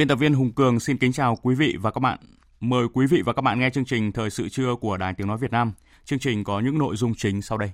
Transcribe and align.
Biên 0.00 0.08
tập 0.08 0.18
viên 0.18 0.34
Hùng 0.34 0.52
Cường 0.52 0.80
xin 0.80 0.98
kính 0.98 1.12
chào 1.12 1.36
quý 1.42 1.54
vị 1.54 1.76
và 1.80 1.90
các 1.90 1.98
bạn. 1.98 2.18
Mời 2.60 2.86
quý 2.92 3.06
vị 3.06 3.22
và 3.22 3.32
các 3.32 3.42
bạn 3.42 3.60
nghe 3.60 3.70
chương 3.70 3.84
trình 3.84 4.12
Thời 4.12 4.30
sự 4.30 4.48
trưa 4.48 4.74
của 4.80 4.96
Đài 4.96 5.14
Tiếng 5.14 5.26
Nói 5.26 5.38
Việt 5.38 5.50
Nam. 5.50 5.72
Chương 6.04 6.18
trình 6.18 6.44
có 6.44 6.60
những 6.60 6.78
nội 6.78 6.96
dung 6.96 7.14
chính 7.14 7.42
sau 7.42 7.58
đây. 7.58 7.70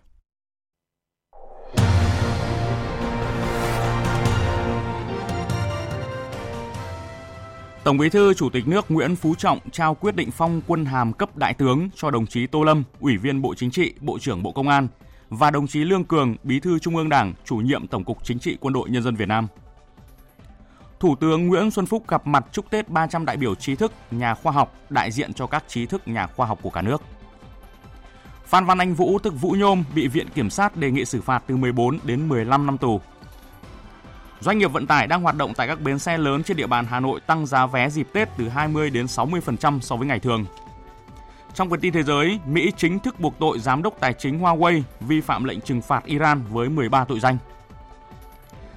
Tổng 7.84 7.98
Bí 7.98 8.08
thư 8.08 8.34
Chủ 8.34 8.50
tịch 8.50 8.68
nước 8.68 8.90
Nguyễn 8.90 9.16
Phú 9.16 9.34
Trọng 9.34 9.58
trao 9.72 9.94
quyết 9.94 10.16
định 10.16 10.30
phong 10.30 10.60
quân 10.66 10.84
hàm 10.84 11.12
cấp 11.12 11.36
đại 11.36 11.54
tướng 11.54 11.88
cho 11.94 12.10
đồng 12.10 12.26
chí 12.26 12.46
Tô 12.46 12.62
Lâm, 12.62 12.84
Ủy 13.00 13.16
viên 13.16 13.42
Bộ 13.42 13.54
Chính 13.54 13.70
trị, 13.70 13.94
Bộ 14.00 14.18
trưởng 14.18 14.42
Bộ 14.42 14.52
Công 14.52 14.68
an 14.68 14.88
và 15.28 15.50
đồng 15.50 15.66
chí 15.66 15.84
Lương 15.84 16.04
Cường, 16.04 16.36
Bí 16.42 16.60
thư 16.60 16.78
Trung 16.78 16.96
ương 16.96 17.08
Đảng, 17.08 17.34
Chủ 17.44 17.56
nhiệm 17.56 17.86
Tổng 17.86 18.04
cục 18.04 18.24
Chính 18.24 18.38
trị 18.38 18.56
Quân 18.60 18.74
đội 18.74 18.90
Nhân 18.90 19.02
dân 19.02 19.16
Việt 19.16 19.28
Nam. 19.28 19.48
Thủ 21.00 21.16
tướng 21.16 21.46
Nguyễn 21.46 21.70
Xuân 21.70 21.86
Phúc 21.86 22.04
gặp 22.08 22.26
mặt 22.26 22.44
chúc 22.52 22.70
Tết 22.70 22.88
300 22.88 23.24
đại 23.24 23.36
biểu 23.36 23.54
trí 23.54 23.74
thức, 23.74 23.92
nhà 24.10 24.34
khoa 24.34 24.52
học, 24.52 24.74
đại 24.90 25.10
diện 25.10 25.32
cho 25.32 25.46
các 25.46 25.64
trí 25.68 25.86
thức 25.86 26.08
nhà 26.08 26.26
khoa 26.26 26.46
học 26.46 26.58
của 26.62 26.70
cả 26.70 26.82
nước. 26.82 27.02
Phan 28.44 28.64
Văn 28.64 28.78
Anh 28.78 28.94
Vũ 28.94 29.18
tức 29.18 29.34
Vũ 29.40 29.50
Nhôm 29.50 29.84
bị 29.94 30.08
Viện 30.08 30.28
Kiểm 30.34 30.50
sát 30.50 30.76
đề 30.76 30.90
nghị 30.90 31.04
xử 31.04 31.20
phạt 31.20 31.42
từ 31.46 31.56
14 31.56 31.98
đến 32.04 32.28
15 32.28 32.66
năm 32.66 32.78
tù. 32.78 33.00
Doanh 34.40 34.58
nghiệp 34.58 34.72
vận 34.72 34.86
tải 34.86 35.06
đang 35.06 35.22
hoạt 35.22 35.36
động 35.36 35.54
tại 35.54 35.68
các 35.68 35.80
bến 35.80 35.98
xe 35.98 36.18
lớn 36.18 36.42
trên 36.42 36.56
địa 36.56 36.66
bàn 36.66 36.86
Hà 36.88 37.00
Nội 37.00 37.20
tăng 37.20 37.46
giá 37.46 37.66
vé 37.66 37.90
dịp 37.90 38.08
Tết 38.12 38.28
từ 38.38 38.48
20 38.48 38.90
đến 38.90 39.06
60% 39.06 39.80
so 39.80 39.96
với 39.96 40.06
ngày 40.08 40.20
thường. 40.20 40.44
Trong 41.54 41.70
phần 41.70 41.80
tin 41.80 41.92
thế 41.92 42.02
giới, 42.02 42.38
Mỹ 42.46 42.72
chính 42.76 42.98
thức 42.98 43.20
buộc 43.20 43.38
tội 43.38 43.58
giám 43.58 43.82
đốc 43.82 44.00
tài 44.00 44.12
chính 44.12 44.40
Huawei 44.40 44.82
vi 45.00 45.20
phạm 45.20 45.44
lệnh 45.44 45.60
trừng 45.60 45.82
phạt 45.82 46.04
Iran 46.04 46.42
với 46.50 46.68
13 46.68 47.04
tội 47.04 47.20
danh. 47.20 47.38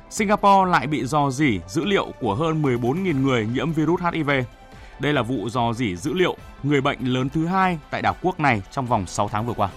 Singapore 0.10 0.72
lại 0.72 0.88
bị 0.88 1.06
dò 1.06 1.30
dỉ 1.30 1.60
dữ 1.68 1.86
liệu 1.86 2.12
của 2.20 2.36
hơn 2.36 2.62
14.000 2.62 3.22
người 3.22 3.48
nhiễm 3.54 3.72
virus 3.72 4.02
HIV. 4.14 4.30
Đây 5.00 5.14
là 5.14 5.22
vụ 5.22 5.50
dò 5.50 5.74
dỉ 5.74 5.96
dữ 5.96 6.14
liệu 6.14 6.38
người 6.64 6.82
bệnh 6.82 7.00
lớn 7.00 7.30
thứ 7.30 7.46
hai 7.46 7.80
tại 7.90 8.02
đảo 8.02 8.16
quốc 8.22 8.40
này 8.40 8.62
trong 8.72 8.86
vòng 8.86 9.08
6 9.08 9.30
tháng 9.30 9.46
vừa 9.46 9.54
qua. 9.54 9.70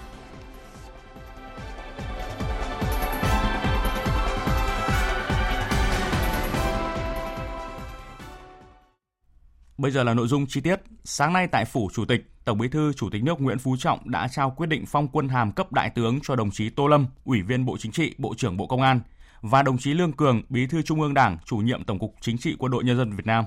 Bây 9.79 9.91
giờ 9.91 10.03
là 10.03 10.15
nội 10.15 10.29
dung 10.29 10.47
chi 10.47 10.61
tiết. 10.61 10.81
Sáng 11.05 11.33
nay 11.33 11.47
tại 11.47 11.65
Phủ 11.65 11.91
Chủ 11.95 12.05
tịch, 12.05 12.21
Tổng 12.45 12.59
Bí 12.59 12.69
thư 12.69 12.93
Chủ 12.93 13.11
tịch 13.11 13.23
nước 13.23 13.41
Nguyễn 13.41 13.59
Phú 13.59 13.77
Trọng 13.79 14.11
đã 14.11 14.29
trao 14.29 14.51
quyết 14.51 14.67
định 14.67 14.87
phong 14.87 15.09
quân 15.09 15.29
hàm 15.29 15.53
cấp 15.53 15.73
đại 15.73 15.91
tướng 15.91 16.21
cho 16.23 16.37
đồng 16.37 16.51
chí 16.51 16.71
Tô 16.71 16.87
Lâm, 16.87 17.07
Ủy 17.25 17.43
viên 17.43 17.65
Bộ 17.65 17.77
Chính 17.79 17.93
trị, 17.93 18.15
Bộ 18.19 18.35
trưởng 18.37 18.57
Bộ 18.57 18.67
Công 18.67 18.83
an 18.83 19.01
và 19.43 19.63
đồng 19.63 19.79
chí 19.79 19.95
Lương 19.95 20.13
Cường, 20.13 20.43
Bí 20.49 20.67
thư 20.67 20.83
Trung 20.83 21.01
ương 21.01 21.15
Đảng, 21.15 21.39
Chủ 21.45 21.57
nhiệm 21.57 21.85
Tổng 21.85 21.99
cục 21.99 22.15
Chính 22.21 22.39
trị 22.39 22.57
Quân 22.59 22.73
đội 22.73 22.85
Nhân 22.85 22.97
dân 22.97 23.17
Việt 23.17 23.27
Nam. 23.27 23.45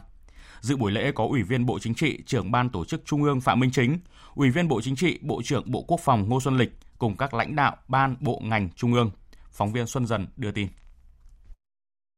Dự 0.61 0.78
buổi 0.78 0.91
lễ 0.91 1.11
có 1.11 1.25
Ủy 1.25 1.44
viên 1.44 1.66
Bộ 1.66 1.79
Chính 1.79 1.95
trị, 1.95 2.22
Trưởng 2.25 2.51
ban 2.51 2.69
Tổ 2.69 2.85
chức 2.85 3.01
Trung 3.06 3.23
ương 3.23 3.41
Phạm 3.41 3.59
Minh 3.59 3.72
Chính, 3.72 4.00
Ủy 4.35 4.50
viên 4.50 4.67
Bộ 4.67 4.81
Chính 4.81 4.95
trị, 4.95 5.19
Bộ 5.22 5.41
trưởng 5.41 5.72
Bộ 5.72 5.83
Quốc 5.88 6.00
phòng 6.03 6.29
Ngô 6.29 6.41
Xuân 6.41 6.57
Lịch 6.57 6.72
cùng 6.97 7.17
các 7.17 7.33
lãnh 7.33 7.56
đạo 7.56 7.78
ban 7.88 8.16
bộ 8.19 8.41
ngành 8.44 8.69
trung 8.75 8.94
ương. 8.94 9.11
Phóng 9.51 9.72
viên 9.72 9.88
Xuân 9.88 10.06
Dần 10.06 10.28
đưa 10.38 10.51
tin. 10.51 10.67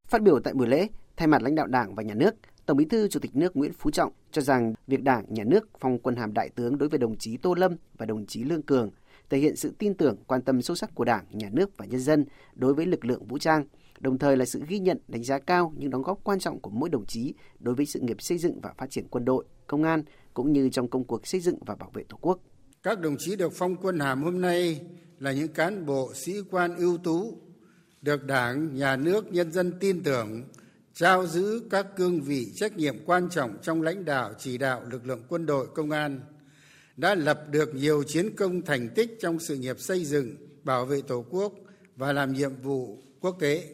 Phát 0.07 0.21
biểu 0.21 0.39
tại 0.39 0.53
buổi 0.53 0.67
lễ, 0.67 0.87
thay 1.17 1.27
mặt 1.27 1.41
lãnh 1.41 1.55
đạo 1.55 1.67
Đảng 1.67 1.95
và 1.95 2.03
Nhà 2.03 2.13
nước, 2.13 2.35
Tổng 2.65 2.77
Bí 2.77 2.85
thư 2.85 3.07
Chủ 3.07 3.19
tịch 3.19 3.35
nước 3.35 3.57
Nguyễn 3.57 3.73
Phú 3.73 3.91
Trọng 3.91 4.11
cho 4.31 4.41
rằng 4.41 4.73
việc 4.87 5.03
Đảng, 5.03 5.25
Nhà 5.27 5.43
nước 5.43 5.69
phong 5.79 5.99
quân 5.99 6.15
hàm 6.15 6.33
đại 6.33 6.49
tướng 6.49 6.77
đối 6.77 6.89
với 6.89 6.99
đồng 6.99 7.17
chí 7.17 7.37
Tô 7.37 7.53
Lâm 7.53 7.75
và 7.97 8.05
đồng 8.05 8.25
chí 8.25 8.43
Lương 8.43 8.61
Cường 8.61 8.89
thể 9.29 9.37
hiện 9.37 9.55
sự 9.55 9.73
tin 9.77 9.93
tưởng, 9.93 10.17
quan 10.27 10.41
tâm 10.41 10.61
sâu 10.61 10.75
sắc 10.75 10.95
của 10.95 11.05
Đảng, 11.05 11.25
Nhà 11.31 11.49
nước 11.51 11.77
và 11.77 11.85
nhân 11.85 11.99
dân 11.99 12.25
đối 12.55 12.73
với 12.73 12.85
lực 12.85 13.05
lượng 13.05 13.27
vũ 13.27 13.37
trang, 13.37 13.65
đồng 13.99 14.17
thời 14.17 14.37
là 14.37 14.45
sự 14.45 14.63
ghi 14.67 14.79
nhận, 14.79 14.97
đánh 15.07 15.23
giá 15.23 15.39
cao 15.39 15.73
những 15.77 15.89
đóng 15.89 16.01
góp 16.01 16.19
quan 16.23 16.39
trọng 16.39 16.59
của 16.59 16.69
mỗi 16.69 16.89
đồng 16.89 17.05
chí 17.05 17.33
đối 17.59 17.75
với 17.75 17.85
sự 17.85 17.99
nghiệp 17.99 18.21
xây 18.21 18.37
dựng 18.37 18.61
và 18.61 18.73
phát 18.77 18.89
triển 18.89 19.07
quân 19.09 19.25
đội, 19.25 19.45
công 19.67 19.83
an 19.83 20.03
cũng 20.33 20.53
như 20.53 20.69
trong 20.69 20.87
công 20.87 21.03
cuộc 21.03 21.27
xây 21.27 21.41
dựng 21.41 21.57
và 21.65 21.75
bảo 21.75 21.91
vệ 21.93 22.03
Tổ 22.03 22.17
quốc. 22.21 22.39
Các 22.83 22.99
đồng 22.99 23.17
chí 23.19 23.35
được 23.35 23.53
phong 23.55 23.75
quân 23.75 23.99
hàm 23.99 24.23
hôm 24.23 24.41
nay 24.41 24.81
là 25.19 25.31
những 25.31 25.47
cán 25.47 25.85
bộ 25.85 26.13
sĩ 26.13 26.33
quan 26.51 26.75
ưu 26.75 26.97
tú, 26.97 27.37
được 28.01 28.25
Đảng, 28.25 28.75
Nhà 28.75 28.95
nước, 28.95 29.31
nhân 29.31 29.51
dân 29.51 29.73
tin 29.79 30.03
tưởng, 30.03 30.43
trao 30.93 31.25
giữ 31.25 31.61
các 31.69 31.87
cương 31.95 32.21
vị 32.21 32.51
trách 32.55 32.77
nhiệm 32.77 32.95
quan 33.05 33.29
trọng 33.29 33.57
trong 33.61 33.81
lãnh 33.81 34.05
đạo 34.05 34.33
chỉ 34.37 34.57
đạo 34.57 34.83
lực 34.91 35.05
lượng 35.05 35.23
quân 35.29 35.45
đội 35.45 35.67
công 35.75 35.91
an 35.91 36.19
đã 36.97 37.15
lập 37.15 37.41
được 37.51 37.75
nhiều 37.75 38.03
chiến 38.03 38.35
công 38.35 38.61
thành 38.61 38.89
tích 38.89 39.17
trong 39.21 39.39
sự 39.39 39.55
nghiệp 39.55 39.79
xây 39.79 40.05
dựng 40.05 40.35
bảo 40.63 40.85
vệ 40.85 41.01
tổ 41.01 41.25
quốc 41.29 41.53
và 41.95 42.13
làm 42.13 42.33
nhiệm 42.33 42.55
vụ 42.55 42.97
quốc 43.19 43.37
tế. 43.39 43.67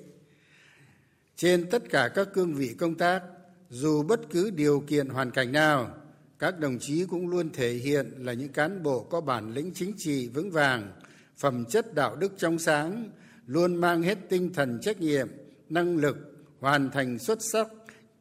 Trên 1.35 1.69
tất 1.69 1.83
cả 1.89 2.09
các 2.16 2.28
cương 2.33 2.53
vị 2.53 2.75
công 2.79 2.95
tác 2.95 3.23
dù 3.69 4.03
bất 4.03 4.22
cứ 4.29 4.51
điều 4.51 4.83
kiện 4.88 5.07
hoàn 5.07 5.31
cảnh 5.31 5.51
nào 5.51 5.95
các 6.39 6.59
đồng 6.59 6.79
chí 6.79 7.06
cũng 7.06 7.28
luôn 7.28 7.50
thể 7.50 7.73
hiện 7.73 8.12
là 8.17 8.33
những 8.33 8.50
cán 8.50 8.83
bộ 8.83 9.03
có 9.03 9.22
bản 9.22 9.53
lĩnh 9.53 9.72
chính 9.73 9.94
trị 9.97 10.28
vững 10.28 10.51
vàng 10.51 10.91
phẩm 11.38 11.66
chất 11.66 11.94
đạo 11.94 12.16
đức 12.16 12.33
trong 12.38 12.59
sáng 12.59 13.09
luôn 13.47 13.75
mang 13.75 14.01
hết 14.01 14.17
tinh 14.29 14.53
thần 14.53 14.79
trách 14.81 15.01
nhiệm 15.01 15.28
năng 15.69 15.97
lực 15.97 16.17
hoàn 16.59 16.89
thành 16.89 17.19
xuất 17.19 17.39
sắc 17.41 17.67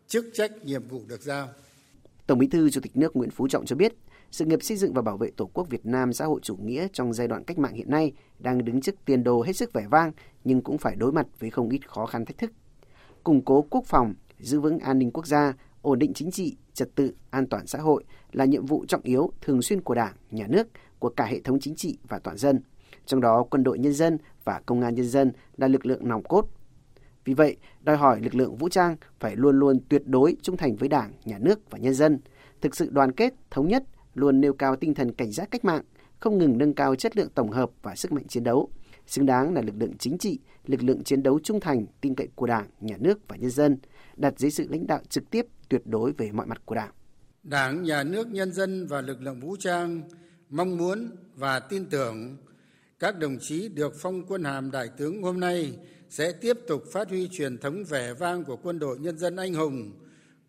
chức 0.09 0.27
trách 0.35 0.65
nhiệm 0.65 0.89
vụ 0.89 1.03
được 1.09 1.23
giao. 1.23 1.49
Tổng 2.27 2.39
Bí 2.39 2.47
thư 2.47 2.71
Chủ 2.71 2.81
tịch 2.81 2.97
nước 2.97 3.17
Nguyễn 3.17 3.31
Phú 3.31 3.49
Trọng 3.49 3.67
cho 3.67 3.77
biết, 3.77 3.95
sự 4.33 4.45
nghiệp 4.45 4.63
xây 4.63 4.77
dựng 4.77 4.93
và 4.93 5.03
bảo 5.03 5.17
vệ 5.17 5.31
Tổ 5.37 5.51
quốc 5.55 5.69
Việt 5.71 5.87
Nam 5.87 6.13
xã 6.13 6.25
hội 6.25 6.41
chủ 6.43 6.57
nghĩa 6.57 6.87
trong 6.93 7.13
giai 7.13 7.29
đoạn 7.29 7.45
cách 7.45 7.59
mạng 7.59 7.75
hiện 7.75 7.91
nay 7.91 8.13
đang 8.39 8.65
đứng 8.65 8.81
trước 8.81 8.95
tiền 9.05 9.25
đồ 9.25 9.43
hết 9.43 9.53
sức 9.53 9.73
vẻ 9.73 9.87
vang 9.91 10.13
nhưng 10.45 10.63
cũng 10.63 10.79
phải 10.79 10.97
đối 10.97 11.13
mặt 11.13 11.27
với 11.39 11.51
không 11.51 11.69
ít 11.69 11.89
khó 11.89 12.07
khăn 12.07 12.25
thách 12.25 12.39
thức. 12.39 12.53
Củng 13.25 13.45
cố 13.45 13.63
quốc 13.71 13.85
phòng, 13.87 14.15
giữ 14.39 14.61
vững 14.61 14.79
an 14.79 14.99
ninh 14.99 15.11
quốc 15.11 15.27
gia, 15.27 15.55
ổn 15.83 15.99
định 15.99 16.13
chính 16.15 16.31
trị, 16.31 16.57
trật 16.75 16.95
tự, 16.95 17.15
an 17.31 17.47
toàn 17.47 17.67
xã 17.67 17.79
hội 17.79 18.05
là 18.33 18.45
nhiệm 18.45 18.67
vụ 18.67 18.85
trọng 18.89 19.03
yếu 19.03 19.31
thường 19.41 19.63
xuyên 19.63 19.81
của 19.81 19.95
Đảng, 19.95 20.15
Nhà 20.31 20.47
nước, 20.49 20.69
của 20.99 21.09
cả 21.09 21.25
hệ 21.25 21.41
thống 21.41 21.61
chính 21.61 21.75
trị 21.75 21.99
và 22.09 22.19
toàn 22.19 22.37
dân. 22.37 22.61
Trong 23.07 23.21
đó, 23.21 23.47
quân 23.51 23.65
đội 23.65 23.79
nhân 23.79 23.93
dân 23.93 24.19
và 24.45 24.61
công 24.67 24.81
an 24.81 24.95
nhân 24.95 25.09
dân 25.09 25.33
là 25.57 25.69
lực 25.69 25.87
lượng 25.87 26.09
nòng 26.09 26.23
cốt. 26.23 26.49
Vì 27.25 27.35
vậy, 27.35 27.57
đòi 27.81 27.97
hỏi 27.97 28.21
lực 28.21 28.35
lượng 28.35 28.57
vũ 28.57 28.69
trang 28.69 28.97
phải 29.21 29.37
luôn 29.37 29.59
luôn 29.59 29.81
tuyệt 29.89 30.03
đối 30.07 30.37
trung 30.43 30.57
thành 30.57 30.77
với 30.77 30.89
Đảng, 30.89 31.13
Nhà 31.25 31.39
nước 31.39 31.71
và 31.71 31.79
nhân 31.79 31.95
dân, 31.95 32.19
thực 32.61 32.77
sự 32.77 32.91
đoàn 32.91 33.13
kết, 33.13 33.35
thống 33.51 33.69
nhất, 33.69 33.85
luôn 34.15 34.41
nêu 34.41 34.53
cao 34.53 34.77
tinh 34.77 34.95
thần 34.95 35.13
cảnh 35.13 35.33
giác 35.33 35.51
cách 35.51 35.65
mạng, 35.65 35.83
không 36.21 36.39
ngừng 36.39 36.59
nâng 36.59 36.75
cao 36.75 36.95
chất 36.95 37.17
lượng 37.17 37.29
tổng 37.35 37.51
hợp 37.51 37.71
và 37.83 37.95
sức 37.95 38.13
mạnh 38.13 38.27
chiến 38.29 38.45
đấu, 38.45 38.71
xứng 39.07 39.27
đáng 39.27 39.55
là 39.55 39.61
lực 39.61 39.75
lượng 39.79 39.99
chính 39.99 40.19
trị, 40.19 40.39
lực 40.67 40.83
lượng 40.83 41.05
chiến 41.05 41.23
đấu 41.23 41.41
trung 41.41 41.61
thành, 41.61 41.87
tin 42.01 42.15
cậy 42.15 42.29
của 42.35 42.47
Đảng, 42.47 42.67
Nhà 42.81 42.97
nước 43.01 43.29
và 43.29 43.37
nhân 43.37 43.51
dân, 43.51 43.79
đặt 44.17 44.39
dưới 44.39 44.51
sự 44.51 44.67
lãnh 44.71 44.87
đạo 44.87 45.01
trực 45.09 45.31
tiếp 45.31 45.47
tuyệt 45.69 45.83
đối 45.85 46.13
về 46.13 46.33
mọi 46.33 46.47
mặt 46.47 46.63
của 46.65 46.75
Đảng. 46.75 46.91
Đảng, 47.43 47.83
Nhà 47.83 48.05
nước, 48.05 48.29
nhân 48.29 48.53
dân 48.53 48.87
và 48.87 49.01
lực 49.01 49.23
lượng 49.23 49.41
vũ 49.41 49.57
trang 49.57 50.03
mong 50.51 50.77
muốn 50.77 51.11
và 51.35 51.61
tin 51.61 51.85
tưởng 51.87 52.37
các 52.99 53.19
đồng 53.19 53.39
chí 53.41 53.69
được 53.69 53.95
phong 53.99 54.23
quân 54.27 54.45
hàm 54.45 54.71
đại 54.71 54.89
tướng 54.97 55.23
hôm 55.23 55.41
nay 55.41 55.73
sẽ 56.11 56.33
tiếp 56.33 56.59
tục 56.69 56.83
phát 56.93 57.09
huy 57.09 57.29
truyền 57.33 57.59
thống 57.59 57.85
vẻ 57.85 58.15
vang 58.15 58.45
của 58.45 58.57
quân 58.57 58.79
đội 58.79 58.99
nhân 58.99 59.19
dân 59.19 59.37
anh 59.37 59.55
hùng, 59.55 59.93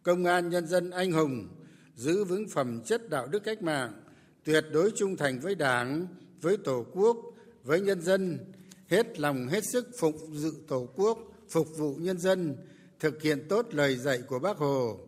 công 0.04 0.26
an 0.26 0.50
nhân 0.50 0.68
dân 0.68 0.92
anh 0.92 1.12
hùng, 1.12 1.48
giữ 1.96 2.24
vững 2.24 2.50
phẩm 2.50 2.82
chất 2.86 3.10
đạo 3.10 3.28
đức 3.28 3.44
cách 3.44 3.62
mạng, 3.62 3.94
tuyệt 4.44 4.66
đối 4.72 4.92
trung 4.92 5.18
thành 5.18 5.40
với 5.40 5.56
Đảng, 5.56 6.08
với 6.42 6.58
Tổ 6.58 6.86
quốc, 6.94 7.18
với 7.64 7.82
nhân 7.82 8.02
dân, 8.02 8.40
hết 8.88 9.20
lòng 9.20 9.48
hết 9.48 9.64
sức 9.72 9.90
phục 10.00 10.16
dự 10.34 10.54
Tổ 10.68 10.90
quốc, 10.96 11.20
phục 11.50 11.78
vụ 11.78 11.96
nhân 11.96 12.18
dân, 12.18 12.56
thực 13.00 13.22
hiện 13.22 13.48
tốt 13.50 13.68
lời 13.72 13.96
dạy 13.96 14.22
của 14.28 14.40
Bác 14.40 14.58
Hồ. 14.58 15.00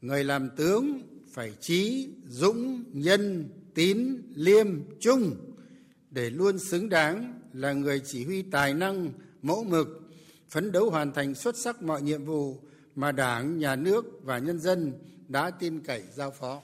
Người 0.00 0.24
làm 0.24 0.48
tướng 0.56 1.02
phải 1.32 1.52
trí, 1.60 2.08
dũng, 2.28 2.84
nhân, 2.92 3.48
tín, 3.74 4.22
liêm, 4.34 4.66
trung 5.00 5.36
để 6.10 6.30
luôn 6.30 6.58
xứng 6.58 6.88
đáng 6.88 7.40
là 7.52 7.72
người 7.72 8.00
chỉ 8.04 8.24
huy 8.24 8.42
tài 8.42 8.74
năng, 8.74 9.12
mẫu 9.42 9.64
mực, 9.64 9.88
phấn 10.50 10.72
đấu 10.72 10.90
hoàn 10.90 11.12
thành 11.12 11.34
xuất 11.34 11.56
sắc 11.56 11.82
mọi 11.82 12.02
nhiệm 12.02 12.24
vụ 12.24 12.60
mà 12.94 13.12
Đảng, 13.12 13.58
Nhà 13.58 13.76
nước 13.76 14.04
và 14.22 14.38
nhân 14.38 14.58
dân 14.58 14.92
đã 15.28 15.50
tin 15.50 15.80
cậy 15.80 16.02
giao 16.12 16.30
phó. 16.30 16.60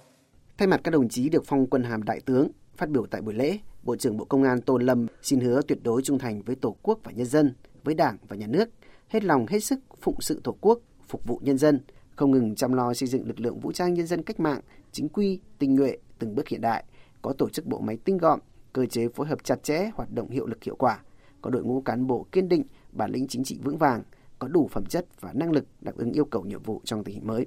Thay 0.58 0.68
mặt 0.68 0.80
các 0.84 0.90
đồng 0.90 1.08
chí 1.08 1.28
được 1.28 1.42
phong 1.46 1.66
quân 1.66 1.82
hàm 1.82 2.02
đại 2.02 2.20
tướng, 2.20 2.48
phát 2.76 2.88
biểu 2.88 3.06
tại 3.06 3.20
buổi 3.20 3.34
lễ, 3.34 3.58
Bộ 3.82 3.96
trưởng 3.96 4.16
Bộ 4.16 4.24
Công 4.24 4.42
an 4.42 4.60
Tô 4.60 4.78
Lâm 4.78 5.06
xin 5.22 5.40
hứa 5.40 5.60
tuyệt 5.68 5.78
đối 5.82 6.02
trung 6.02 6.18
thành 6.18 6.42
với 6.42 6.56
Tổ 6.56 6.76
quốc 6.82 6.98
và 7.04 7.12
nhân 7.12 7.26
dân, 7.26 7.54
với 7.84 7.94
Đảng 7.94 8.16
và 8.28 8.36
Nhà 8.36 8.46
nước, 8.46 8.68
hết 9.08 9.24
lòng 9.24 9.46
hết 9.46 9.60
sức 9.60 9.78
phụng 10.00 10.20
sự 10.20 10.40
Tổ 10.44 10.56
quốc, 10.60 10.80
phục 11.08 11.26
vụ 11.26 11.40
nhân 11.42 11.58
dân, 11.58 11.80
không 12.16 12.30
ngừng 12.30 12.54
chăm 12.54 12.72
lo 12.72 12.94
xây 12.94 13.08
dựng 13.08 13.26
lực 13.26 13.40
lượng 13.40 13.60
vũ 13.60 13.72
trang 13.72 13.94
nhân 13.94 14.06
dân 14.06 14.22
cách 14.22 14.40
mạng, 14.40 14.60
chính 14.92 15.08
quy, 15.08 15.40
tinh 15.58 15.74
nhuệ, 15.74 15.96
từng 16.18 16.34
bước 16.34 16.48
hiện 16.48 16.60
đại, 16.60 16.84
có 17.22 17.32
tổ 17.38 17.48
chức 17.48 17.66
bộ 17.66 17.80
máy 17.80 17.98
tinh 18.04 18.18
gọn, 18.18 18.40
cơ 18.72 18.86
chế 18.86 19.08
phối 19.08 19.26
hợp 19.26 19.44
chặt 19.44 19.62
chẽ, 19.62 19.90
hoạt 19.94 20.12
động 20.12 20.30
hiệu 20.30 20.46
lực 20.46 20.64
hiệu 20.64 20.76
quả, 20.76 20.98
có 21.42 21.50
đội 21.50 21.64
ngũ 21.64 21.80
cán 21.80 22.06
bộ 22.06 22.26
kiên 22.32 22.48
định, 22.48 22.64
bản 22.92 23.10
lĩnh 23.10 23.26
chính 23.26 23.44
trị 23.44 23.58
vững 23.62 23.78
vàng, 23.78 24.02
có 24.38 24.48
đủ 24.48 24.68
phẩm 24.72 24.84
chất 24.86 25.06
và 25.20 25.32
năng 25.32 25.52
lực 25.52 25.64
đáp 25.80 25.96
ứng 25.96 26.12
yêu 26.12 26.24
cầu 26.24 26.44
nhiệm 26.44 26.62
vụ 26.62 26.80
trong 26.84 27.04
tình 27.04 27.14
hình 27.14 27.26
mới. 27.26 27.46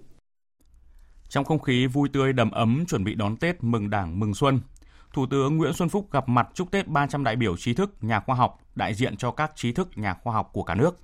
Trong 1.35 1.45
không 1.45 1.59
khí 1.59 1.87
vui 1.87 2.09
tươi 2.09 2.33
đầm 2.33 2.51
ấm 2.51 2.85
chuẩn 2.85 3.03
bị 3.03 3.15
đón 3.15 3.37
Tết 3.37 3.63
mừng 3.63 3.89
Đảng 3.89 4.19
mừng 4.19 4.33
Xuân, 4.33 4.61
Thủ 5.13 5.25
tướng 5.25 5.57
Nguyễn 5.57 5.73
Xuân 5.73 5.89
Phúc 5.89 6.11
gặp 6.11 6.29
mặt 6.29 6.47
chúc 6.53 6.71
Tết 6.71 6.87
300 6.87 7.23
đại 7.23 7.35
biểu 7.35 7.57
trí 7.57 7.73
thức, 7.73 8.03
nhà 8.03 8.19
khoa 8.19 8.35
học, 8.35 8.59
đại 8.75 8.93
diện 8.93 9.17
cho 9.17 9.31
các 9.31 9.51
trí 9.55 9.71
thức, 9.71 9.97
nhà 9.97 10.13
khoa 10.13 10.33
học 10.33 10.49
của 10.53 10.63
cả 10.63 10.75
nước. 10.75 10.99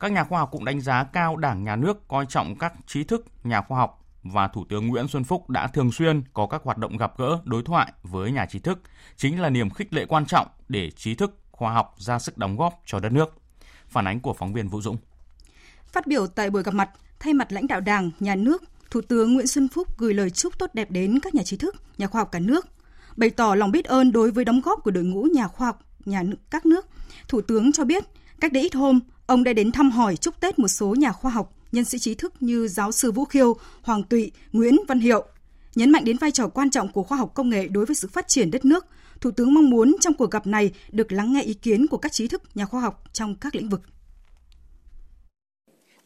Các 0.00 0.12
nhà 0.12 0.24
khoa 0.24 0.38
học 0.38 0.48
cũng 0.52 0.64
đánh 0.64 0.80
giá 0.80 1.04
cao 1.04 1.36
Đảng, 1.36 1.64
Nhà 1.64 1.76
nước 1.76 2.08
coi 2.08 2.26
trọng 2.26 2.56
các 2.58 2.72
trí 2.86 3.04
thức, 3.04 3.26
nhà 3.44 3.62
khoa 3.62 3.78
học 3.78 4.04
và 4.22 4.48
Thủ 4.48 4.64
tướng 4.68 4.86
Nguyễn 4.86 5.08
Xuân 5.08 5.24
Phúc 5.24 5.50
đã 5.50 5.66
thường 5.66 5.92
xuyên 5.92 6.22
có 6.32 6.46
các 6.46 6.62
hoạt 6.64 6.78
động 6.78 6.96
gặp 6.96 7.18
gỡ, 7.18 7.38
đối 7.44 7.62
thoại 7.62 7.92
với 8.02 8.32
nhà 8.32 8.46
trí 8.46 8.58
thức, 8.58 8.80
chính 9.16 9.40
là 9.40 9.50
niềm 9.50 9.70
khích 9.70 9.94
lệ 9.94 10.06
quan 10.08 10.26
trọng 10.26 10.46
để 10.68 10.90
trí 10.90 11.14
thức, 11.14 11.38
khoa 11.50 11.72
học 11.72 11.94
ra 11.98 12.18
sức 12.18 12.38
đóng 12.38 12.56
góp 12.56 12.82
cho 12.86 13.00
đất 13.00 13.12
nước. 13.12 13.34
Phản 13.88 14.06
ánh 14.06 14.20
của 14.20 14.32
phóng 14.32 14.52
viên 14.52 14.68
Vũ 14.68 14.80
Dũng. 14.80 14.96
Phát 15.86 16.06
biểu 16.06 16.26
tại 16.26 16.50
buổi 16.50 16.62
gặp 16.62 16.74
mặt, 16.74 16.90
thay 17.20 17.34
mặt 17.34 17.52
lãnh 17.52 17.66
đạo 17.66 17.80
Đảng, 17.80 18.10
Nhà 18.20 18.34
nước, 18.34 18.62
Thủ 18.90 19.00
tướng 19.00 19.34
Nguyễn 19.34 19.46
Xuân 19.46 19.68
Phúc 19.68 19.98
gửi 19.98 20.14
lời 20.14 20.30
chúc 20.30 20.58
tốt 20.58 20.70
đẹp 20.74 20.90
đến 20.90 21.20
các 21.20 21.34
nhà 21.34 21.42
trí 21.42 21.56
thức, 21.56 21.74
nhà 21.98 22.06
khoa 22.06 22.20
học 22.20 22.28
cả 22.32 22.38
nước, 22.38 22.66
bày 23.16 23.30
tỏ 23.30 23.54
lòng 23.54 23.72
biết 23.72 23.84
ơn 23.84 24.12
đối 24.12 24.30
với 24.30 24.44
đóng 24.44 24.60
góp 24.64 24.82
của 24.84 24.90
đội 24.90 25.04
ngũ 25.04 25.22
nhà 25.22 25.48
khoa 25.48 25.66
học 25.66 25.80
nhà 26.04 26.22
các 26.50 26.66
nước. 26.66 26.86
Thủ 27.28 27.40
tướng 27.40 27.72
cho 27.72 27.84
biết, 27.84 28.04
cách 28.40 28.52
đây 28.52 28.62
ít 28.62 28.74
hôm, 28.74 29.00
ông 29.26 29.44
đã 29.44 29.52
đến 29.52 29.72
thăm 29.72 29.90
hỏi 29.90 30.16
chúc 30.16 30.40
Tết 30.40 30.58
một 30.58 30.68
số 30.68 30.94
nhà 30.94 31.12
khoa 31.12 31.30
học, 31.30 31.56
nhân 31.72 31.84
sĩ 31.84 31.98
trí 31.98 32.14
thức 32.14 32.34
như 32.40 32.68
giáo 32.68 32.92
sư 32.92 33.12
Vũ 33.12 33.24
Khiêu, 33.24 33.56
Hoàng 33.82 34.02
Tụy, 34.02 34.32
Nguyễn 34.52 34.76
Văn 34.88 35.00
Hiệu. 35.00 35.24
Nhấn 35.74 35.90
mạnh 35.90 36.04
đến 36.04 36.16
vai 36.16 36.30
trò 36.30 36.48
quan 36.48 36.70
trọng 36.70 36.92
của 36.92 37.02
khoa 37.02 37.18
học 37.18 37.30
công 37.34 37.50
nghệ 37.50 37.68
đối 37.68 37.86
với 37.86 37.96
sự 37.96 38.08
phát 38.08 38.28
triển 38.28 38.50
đất 38.50 38.64
nước, 38.64 38.86
Thủ 39.20 39.30
tướng 39.30 39.54
mong 39.54 39.70
muốn 39.70 39.96
trong 40.00 40.14
cuộc 40.14 40.30
gặp 40.30 40.46
này 40.46 40.72
được 40.92 41.12
lắng 41.12 41.32
nghe 41.32 41.42
ý 41.42 41.54
kiến 41.54 41.86
của 41.86 41.96
các 41.96 42.12
trí 42.12 42.28
thức, 42.28 42.42
nhà 42.54 42.64
khoa 42.64 42.80
học 42.80 43.04
trong 43.12 43.34
các 43.34 43.54
lĩnh 43.54 43.68
vực. 43.68 43.80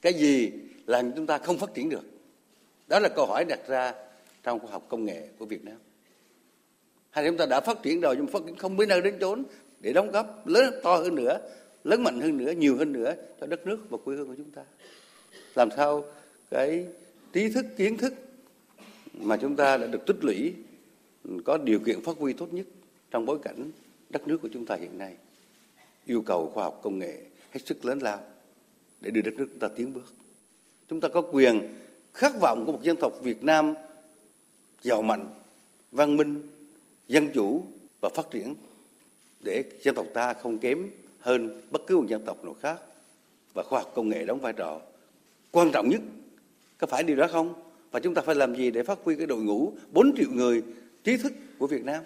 Cái 0.03 0.15
gì 0.15 0.51
làm 0.87 1.13
chúng 1.17 1.27
ta 1.27 1.39
không 1.39 1.59
phát 1.59 1.75
triển 1.75 1.89
được? 1.89 2.18
Đó 2.89 2.99
là 2.99 3.09
câu 3.09 3.27
hỏi 3.27 3.45
đặt 3.45 3.61
ra 3.69 3.95
trong 4.43 4.59
khoa 4.61 4.71
học 4.71 4.87
công 4.89 5.05
nghệ 5.05 5.29
của 5.39 5.47
Việt 5.47 5.65
Nam. 5.65 5.77
Hay 7.11 7.27
chúng 7.27 7.37
ta 7.37 7.47
đã 7.47 7.61
phát 7.61 7.83
triển 7.83 8.01
rồi 8.01 8.17
nhưng 8.17 8.27
phát 8.27 8.43
triển 8.47 8.57
không 8.57 8.77
biết 8.77 8.87
nơi 8.89 9.01
đến 9.01 9.17
chốn 9.21 9.45
để 9.81 9.93
đóng 9.93 10.11
góp 10.11 10.47
lớn 10.47 10.75
to 10.83 10.97
hơn 10.97 11.15
nữa, 11.15 11.39
lớn 11.85 12.03
mạnh 12.03 12.21
hơn 12.21 12.37
nữa, 12.37 12.53
nhiều 12.53 12.77
hơn 12.77 12.93
nữa 12.93 13.15
cho 13.41 13.47
đất 13.47 13.67
nước 13.67 13.79
và 13.91 13.99
quê 14.05 14.17
hương 14.17 14.29
của 14.29 14.35
chúng 14.37 14.51
ta. 14.51 14.63
Làm 15.55 15.69
sao 15.77 16.05
cái 16.51 16.87
trí 17.33 17.51
thức, 17.51 17.67
kiến 17.77 17.97
thức 17.97 18.15
mà 19.13 19.37
chúng 19.37 19.57
ta 19.57 19.77
đã 19.77 19.87
được 19.87 20.07
tích 20.07 20.25
lũy 20.25 20.55
có 21.45 21.59
điều 21.59 21.79
kiện 21.79 22.03
phát 22.03 22.17
huy 22.19 22.33
tốt 22.33 22.53
nhất 22.53 22.67
trong 23.11 23.27
bối 23.27 23.39
cảnh 23.43 23.71
đất 24.11 24.29
nước 24.29 24.39
của 24.43 24.49
chúng 24.53 24.67
ta 24.67 24.77
hiện 24.77 24.99
nay 24.99 25.17
yêu 26.07 26.23
cầu 26.23 26.51
khoa 26.55 26.65
học 26.65 26.81
công 26.83 26.99
nghệ 26.99 27.23
hết 27.51 27.61
sức 27.65 27.85
lớn 27.85 27.99
lao 27.99 28.21
để 29.01 29.11
đưa 29.11 29.21
đất 29.21 29.35
nước 29.35 29.47
chúng 29.51 29.59
ta 29.59 29.69
tiến 29.77 29.95
bước. 29.95 30.15
Chúng 30.89 31.01
ta 31.01 31.09
có 31.09 31.23
quyền 31.33 31.61
khát 32.19 32.41
vọng 32.41 32.67
của 32.67 32.73
một 32.73 32.83
dân 32.83 32.97
tộc 33.01 33.13
Việt 33.23 33.45
Nam 33.45 33.75
giàu 34.83 35.03
mạnh, 35.03 35.35
văn 35.93 36.17
minh, 36.17 36.43
dân 37.09 37.31
chủ 37.35 37.63
và 38.01 38.09
phát 38.15 38.27
triển 38.31 38.55
để 39.41 39.65
dân 39.83 39.95
tộc 39.95 40.07
ta 40.15 40.35
không 40.35 40.59
kém 40.59 40.91
hơn 41.21 41.63
bất 41.71 41.83
cứ 41.87 41.97
một 41.97 42.07
dân 42.09 42.25
tộc 42.27 42.45
nào 42.45 42.57
khác. 42.63 42.81
Và 43.55 43.63
khoa 43.63 43.81
học 43.81 43.93
công 43.95 44.09
nghệ 44.09 44.25
đóng 44.25 44.41
vai 44.41 44.53
trò 44.53 44.81
quan 45.51 45.71
trọng 45.73 45.89
nhất. 45.89 46.01
Có 46.79 46.87
phải 46.87 47.03
điều 47.03 47.17
đó 47.17 47.29
không? 47.33 47.55
Và 47.91 48.01
chúng 48.01 48.15
ta 48.15 48.23
phải 48.23 48.35
làm 48.35 48.57
gì 48.57 48.71
để 48.71 48.83
phát 48.83 48.99
huy 49.05 49.17
cái 49.17 49.27
đội 49.27 49.43
ngũ 49.43 49.73
4 49.93 50.13
triệu 50.17 50.31
người 50.31 50.63
trí 51.05 51.17
thức 51.17 51.33
của 51.59 51.67
Việt 51.67 51.85
Nam? 51.85 52.05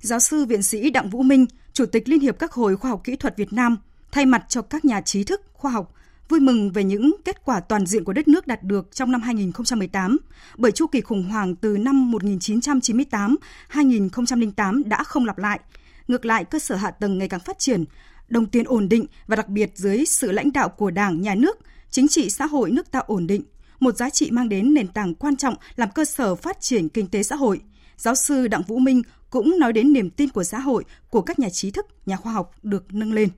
Giáo 0.00 0.18
sư 0.18 0.44
viện 0.44 0.62
sĩ 0.62 0.90
Đặng 0.90 1.10
Vũ 1.10 1.22
Minh, 1.22 1.46
Chủ 1.72 1.86
tịch 1.86 2.08
Liên 2.08 2.20
hiệp 2.20 2.38
các 2.38 2.52
hội 2.52 2.76
khoa 2.76 2.90
học 2.90 3.00
kỹ 3.04 3.16
thuật 3.16 3.36
Việt 3.36 3.52
Nam, 3.52 3.76
thay 4.12 4.26
mặt 4.26 4.44
cho 4.48 4.62
các 4.62 4.84
nhà 4.84 5.00
trí 5.00 5.24
thức, 5.24 5.40
khoa 5.52 5.70
học, 5.70 5.94
vui 6.30 6.40
mừng 6.40 6.72
về 6.72 6.84
những 6.84 7.16
kết 7.24 7.44
quả 7.44 7.60
toàn 7.60 7.86
diện 7.86 8.04
của 8.04 8.12
đất 8.12 8.28
nước 8.28 8.46
đạt 8.46 8.62
được 8.62 8.94
trong 8.94 9.12
năm 9.12 9.22
2018, 9.22 10.16
bởi 10.56 10.72
chu 10.72 10.86
kỳ 10.86 11.00
khủng 11.00 11.22
hoảng 11.22 11.56
từ 11.56 11.76
năm 11.76 12.12
1998-2008 12.12 14.82
đã 14.84 15.04
không 15.04 15.24
lặp 15.24 15.38
lại. 15.38 15.60
Ngược 16.08 16.24
lại, 16.24 16.44
cơ 16.44 16.58
sở 16.58 16.76
hạ 16.76 16.90
tầng 16.90 17.18
ngày 17.18 17.28
càng 17.28 17.40
phát 17.40 17.58
triển, 17.58 17.84
đồng 18.28 18.46
tiền 18.46 18.64
ổn 18.64 18.88
định 18.88 19.06
và 19.26 19.36
đặc 19.36 19.48
biệt 19.48 19.70
dưới 19.74 20.04
sự 20.04 20.32
lãnh 20.32 20.52
đạo 20.52 20.68
của 20.68 20.90
Đảng, 20.90 21.22
Nhà 21.22 21.34
nước, 21.34 21.58
chính 21.90 22.08
trị 22.08 22.30
xã 22.30 22.46
hội 22.46 22.70
nước 22.70 22.90
ta 22.90 22.98
ổn 22.98 23.26
định, 23.26 23.42
một 23.80 23.96
giá 23.96 24.10
trị 24.10 24.30
mang 24.30 24.48
đến 24.48 24.74
nền 24.74 24.88
tảng 24.88 25.14
quan 25.14 25.36
trọng 25.36 25.54
làm 25.76 25.88
cơ 25.94 26.04
sở 26.04 26.34
phát 26.34 26.60
triển 26.60 26.88
kinh 26.88 27.06
tế 27.06 27.22
xã 27.22 27.36
hội. 27.36 27.60
Giáo 27.96 28.14
sư 28.14 28.48
Đặng 28.48 28.62
Vũ 28.62 28.78
Minh 28.78 29.02
cũng 29.30 29.58
nói 29.58 29.72
đến 29.72 29.92
niềm 29.92 30.10
tin 30.10 30.28
của 30.28 30.44
xã 30.44 30.58
hội, 30.58 30.84
của 31.10 31.22
các 31.22 31.38
nhà 31.38 31.50
trí 31.50 31.70
thức, 31.70 31.86
nhà 32.06 32.16
khoa 32.16 32.32
học 32.32 32.52
được 32.62 32.94
nâng 32.94 33.12
lên. 33.12 33.28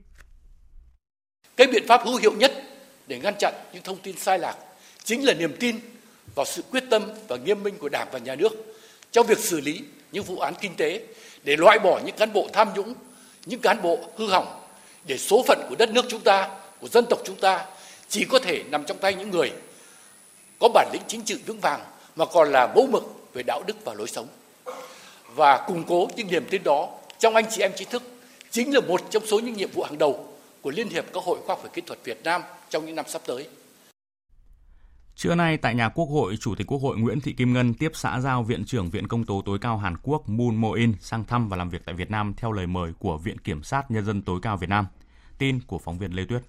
Cái 1.57 1.67
biện 1.67 1.83
pháp 1.87 2.01
hữu 2.05 2.15
hiệu 2.15 2.31
nhất 2.31 2.51
để 3.07 3.19
ngăn 3.19 3.35
chặn 3.39 3.53
những 3.73 3.83
thông 3.83 3.97
tin 3.97 4.17
sai 4.17 4.39
lạc 4.39 4.55
chính 5.03 5.25
là 5.25 5.33
niềm 5.33 5.55
tin 5.59 5.79
vào 6.35 6.45
sự 6.45 6.61
quyết 6.71 6.83
tâm 6.89 7.09
và 7.27 7.35
nghiêm 7.35 7.63
minh 7.63 7.77
của 7.77 7.89
Đảng 7.89 8.07
và 8.11 8.19
Nhà 8.19 8.35
nước 8.35 8.49
trong 9.11 9.27
việc 9.27 9.39
xử 9.39 9.61
lý 9.61 9.81
những 10.11 10.23
vụ 10.23 10.39
án 10.39 10.53
kinh 10.61 10.75
tế 10.75 11.01
để 11.43 11.55
loại 11.55 11.79
bỏ 11.79 11.99
những 12.05 12.15
cán 12.15 12.33
bộ 12.33 12.47
tham 12.53 12.69
nhũng, 12.75 12.93
những 13.45 13.59
cán 13.59 13.81
bộ 13.81 13.99
hư 14.17 14.27
hỏng 14.27 14.59
để 15.05 15.17
số 15.17 15.43
phận 15.47 15.65
của 15.69 15.75
đất 15.75 15.89
nước 15.89 16.05
chúng 16.09 16.21
ta, 16.21 16.49
của 16.81 16.87
dân 16.87 17.05
tộc 17.09 17.19
chúng 17.25 17.35
ta 17.35 17.65
chỉ 18.09 18.25
có 18.25 18.39
thể 18.39 18.63
nằm 18.71 18.83
trong 18.83 18.97
tay 18.97 19.13
những 19.15 19.31
người 19.31 19.51
có 20.59 20.69
bản 20.73 20.89
lĩnh 20.93 21.01
chính 21.07 21.21
trị 21.21 21.35
vững 21.45 21.59
vàng 21.59 21.81
mà 22.15 22.25
còn 22.25 22.51
là 22.51 22.67
mẫu 22.75 22.87
mực 22.87 23.03
về 23.33 23.43
đạo 23.43 23.63
đức 23.67 23.85
và 23.85 23.93
lối 23.93 24.07
sống. 24.07 24.27
Và 25.35 25.65
củng 25.67 25.83
cố 25.83 26.07
những 26.15 26.27
niềm 26.31 26.45
tin 26.49 26.63
đó 26.63 26.89
trong 27.19 27.35
anh 27.35 27.45
chị 27.51 27.61
em 27.61 27.71
trí 27.75 27.85
thức 27.85 28.03
chính 28.51 28.73
là 28.73 28.79
một 28.79 29.01
trong 29.09 29.25
số 29.25 29.39
những 29.39 29.53
nhiệm 29.53 29.71
vụ 29.71 29.83
hàng 29.83 29.97
đầu 29.97 30.27
của 30.61 30.71
Liên 30.71 30.89
hiệp 30.89 31.05
các 31.13 31.23
hội 31.23 31.39
khoa 31.45 31.55
học 31.55 31.63
và 31.63 31.69
kỹ 31.73 31.81
thuật 31.81 31.99
Việt 32.03 32.23
Nam 32.23 32.41
trong 32.73 32.85
những 32.85 32.95
năm 32.95 33.05
sắp 33.07 33.21
tới. 33.27 33.47
Trưa 35.15 35.35
nay 35.35 35.57
tại 35.57 35.75
nhà 35.75 35.89
Quốc 35.89 36.05
hội, 36.05 36.37
Chủ 36.39 36.55
tịch 36.55 36.67
Quốc 36.67 36.81
hội 36.81 36.97
Nguyễn 36.97 37.19
Thị 37.21 37.33
Kim 37.33 37.53
Ngân 37.53 37.73
tiếp 37.73 37.91
xã 37.93 38.19
giao 38.19 38.43
Viện 38.43 38.65
trưởng 38.65 38.89
Viện 38.89 39.07
Công 39.07 39.25
tố 39.25 39.41
tối 39.45 39.59
cao 39.61 39.77
Hàn 39.77 39.97
Quốc 40.03 40.29
Moon 40.29 40.55
Mo-in 40.55 40.93
sang 40.99 41.25
thăm 41.25 41.49
và 41.49 41.57
làm 41.57 41.69
việc 41.69 41.81
tại 41.85 41.95
Việt 41.95 42.11
Nam 42.11 42.33
theo 42.37 42.51
lời 42.51 42.67
mời 42.67 42.91
của 42.99 43.17
Viện 43.17 43.37
Kiểm 43.39 43.63
sát 43.63 43.91
Nhân 43.91 44.05
dân 44.05 44.21
tối 44.21 44.39
cao 44.41 44.57
Việt 44.57 44.69
Nam. 44.69 44.87
Tin 45.37 45.59
của 45.67 45.77
phóng 45.77 45.99
viên 45.99 46.11
Lê 46.11 46.25
Tuyết. 46.25 46.41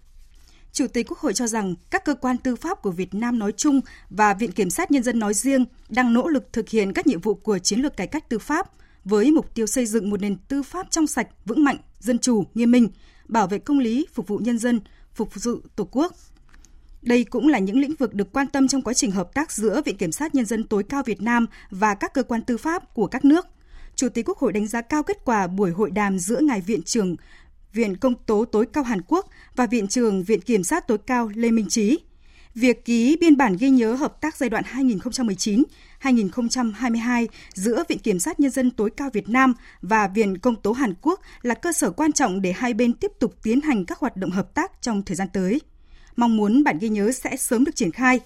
Chủ 0.72 0.86
tịch 0.92 1.06
Quốc 1.08 1.18
hội 1.18 1.34
cho 1.34 1.46
rằng 1.46 1.74
các 1.90 2.04
cơ 2.04 2.14
quan 2.14 2.38
tư 2.38 2.56
pháp 2.56 2.82
của 2.82 2.90
Việt 2.90 3.14
Nam 3.14 3.38
nói 3.38 3.52
chung 3.52 3.80
và 4.10 4.34
Viện 4.34 4.52
Kiểm 4.52 4.70
sát 4.70 4.90
Nhân 4.90 5.02
dân 5.02 5.18
nói 5.18 5.34
riêng 5.34 5.64
đang 5.88 6.12
nỗ 6.12 6.28
lực 6.28 6.52
thực 6.52 6.68
hiện 6.68 6.92
các 6.92 7.06
nhiệm 7.06 7.20
vụ 7.20 7.34
của 7.34 7.58
chiến 7.58 7.80
lược 7.80 7.96
cải 7.96 8.06
cách 8.06 8.28
tư 8.28 8.38
pháp 8.38 8.70
với 9.04 9.30
mục 9.30 9.54
tiêu 9.54 9.66
xây 9.66 9.86
dựng 9.86 10.10
một 10.10 10.20
nền 10.20 10.36
tư 10.36 10.62
pháp 10.62 10.86
trong 10.90 11.06
sạch, 11.06 11.28
vững 11.44 11.64
mạnh, 11.64 11.76
dân 11.98 12.18
chủ, 12.18 12.44
nghiêm 12.54 12.70
minh, 12.70 12.88
bảo 13.28 13.46
vệ 13.46 13.58
công 13.58 13.78
lý, 13.78 14.06
phục 14.14 14.28
vụ 14.28 14.38
nhân 14.38 14.58
dân, 14.58 14.80
phục 15.14 15.44
vụ 15.44 15.56
Tổ 15.76 15.88
quốc. 15.90 16.12
Đây 17.02 17.24
cũng 17.24 17.48
là 17.48 17.58
những 17.58 17.78
lĩnh 17.78 17.94
vực 17.94 18.14
được 18.14 18.32
quan 18.32 18.46
tâm 18.46 18.68
trong 18.68 18.82
quá 18.82 18.94
trình 18.94 19.10
hợp 19.10 19.34
tác 19.34 19.52
giữa 19.52 19.82
Viện 19.84 19.96
Kiểm 19.96 20.12
sát 20.12 20.34
Nhân 20.34 20.44
dân 20.44 20.64
tối 20.64 20.82
cao 20.82 21.02
Việt 21.02 21.22
Nam 21.22 21.46
và 21.70 21.94
các 21.94 22.14
cơ 22.14 22.22
quan 22.22 22.42
tư 22.42 22.56
pháp 22.56 22.94
của 22.94 23.06
các 23.06 23.24
nước. 23.24 23.46
Chủ 23.96 24.08
tịch 24.08 24.28
Quốc 24.28 24.38
hội 24.38 24.52
đánh 24.52 24.66
giá 24.66 24.80
cao 24.80 25.02
kết 25.02 25.24
quả 25.24 25.46
buổi 25.46 25.70
hội 25.70 25.90
đàm 25.90 26.18
giữa 26.18 26.40
Ngài 26.40 26.60
Viện 26.60 26.82
trưởng 26.82 27.16
Viện 27.72 27.96
Công 27.96 28.14
tố 28.14 28.44
tối 28.44 28.66
cao 28.72 28.84
Hàn 28.84 29.00
Quốc 29.08 29.28
và 29.56 29.66
Viện 29.66 29.88
trưởng 29.88 30.22
Viện 30.22 30.40
Kiểm 30.40 30.64
sát 30.64 30.88
tối 30.88 30.98
cao 30.98 31.30
Lê 31.34 31.50
Minh 31.50 31.68
Trí. 31.68 31.98
Việc 32.54 32.84
ký 32.84 33.16
biên 33.20 33.36
bản 33.36 33.56
ghi 33.56 33.70
nhớ 33.70 33.94
hợp 33.94 34.20
tác 34.20 34.36
giai 34.36 34.50
đoạn 34.50 34.64
2019-2022 36.02 37.26
giữa 37.54 37.84
Viện 37.88 37.98
Kiểm 37.98 38.18
sát 38.18 38.40
Nhân 38.40 38.50
dân 38.50 38.70
tối 38.70 38.90
cao 38.96 39.10
Việt 39.12 39.28
Nam 39.28 39.54
và 39.82 40.08
Viện 40.08 40.38
Công 40.38 40.56
tố 40.56 40.72
Hàn 40.72 40.94
Quốc 41.02 41.20
là 41.42 41.54
cơ 41.54 41.72
sở 41.72 41.90
quan 41.90 42.12
trọng 42.12 42.42
để 42.42 42.52
hai 42.52 42.74
bên 42.74 42.92
tiếp 42.92 43.12
tục 43.20 43.34
tiến 43.42 43.60
hành 43.60 43.84
các 43.84 43.98
hoạt 43.98 44.16
động 44.16 44.30
hợp 44.30 44.54
tác 44.54 44.72
trong 44.82 45.02
thời 45.02 45.16
gian 45.16 45.28
tới. 45.32 45.60
Mong 46.16 46.36
muốn 46.36 46.64
bản 46.64 46.78
ghi 46.78 46.88
nhớ 46.88 47.12
sẽ 47.12 47.36
sớm 47.36 47.64
được 47.64 47.76
triển 47.76 47.92
khai. 47.92 48.20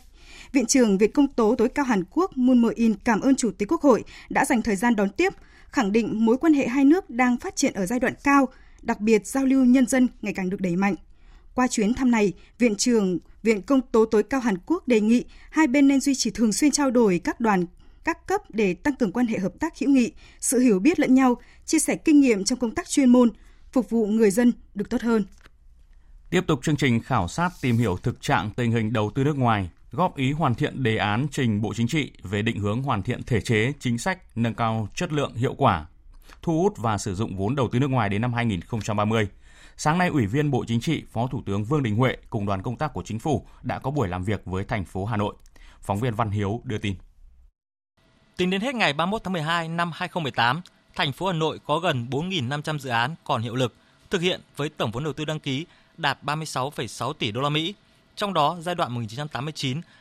Viện 0.53 0.67
trưởng 0.67 0.99
Viện 0.99 1.13
Công 1.13 1.29
tố 1.29 1.55
tối 1.59 1.69
cao 1.69 1.85
Hàn 1.85 2.05
Quốc 2.11 2.37
Moon 2.37 2.59
Mo-in 2.59 2.95
cảm 3.05 3.21
ơn 3.21 3.37
Chủ 3.37 3.51
tịch 3.51 3.73
Quốc 3.73 3.83
hội 3.83 4.05
đã 4.31 4.45
dành 4.45 4.63
thời 4.63 4.77
gian 4.77 4.97
đón 4.97 5.09
tiếp, 5.11 5.33
khẳng 5.69 5.93
định 5.93 6.27
mối 6.27 6.37
quan 6.39 6.55
hệ 6.55 6.69
hai 6.69 6.85
nước 6.85 7.11
đang 7.11 7.37
phát 7.37 7.57
triển 7.57 7.75
ở 7.75 7.87
giai 7.87 8.01
đoạn 8.01 8.15
cao, 8.25 8.49
đặc 8.83 9.01
biệt 9.01 9.27
giao 9.27 9.45
lưu 9.45 9.65
nhân 9.65 9.87
dân 9.87 10.09
ngày 10.23 10.33
càng 10.33 10.51
được 10.51 10.61
đẩy 10.61 10.77
mạnh. 10.77 10.95
Qua 11.55 11.69
chuyến 11.69 11.95
thăm 11.95 12.11
này, 12.11 12.33
Viện 12.59 12.77
trưởng 12.77 13.19
Viện 13.49 13.63
Công 13.63 13.81
tố 13.83 14.05
tối 14.05 14.23
cao 14.23 14.41
Hàn 14.41 14.55
Quốc 14.67 14.89
đề 14.89 15.01
nghị 15.01 15.25
hai 15.51 15.67
bên 15.67 15.89
nên 15.89 16.01
duy 16.01 16.15
trì 16.15 16.31
thường 16.31 16.53
xuyên 16.53 16.71
trao 16.71 16.91
đổi 16.91 17.21
các 17.25 17.41
đoàn 17.41 17.67
các 18.05 18.27
cấp 18.27 18.41
để 18.49 18.75
tăng 18.75 18.97
cường 18.97 19.13
quan 19.13 19.27
hệ 19.27 19.39
hợp 19.39 19.53
tác 19.61 19.79
hữu 19.79 19.91
nghị, 19.91 20.13
sự 20.41 20.59
hiểu 20.59 20.79
biết 20.79 21.01
lẫn 21.01 21.15
nhau, 21.15 21.37
chia 21.65 21.79
sẻ 21.79 21.97
kinh 21.97 22.21
nghiệm 22.21 22.45
trong 22.45 22.59
công 22.59 22.75
tác 22.75 22.89
chuyên 22.89 23.09
môn, 23.09 23.31
phục 23.73 23.91
vụ 23.91 24.07
người 24.07 24.31
dân 24.31 24.53
được 24.75 24.91
tốt 24.91 25.03
hơn. 25.03 25.25
Tiếp 26.31 26.41
tục 26.47 26.61
chương 26.63 26.77
trình 26.77 27.01
khảo 27.01 27.29
sát 27.29 27.51
tìm 27.63 27.77
hiểu 27.77 27.97
thực 28.03 28.23
trạng 28.23 28.51
tình 28.57 28.73
hình 28.73 28.93
đầu 28.93 29.11
tư 29.15 29.25
nước 29.25 29.39
ngoài, 29.39 29.71
góp 29.91 30.17
ý 30.17 30.33
hoàn 30.33 30.55
thiện 30.55 30.83
đề 30.83 30.97
án 30.97 31.27
trình 31.31 31.63
Bộ 31.63 31.75
Chính 31.75 31.89
trị 31.89 32.13
về 32.23 32.43
định 32.43 32.59
hướng 32.59 32.83
hoàn 32.83 33.03
thiện 33.03 33.23
thể 33.23 33.41
chế, 33.41 33.73
chính 33.81 33.99
sách, 33.99 34.19
nâng 34.37 34.55
cao 34.55 34.89
chất 34.95 35.13
lượng 35.13 35.35
hiệu 35.35 35.55
quả, 35.59 35.87
thu 36.43 36.63
hút 36.63 36.75
và 36.77 36.99
sử 36.99 37.15
dụng 37.15 37.37
vốn 37.37 37.55
đầu 37.55 37.69
tư 37.73 37.79
nước 37.79 37.91
ngoài 37.91 38.09
đến 38.09 38.23
năm 38.23 38.33
2030. 38.33 39.29
Sáng 39.81 39.99
nay, 39.99 40.09
Ủy 40.09 40.27
viên 40.27 40.51
Bộ 40.51 40.65
Chính 40.69 40.81
trị, 40.81 41.05
Phó 41.13 41.27
Thủ 41.27 41.43
tướng 41.47 41.65
Vương 41.65 41.83
Đình 41.83 41.97
Huệ 41.97 42.17
cùng 42.31 42.47
đoàn 42.47 42.63
công 42.63 42.77
tác 42.77 42.93
của 42.93 43.03
Chính 43.03 43.19
phủ 43.19 43.47
đã 43.63 43.79
có 43.79 43.91
buổi 43.91 44.09
làm 44.09 44.25
việc 44.25 44.45
với 44.45 44.65
thành 44.65 44.85
phố 44.85 45.05
Hà 45.05 45.17
Nội. 45.17 45.35
Phóng 45.81 46.01
viên 46.01 46.15
Văn 46.15 46.31
Hiếu 46.31 46.61
đưa 46.65 46.79
tin. 46.79 46.95
Tính 48.37 48.51
đến 48.51 48.61
hết 48.61 48.75
ngày 48.75 48.93
31 48.93 49.25
tháng 49.25 49.33
12 49.33 49.69
năm 49.69 49.91
2018, 49.95 50.61
thành 50.95 51.13
phố 51.13 51.27
Hà 51.27 51.33
Nội 51.33 51.61
có 51.67 51.79
gần 51.79 52.07
4.500 52.11 52.79
dự 52.79 52.91
án 52.91 53.15
còn 53.25 53.43
hiệu 53.43 53.55
lực, 53.55 53.75
thực 54.11 54.21
hiện 54.21 54.41
với 54.57 54.69
tổng 54.69 54.91
vốn 54.91 55.05
đầu 55.05 55.13
tư 55.13 55.25
đăng 55.25 55.41
ký 55.41 55.67
đạt 55.97 56.19
36,6 56.23 57.13
tỷ 57.13 57.33
đô 57.33 57.41
la 57.41 57.49
Mỹ. 57.49 57.75
Trong 58.17 58.35
đó, 58.35 58.57
giai 58.61 58.75
đoạn 58.75 59.05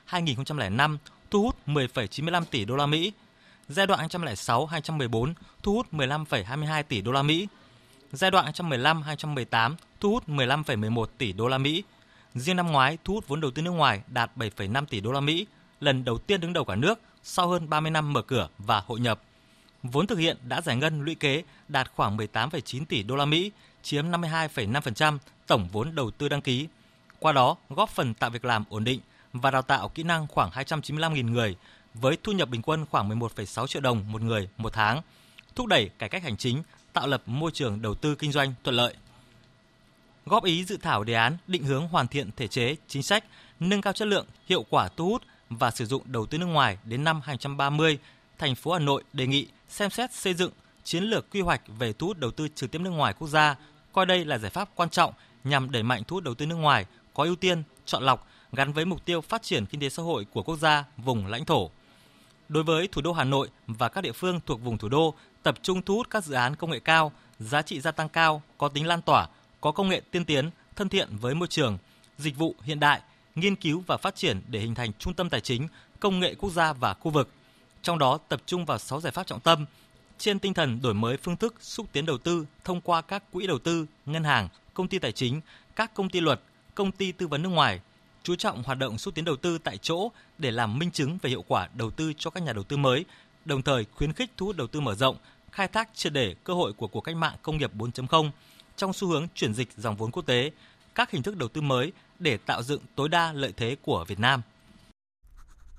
1989-2005 0.10 0.98
thu 1.32 1.44
hút 1.44 1.56
10,95 1.68 2.44
tỷ 2.52 2.66
đô 2.66 2.76
la 2.76 2.86
Mỹ, 2.86 3.12
giai 3.70 3.88
đoạn 3.88 4.08
2006-2014 4.08 5.34
thu 5.64 5.74
hút 5.74 5.88
15,22 5.92 6.84
tỷ 6.84 7.02
đô 7.02 7.12
la 7.12 7.24
Mỹ, 7.24 7.48
giai 8.12 8.32
đoạn 8.32 8.46
2015-2018 8.46 9.76
thu 10.00 10.12
hút 10.12 10.30
15,11 10.30 11.06
tỷ 11.18 11.34
đô 11.34 11.48
la 11.48 11.58
Mỹ. 11.58 11.84
Riêng 12.36 12.56
năm 12.56 12.72
ngoái 12.72 12.98
thu 13.04 13.14
hút 13.14 13.28
vốn 13.28 13.42
đầu 13.42 13.52
tư 13.52 13.62
nước 13.62 13.72
ngoài 13.72 14.02
đạt 14.08 14.32
7,5 14.36 14.86
tỷ 14.86 15.00
đô 15.00 15.12
la 15.12 15.20
Mỹ, 15.20 15.46
lần 15.80 16.06
đầu 16.06 16.18
tiên 16.18 16.42
đứng 16.42 16.54
đầu 16.54 16.66
cả 16.66 16.76
nước 16.76 17.00
sau 17.24 17.48
hơn 17.48 17.70
30 17.70 17.92
năm 17.92 18.14
mở 18.14 18.22
cửa 18.22 18.50
và 18.58 18.84
hội 18.86 19.00
nhập. 19.00 19.22
Vốn 19.84 20.08
thực 20.08 20.20
hiện 20.20 20.38
đã 20.44 20.62
giải 20.62 20.76
ngân 20.76 21.02
lũy 21.02 21.16
kế 21.16 21.44
đạt 21.68 21.92
khoảng 21.96 22.18
18,9 22.18 22.86
tỷ 22.86 23.04
đô 23.04 23.16
la 23.16 23.26
Mỹ, 23.26 23.52
chiếm 23.84 24.12
52,5% 24.12 25.18
tổng 25.48 25.68
vốn 25.72 25.96
đầu 25.96 26.12
tư 26.12 26.30
đăng 26.30 26.42
ký. 26.42 26.68
Qua 27.20 27.32
đó, 27.32 27.56
góp 27.70 27.90
phần 27.90 28.14
tạo 28.14 28.30
việc 28.30 28.46
làm 28.46 28.64
ổn 28.70 28.84
định 28.84 29.00
và 29.34 29.52
đào 29.52 29.62
tạo 29.62 29.90
kỹ 29.90 30.04
năng 30.04 30.28
khoảng 30.28 30.50
295.000 30.50 31.32
người 31.32 31.56
với 31.94 32.18
thu 32.24 32.32
nhập 32.32 32.50
bình 32.50 32.62
quân 32.62 32.86
khoảng 32.92 33.10
11,6 33.10 33.68
triệu 33.68 33.82
đồng 33.82 34.12
một 34.12 34.22
người 34.22 34.50
một 34.58 34.74
tháng, 34.74 35.02
thúc 35.56 35.68
đẩy 35.68 35.90
cải 36.00 36.10
cách 36.10 36.24
hành 36.24 36.38
chính, 36.38 36.64
tạo 36.98 37.08
lập 37.08 37.22
môi 37.26 37.52
trường 37.52 37.82
đầu 37.82 37.96
tư 37.96 38.16
kinh 38.16 38.32
doanh 38.32 38.54
thuận 38.64 38.76
lợi. 38.76 38.94
Góp 40.26 40.44
ý 40.44 40.64
dự 40.64 40.78
thảo 40.78 41.04
đề 41.04 41.14
án 41.14 41.38
định 41.48 41.64
hướng 41.64 41.88
hoàn 41.88 42.08
thiện 42.08 42.30
thể 42.36 42.48
chế, 42.48 42.76
chính 42.88 43.04
sách, 43.04 43.24
nâng 43.60 43.82
cao 43.82 43.94
chất 43.94 44.08
lượng, 44.08 44.26
hiệu 44.48 44.66
quả 44.70 44.88
thu 44.88 45.06
hút 45.10 45.24
và 45.50 45.72
sử 45.72 45.86
dụng 45.86 46.02
đầu 46.06 46.26
tư 46.26 46.38
nước 46.38 46.46
ngoài 46.46 46.78
đến 46.84 47.04
năm 47.04 47.22
2030, 47.24 47.98
thành 48.38 48.56
phố 48.56 48.72
Hà 48.72 48.80
Nội 48.80 49.04
đề 49.14 49.28
nghị 49.28 49.48
xem 49.70 49.90
xét 49.90 50.14
xây 50.14 50.34
dựng 50.34 50.52
chiến 50.84 51.04
lược 51.04 51.32
quy 51.32 51.42
hoạch 51.42 51.62
về 51.80 51.94
thu 51.94 52.08
hút 52.08 52.18
đầu 52.18 52.32
tư 52.32 52.48
trực 52.56 52.72
tiếp 52.72 52.80
nước 52.80 52.90
ngoài 52.90 53.14
quốc 53.20 53.28
gia, 53.28 53.56
coi 53.94 54.06
đây 54.06 54.26
là 54.26 54.38
giải 54.38 54.52
pháp 54.52 54.70
quan 54.76 54.90
trọng 54.90 55.14
nhằm 55.44 55.72
đẩy 55.72 55.84
mạnh 55.84 56.04
thu 56.08 56.16
hút 56.16 56.24
đầu 56.24 56.34
tư 56.34 56.46
nước 56.46 56.56
ngoài 56.56 56.86
có 57.14 57.24
ưu 57.24 57.36
tiên, 57.36 57.64
chọn 57.86 58.04
lọc 58.04 58.28
gắn 58.54 58.74
với 58.74 58.86
mục 58.86 59.06
tiêu 59.06 59.22
phát 59.22 59.44
triển 59.44 59.66
kinh 59.66 59.82
tế 59.82 59.90
xã 59.90 60.04
hội 60.04 60.26
của 60.34 60.44
quốc 60.44 60.56
gia, 60.60 60.86
vùng 60.98 61.28
lãnh 61.28 61.46
thổ. 61.46 61.70
Đối 62.50 62.64
với 62.64 62.88
thủ 62.88 63.02
đô 63.02 63.14
Hà 63.14 63.24
Nội 63.24 63.50
và 63.68 63.90
các 63.90 64.02
địa 64.02 64.12
phương 64.12 64.40
thuộc 64.46 64.62
vùng 64.62 64.78
thủ 64.78 64.90
đô, 64.90 65.16
tập 65.48 65.60
trung 65.62 65.82
thu 65.82 65.96
hút 65.96 66.10
các 66.10 66.24
dự 66.24 66.34
án 66.34 66.56
công 66.56 66.72
nghệ 66.72 66.80
cao, 66.80 67.12
giá 67.40 67.62
trị 67.62 67.82
gia 67.82 67.92
tăng 67.92 68.10
cao, 68.10 68.42
có 68.58 68.68
tính 68.68 68.88
lan 68.88 69.02
tỏa, 69.02 69.28
có 69.62 69.72
công 69.72 69.90
nghệ 69.90 70.02
tiên 70.12 70.26
tiến, 70.26 70.50
thân 70.76 70.90
thiện 70.90 71.10
với 71.18 71.36
môi 71.36 71.48
trường, 71.48 71.78
dịch 72.18 72.38
vụ 72.38 72.56
hiện 72.64 72.80
đại, 72.80 73.02
nghiên 73.36 73.56
cứu 73.56 73.84
và 73.88 73.98
phát 73.98 74.16
triển 74.16 74.42
để 74.48 74.60
hình 74.60 74.76
thành 74.76 74.92
trung 75.00 75.14
tâm 75.14 75.30
tài 75.30 75.42
chính, 75.42 75.68
công 76.00 76.20
nghệ 76.20 76.36
quốc 76.36 76.50
gia 76.50 76.74
và 76.74 76.94
khu 76.94 77.12
vực. 77.12 77.30
Trong 77.82 78.00
đó 78.00 78.20
tập 78.30 78.42
trung 78.46 78.66
vào 78.66 78.78
6 78.78 79.02
giải 79.02 79.12
pháp 79.12 79.28
trọng 79.28 79.40
tâm 79.40 79.66
trên 80.18 80.40
tinh 80.40 80.54
thần 80.54 80.82
đổi 80.82 80.94
mới 80.94 81.18
phương 81.18 81.38
thức 81.38 81.56
xúc 81.60 81.86
tiến 81.92 82.06
đầu 82.06 82.18
tư 82.18 82.46
thông 82.64 82.82
qua 82.82 83.02
các 83.02 83.24
quỹ 83.32 83.48
đầu 83.48 83.60
tư, 83.60 83.86
ngân 84.06 84.24
hàng, 84.24 84.50
công 84.74 84.88
ty 84.88 85.00
tài 85.00 85.12
chính, 85.12 85.42
các 85.76 85.94
công 85.94 86.10
ty 86.10 86.20
luật, 86.20 86.42
công 86.76 86.92
ty 86.92 87.12
tư 87.12 87.28
vấn 87.28 87.42
nước 87.44 87.50
ngoài, 87.50 87.80
chú 88.24 88.36
trọng 88.36 88.64
hoạt 88.64 88.78
động 88.78 88.98
xúc 88.98 89.16
tiến 89.16 89.26
đầu 89.26 89.36
tư 89.36 89.58
tại 89.58 89.78
chỗ 89.78 90.12
để 90.38 90.52
làm 90.52 90.80
minh 90.80 90.92
chứng 90.92 91.18
về 91.22 91.30
hiệu 91.30 91.44
quả 91.48 91.70
đầu 91.74 91.92
tư 91.92 92.14
cho 92.18 92.30
các 92.30 92.44
nhà 92.44 92.54
đầu 92.54 92.64
tư 92.64 92.78
mới, 92.78 93.06
đồng 93.46 93.62
thời 93.62 93.86
khuyến 93.96 94.14
khích 94.14 94.32
thu 94.38 94.46
hút 94.46 94.56
đầu 94.58 94.68
tư 94.68 94.80
mở 94.80 94.96
rộng, 94.96 95.18
khai 95.58 95.68
thác 95.68 95.90
triệt 95.94 96.14
để 96.14 96.36
cơ 96.44 96.54
hội 96.54 96.74
của 96.74 96.88
cuộc 96.88 97.02
cách 97.02 97.16
mạng 97.16 97.36
công 97.42 97.58
nghiệp 97.58 97.72
4.0 97.78 98.30
trong 98.76 98.94
xu 98.94 99.08
hướng 99.08 99.28
chuyển 99.36 99.54
dịch 99.54 99.70
dòng 99.78 99.96
vốn 99.96 100.12
quốc 100.12 100.26
tế, 100.26 100.52
các 100.96 101.12
hình 101.12 101.24
thức 101.24 101.38
đầu 101.38 101.50
tư 101.50 101.62
mới 101.62 101.92
để 102.20 102.38
tạo 102.38 102.64
dựng 102.64 102.82
tối 102.96 103.10
đa 103.10 103.34
lợi 103.34 103.54
thế 103.58 103.76
của 103.82 104.06
Việt 104.08 104.20
Nam. 104.20 104.42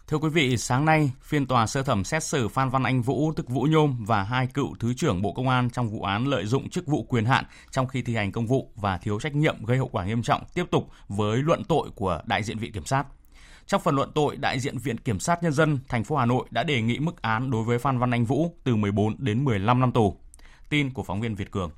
Thưa 0.06 0.18
quý 0.18 0.28
vị, 0.28 0.56
sáng 0.56 0.84
nay, 0.84 1.10
phiên 1.22 1.46
tòa 1.46 1.66
sơ 1.66 1.82
thẩm 1.82 2.04
xét 2.04 2.24
xử 2.24 2.48
Phan 2.48 2.70
Văn 2.70 2.82
Anh 2.82 3.02
Vũ, 3.02 3.32
tức 3.36 3.48
Vũ 3.48 3.62
Nhôm 3.62 4.04
và 4.06 4.22
hai 4.22 4.46
cựu 4.46 4.74
Thứ 4.80 4.94
trưởng 4.94 5.22
Bộ 5.22 5.32
Công 5.32 5.48
an 5.48 5.70
trong 5.70 5.90
vụ 5.90 6.02
án 6.02 6.26
lợi 6.26 6.46
dụng 6.46 6.70
chức 6.70 6.86
vụ 6.86 7.02
quyền 7.02 7.24
hạn 7.24 7.44
trong 7.70 7.86
khi 7.86 8.02
thi 8.02 8.14
hành 8.16 8.32
công 8.32 8.46
vụ 8.46 8.70
và 8.76 8.98
thiếu 8.98 9.20
trách 9.20 9.34
nhiệm 9.34 9.64
gây 9.64 9.78
hậu 9.78 9.88
quả 9.88 10.04
nghiêm 10.04 10.22
trọng 10.22 10.42
tiếp 10.54 10.64
tục 10.70 10.90
với 11.08 11.38
luận 11.42 11.64
tội 11.64 11.88
của 11.94 12.22
đại 12.26 12.42
diện 12.42 12.58
Viện 12.58 12.72
Kiểm 12.72 12.84
sát. 12.84 13.04
Trong 13.68 13.80
phần 13.80 13.96
luận 13.96 14.12
tội, 14.14 14.36
đại 14.36 14.60
diện 14.60 14.78
Viện 14.78 14.98
Kiểm 14.98 15.20
sát 15.20 15.42
Nhân 15.42 15.52
dân 15.52 15.78
thành 15.88 16.04
phố 16.04 16.16
Hà 16.16 16.26
Nội 16.26 16.46
đã 16.50 16.62
đề 16.62 16.82
nghị 16.82 16.98
mức 16.98 17.22
án 17.22 17.50
đối 17.50 17.64
với 17.64 17.78
Phan 17.78 17.98
Văn 17.98 18.10
Anh 18.10 18.24
Vũ 18.24 18.54
từ 18.64 18.76
14 18.76 19.16
đến 19.18 19.44
15 19.44 19.80
năm 19.80 19.92
tù. 19.92 20.16
Tin 20.68 20.92
của 20.92 21.02
phóng 21.02 21.20
viên 21.20 21.34
Việt 21.34 21.50
Cường. 21.50 21.70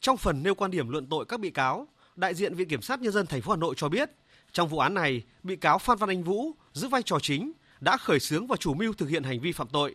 Trong 0.00 0.16
phần 0.16 0.42
nêu 0.42 0.54
quan 0.54 0.70
điểm 0.70 0.88
luận 0.88 1.06
tội 1.06 1.24
các 1.24 1.40
bị 1.40 1.50
cáo, 1.50 1.88
đại 2.16 2.34
diện 2.34 2.54
Viện 2.54 2.68
Kiểm 2.68 2.82
sát 2.82 3.00
Nhân 3.00 3.12
dân 3.12 3.26
thành 3.26 3.42
phố 3.42 3.52
Hà 3.52 3.56
Nội 3.56 3.74
cho 3.76 3.88
biết, 3.88 4.10
trong 4.52 4.68
vụ 4.68 4.78
án 4.78 4.94
này, 4.94 5.22
bị 5.42 5.56
cáo 5.56 5.78
Phan 5.78 5.98
Văn 5.98 6.10
Anh 6.10 6.22
Vũ 6.22 6.52
giữ 6.72 6.88
vai 6.88 7.02
trò 7.02 7.18
chính 7.22 7.52
đã 7.80 7.96
khởi 7.96 8.20
xướng 8.20 8.46
và 8.46 8.56
chủ 8.56 8.74
mưu 8.74 8.92
thực 8.92 9.08
hiện 9.08 9.22
hành 9.22 9.40
vi 9.40 9.52
phạm 9.52 9.68
tội. 9.68 9.94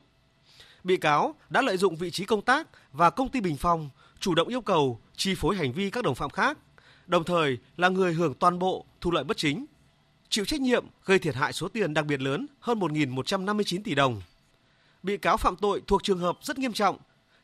Bị 0.84 0.98
cáo 0.98 1.36
đã 1.50 1.62
lợi 1.62 1.78
dụng 1.78 1.96
vị 1.96 2.12
trí 2.12 2.26
công 2.26 2.42
tác 2.42 2.68
và 2.92 3.10
công 3.10 3.30
ty 3.30 3.42
Bình 3.42 3.58
Phong 3.58 3.90
chủ 4.20 4.36
động 4.36 4.48
yêu 4.48 4.62
cầu 4.62 5.02
chi 5.16 5.36
phối 5.36 5.56
hành 5.56 5.74
vi 5.74 5.90
các 5.90 6.04
đồng 6.04 6.16
phạm 6.16 6.30
khác, 6.30 6.58
đồng 7.08 7.24
thời 7.24 7.58
là 7.78 7.90
người 7.90 8.14
hưởng 8.14 8.34
toàn 8.34 8.60
bộ 8.60 8.86
thu 9.02 9.12
lợi 9.12 9.24
bất 9.24 9.38
chính, 9.38 9.66
chịu 10.30 10.46
trách 10.46 10.62
nhiệm 10.62 10.86
gây 11.06 11.20
thiệt 11.20 11.36
hại 11.36 11.54
số 11.54 11.68
tiền 11.68 11.94
đặc 11.94 12.06
biệt 12.06 12.22
lớn 12.22 12.48
hơn 12.60 12.80
1.159 12.80 13.82
tỷ 13.84 13.96
đồng. 13.96 14.22
Bị 15.04 15.18
cáo 15.18 15.38
phạm 15.38 15.56
tội 15.56 15.82
thuộc 15.88 16.04
trường 16.04 16.20
hợp 16.20 16.38
rất 16.42 16.60
nghiêm 16.60 16.74
trọng. 16.74 16.98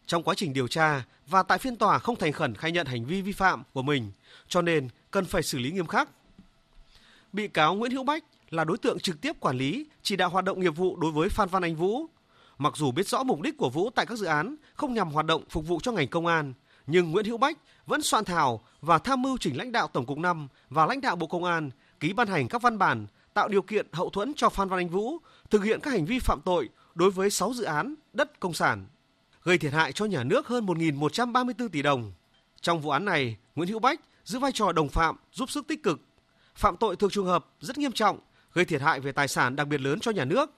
Trong 0.06 0.24
quá 0.24 0.36
trình 0.36 0.54
điều 0.54 0.68
tra 0.68 1.04
và 1.28 1.44
tại 1.44 1.58
phiên 1.58 1.76
tòa 1.76 2.00
không 2.00 2.16
thành 2.16 2.32
khẩn 2.32 2.56
khai 2.56 2.72
nhận 2.72 2.88
hành 2.88 3.06
vi 3.06 3.22
vi 3.22 3.32
phạm 3.32 3.64
của 3.74 3.82
mình, 3.82 4.12
cho 4.48 4.62
nên 4.62 4.90
cần 5.12 5.26
phải 5.26 5.44
xử 5.44 5.58
lý 5.58 5.72
nghiêm 5.72 5.88
khắc. 5.88 6.10
Bị 7.34 7.48
cáo 7.48 7.76
Nguyễn 7.76 7.92
Hữu 7.92 8.04
Bách 8.04 8.24
là 8.50 8.64
đối 8.64 8.78
tượng 8.78 9.00
trực 9.00 9.22
tiếp 9.22 9.40
quản 9.40 9.58
lý, 9.58 9.86
chỉ 10.02 10.16
đạo 10.16 10.30
hoạt 10.30 10.46
động 10.46 10.60
nghiệp 10.60 10.76
vụ 10.76 10.96
đối 10.96 11.12
với 11.12 11.30
Phan 11.30 11.50
Văn 11.50 11.64
Anh 11.64 11.76
Vũ. 11.76 12.06
Mặc 12.58 12.74
dù 12.78 12.92
biết 12.92 13.08
rõ 13.08 13.24
mục 13.24 13.42
đích 13.42 13.58
của 13.58 13.70
Vũ 13.70 13.90
tại 13.90 14.06
các 14.06 14.18
dự 14.18 14.26
án 14.26 14.56
không 14.74 14.94
nhằm 14.94 15.12
hoạt 15.12 15.26
động 15.26 15.44
phục 15.50 15.68
vụ 15.68 15.80
cho 15.84 15.92
ngành 15.92 16.08
công 16.08 16.28
an, 16.28 16.54
nhưng 16.88 17.12
Nguyễn 17.12 17.26
Hữu 17.26 17.38
Bách 17.38 17.58
vẫn 17.86 18.02
soạn 18.02 18.26
thảo 18.26 18.62
và 18.82 18.98
tham 18.98 19.22
mưu 19.22 19.38
chỉnh 19.38 19.58
lãnh 19.58 19.72
đạo 19.72 19.88
Tổng 19.88 20.06
cục 20.06 20.18
5 20.18 20.48
và 20.70 20.86
lãnh 20.86 21.02
đạo 21.02 21.16
Bộ 21.16 21.28
Công 21.28 21.44
an 21.44 21.70
ký 22.04 22.14
ban 22.14 22.28
hành 22.28 22.48
các 22.48 22.62
văn 22.62 22.78
bản 22.78 23.08
tạo 23.34 23.48
điều 23.48 23.62
kiện 23.62 23.88
hậu 23.92 24.10
thuẫn 24.10 24.34
cho 24.36 24.50
Phan 24.50 24.70
Văn 24.70 24.80
Anh 24.80 24.90
Vũ 24.90 25.18
thực 25.50 25.64
hiện 25.64 25.80
các 25.80 25.92
hành 25.92 26.06
vi 26.06 26.20
phạm 26.20 26.42
tội 26.42 26.70
đối 26.96 27.12
với 27.12 27.30
6 27.30 27.54
dự 27.54 27.64
án 27.64 27.96
đất 28.14 28.40
công 28.40 28.54
sản, 28.54 28.86
gây 29.44 29.58
thiệt 29.58 29.74
hại 29.74 29.92
cho 29.92 30.06
nhà 30.06 30.24
nước 30.24 30.48
hơn 30.48 30.66
1.134 30.66 31.70
tỷ 31.70 31.82
đồng. 31.82 32.14
Trong 32.62 32.82
vụ 32.82 32.90
án 32.90 33.06
này, 33.06 33.38
Nguyễn 33.56 33.70
Hữu 33.70 33.80
Bách 33.80 34.00
giữ 34.24 34.40
vai 34.40 34.52
trò 34.52 34.72
đồng 34.72 34.90
phạm 34.90 35.16
giúp 35.32 35.52
sức 35.52 35.68
tích 35.68 35.84
cực. 35.84 36.02
Phạm 36.56 36.78
tội 36.78 36.96
thuộc 36.96 37.12
trường 37.12 37.26
hợp 37.26 37.46
rất 37.60 37.78
nghiêm 37.78 37.92
trọng 37.92 38.20
gây 38.54 38.66
thiệt 38.66 38.82
hại 38.82 39.00
về 39.00 39.12
tài 39.12 39.28
sản 39.28 39.56
đặc 39.56 39.68
biệt 39.68 39.82
lớn 39.82 40.00
cho 40.00 40.12
nhà 40.12 40.26
nước. 40.26 40.52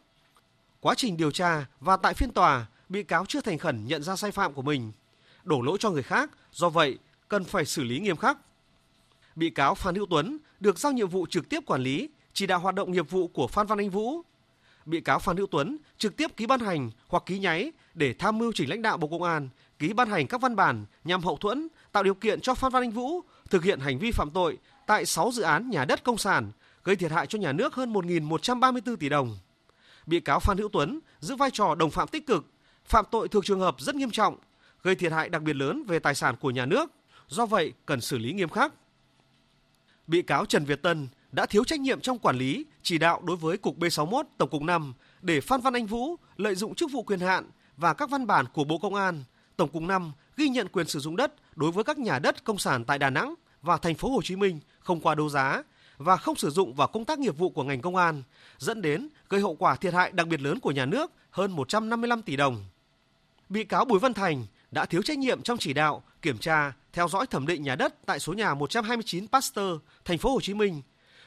Quá 0.80 0.94
trình 0.98 1.18
điều 1.18 1.32
tra 1.32 1.66
và 1.80 1.98
tại 1.98 2.14
phiên 2.14 2.32
tòa, 2.32 2.66
bị 2.90 3.04
cáo 3.04 3.26
chưa 3.26 3.42
thành 3.42 3.58
khẩn 3.58 3.88
nhận 3.88 4.04
ra 4.04 4.16
sai 4.16 4.32
phạm 4.32 4.54
của 4.54 4.62
mình, 4.62 4.92
đổ 5.44 5.62
lỗi 5.62 5.78
cho 5.80 5.90
người 5.90 6.04
khác, 6.04 6.32
do 6.52 6.70
vậy 6.70 6.98
cần 7.28 7.44
phải 7.44 7.66
xử 7.66 7.84
lý 7.84 8.00
nghiêm 8.00 8.18
khắc. 8.18 8.38
Bị 9.36 9.50
cáo 9.50 9.76
Phan 9.76 9.96
Hữu 9.96 10.06
Tuấn 10.10 10.38
được 10.60 10.80
giao 10.80 10.92
nhiệm 10.92 11.10
vụ 11.10 11.26
trực 11.30 11.50
tiếp 11.50 11.60
quản 11.66 11.82
lý, 11.82 12.10
chỉ 12.34 12.48
đạo 12.48 12.60
hoạt 12.60 12.76
động 12.76 12.92
nghiệp 12.92 13.10
vụ 13.10 13.28
của 13.28 13.48
Phan 13.48 13.68
Văn 13.68 13.78
Anh 13.78 13.90
Vũ. 13.90 14.22
Bị 14.86 15.02
cáo 15.02 15.20
Phan 15.20 15.38
Hữu 15.38 15.48
Tuấn 15.48 15.78
trực 15.98 16.18
tiếp 16.18 16.38
ký 16.38 16.46
ban 16.46 16.60
hành 16.60 16.92
hoặc 17.08 17.24
ký 17.26 17.40
nháy 17.40 17.72
để 17.94 18.14
tham 18.20 18.38
mưu 18.38 18.52
chỉnh 18.56 18.70
lãnh 18.70 18.82
đạo 18.82 18.98
Bộ 18.98 19.08
Công 19.08 19.24
an, 19.24 19.50
ký 19.80 19.94
ban 19.94 20.10
hành 20.10 20.28
các 20.28 20.42
văn 20.42 20.56
bản 20.56 20.86
nhằm 21.04 21.24
hậu 21.24 21.38
thuẫn, 21.38 21.68
tạo 21.92 22.04
điều 22.04 22.14
kiện 22.14 22.42
cho 22.42 22.56
Phan 22.56 22.72
Văn 22.72 22.84
Anh 22.84 22.92
Vũ 22.92 23.22
thực 23.50 23.64
hiện 23.64 23.80
hành 23.80 24.00
vi 24.00 24.12
phạm 24.12 24.32
tội 24.32 24.58
tại 24.88 25.06
6 25.06 25.32
dự 25.32 25.44
án 25.44 25.70
nhà 25.70 25.86
đất 25.86 26.04
công 26.04 26.18
sản 26.18 26.52
gây 26.84 26.96
thiệt 26.96 27.12
hại 27.12 27.28
cho 27.28 27.40
nhà 27.40 27.52
nước 27.52 27.74
hơn 27.74 27.94
1.134 27.94 28.96
tỷ 28.96 29.10
đồng. 29.10 29.38
Bị 30.06 30.20
cáo 30.20 30.40
Phan 30.40 30.58
Hữu 30.58 30.70
Tuấn 30.70 31.00
giữ 31.20 31.36
vai 31.36 31.50
trò 31.54 31.76
đồng 31.76 31.92
phạm 31.92 32.08
tích 32.08 32.28
cực, 32.28 32.46
phạm 32.86 33.06
tội 33.12 33.28
thuộc 33.28 33.46
trường 33.46 33.60
hợp 33.60 33.76
rất 33.80 33.96
nghiêm 33.96 34.12
trọng, 34.12 34.38
gây 34.84 34.96
thiệt 34.96 35.12
hại 35.12 35.30
đặc 35.30 35.42
biệt 35.42 35.56
lớn 35.56 35.84
về 35.88 36.00
tài 36.00 36.16
sản 36.16 36.36
của 36.40 36.52
nhà 36.52 36.66
nước, 36.66 36.92
do 37.28 37.46
vậy 37.46 37.74
cần 37.86 38.02
xử 38.02 38.18
lý 38.18 38.34
nghiêm 38.34 38.50
khắc. 38.50 38.74
Bị 40.08 40.22
cáo 40.22 40.46
Trần 40.46 40.66
Việt 40.66 40.82
Tân 40.82 41.08
đã 41.32 41.46
thiếu 41.46 41.64
trách 41.64 41.80
nhiệm 41.80 42.02
trong 42.02 42.20
quản 42.20 42.38
lý, 42.38 42.66
chỉ 42.84 42.98
đạo 42.98 43.22
đối 43.24 43.38
với 43.38 43.58
Cục 43.58 43.80
B61 43.80 44.24
Tổng 44.38 44.50
cục 44.50 44.62
5 44.62 44.94
để 45.22 45.42
Phan 45.42 45.62
Văn 45.62 45.74
Anh 45.74 45.86
Vũ 45.86 46.16
lợi 46.38 46.56
dụng 46.56 46.76
chức 46.76 46.92
vụ 46.92 47.04
quyền 47.04 47.20
hạn 47.20 47.50
và 47.78 47.94
các 47.94 48.10
văn 48.10 48.28
bản 48.28 48.46
của 48.54 48.64
Bộ 48.64 48.78
Công 48.78 48.96
an, 48.96 49.24
Tổng 49.58 49.70
cục 49.70 49.82
5 49.82 50.12
ghi 50.38 50.50
nhận 50.50 50.68
quyền 50.68 50.88
sử 50.88 51.00
dụng 51.00 51.16
đất 51.16 51.34
đối 51.56 51.72
với 51.72 51.84
các 51.84 51.98
nhà 51.98 52.20
đất 52.20 52.44
công 52.44 52.58
sản 52.58 52.86
tại 52.86 53.00
Đà 53.00 53.10
Nẵng 53.10 53.34
và 53.62 53.78
thành 53.78 53.96
phố 53.96 54.10
Hồ 54.10 54.22
Chí 54.22 54.36
Minh 54.36 54.60
không 54.80 55.00
qua 55.00 55.16
đấu 55.16 55.30
giá 55.30 55.64
và 55.98 56.18
không 56.18 56.36
sử 56.36 56.50
dụng 56.50 56.74
vào 56.74 56.88
công 56.88 57.06
tác 57.06 57.20
nghiệp 57.20 57.38
vụ 57.38 57.50
của 57.50 57.64
ngành 57.64 57.82
công 57.82 57.96
an, 57.96 58.24
dẫn 58.58 58.82
đến 58.82 59.10
gây 59.30 59.42
hậu 59.42 59.56
quả 59.56 59.76
thiệt 59.76 59.94
hại 59.94 60.12
đặc 60.12 60.28
biệt 60.28 60.42
lớn 60.42 60.60
của 60.60 60.72
nhà 60.72 60.86
nước 60.86 61.12
hơn 61.32 61.52
155 61.52 62.22
tỷ 62.22 62.36
đồng. 62.36 62.66
Bị 63.50 63.64
cáo 63.64 63.86
Bùi 63.86 64.00
Văn 64.00 64.14
Thành 64.14 64.46
đã 64.72 64.86
thiếu 64.86 65.02
trách 65.02 65.18
nhiệm 65.18 65.42
trong 65.42 65.58
chỉ 65.58 65.74
đạo, 65.74 66.04
kiểm 66.22 66.38
tra, 66.38 66.74
theo 66.96 67.08
dõi 67.08 67.28
thẩm 67.28 67.48
định 67.48 67.64
nhà 67.64 67.76
đất 67.76 68.06
tại 68.06 68.20
số 68.20 68.34
nhà 68.34 68.54
129 68.54 69.28
Pasteur, 69.28 69.78
thành 70.06 70.18
phố 70.18 70.34
Hồ 70.34 70.42
Chí 70.42 70.54
Minh, 70.54 70.82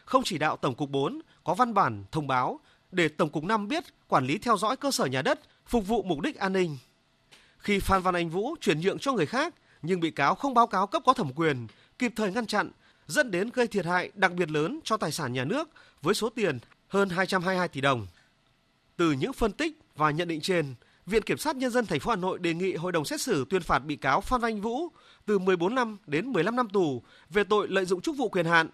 không 0.05 0.23
chỉ 0.25 0.39
đạo 0.39 0.57
Tổng 0.57 0.75
cục 0.75 0.91
4 0.91 1.21
có 1.45 1.55
văn 1.55 1.75
bản 1.75 2.05
thông 2.11 2.27
báo 2.27 2.61
để 2.93 3.09
Tổng 3.09 3.31
cục 3.31 3.45
5 3.45 3.69
biết 3.69 3.85
quản 4.09 4.27
lý 4.27 4.39
theo 4.39 4.57
dõi 4.57 4.77
cơ 4.77 4.91
sở 4.91 5.07
nhà 5.07 5.23
đất 5.23 5.41
phục 5.67 5.87
vụ 5.87 6.03
mục 6.03 6.21
đích 6.21 6.37
an 6.37 6.53
ninh. 6.53 6.79
Khi 7.59 7.79
Phan 7.79 8.03
Văn 8.03 8.15
Anh 8.15 8.31
Vũ 8.31 8.55
chuyển 8.61 8.81
nhượng 8.81 8.99
cho 8.99 9.13
người 9.13 9.27
khác 9.27 9.55
nhưng 9.83 10.01
bị 10.01 10.11
cáo 10.11 10.35
không 10.35 10.55
báo 10.55 10.67
cáo 10.67 10.87
cấp 10.87 11.03
có 11.07 11.13
thẩm 11.13 11.33
quyền, 11.33 11.67
kịp 11.99 12.13
thời 12.17 12.33
ngăn 12.33 12.47
chặn, 12.47 12.71
dẫn 13.07 13.31
đến 13.31 13.51
gây 13.55 13.67
thiệt 13.67 13.87
hại 13.87 14.11
đặc 14.15 14.33
biệt 14.33 14.51
lớn 14.51 14.81
cho 14.85 14.97
tài 14.97 15.13
sản 15.13 15.33
nhà 15.33 15.45
nước 15.45 15.69
với 16.03 16.15
số 16.15 16.29
tiền 16.29 16.59
hơn 16.89 17.09
222 17.09 17.69
tỷ 17.69 17.81
đồng. 17.81 18.07
Từ 18.97 19.13
những 19.13 19.33
phân 19.33 19.53
tích 19.53 19.79
và 19.97 20.11
nhận 20.11 20.29
định 20.29 20.41
trên, 20.41 20.75
Viện 21.09 21.23
Kiểm 21.23 21.39
sát 21.39 21.57
Nhân 21.57 21.71
dân 21.71 21.87
thành 21.87 22.01
phố 22.01 22.11
Hà 22.11 22.17
Nội 22.17 22.39
đề 22.39 22.55
nghị 22.55 22.75
hội 22.75 22.93
đồng 22.93 23.05
xét 23.05 23.21
xử 23.21 23.45
tuyên 23.51 23.63
phạt 23.63 23.79
bị 23.79 23.97
cáo 23.97 24.21
Phan 24.21 24.41
Văn 24.41 24.61
Vũ 24.61 24.89
từ 25.27 25.39
14 25.39 25.75
năm 25.75 25.99
đến 26.07 26.33
15 26.33 26.57
năm 26.57 26.69
tù 26.69 27.03
về 27.31 27.45
tội 27.45 27.69
lợi 27.69 27.85
dụng 27.85 28.01
chức 28.01 28.17
vụ 28.17 28.29
quyền 28.29 28.47
hạn. 28.47 28.69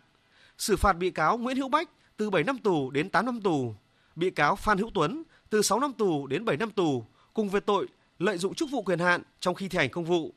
Xử 0.58 0.76
phạt 0.76 0.92
bị 0.92 1.10
cáo 1.10 1.38
Nguyễn 1.38 1.56
Hữu 1.56 1.68
Bách 1.68 1.90
từ 2.16 2.30
7 2.30 2.44
năm 2.44 2.58
tù 2.58 2.90
đến 2.90 3.10
8 3.10 3.26
năm 3.26 3.40
tù, 3.40 3.74
bị 4.16 4.30
cáo 4.30 4.56
Phan 4.56 4.78
Hữu 4.78 4.90
Tuấn 4.94 5.22
từ 5.50 5.62
6 5.62 5.80
năm 5.80 5.92
tù 5.92 6.26
đến 6.26 6.44
7 6.44 6.56
năm 6.56 6.70
tù 6.70 7.04
cùng 7.34 7.48
về 7.48 7.60
tội 7.60 7.86
lợi 8.18 8.38
dụng 8.38 8.54
chức 8.54 8.70
vụ 8.70 8.82
quyền 8.82 8.98
hạn 8.98 9.22
trong 9.40 9.54
khi 9.54 9.68
thi 9.68 9.78
hành 9.78 9.90
công 9.90 10.04
vụ. 10.04 10.34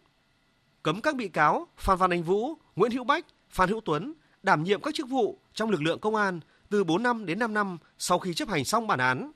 Cấm 0.84 1.02
các 1.02 1.16
bị 1.16 1.28
cáo 1.28 1.68
Phan 1.78 1.98
Văn 1.98 2.14
Anh 2.14 2.24
Vũ, 2.24 2.54
Nguyễn 2.76 2.92
Hữu 2.92 3.04
Bách, 3.04 3.26
Phan 3.50 3.70
Hữu 3.70 3.82
Tuấn 3.86 4.14
đảm 4.44 4.64
nhiệm 4.64 4.82
các 4.82 4.94
chức 4.94 5.10
vụ 5.10 5.40
trong 5.54 5.70
lực 5.70 5.82
lượng 5.82 6.00
công 6.00 6.16
an 6.16 6.40
từ 6.70 6.84
4 6.84 7.04
năm 7.04 7.26
đến 7.26 7.40
5 7.40 7.54
năm 7.54 7.78
sau 7.98 8.20
khi 8.20 8.34
chấp 8.34 8.50
hành 8.50 8.66
xong 8.66 8.88
bản 8.88 9.00
án. 9.00 9.32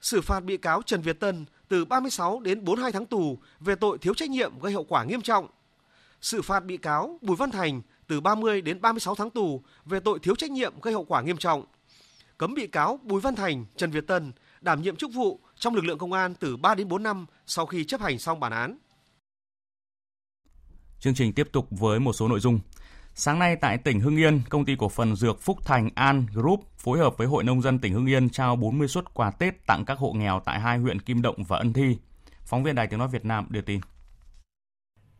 Xử 0.00 0.20
phạt 0.20 0.40
bị 0.40 0.56
cáo 0.56 0.82
Trần 0.82 1.02
Việt 1.02 1.20
Tân 1.20 1.44
từ 1.68 1.84
36 1.84 2.40
đến 2.40 2.64
42 2.64 2.92
tháng 2.92 3.06
tù 3.06 3.38
về 3.60 3.74
tội 3.74 3.98
thiếu 3.98 4.14
trách 4.14 4.30
nhiệm 4.30 4.58
gây 4.60 4.72
hậu 4.72 4.84
quả 4.84 5.04
nghiêm 5.04 5.22
trọng. 5.22 5.46
Sự 6.20 6.42
phạt 6.42 6.60
bị 6.64 6.76
cáo 6.76 7.18
Bùi 7.22 7.36
Văn 7.36 7.50
Thành 7.50 7.82
từ 8.06 8.20
30 8.20 8.60
đến 8.60 8.80
36 8.80 9.14
tháng 9.14 9.30
tù 9.30 9.62
về 9.84 10.00
tội 10.00 10.18
thiếu 10.18 10.34
trách 10.34 10.50
nhiệm 10.50 10.80
gây 10.80 10.94
hậu 10.94 11.04
quả 11.04 11.22
nghiêm 11.22 11.36
trọng. 11.36 11.64
Cấm 12.38 12.54
bị 12.54 12.66
cáo 12.66 13.00
Bùi 13.02 13.20
Văn 13.20 13.34
Thành, 13.34 13.64
Trần 13.76 13.90
Việt 13.90 14.06
Tân 14.06 14.32
đảm 14.60 14.82
nhiệm 14.82 14.96
chức 14.96 15.10
vụ 15.14 15.40
trong 15.58 15.74
lực 15.74 15.84
lượng 15.84 15.98
công 15.98 16.12
an 16.12 16.34
từ 16.34 16.56
3 16.56 16.74
đến 16.74 16.88
4 16.88 17.02
năm 17.02 17.26
sau 17.46 17.66
khi 17.66 17.84
chấp 17.84 18.00
hành 18.00 18.18
xong 18.18 18.40
bản 18.40 18.52
án. 18.52 18.78
Chương 21.00 21.14
trình 21.14 21.32
tiếp 21.32 21.48
tục 21.52 21.66
với 21.70 22.00
một 22.00 22.12
số 22.12 22.28
nội 22.28 22.40
dung. 22.40 22.60
Sáng 23.18 23.38
nay 23.38 23.56
tại 23.56 23.78
tỉnh 23.78 24.00
Hưng 24.00 24.16
Yên, 24.16 24.40
công 24.48 24.64
ty 24.64 24.76
cổ 24.78 24.88
phần 24.88 25.16
dược 25.16 25.42
Phúc 25.42 25.58
Thành 25.64 25.90
An 25.94 26.26
Group 26.32 26.60
phối 26.78 26.98
hợp 26.98 27.18
với 27.18 27.26
Hội 27.26 27.44
nông 27.44 27.62
dân 27.62 27.78
tỉnh 27.78 27.92
Hưng 27.92 28.06
Yên 28.06 28.30
trao 28.30 28.56
40 28.56 28.88
suất 28.88 29.14
quà 29.14 29.30
Tết 29.30 29.66
tặng 29.66 29.84
các 29.84 29.98
hộ 29.98 30.12
nghèo 30.12 30.40
tại 30.44 30.60
hai 30.60 30.78
huyện 30.78 31.00
Kim 31.00 31.22
Động 31.22 31.44
và 31.48 31.58
Ân 31.58 31.72
Thi. 31.72 31.98
Phóng 32.44 32.62
viên 32.62 32.74
Đài 32.74 32.86
Tiếng 32.86 32.98
nói 32.98 33.08
Việt 33.08 33.24
Nam 33.24 33.46
đưa 33.48 33.60
tin. 33.60 33.80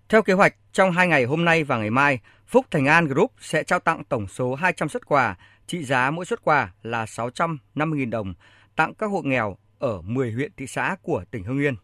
Theo 0.08 0.22
kế 0.22 0.32
hoạch, 0.32 0.54
trong 0.72 0.92
hai 0.92 1.08
ngày 1.08 1.24
hôm 1.24 1.44
nay 1.44 1.64
và 1.64 1.78
ngày 1.78 1.90
mai, 1.90 2.18
Phúc 2.46 2.66
Thành 2.70 2.86
An 2.86 3.06
Group 3.06 3.32
sẽ 3.40 3.64
trao 3.64 3.78
tặng 3.78 4.04
tổng 4.04 4.28
số 4.28 4.54
200 4.54 4.88
suất 4.88 5.06
quà, 5.06 5.36
trị 5.66 5.84
giá 5.84 6.10
mỗi 6.10 6.24
suất 6.24 6.44
quà 6.44 6.72
là 6.82 7.04
650.000 7.04 8.10
đồng, 8.10 8.34
tặng 8.76 8.94
các 8.94 9.06
hộ 9.06 9.22
nghèo 9.22 9.56
ở 9.78 10.00
10 10.00 10.32
huyện 10.32 10.52
thị 10.56 10.66
xã 10.66 10.96
của 11.02 11.24
tỉnh 11.30 11.44
Hưng 11.44 11.58
Yên. 11.58 11.74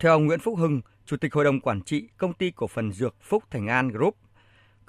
Theo 0.00 0.12
ông 0.12 0.26
Nguyễn 0.26 0.40
Phúc 0.40 0.58
Hưng, 0.58 0.80
Chủ 1.06 1.16
tịch 1.16 1.34
Hội 1.34 1.44
đồng 1.44 1.60
Quản 1.60 1.82
trị 1.82 2.08
Công 2.16 2.32
ty 2.32 2.50
Cổ 2.50 2.66
phần 2.66 2.92
Dược 2.92 3.14
Phúc 3.22 3.44
Thành 3.50 3.66
An 3.66 3.88
Group, 3.88 4.16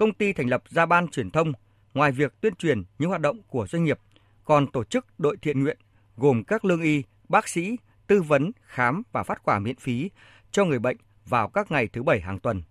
công 0.01 0.13
ty 0.13 0.34
thành 0.34 0.50
lập 0.50 0.63
ra 0.70 0.86
ban 0.86 1.08
truyền 1.08 1.29
thông, 1.29 1.53
ngoài 1.93 2.12
việc 2.12 2.41
tuyên 2.41 2.55
truyền 2.55 2.84
những 3.00 3.10
hoạt 3.10 3.22
động 3.22 3.38
của 3.50 3.67
doanh 3.67 3.84
nghiệp, 3.84 4.00
còn 4.46 4.67
tổ 4.67 4.84
chức 4.84 5.05
đội 5.17 5.38
thiện 5.41 5.63
nguyện 5.63 5.77
gồm 6.17 6.43
các 6.43 6.65
lương 6.65 6.81
y, 6.81 7.03
bác 7.29 7.48
sĩ, 7.48 7.77
tư 8.08 8.22
vấn, 8.22 8.51
khám 8.62 9.03
và 9.12 9.24
phát 9.24 9.43
quà 9.43 9.60
miễn 9.60 9.75
phí 9.75 10.10
cho 10.51 10.65
người 10.65 10.79
bệnh 10.79 10.98
vào 11.25 11.50
các 11.50 11.72
ngày 11.72 11.88
thứ 11.93 12.03
bảy 12.03 12.20
hàng 12.20 12.39
tuần. 12.39 12.62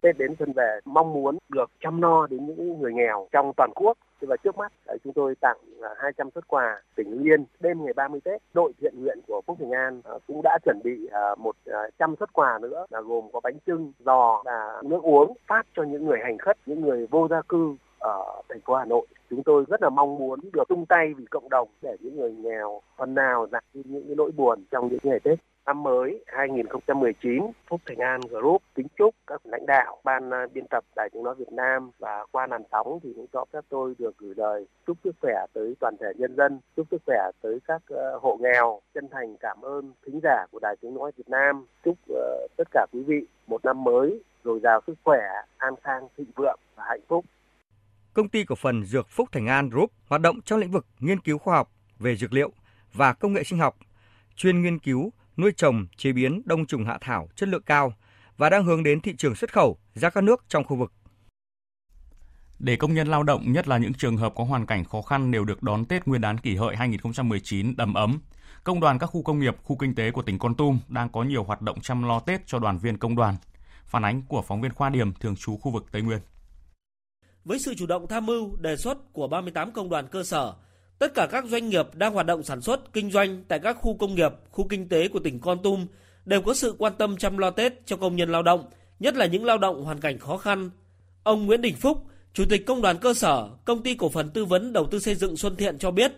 Tết 0.00 0.18
đến 0.18 0.34
xuân 0.38 0.52
về 0.52 0.80
mong 0.84 1.12
muốn 1.12 1.38
được 1.48 1.70
chăm 1.80 2.00
no 2.00 2.26
đến 2.26 2.46
những 2.46 2.80
người 2.80 2.92
nghèo 2.92 3.28
trong 3.32 3.52
toàn 3.56 3.70
quốc. 3.74 3.98
Và 4.20 4.36
trước 4.36 4.56
mắt 4.56 4.72
chúng 5.04 5.12
tôi 5.12 5.34
tặng 5.40 5.56
à, 5.82 5.88
200 5.98 6.26
xuất 6.26 6.34
suất 6.34 6.48
quà 6.48 6.82
tỉnh 6.96 7.10
Hưng 7.10 7.22
Yên 7.22 7.44
đêm 7.60 7.84
ngày 7.84 7.92
30 7.92 8.20
Tết. 8.24 8.42
Đội 8.54 8.72
thiện 8.80 8.94
nguyện 9.02 9.18
của 9.26 9.40
Phúc 9.46 9.56
Bình 9.60 9.70
An 9.70 10.00
à, 10.04 10.12
cũng 10.26 10.40
đã 10.44 10.58
chuẩn 10.64 10.80
bị 10.84 11.08
à, 11.12 11.34
100 11.38 12.10
xuất 12.10 12.18
suất 12.18 12.32
quà 12.32 12.58
nữa 12.62 12.86
là 12.90 13.00
gồm 13.00 13.24
có 13.32 13.40
bánh 13.40 13.58
trưng, 13.66 13.92
giò 13.98 14.42
và 14.44 14.82
nước 14.84 15.02
uống 15.02 15.34
phát 15.46 15.66
cho 15.76 15.82
những 15.82 16.06
người 16.06 16.18
hành 16.22 16.38
khất, 16.38 16.56
những 16.66 16.80
người 16.80 17.06
vô 17.10 17.28
gia 17.30 17.42
cư 17.42 17.76
ở 17.98 18.42
thành 18.48 18.60
phố 18.60 18.74
Hà 18.74 18.84
Nội. 18.84 19.06
Chúng 19.30 19.42
tôi 19.42 19.64
rất 19.68 19.82
là 19.82 19.90
mong 19.90 20.18
muốn 20.18 20.40
được 20.52 20.68
tung 20.68 20.86
tay 20.86 21.14
vì 21.16 21.24
cộng 21.30 21.48
đồng 21.48 21.68
để 21.82 21.96
những 22.00 22.16
người 22.16 22.32
nghèo 22.32 22.80
phần 22.96 23.14
nào 23.14 23.46
giảm 23.52 23.62
đi 23.74 23.82
những 23.84 24.06
cái 24.06 24.16
nỗi 24.16 24.30
buồn 24.36 24.64
trong 24.70 24.88
những 24.88 25.00
ngày 25.02 25.20
Tết. 25.20 25.38
Năm 25.68 25.82
mới 25.82 26.24
2019, 26.26 27.42
Phúc 27.68 27.80
Thành 27.86 27.98
An 27.98 28.20
Group 28.20 28.62
kính 28.74 28.86
chúc 28.98 29.14
các 29.26 29.40
lãnh 29.44 29.66
đạo 29.66 30.00
ban 30.04 30.30
à, 30.30 30.46
biên 30.54 30.64
tập 30.70 30.84
Đài 30.96 31.08
Tiếng 31.12 31.22
nói 31.22 31.34
Việt 31.38 31.52
Nam 31.52 31.90
và 31.98 32.26
qua 32.32 32.46
làn 32.46 32.62
sóng 32.72 32.98
thì 33.02 33.12
cũng 33.16 33.26
cho 33.32 33.44
phép 33.52 33.60
tôi 33.68 33.94
được 33.98 34.18
gửi 34.18 34.34
lời 34.36 34.66
chúc 34.86 34.96
sức 35.04 35.16
khỏe 35.20 35.34
tới 35.52 35.74
toàn 35.80 35.96
thể 36.00 36.06
nhân 36.16 36.36
dân, 36.36 36.60
chúc 36.76 36.86
sức 36.90 37.02
khỏe 37.06 37.30
tới 37.42 37.58
các 37.66 37.82
ờ, 37.88 38.18
hộ 38.22 38.38
nghèo, 38.40 38.80
chân 38.94 39.08
thành 39.10 39.36
cảm 39.40 39.62
ơn 39.62 39.92
thính 40.06 40.20
giả 40.22 40.46
của 40.50 40.58
Đài 40.62 40.76
Tiếng 40.80 40.94
nói 40.94 41.12
Việt 41.16 41.28
Nam, 41.28 41.66
chúc 41.84 41.96
ờ, 42.08 42.46
tất 42.56 42.68
cả 42.70 42.86
quý 42.92 43.02
vị 43.02 43.26
một 43.46 43.64
năm 43.64 43.84
mới 43.84 44.22
dồi 44.44 44.60
dào 44.62 44.80
sức 44.86 44.94
khỏe, 45.04 45.20
an 45.56 45.74
khang, 45.84 46.08
thịnh 46.16 46.30
vượng 46.36 46.60
và 46.76 46.84
hạnh 46.88 47.02
phúc. 47.08 47.24
Công 48.14 48.28
ty 48.28 48.44
cổ 48.44 48.54
phần 48.54 48.84
Dược 48.84 49.08
Phúc 49.08 49.28
Thành 49.32 49.46
An 49.46 49.68
Group 49.68 49.90
hoạt 50.08 50.20
động 50.20 50.40
trong 50.44 50.58
lĩnh 50.58 50.70
vực 50.70 50.86
nghiên 51.00 51.20
cứu 51.20 51.38
khoa 51.38 51.56
học 51.56 51.70
về 51.98 52.16
dược 52.16 52.32
liệu 52.32 52.50
và 52.92 53.12
công 53.12 53.32
nghệ 53.32 53.42
sinh 53.44 53.58
học, 53.58 53.76
chuyên 54.36 54.62
nghiên 54.62 54.78
cứu 54.78 55.10
nuôi 55.38 55.52
trồng, 55.56 55.86
chế 55.96 56.12
biến 56.12 56.42
đông 56.44 56.66
trùng 56.66 56.84
hạ 56.84 56.98
thảo 57.00 57.28
chất 57.36 57.48
lượng 57.48 57.62
cao 57.66 57.92
và 58.36 58.50
đang 58.50 58.64
hướng 58.64 58.82
đến 58.82 59.00
thị 59.00 59.14
trường 59.18 59.34
xuất 59.34 59.52
khẩu 59.52 59.78
ra 59.94 60.10
các 60.10 60.24
nước 60.24 60.44
trong 60.48 60.64
khu 60.64 60.76
vực. 60.76 60.92
Để 62.58 62.76
công 62.76 62.94
nhân 62.94 63.08
lao 63.08 63.22
động, 63.22 63.52
nhất 63.52 63.68
là 63.68 63.78
những 63.78 63.94
trường 63.94 64.16
hợp 64.16 64.32
có 64.36 64.44
hoàn 64.44 64.66
cảnh 64.66 64.84
khó 64.84 65.02
khăn 65.02 65.30
đều 65.30 65.44
được 65.44 65.62
đón 65.62 65.84
Tết 65.84 66.06
Nguyên 66.06 66.20
đán 66.20 66.38
kỷ 66.38 66.56
hợi 66.56 66.76
2019 66.76 67.76
đầm 67.76 67.94
ấm, 67.94 68.20
công 68.64 68.80
đoàn 68.80 68.98
các 68.98 69.06
khu 69.06 69.22
công 69.22 69.38
nghiệp, 69.38 69.56
khu 69.62 69.76
kinh 69.76 69.94
tế 69.94 70.10
của 70.10 70.22
tỉnh 70.22 70.38
Con 70.38 70.54
Tum 70.54 70.78
đang 70.88 71.08
có 71.08 71.22
nhiều 71.22 71.44
hoạt 71.44 71.62
động 71.62 71.80
chăm 71.80 72.02
lo 72.02 72.20
Tết 72.20 72.46
cho 72.46 72.58
đoàn 72.58 72.78
viên 72.78 72.98
công 72.98 73.16
đoàn. 73.16 73.36
Phản 73.84 74.04
ánh 74.04 74.22
của 74.22 74.42
phóng 74.42 74.60
viên 74.60 74.72
Khoa 74.72 74.90
Điểm 74.90 75.12
thường 75.12 75.36
trú 75.36 75.56
khu 75.56 75.70
vực 75.70 75.86
Tây 75.92 76.02
Nguyên. 76.02 76.18
Với 77.44 77.58
sự 77.58 77.74
chủ 77.74 77.86
động 77.86 78.06
tham 78.08 78.26
mưu, 78.26 78.56
đề 78.56 78.76
xuất 78.76 79.12
của 79.12 79.28
38 79.28 79.72
công 79.72 79.88
đoàn 79.88 80.08
cơ 80.08 80.24
sở, 80.24 80.54
Tất 80.98 81.14
cả 81.14 81.26
các 81.30 81.44
doanh 81.44 81.68
nghiệp 81.68 81.86
đang 81.94 82.14
hoạt 82.14 82.26
động 82.26 82.42
sản 82.42 82.60
xuất, 82.60 82.92
kinh 82.92 83.10
doanh 83.10 83.44
tại 83.48 83.58
các 83.58 83.76
khu 83.80 83.96
công 83.96 84.14
nghiệp, 84.14 84.32
khu 84.50 84.68
kinh 84.68 84.88
tế 84.88 85.08
của 85.08 85.18
tỉnh 85.18 85.40
Con 85.40 85.62
Tum 85.62 85.86
đều 86.24 86.42
có 86.42 86.54
sự 86.54 86.74
quan 86.78 86.92
tâm 86.98 87.16
chăm 87.16 87.38
lo 87.38 87.50
Tết 87.50 87.72
cho 87.86 87.96
công 87.96 88.16
nhân 88.16 88.32
lao 88.32 88.42
động, 88.42 88.64
nhất 89.00 89.16
là 89.16 89.26
những 89.26 89.44
lao 89.44 89.58
động 89.58 89.84
hoàn 89.84 90.00
cảnh 90.00 90.18
khó 90.18 90.36
khăn. 90.36 90.70
Ông 91.22 91.46
Nguyễn 91.46 91.60
Đình 91.60 91.76
Phúc, 91.76 92.04
Chủ 92.32 92.44
tịch 92.48 92.66
Công 92.66 92.82
đoàn 92.82 92.98
cơ 92.98 93.14
sở, 93.14 93.48
Công 93.64 93.82
ty 93.82 93.94
Cổ 93.94 94.08
phần 94.08 94.30
Tư 94.30 94.44
vấn 94.44 94.72
Đầu 94.72 94.86
tư 94.90 94.98
xây 94.98 95.14
dựng 95.14 95.36
Xuân 95.36 95.56
Thiện 95.56 95.78
cho 95.78 95.90
biết, 95.90 96.12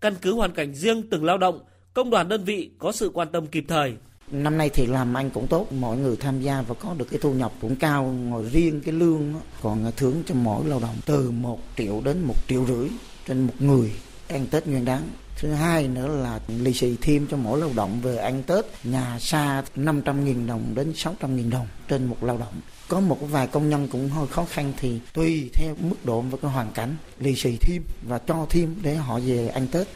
căn 0.00 0.14
cứ 0.22 0.34
hoàn 0.34 0.52
cảnh 0.52 0.74
riêng 0.74 1.10
từng 1.10 1.24
lao 1.24 1.38
động, 1.38 1.60
công 1.94 2.10
đoàn 2.10 2.28
đơn 2.28 2.44
vị 2.44 2.70
có 2.78 2.92
sự 2.92 3.10
quan 3.14 3.28
tâm 3.32 3.46
kịp 3.46 3.64
thời. 3.68 3.94
Năm 4.30 4.58
nay 4.58 4.68
thì 4.68 4.86
làm 4.86 5.16
anh 5.16 5.30
cũng 5.30 5.46
tốt, 5.46 5.72
mọi 5.72 5.96
người 5.96 6.16
tham 6.16 6.40
gia 6.40 6.62
và 6.62 6.74
có 6.74 6.94
được 6.98 7.06
cái 7.10 7.20
thu 7.22 7.32
nhập 7.32 7.52
cũng 7.60 7.76
cao, 7.76 8.04
ngồi 8.04 8.44
riêng 8.52 8.80
cái 8.84 8.94
lương 8.94 9.34
còn 9.62 9.92
thưởng 9.96 10.22
cho 10.26 10.34
mỗi 10.34 10.64
lao 10.66 10.80
động 10.80 10.96
từ 11.06 11.30
1 11.30 11.58
triệu 11.76 12.00
đến 12.04 12.22
1 12.26 12.34
triệu 12.48 12.66
rưỡi 12.66 12.88
trên 13.26 13.46
một 13.46 13.54
người 13.58 13.92
ăn 14.28 14.46
Tết 14.50 14.66
nguyên 14.66 14.84
đáng. 14.84 15.02
Thứ 15.36 15.52
hai 15.52 15.88
nữa 15.88 16.08
là 16.22 16.40
lì 16.48 16.72
xì 16.72 16.96
thêm 17.00 17.26
cho 17.30 17.36
mỗi 17.36 17.60
lao 17.60 17.70
động 17.76 18.00
về 18.02 18.16
ăn 18.16 18.42
Tết 18.42 18.64
nhà 18.84 19.18
xa 19.18 19.62
500.000 19.76 20.46
đồng 20.46 20.72
đến 20.74 20.92
600.000 20.92 21.50
đồng 21.50 21.66
trên 21.88 22.06
một 22.06 22.22
lao 22.22 22.38
động. 22.38 22.60
Có 22.88 23.00
một 23.00 23.18
vài 23.20 23.46
công 23.46 23.70
nhân 23.70 23.88
cũng 23.92 24.08
hơi 24.08 24.26
khó 24.26 24.44
khăn 24.44 24.72
thì 24.76 25.00
tùy 25.12 25.50
theo 25.54 25.74
mức 25.80 25.96
độ 26.04 26.20
và 26.20 26.38
cái 26.42 26.50
hoàn 26.50 26.72
cảnh 26.72 26.96
lì 27.18 27.34
xì 27.34 27.56
thêm 27.60 27.82
và 28.08 28.18
cho 28.18 28.46
thêm 28.50 28.76
để 28.82 28.94
họ 28.94 29.20
về 29.26 29.48
ăn 29.48 29.66
Tết. 29.72 29.86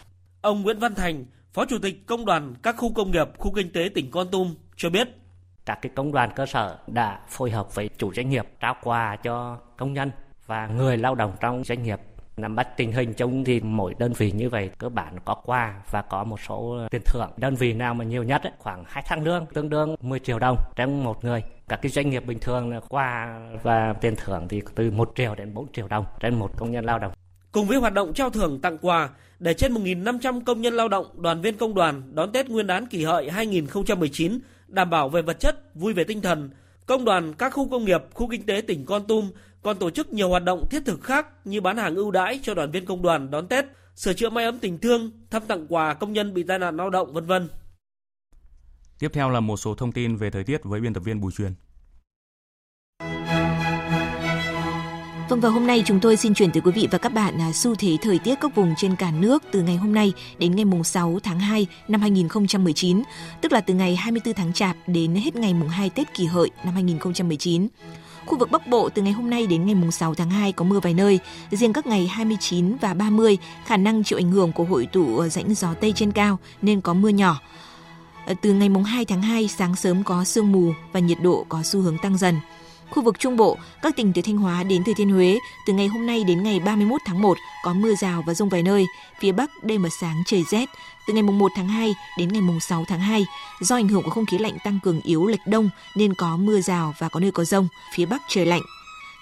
Ông 0.41 0.62
Nguyễn 0.62 0.79
Văn 0.79 0.95
Thành, 0.95 1.25
Phó 1.53 1.64
Chủ 1.64 1.79
tịch 1.83 2.07
Công 2.07 2.25
đoàn 2.25 2.55
các 2.62 2.77
khu 2.79 2.95
công 2.95 3.11
nghiệp, 3.11 3.29
khu 3.38 3.53
kinh 3.55 3.73
tế 3.73 3.88
tỉnh 3.95 4.11
Con 4.11 4.29
Tum 4.31 4.55
cho 4.77 4.91
biết 4.91 5.09
các 5.69 5.79
cái 5.83 5.93
công 5.95 6.12
đoàn 6.12 6.31
cơ 6.37 6.47
sở 6.47 6.79
đã 6.87 7.21
phối 7.29 7.51
hợp 7.51 7.75
với 7.75 7.91
chủ 7.99 8.14
doanh 8.14 8.29
nghiệp 8.29 8.47
trao 8.61 8.77
quà 8.83 9.17
cho 9.23 9.59
công 9.77 9.93
nhân 9.93 10.11
và 10.47 10.67
người 10.67 10.97
lao 10.97 11.14
động 11.14 11.33
trong 11.41 11.64
doanh 11.64 11.83
nghiệp 11.83 12.01
Nắm 12.38 12.57
bắt 12.57 12.77
tình 12.77 12.92
hình 12.92 13.14
chung 13.14 13.44
thì 13.44 13.61
mỗi 13.61 13.94
đơn 13.98 14.12
vị 14.12 14.33
như 14.33 14.48
vậy 14.48 14.70
cơ 14.79 14.88
bản 14.88 15.18
có 15.24 15.35
quà 15.35 15.83
và 15.90 16.03
có 16.03 16.24
một 16.24 16.40
số 16.48 16.79
tiền 16.90 17.03
thưởng. 17.05 17.31
Đơn 17.37 17.55
vị 17.55 17.72
nào 17.72 17.94
mà 17.94 18.05
nhiều 18.05 18.22
nhất 18.22 18.42
ấy, 18.42 18.53
khoảng 18.59 18.85
2 18.87 19.05
tháng 19.07 19.24
lương 19.24 19.46
tương 19.46 19.70
đương 19.70 19.96
10 20.01 20.18
triệu 20.18 20.38
đồng 20.38 20.57
trên 20.77 21.05
một 21.05 21.24
người. 21.24 21.42
Các 21.68 21.83
cái 21.83 21.90
doanh 21.90 22.11
nghiệp 22.11 22.27
bình 22.27 22.38
thường 22.38 22.70
là 22.70 22.81
quà 22.88 23.40
và 23.62 23.92
tiền 24.01 24.14
thưởng 24.16 24.46
thì 24.48 24.62
từ 24.74 24.90
1 24.90 25.12
triệu 25.14 25.35
đến 25.35 25.55
4 25.55 25.72
triệu 25.72 25.88
đồng 25.88 26.05
trên 26.20 26.35
một 26.35 26.51
công 26.59 26.70
nhân 26.70 26.85
lao 26.85 26.98
động. 26.98 27.12
Cùng 27.53 27.66
với 27.66 27.79
hoạt 27.79 27.94
động 27.94 28.12
trao 28.14 28.31
thưởng 28.31 28.61
tặng 28.61 28.79
quà 28.79 29.09
để 29.38 29.55
trên 29.55 29.74
1.500 29.74 30.44
công 30.44 30.61
nhân 30.61 30.74
lao 30.74 30.88
động, 30.88 31.07
đoàn 31.14 31.40
viên 31.40 31.57
công 31.57 31.74
đoàn 31.74 32.03
đón 32.14 32.33
Tết 32.33 32.48
Nguyên 32.48 32.66
đán 32.66 32.87
kỷ 32.87 33.05
hợi 33.05 33.31
2019 33.31 34.38
đảm 34.68 34.90
bảo 34.90 35.09
về 35.09 35.22
vật 35.22 35.40
chất, 35.40 35.74
vui 35.74 35.92
về 35.92 36.05
tinh 36.05 36.20
thần, 36.20 36.51
công 36.87 37.05
đoàn 37.05 37.35
các 37.35 37.53
khu 37.53 37.68
công 37.68 37.85
nghiệp, 37.85 38.03
khu 38.14 38.29
kinh 38.29 38.46
tế 38.46 38.61
tỉnh 38.66 38.85
Con 38.87 39.07
Tum 39.07 39.31
còn 39.62 39.79
tổ 39.79 39.90
chức 39.90 40.12
nhiều 40.12 40.29
hoạt 40.29 40.44
động 40.44 40.68
thiết 40.71 40.83
thực 40.87 41.03
khác 41.03 41.27
như 41.44 41.61
bán 41.61 41.77
hàng 41.77 41.94
ưu 41.94 42.11
đãi 42.11 42.40
cho 42.42 42.55
đoàn 42.55 42.71
viên 42.71 42.87
công 42.87 43.03
đoàn 43.03 43.31
đón 43.31 43.49
Tết, 43.49 43.64
sửa 43.94 44.12
chữa 44.12 44.31
máy 44.31 44.44
ấm 44.44 44.59
tình 44.59 44.79
thương, 44.79 45.11
thăm 45.31 45.42
tặng 45.47 45.66
quà 45.68 45.94
công 45.94 46.12
nhân 46.12 46.35
bị 46.35 46.42
tai 46.42 46.59
nạn 46.59 46.77
lao 46.77 46.90
động 46.90 47.12
vân 47.12 47.27
vân. 47.27 47.49
Tiếp 48.99 49.09
theo 49.12 49.31
là 49.31 49.40
một 49.40 49.57
số 49.57 49.75
thông 49.75 49.92
tin 49.92 50.16
về 50.16 50.31
thời 50.31 50.44
tiết 50.44 50.61
với 50.64 50.81
biên 50.81 50.94
tập 50.94 51.03
viên 51.05 51.21
Bùi 51.21 51.33
Truyền. 51.33 51.55
Vâng 55.29 55.40
và 55.40 55.49
hôm 55.49 55.66
nay 55.66 55.83
chúng 55.87 56.01
tôi 56.01 56.16
xin 56.16 56.35
chuyển 56.35 56.53
tới 56.53 56.61
quý 56.64 56.73
vị 56.73 56.88
và 56.90 56.99
các 56.99 57.12
bạn 57.12 57.38
là 57.38 57.53
xu 57.53 57.75
thế 57.75 57.97
thời 58.03 58.18
tiết 58.18 58.35
các 58.40 58.55
vùng 58.55 58.75
trên 58.77 58.97
cả 58.97 59.11
nước 59.11 59.42
từ 59.51 59.62
ngày 59.62 59.77
hôm 59.77 59.94
nay 59.94 60.12
đến 60.38 60.57
ngày 60.57 60.64
mùng 60.64 60.85
6 60.85 61.18
tháng 61.23 61.40
2 61.40 61.66
năm 61.88 62.01
2019, 62.01 63.03
tức 63.40 63.53
là 63.53 63.61
từ 63.61 63.75
ngày 63.75 63.97
24 63.97 64.35
tháng 64.35 64.53
Chạp 64.53 64.77
đến 64.87 65.14
hết 65.14 65.37
ngày 65.37 65.55
mùng 65.55 65.68
2 65.68 65.90
Tết 65.90 66.14
Kỷ 66.14 66.27
Hợi 66.27 66.51
năm 66.64 66.75
2019. 66.75 67.68
Khu 68.29 68.38
vực 68.38 68.51
Bắc 68.51 68.67
Bộ 68.67 68.88
từ 68.88 69.03
ngày 69.03 69.12
hôm 69.12 69.31
nay 69.31 69.47
đến 69.47 69.67
ngày 69.67 69.75
mùng 69.75 69.91
6 69.91 70.14
tháng 70.14 70.31
2 70.31 70.53
có 70.53 70.64
mưa 70.64 70.81
vài 70.81 70.95
nơi, 70.95 71.19
riêng 71.51 71.73
các 71.73 71.87
ngày 71.87 72.07
29 72.07 72.77
và 72.77 72.95
30 72.95 73.38
khả 73.64 73.77
năng 73.77 74.05
chịu 74.05 74.19
ảnh 74.19 74.31
hưởng 74.31 74.53
của 74.53 74.64
hội 74.64 74.88
tụ 74.93 75.19
ờ, 75.19 75.29
rãnh 75.29 75.55
gió 75.55 75.75
Tây 75.75 75.93
trên 75.97 76.12
cao 76.12 76.38
nên 76.62 76.81
có 76.81 76.95
mưa 76.95 77.09
nhỏ. 77.09 77.41
Ờ, 78.27 78.35
từ 78.43 78.53
ngày 78.53 78.69
mùng 78.69 78.85
2 78.85 79.05
tháng 79.05 79.23
2 79.23 79.49
sáng 79.49 79.77
sớm 79.77 80.05
có 80.05 80.25
sương 80.25 80.53
mù 80.53 80.73
và 80.93 81.01
nhiệt 81.01 81.19
độ 81.23 81.47
có 81.49 81.62
xu 81.62 81.81
hướng 81.81 81.99
tăng 81.99 82.19
dần. 82.19 82.35
Khu 82.90 83.03
vực 83.03 83.18
Trung 83.18 83.37
Bộ, 83.37 83.57
các 83.83 83.96
tỉnh 83.96 84.12
từ 84.12 84.22
Thanh 84.22 84.37
Hóa 84.37 84.62
đến 84.62 84.85
Thừa 84.85 84.92
Thiên 84.96 85.11
Huế, 85.11 85.38
từ 85.66 85.72
ngày 85.72 85.87
hôm 85.87 86.07
nay 86.07 86.24
đến 86.24 86.42
ngày 86.42 86.61
31 86.61 87.01
tháng 87.05 87.22
1 87.22 87.38
có 87.64 87.72
mưa 87.72 87.94
rào 87.94 88.22
và 88.27 88.35
rông 88.35 88.48
vài 88.48 88.62
nơi. 88.62 88.87
Phía 89.20 89.33
Bắc 89.33 89.51
đêm 89.62 89.83
và 89.83 89.88
sáng 90.01 90.22
trời 90.27 90.44
rét. 90.51 90.68
Từ 91.07 91.14
ngày 91.14 91.22
mùng 91.22 91.38
1 91.38 91.53
tháng 91.57 91.68
2 91.68 91.94
đến 92.18 92.33
ngày 92.33 92.42
mùng 92.42 92.61
6 92.61 92.85
tháng 92.88 93.01
2, 93.01 93.27
do 93.61 93.77
ảnh 93.77 93.88
hưởng 93.88 94.03
của 94.03 94.11
không 94.11 94.27
khí 94.27 94.38
lạnh 94.38 94.57
tăng 94.64 94.79
cường 94.83 95.01
yếu 95.01 95.27
lệch 95.27 95.46
đông 95.46 95.70
nên 95.96 96.14
có 96.14 96.37
mưa 96.37 96.61
rào 96.61 96.94
và 96.98 97.09
có 97.09 97.20
nơi 97.20 97.31
có 97.31 97.44
rông. 97.44 97.68
Phía 97.94 98.07
Bắc 98.07 98.22
trời 98.29 98.46
lạnh. 98.46 98.62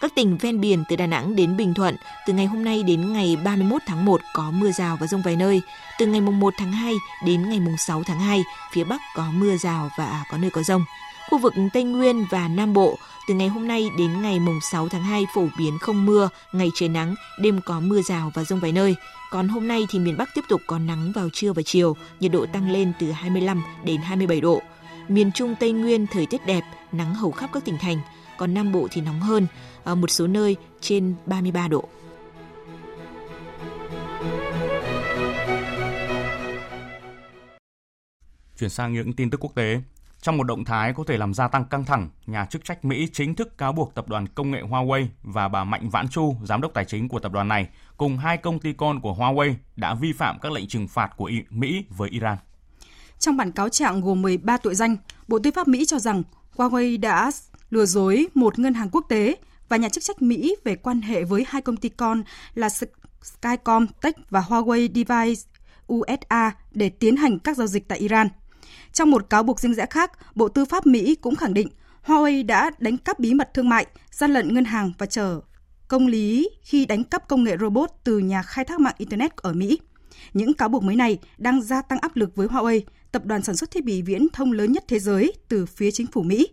Các 0.00 0.14
tỉnh 0.14 0.36
ven 0.36 0.60
biển 0.60 0.84
từ 0.88 0.96
Đà 0.96 1.06
Nẵng 1.06 1.36
đến 1.36 1.56
Bình 1.56 1.74
Thuận, 1.74 1.96
từ 2.26 2.32
ngày 2.32 2.46
hôm 2.46 2.64
nay 2.64 2.82
đến 2.82 3.12
ngày 3.12 3.36
31 3.44 3.82
tháng 3.86 4.04
1 4.04 4.20
có 4.34 4.50
mưa 4.50 4.70
rào 4.70 4.96
và 5.00 5.06
rông 5.06 5.22
vài 5.22 5.36
nơi. 5.36 5.60
Từ 5.98 6.06
ngày 6.06 6.20
mùng 6.20 6.40
1 6.40 6.54
tháng 6.58 6.72
2 6.72 6.94
đến 7.24 7.48
ngày 7.48 7.60
mùng 7.60 7.76
6 7.76 8.02
tháng 8.06 8.20
2, 8.20 8.44
phía 8.72 8.84
Bắc 8.84 9.00
có 9.14 9.26
mưa 9.32 9.56
rào 9.56 9.90
và 9.98 10.24
có 10.30 10.38
nơi 10.38 10.50
có 10.50 10.62
rông. 10.62 10.84
Khu 11.30 11.38
vực 11.38 11.54
Tây 11.72 11.84
Nguyên 11.84 12.24
và 12.30 12.48
Nam 12.48 12.72
Bộ, 12.72 12.98
từ 13.28 13.34
ngày 13.34 13.48
hôm 13.48 13.68
nay 13.68 13.90
đến 13.98 14.22
ngày 14.22 14.40
mùng 14.40 14.58
6 14.60 14.88
tháng 14.88 15.02
2 15.02 15.24
phổ 15.34 15.46
biến 15.58 15.78
không 15.78 16.06
mưa, 16.06 16.28
ngày 16.52 16.70
trời 16.74 16.88
nắng, 16.88 17.14
đêm 17.38 17.60
có 17.64 17.80
mưa 17.80 18.02
rào 18.02 18.30
và 18.34 18.44
rông 18.44 18.60
vài 18.60 18.72
nơi. 18.72 18.94
Còn 19.30 19.48
hôm 19.48 19.68
nay 19.68 19.86
thì 19.90 19.98
miền 19.98 20.16
Bắc 20.16 20.28
tiếp 20.34 20.44
tục 20.48 20.60
có 20.66 20.78
nắng 20.78 21.12
vào 21.14 21.28
trưa 21.32 21.52
và 21.52 21.62
chiều, 21.62 21.96
nhiệt 22.20 22.32
độ 22.32 22.46
tăng 22.46 22.70
lên 22.70 22.92
từ 22.98 23.12
25 23.12 23.62
đến 23.84 24.00
27 24.00 24.40
độ. 24.40 24.62
Miền 25.08 25.32
Trung 25.32 25.54
Tây 25.60 25.72
Nguyên 25.72 26.06
thời 26.06 26.26
tiết 26.26 26.46
đẹp, 26.46 26.62
nắng 26.92 27.14
hầu 27.14 27.30
khắp 27.30 27.50
các 27.52 27.64
tỉnh 27.64 27.78
thành, 27.78 28.00
còn 28.36 28.54
Nam 28.54 28.72
Bộ 28.72 28.88
thì 28.90 29.00
nóng 29.00 29.20
hơn, 29.20 29.46
ở 29.84 29.94
một 29.94 30.10
số 30.10 30.26
nơi 30.26 30.56
trên 30.80 31.14
33 31.26 31.68
độ. 31.68 31.88
Chuyển 38.58 38.70
sang 38.70 38.92
những 38.92 39.12
tin 39.12 39.30
tức 39.30 39.44
quốc 39.44 39.54
tế. 39.54 39.80
Trong 40.20 40.36
một 40.36 40.44
động 40.44 40.64
thái 40.64 40.92
có 40.92 41.04
thể 41.06 41.16
làm 41.16 41.34
gia 41.34 41.48
tăng 41.48 41.64
căng 41.64 41.84
thẳng, 41.84 42.08
nhà 42.26 42.46
chức 42.50 42.64
trách 42.64 42.84
Mỹ 42.84 43.08
chính 43.12 43.34
thức 43.34 43.58
cáo 43.58 43.72
buộc 43.72 43.94
tập 43.94 44.08
đoàn 44.08 44.26
công 44.28 44.50
nghệ 44.50 44.62
Huawei 44.62 45.06
và 45.22 45.48
bà 45.48 45.64
Mạnh 45.64 45.88
Vãn 45.90 46.08
Chu, 46.08 46.36
giám 46.42 46.60
đốc 46.60 46.74
tài 46.74 46.84
chính 46.84 47.08
của 47.08 47.18
tập 47.18 47.32
đoàn 47.32 47.48
này, 47.48 47.68
cùng 47.96 48.18
hai 48.18 48.36
công 48.36 48.58
ty 48.58 48.72
con 48.72 49.00
của 49.00 49.14
Huawei 49.14 49.54
đã 49.76 49.94
vi 49.94 50.12
phạm 50.12 50.38
các 50.38 50.52
lệnh 50.52 50.68
trừng 50.68 50.88
phạt 50.88 51.10
của 51.16 51.30
Mỹ 51.50 51.84
với 51.90 52.10
Iran. 52.10 52.36
Trong 53.18 53.36
bản 53.36 53.52
cáo 53.52 53.68
trạng 53.68 54.00
gồm 54.00 54.22
13 54.22 54.56
tội 54.56 54.74
danh, 54.74 54.96
Bộ 55.28 55.38
Tư 55.38 55.50
pháp 55.50 55.68
Mỹ 55.68 55.84
cho 55.84 55.98
rằng 55.98 56.22
Huawei 56.56 57.00
đã 57.00 57.30
lừa 57.70 57.86
dối 57.86 58.26
một 58.34 58.58
ngân 58.58 58.74
hàng 58.74 58.88
quốc 58.92 59.04
tế 59.08 59.36
và 59.68 59.76
nhà 59.76 59.88
chức 59.88 60.04
trách 60.04 60.22
Mỹ 60.22 60.56
về 60.64 60.76
quan 60.76 61.00
hệ 61.00 61.24
với 61.24 61.44
hai 61.48 61.62
công 61.62 61.76
ty 61.76 61.88
con 61.88 62.22
là 62.54 62.68
Skycom 63.22 63.86
Tech 63.86 64.16
và 64.30 64.40
Huawei 64.40 64.88
Device 64.94 65.42
USA 65.92 66.52
để 66.70 66.88
tiến 66.88 67.16
hành 67.16 67.38
các 67.38 67.56
giao 67.56 67.66
dịch 67.66 67.88
tại 67.88 67.98
Iran. 67.98 68.28
Trong 68.96 69.10
một 69.10 69.30
cáo 69.30 69.42
buộc 69.42 69.60
riêng 69.60 69.74
rẽ 69.74 69.86
khác, 69.90 70.12
Bộ 70.34 70.48
Tư 70.48 70.64
pháp 70.64 70.86
Mỹ 70.86 71.14
cũng 71.14 71.36
khẳng 71.36 71.54
định 71.54 71.68
Huawei 72.06 72.46
đã 72.46 72.70
đánh 72.78 72.96
cắp 72.96 73.18
bí 73.18 73.34
mật 73.34 73.54
thương 73.54 73.68
mại, 73.68 73.86
gian 74.10 74.30
lận 74.30 74.54
ngân 74.54 74.64
hàng 74.64 74.92
và 74.98 75.06
chờ 75.06 75.40
công 75.88 76.06
lý 76.06 76.48
khi 76.62 76.86
đánh 76.86 77.04
cắp 77.04 77.28
công 77.28 77.44
nghệ 77.44 77.56
robot 77.60 77.90
từ 78.04 78.18
nhà 78.18 78.42
khai 78.42 78.64
thác 78.64 78.80
mạng 78.80 78.94
Internet 78.98 79.36
ở 79.36 79.52
Mỹ. 79.52 79.78
Những 80.34 80.54
cáo 80.54 80.68
buộc 80.68 80.82
mới 80.82 80.96
này 80.96 81.18
đang 81.38 81.62
gia 81.62 81.82
tăng 81.82 81.98
áp 81.98 82.16
lực 82.16 82.36
với 82.36 82.46
Huawei, 82.46 82.80
tập 83.12 83.24
đoàn 83.24 83.42
sản 83.42 83.56
xuất 83.56 83.70
thiết 83.70 83.84
bị 83.84 84.02
viễn 84.02 84.26
thông 84.32 84.52
lớn 84.52 84.72
nhất 84.72 84.84
thế 84.88 84.98
giới 84.98 85.32
từ 85.48 85.66
phía 85.66 85.90
chính 85.90 86.06
phủ 86.06 86.22
Mỹ. 86.22 86.48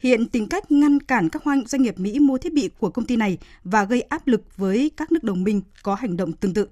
Hiện 0.00 0.28
tìm 0.28 0.46
cách 0.46 0.70
ngăn 0.70 1.00
cản 1.00 1.28
các 1.28 1.42
doanh 1.66 1.82
nghiệp 1.82 1.98
Mỹ 1.98 2.18
mua 2.18 2.38
thiết 2.38 2.52
bị 2.52 2.70
của 2.78 2.90
công 2.90 3.06
ty 3.06 3.16
này 3.16 3.38
và 3.64 3.84
gây 3.84 4.00
áp 4.00 4.26
lực 4.26 4.56
với 4.56 4.90
các 4.96 5.12
nước 5.12 5.22
đồng 5.22 5.44
minh 5.44 5.62
có 5.82 5.94
hành 5.94 6.16
động 6.16 6.32
tương 6.32 6.54
tự. 6.54 6.68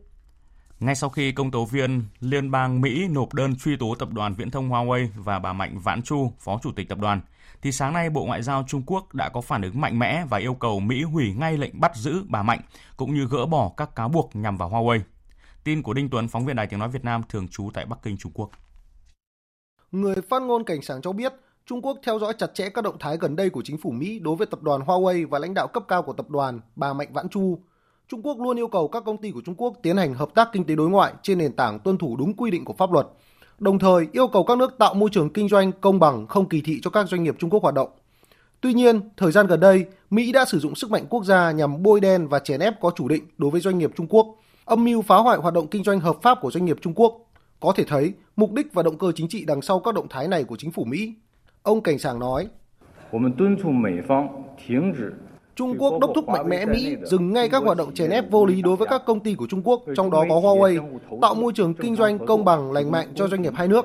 Ngay 0.81 0.95
sau 0.95 1.11
khi 1.11 1.33
công 1.33 1.51
tố 1.51 1.65
viên 1.65 2.05
Liên 2.21 2.51
bang 2.51 2.81
Mỹ 2.81 3.09
nộp 3.09 3.35
đơn 3.35 3.57
truy 3.57 3.77
tố 3.77 3.95
tập 3.99 4.09
đoàn 4.13 4.35
viễn 4.35 4.51
thông 4.51 4.71
Huawei 4.71 5.09
và 5.17 5.39
bà 5.39 5.53
Mạnh 5.53 5.79
Vãn 5.79 6.03
Chu, 6.03 6.33
phó 6.39 6.59
chủ 6.63 6.73
tịch 6.77 6.89
tập 6.89 6.99
đoàn, 6.99 7.21
thì 7.63 7.73
sáng 7.73 7.93
nay 7.93 8.11
Bộ 8.11 8.25
Ngoại 8.25 8.43
giao 8.43 8.65
Trung 8.69 8.83
Quốc 8.87 9.15
đã 9.15 9.29
có 9.29 9.41
phản 9.41 9.63
ứng 9.63 9.81
mạnh 9.81 9.99
mẽ 9.99 10.25
và 10.31 10.39
yêu 10.39 10.55
cầu 10.55 10.81
Mỹ 10.81 11.03
hủy 11.03 11.35
ngay 11.35 11.57
lệnh 11.57 11.81
bắt 11.81 11.97
giữ 11.97 12.23
bà 12.29 12.43
Mạnh, 12.43 12.61
cũng 12.97 13.15
như 13.15 13.27
gỡ 13.31 13.47
bỏ 13.47 13.73
các 13.77 13.97
cáo 13.97 14.09
buộc 14.09 14.31
nhằm 14.37 14.57
vào 14.57 14.71
Huawei. 14.71 15.01
Tin 15.65 15.83
của 15.83 15.95
Đinh 15.95 16.11
Tuấn, 16.11 16.29
phóng 16.29 16.45
viên 16.45 16.57
Đài 16.57 16.67
Tiếng 16.67 16.79
Nói 16.79 16.89
Việt 16.89 17.05
Nam 17.05 17.23
thường 17.29 17.49
trú 17.49 17.71
tại 17.75 17.87
Bắc 17.87 17.99
Kinh, 18.03 18.17
Trung 18.17 18.33
Quốc. 18.35 18.51
Người 19.93 20.17
phát 20.29 20.43
ngôn 20.43 20.65
cảnh 20.65 20.83
sát 20.83 20.95
cho 21.03 21.13
biết, 21.13 21.33
Trung 21.67 21.83
Quốc 21.83 21.99
theo 22.03 22.19
dõi 22.19 22.33
chặt 22.39 22.55
chẽ 22.55 22.69
các 22.69 22.85
động 22.85 22.97
thái 23.01 23.17
gần 23.17 23.37
đây 23.37 23.51
của 23.51 23.63
chính 23.65 23.79
phủ 23.79 23.91
Mỹ 23.91 24.19
đối 24.19 24.37
với 24.37 24.47
tập 24.47 24.63
đoàn 24.63 24.81
Huawei 24.81 25.29
và 25.29 25.39
lãnh 25.39 25.55
đạo 25.55 25.69
cấp 25.69 25.85
cao 25.89 26.03
của 26.03 26.13
tập 26.13 26.31
đoàn, 26.31 26.61
bà 26.77 26.93
Mạnh 26.93 27.13
Vãn 27.13 27.29
Chu. 27.29 27.59
Trung 28.09 28.23
Quốc 28.23 28.41
luôn 28.41 28.59
yêu 28.59 28.69
cầu 28.69 28.89
các 28.89 29.05
công 29.05 29.17
ty 29.17 29.31
của 29.31 29.41
Trung 29.45 29.55
Quốc 29.55 29.75
tiến 29.83 29.97
hành 29.97 30.15
hợp 30.15 30.35
tác 30.35 30.49
kinh 30.53 30.65
tế 30.65 30.75
đối 30.75 30.91
ngoại 30.91 31.13
trên 31.23 31.39
nền 31.39 31.53
tảng 31.53 31.79
tuân 31.79 31.99
thủ 31.99 32.17
đúng 32.17 32.35
quy 32.35 32.51
định 32.51 32.65
của 32.65 32.73
pháp 32.73 32.93
luật, 32.93 33.07
đồng 33.59 33.79
thời 33.79 34.07
yêu 34.13 34.29
cầu 34.29 34.45
các 34.45 34.59
nước 34.59 34.79
tạo 34.79 34.95
môi 34.95 35.11
trường 35.13 35.31
kinh 35.31 35.49
doanh 35.49 35.73
công 35.73 36.01
bằng, 36.01 36.27
không 36.27 36.49
kỳ 36.49 36.61
thị 36.61 36.81
cho 36.83 36.91
các 36.91 37.09
doanh 37.09 37.25
nghiệp 37.25 37.37
Trung 37.39 37.51
Quốc 37.51 37.63
hoạt 37.63 37.75
động. 37.75 37.89
Tuy 38.61 38.75
nhiên, 38.75 39.01
thời 39.17 39.33
gian 39.33 39.47
gần 39.47 39.61
đây, 39.61 39.85
Mỹ 40.11 40.33
đã 40.33 40.45
sử 40.45 40.59
dụng 40.59 40.75
sức 40.75 40.91
mạnh 40.91 41.05
quốc 41.11 41.25
gia 41.25 41.51
nhằm 41.51 41.83
bôi 41.83 42.01
đen 42.01 42.29
và 42.29 42.39
chèn 42.39 42.61
ép 42.61 42.81
có 42.81 42.91
chủ 42.97 43.09
định 43.09 43.25
đối 43.39 43.51
với 43.51 43.61
doanh 43.61 43.79
nghiệp 43.79 43.91
Trung 43.97 44.07
Quốc, 44.11 44.27
âm 44.65 44.85
mưu 44.85 45.03
phá 45.03 45.17
hoại 45.17 45.39
hoạt 45.39 45.55
động 45.55 45.67
kinh 45.67 45.85
doanh 45.85 46.01
hợp 46.01 46.17
pháp 46.23 46.39
của 46.41 46.51
doanh 46.51 46.65
nghiệp 46.65 46.77
Trung 46.81 46.93
Quốc. 46.97 47.21
Có 47.61 47.73
thể 47.77 47.85
thấy, 47.85 48.13
mục 48.37 48.53
đích 48.53 48.73
và 48.73 48.83
động 48.83 48.99
cơ 48.99 49.13
chính 49.13 49.29
trị 49.29 49.45
đằng 49.45 49.63
sau 49.63 49.81
các 49.81 49.95
động 49.95 50.09
thái 50.09 50.29
này 50.29 50.45
của 50.45 50.57
chính 50.57 50.71
phủ 50.71 50.85
Mỹ. 50.85 51.15
Ông 51.63 51.81
Cảnh 51.81 51.99
Sảng 51.99 52.19
nói, 52.19 52.49
Trung 55.57 55.77
Quốc 55.79 55.99
đốc 56.01 56.11
thúc 56.15 56.29
mạnh 56.29 56.49
mẽ 56.49 56.67
Mỹ 56.67 56.97
dừng 57.05 57.33
ngay 57.33 57.49
các 57.49 57.63
hoạt 57.63 57.77
động 57.77 57.95
chèn 57.95 58.11
ép 58.11 58.31
vô 58.31 58.47
lý 58.47 58.63
đối 58.63 58.77
với 58.77 58.89
các 58.89 59.03
công 59.07 59.21
ty 59.21 59.35
của 59.35 59.47
Trung 59.47 59.63
Quốc, 59.65 59.83
trong 59.97 60.11
đó 60.11 60.25
có 60.29 60.35
Huawei, 60.35 60.99
tạo 61.23 61.35
môi 61.35 61.53
trường 61.53 61.75
kinh 61.75 61.97
doanh 61.97 62.27
công 62.27 62.45
bằng 62.45 62.73
lành 62.73 62.91
mạnh 62.91 63.09
cho 63.15 63.29
doanh 63.29 63.43
nghiệp 63.43 63.53
hai 63.57 63.69
nước. 63.69 63.85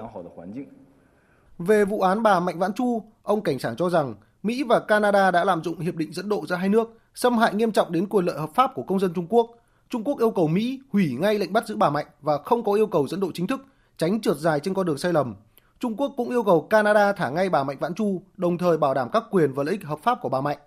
Về 1.58 1.86
vụ 1.86 2.02
án 2.02 2.24
bà 2.24 2.40
Mạnh 2.40 2.60
Vãn 2.60 2.74
Chu, 2.74 3.04
ông 3.24 3.42
Cảnh 3.42 3.60
sảng 3.60 3.76
cho 3.76 3.90
rằng 3.90 4.16
Mỹ 4.44 4.64
và 4.64 4.80
Canada 4.80 5.32
đã 5.32 5.44
lạm 5.44 5.64
dụng 5.64 5.80
hiệp 5.80 5.96
định 5.96 6.14
dẫn 6.14 6.30
độ 6.30 6.46
giữa 6.48 6.56
hai 6.56 6.70
nước, 6.70 6.98
xâm 7.16 7.38
hại 7.38 7.54
nghiêm 7.54 7.72
trọng 7.72 7.92
đến 7.92 8.08
quyền 8.10 8.26
lợi 8.26 8.40
hợp 8.40 8.50
pháp 8.56 8.72
của 8.76 8.84
công 8.84 9.00
dân 9.00 9.14
Trung 9.14 9.28
Quốc. 9.30 9.50
Trung 9.90 10.04
Quốc 10.04 10.20
yêu 10.20 10.32
cầu 10.32 10.48
Mỹ 10.48 10.80
hủy 10.94 11.16
ngay 11.20 11.40
lệnh 11.40 11.54
bắt 11.54 11.68
giữ 11.68 11.76
bà 11.76 11.90
Mạnh 11.90 12.06
và 12.22 12.38
không 12.38 12.64
có 12.64 12.74
yêu 12.74 12.88
cầu 12.88 13.08
dẫn 13.08 13.20
độ 13.20 13.32
chính 13.34 13.48
thức, 13.48 13.62
tránh 13.98 14.22
trượt 14.22 14.38
dài 14.38 14.60
trên 14.60 14.74
con 14.74 14.86
đường 14.86 14.98
sai 14.98 15.14
lầm. 15.14 15.36
Trung 15.80 15.96
Quốc 15.96 16.14
cũng 16.18 16.30
yêu 16.30 16.44
cầu 16.44 16.62
Canada 16.62 17.14
thả 17.14 17.30
ngay 17.30 17.50
bà 17.50 17.64
Mạnh 17.64 17.78
Vãn 17.80 17.94
Chu, 17.94 18.22
đồng 18.38 18.58
thời 18.58 18.78
bảo 18.78 18.94
đảm 18.94 19.10
các 19.14 19.24
quyền 19.32 19.54
và 19.54 19.64
lợi 19.64 19.72
ích 19.72 19.84
hợp 19.84 20.00
pháp 20.04 20.22
của 20.22 20.30
bà 20.30 20.42
Mạnh. 20.42 20.58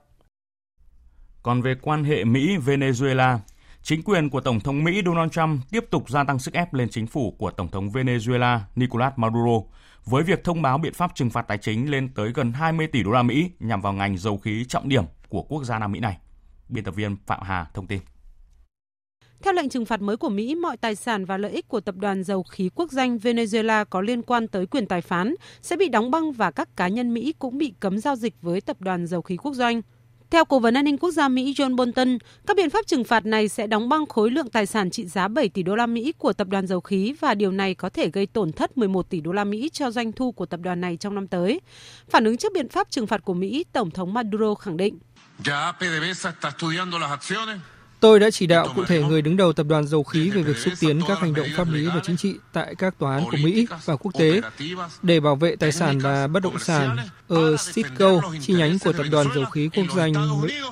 Còn 1.42 1.62
về 1.62 1.74
quan 1.82 2.04
hệ 2.04 2.24
Mỹ-Venezuela, 2.24 3.38
chính 3.82 4.02
quyền 4.02 4.30
của 4.30 4.40
Tổng 4.40 4.60
thống 4.60 4.84
Mỹ 4.84 5.02
Donald 5.06 5.32
Trump 5.32 5.60
tiếp 5.70 5.84
tục 5.90 6.10
gia 6.10 6.24
tăng 6.24 6.38
sức 6.38 6.54
ép 6.54 6.74
lên 6.74 6.88
chính 6.90 7.06
phủ 7.06 7.34
của 7.38 7.50
Tổng 7.50 7.68
thống 7.68 7.88
Venezuela 7.88 8.58
Nicolas 8.76 9.12
Maduro 9.16 9.60
với 10.04 10.22
việc 10.22 10.44
thông 10.44 10.62
báo 10.62 10.78
biện 10.78 10.92
pháp 10.94 11.10
trừng 11.14 11.30
phạt 11.30 11.42
tài 11.48 11.58
chính 11.58 11.90
lên 11.90 12.08
tới 12.14 12.32
gần 12.34 12.52
20 12.52 12.86
tỷ 12.86 13.02
đô 13.02 13.10
la 13.10 13.22
Mỹ 13.22 13.50
nhằm 13.60 13.80
vào 13.80 13.92
ngành 13.92 14.18
dầu 14.18 14.38
khí 14.38 14.64
trọng 14.68 14.88
điểm 14.88 15.04
của 15.28 15.42
quốc 15.42 15.64
gia 15.64 15.78
Nam 15.78 15.92
Mỹ 15.92 16.00
này. 16.00 16.18
Biên 16.68 16.84
tập 16.84 16.94
viên 16.94 17.16
Phạm 17.26 17.40
Hà 17.42 17.66
thông 17.74 17.86
tin. 17.86 17.98
Theo 19.42 19.52
lệnh 19.52 19.68
trừng 19.68 19.84
phạt 19.84 20.00
mới 20.00 20.16
của 20.16 20.28
Mỹ, 20.28 20.54
mọi 20.54 20.76
tài 20.76 20.94
sản 20.94 21.24
và 21.24 21.36
lợi 21.36 21.52
ích 21.52 21.68
của 21.68 21.80
tập 21.80 21.94
đoàn 21.96 22.24
dầu 22.24 22.42
khí 22.42 22.70
quốc 22.74 22.92
danh 22.92 23.16
Venezuela 23.16 23.84
có 23.84 24.00
liên 24.00 24.22
quan 24.22 24.48
tới 24.48 24.66
quyền 24.66 24.86
tài 24.86 25.00
phán 25.00 25.34
sẽ 25.62 25.76
bị 25.76 25.88
đóng 25.88 26.10
băng 26.10 26.32
và 26.32 26.50
các 26.50 26.76
cá 26.76 26.88
nhân 26.88 27.14
Mỹ 27.14 27.34
cũng 27.38 27.58
bị 27.58 27.74
cấm 27.80 27.98
giao 27.98 28.16
dịch 28.16 28.34
với 28.42 28.60
tập 28.60 28.76
đoàn 28.80 29.06
dầu 29.06 29.22
khí 29.22 29.36
quốc 29.36 29.54
doanh. 29.54 29.82
Theo 30.32 30.44
Cố 30.44 30.58
vấn 30.58 30.74
An 30.74 30.84
ninh 30.84 30.98
Quốc 30.98 31.10
gia 31.10 31.28
Mỹ 31.28 31.54
John 31.56 31.76
Bolton, 31.76 32.18
các 32.46 32.56
biện 32.56 32.70
pháp 32.70 32.86
trừng 32.86 33.04
phạt 33.04 33.26
này 33.26 33.48
sẽ 33.48 33.66
đóng 33.66 33.88
băng 33.88 34.06
khối 34.06 34.30
lượng 34.30 34.50
tài 34.50 34.66
sản 34.66 34.90
trị 34.90 35.06
giá 35.06 35.28
7 35.28 35.48
tỷ 35.48 35.62
đô 35.62 35.76
la 35.76 35.86
Mỹ 35.86 36.12
của 36.18 36.32
tập 36.32 36.48
đoàn 36.48 36.66
dầu 36.66 36.80
khí 36.80 37.14
và 37.20 37.34
điều 37.34 37.50
này 37.50 37.74
có 37.74 37.88
thể 37.88 38.10
gây 38.10 38.26
tổn 38.26 38.52
thất 38.52 38.78
11 38.78 39.10
tỷ 39.10 39.20
đô 39.20 39.32
la 39.32 39.44
Mỹ 39.44 39.70
cho 39.72 39.90
doanh 39.90 40.12
thu 40.12 40.32
của 40.32 40.46
tập 40.46 40.60
đoàn 40.62 40.80
này 40.80 40.96
trong 40.96 41.14
năm 41.14 41.28
tới. 41.28 41.60
Phản 42.10 42.24
ứng 42.24 42.36
trước 42.36 42.52
biện 42.52 42.68
pháp 42.68 42.90
trừng 42.90 43.06
phạt 43.06 43.24
của 43.24 43.34
Mỹ, 43.34 43.64
Tổng 43.72 43.90
thống 43.90 44.14
Maduro 44.14 44.54
khẳng 44.54 44.76
định. 44.76 44.98
Tôi 48.02 48.20
đã 48.20 48.30
chỉ 48.30 48.46
đạo 48.46 48.68
cụ 48.76 48.84
thể 48.84 49.02
người 49.02 49.22
đứng 49.22 49.36
đầu 49.36 49.52
tập 49.52 49.66
đoàn 49.68 49.86
dầu 49.86 50.02
khí 50.02 50.30
về 50.30 50.42
việc 50.42 50.56
xúc 50.56 50.72
tiến 50.80 51.00
các 51.08 51.18
hành 51.20 51.34
động 51.34 51.46
pháp 51.56 51.68
lý 51.70 51.86
và 51.86 52.00
chính 52.02 52.16
trị 52.16 52.34
tại 52.52 52.74
các 52.78 52.94
tòa 52.98 53.14
án 53.14 53.24
của 53.30 53.36
Mỹ 53.42 53.66
và 53.84 53.96
quốc 53.96 54.12
tế 54.18 54.40
để 55.02 55.20
bảo 55.20 55.36
vệ 55.36 55.56
tài 55.56 55.72
sản 55.72 55.98
và 55.98 56.26
bất 56.26 56.42
động 56.42 56.58
sản 56.58 56.96
ở 57.28 57.56
Citgo, 57.72 58.20
chi 58.40 58.54
nhánh 58.54 58.78
của 58.78 58.92
tập 58.92 59.06
đoàn 59.10 59.26
dầu 59.34 59.44
khí 59.44 59.70
quốc 59.76 59.86
danh 59.96 60.12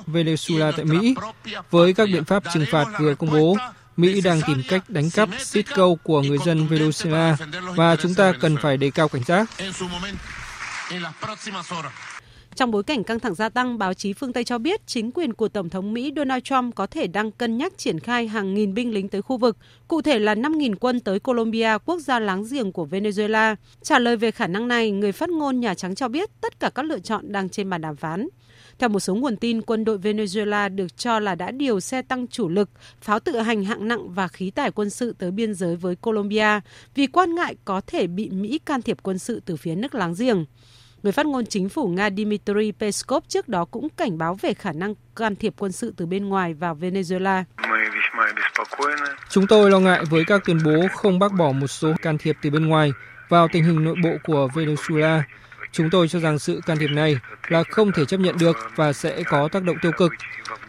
Venezuela 0.07 0.71
tại 0.71 0.85
Mỹ. 0.85 1.15
Với 1.71 1.93
các 1.93 2.09
biện 2.13 2.25
pháp 2.25 2.43
trừng 2.53 2.65
phạt 2.71 2.85
vừa 2.99 3.15
công 3.15 3.31
bố, 3.31 3.57
Mỹ 3.97 4.21
đang 4.21 4.41
tìm 4.47 4.61
cách 4.69 4.83
đánh 4.87 5.09
cắp 5.09 5.29
Citgo 5.51 5.87
của 6.03 6.21
người 6.21 6.37
dân 6.45 6.67
Venezuela 6.67 7.35
và 7.75 7.95
chúng 7.95 8.15
ta 8.15 8.33
cần 8.41 8.57
phải 8.61 8.77
đề 8.77 8.91
cao 8.91 9.07
cảnh 9.07 9.23
giác. 9.23 9.49
Trong 12.55 12.71
bối 12.71 12.83
cảnh 12.83 13.03
căng 13.03 13.19
thẳng 13.19 13.35
gia 13.35 13.49
tăng, 13.49 13.77
báo 13.77 13.93
chí 13.93 14.13
phương 14.13 14.33
Tây 14.33 14.43
cho 14.43 14.57
biết 14.57 14.87
chính 14.87 15.11
quyền 15.11 15.33
của 15.33 15.47
Tổng 15.47 15.69
thống 15.69 15.93
Mỹ 15.93 16.13
Donald 16.15 16.43
Trump 16.43 16.75
có 16.75 16.87
thể 16.87 17.07
đang 17.07 17.31
cân 17.31 17.57
nhắc 17.57 17.77
triển 17.77 17.99
khai 17.99 18.27
hàng 18.27 18.53
nghìn 18.53 18.73
binh 18.73 18.93
lính 18.93 19.07
tới 19.07 19.21
khu 19.21 19.37
vực, 19.37 19.57
cụ 19.87 20.01
thể 20.01 20.19
là 20.19 20.35
5.000 20.35 20.75
quân 20.75 20.99
tới 20.99 21.19
Colombia, 21.19 21.77
quốc 21.85 21.99
gia 21.99 22.19
láng 22.19 22.43
giềng 22.51 22.71
của 22.71 22.85
Venezuela. 22.85 23.55
Trả 23.81 23.99
lời 23.99 24.17
về 24.17 24.31
khả 24.31 24.47
năng 24.47 24.67
này, 24.67 24.91
người 24.91 25.11
phát 25.11 25.29
ngôn 25.29 25.59
Nhà 25.59 25.73
Trắng 25.73 25.95
cho 25.95 26.07
biết 26.07 26.29
tất 26.41 26.59
cả 26.59 26.69
các 26.75 26.85
lựa 26.85 26.99
chọn 26.99 27.31
đang 27.31 27.49
trên 27.49 27.69
bàn 27.69 27.81
đàm 27.81 27.95
phán. 27.95 28.27
Theo 28.79 28.89
một 28.89 28.99
số 28.99 29.15
nguồn 29.15 29.37
tin, 29.37 29.61
quân 29.61 29.85
đội 29.85 29.97
Venezuela 29.97 30.75
được 30.75 30.97
cho 30.97 31.19
là 31.19 31.35
đã 31.35 31.51
điều 31.51 31.79
xe 31.79 32.01
tăng 32.01 32.27
chủ 32.27 32.49
lực, 32.49 32.69
pháo 33.01 33.19
tự 33.19 33.39
hành 33.39 33.63
hạng 33.63 33.87
nặng 33.87 34.13
và 34.13 34.27
khí 34.27 34.51
tải 34.51 34.71
quân 34.71 34.89
sự 34.89 35.15
tới 35.19 35.31
biên 35.31 35.53
giới 35.53 35.75
với 35.75 35.95
Colombia 35.95 36.59
vì 36.95 37.07
quan 37.07 37.35
ngại 37.35 37.55
có 37.65 37.81
thể 37.87 38.07
bị 38.07 38.29
Mỹ 38.29 38.59
can 38.65 38.81
thiệp 38.81 38.97
quân 39.03 39.19
sự 39.19 39.41
từ 39.45 39.55
phía 39.55 39.75
nước 39.75 39.95
láng 39.95 40.13
giềng. 40.17 40.45
Người 41.03 41.11
phát 41.11 41.25
ngôn 41.25 41.45
chính 41.45 41.69
phủ 41.69 41.87
Nga 41.87 42.09
Dmitry 42.09 42.71
Peskov 42.79 43.23
trước 43.27 43.49
đó 43.49 43.65
cũng 43.65 43.87
cảnh 43.89 44.17
báo 44.17 44.37
về 44.41 44.53
khả 44.53 44.71
năng 44.71 44.93
can 45.15 45.35
thiệp 45.35 45.53
quân 45.57 45.71
sự 45.71 45.93
từ 45.97 46.05
bên 46.05 46.25
ngoài 46.25 46.53
vào 46.53 46.77
Venezuela. 46.81 47.43
Chúng 49.29 49.47
tôi 49.47 49.71
lo 49.71 49.79
ngại 49.79 50.03
với 50.09 50.23
các 50.27 50.41
tuyên 50.45 50.59
bố 50.65 50.87
không 50.95 51.19
bác 51.19 51.33
bỏ 51.33 51.51
một 51.51 51.67
số 51.67 51.93
can 52.01 52.17
thiệp 52.17 52.37
từ 52.41 52.49
bên 52.49 52.65
ngoài 52.65 52.91
vào 53.29 53.47
tình 53.51 53.63
hình 53.63 53.83
nội 53.83 53.95
bộ 54.03 54.09
của 54.23 54.47
Venezuela. 54.53 55.21
Chúng 55.71 55.89
tôi 55.89 56.07
cho 56.07 56.19
rằng 56.19 56.39
sự 56.39 56.61
can 56.65 56.77
thiệp 56.77 56.89
này 56.91 57.17
là 57.47 57.63
không 57.63 57.91
thể 57.91 58.05
chấp 58.05 58.19
nhận 58.19 58.37
được 58.37 58.57
và 58.75 58.93
sẽ 58.93 59.23
có 59.23 59.47
tác 59.47 59.63
động 59.63 59.77
tiêu 59.81 59.91
cực. 59.97 60.11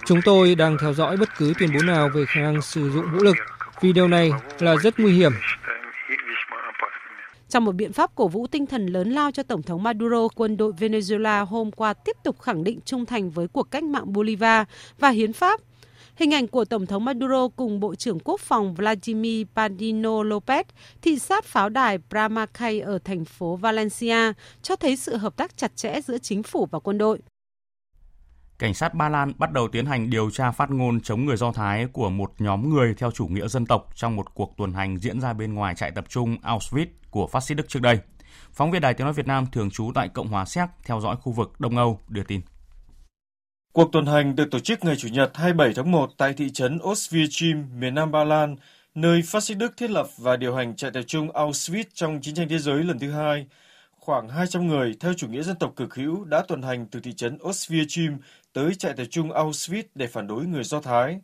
Chúng 0.07 0.21
tôi 0.25 0.55
đang 0.55 0.77
theo 0.81 0.95
dõi 0.95 1.17
bất 1.17 1.29
cứ 1.39 1.53
tuyên 1.59 1.71
bố 1.75 1.83
nào 1.83 2.09
về 2.15 2.25
khả 2.27 2.41
năng 2.41 2.63
sử 2.63 2.91
dụng 2.91 3.07
vũ 3.13 3.19
lực 3.23 3.37
vì 3.81 3.93
điều 3.93 4.09
này 4.09 4.33
là 4.59 4.77
rất 4.77 5.01
nguy 5.01 5.13
hiểm. 5.13 5.33
Trong 7.53 7.65
một 7.65 7.73
biện 7.73 7.93
pháp 7.93 8.15
cổ 8.15 8.29
vũ 8.29 8.47
tinh 8.47 8.67
thần 8.67 8.87
lớn 8.87 9.11
lao 9.11 9.31
cho 9.31 9.43
Tổng 9.43 9.63
thống 9.63 9.83
Maduro, 9.83 10.29
quân 10.29 10.57
đội 10.57 10.73
Venezuela 10.73 11.45
hôm 11.45 11.71
qua 11.71 11.95
tiếp 11.95 12.17
tục 12.25 12.41
khẳng 12.41 12.65
định 12.65 12.79
trung 12.85 13.07
thành 13.07 13.31
với 13.31 13.49
cuộc 13.49 13.71
cách 13.71 13.85
mạng 13.85 14.13
Bolivar 14.13 14.67
và 14.99 15.09
hiến 15.09 15.33
pháp. 15.33 15.61
Hình 16.17 16.35
ảnh 16.35 16.49
của 16.49 16.65
Tổng 16.65 16.87
thống 16.87 17.05
Maduro 17.05 17.49
cùng 17.49 17.81
Bộ 17.81 17.95
trưởng 17.95 18.19
Quốc 18.21 18.41
phòng 18.41 18.75
Vladimir 18.75 19.47
Padino 19.57 20.23
Lopez 20.23 20.65
thị 21.03 21.19
sát 21.19 21.45
pháo 21.45 21.69
đài 21.69 21.99
Bramacay 22.11 22.81
ở 22.81 22.99
thành 22.99 23.25
phố 23.25 23.57
Valencia 23.57 24.33
cho 24.63 24.77
thấy 24.77 24.97
sự 24.97 25.17
hợp 25.17 25.37
tác 25.37 25.57
chặt 25.57 25.77
chẽ 25.77 26.01
giữa 26.01 26.19
chính 26.19 26.43
phủ 26.43 26.69
và 26.71 26.79
quân 26.79 26.99
đội. 26.99 27.19
Cảnh 28.63 28.75
sát 28.75 28.95
Ba 28.95 29.09
Lan 29.09 29.33
bắt 29.39 29.53
đầu 29.53 29.69
tiến 29.69 29.87
hành 29.87 30.11
điều 30.11 30.31
tra 30.31 30.51
phát 30.51 30.71
ngôn 30.71 31.01
chống 31.01 31.25
người 31.25 31.37
Do 31.37 31.53
Thái 31.53 31.87
của 31.93 32.11
một 32.11 32.33
nhóm 32.39 32.71
người 32.71 32.95
theo 32.95 33.11
chủ 33.11 33.27
nghĩa 33.27 33.49
dân 33.49 33.67
tộc 33.67 33.89
trong 33.95 34.17
một 34.17 34.35
cuộc 34.35 34.55
tuần 34.57 34.73
hành 34.73 34.99
diễn 34.99 35.21
ra 35.21 35.33
bên 35.33 35.55
ngoài 35.55 35.75
trại 35.75 35.91
tập 35.91 36.05
trung 36.09 36.37
Auschwitz 36.43 36.87
của 37.11 37.27
phát 37.27 37.41
xít 37.41 37.55
Đức 37.55 37.69
trước 37.69 37.83
đây. 37.83 37.99
Phóng 38.53 38.71
viên 38.71 38.83
Đài 38.83 38.95
Tiếng 38.95 39.05
Nói 39.05 39.15
Việt 39.15 39.27
Nam 39.27 39.47
thường 39.53 39.71
trú 39.71 39.93
tại 39.95 40.09
Cộng 40.09 40.29
hòa 40.29 40.45
Séc 40.45 40.69
theo 40.85 41.01
dõi 41.01 41.17
khu 41.17 41.33
vực 41.33 41.53
Đông 41.59 41.77
Âu 41.77 42.01
đưa 42.09 42.23
tin. 42.23 42.41
Cuộc 43.73 43.89
tuần 43.93 44.07
hành 44.07 44.37
được 44.37 44.51
tổ 44.51 44.59
chức 44.59 44.85
ngày 44.85 44.97
Chủ 44.97 45.09
nhật 45.09 45.31
27 45.35 45.73
tháng 45.77 45.91
1 45.91 46.11
tại 46.19 46.33
thị 46.33 46.51
trấn 46.51 46.79
Oswiecim, 46.79 47.79
miền 47.79 47.95
Nam 47.95 48.11
Ba 48.11 48.25
Lan, 48.25 48.57
nơi 48.95 49.23
phát 49.27 49.43
xít 49.43 49.55
Đức 49.55 49.77
thiết 49.77 49.91
lập 49.91 50.07
và 50.19 50.37
điều 50.37 50.55
hành 50.55 50.77
trại 50.77 50.91
tập 50.91 51.03
trung 51.07 51.29
Auschwitz 51.29 51.85
trong 51.95 52.21
chiến 52.21 52.35
tranh 52.35 52.49
thế 52.49 52.59
giới 52.59 52.85
lần 52.85 52.99
thứ 52.99 53.11
hai. 53.11 53.47
Khoảng 54.05 54.29
200 54.29 54.69
người 54.69 54.97
theo 55.01 55.13
chủ 55.15 55.29
nghĩa 55.29 55.43
dân 55.43 55.57
tộc 55.57 55.73
cực 55.77 55.95
hữu 55.95 56.25
đã 56.25 56.43
tuần 56.49 56.63
hành 56.63 56.87
từ 56.87 57.01
thị 57.01 57.13
trấn 57.13 57.37
Oswiecim 57.39 58.19
tới 58.53 58.75
trại 58.75 58.93
tập 58.97 59.05
trung 59.11 59.31
Auschwitz 59.31 59.83
để 59.95 60.07
phản 60.07 60.27
đối 60.27 60.45
người 60.45 60.65
Do 60.65 60.81
Thái. 60.81 61.21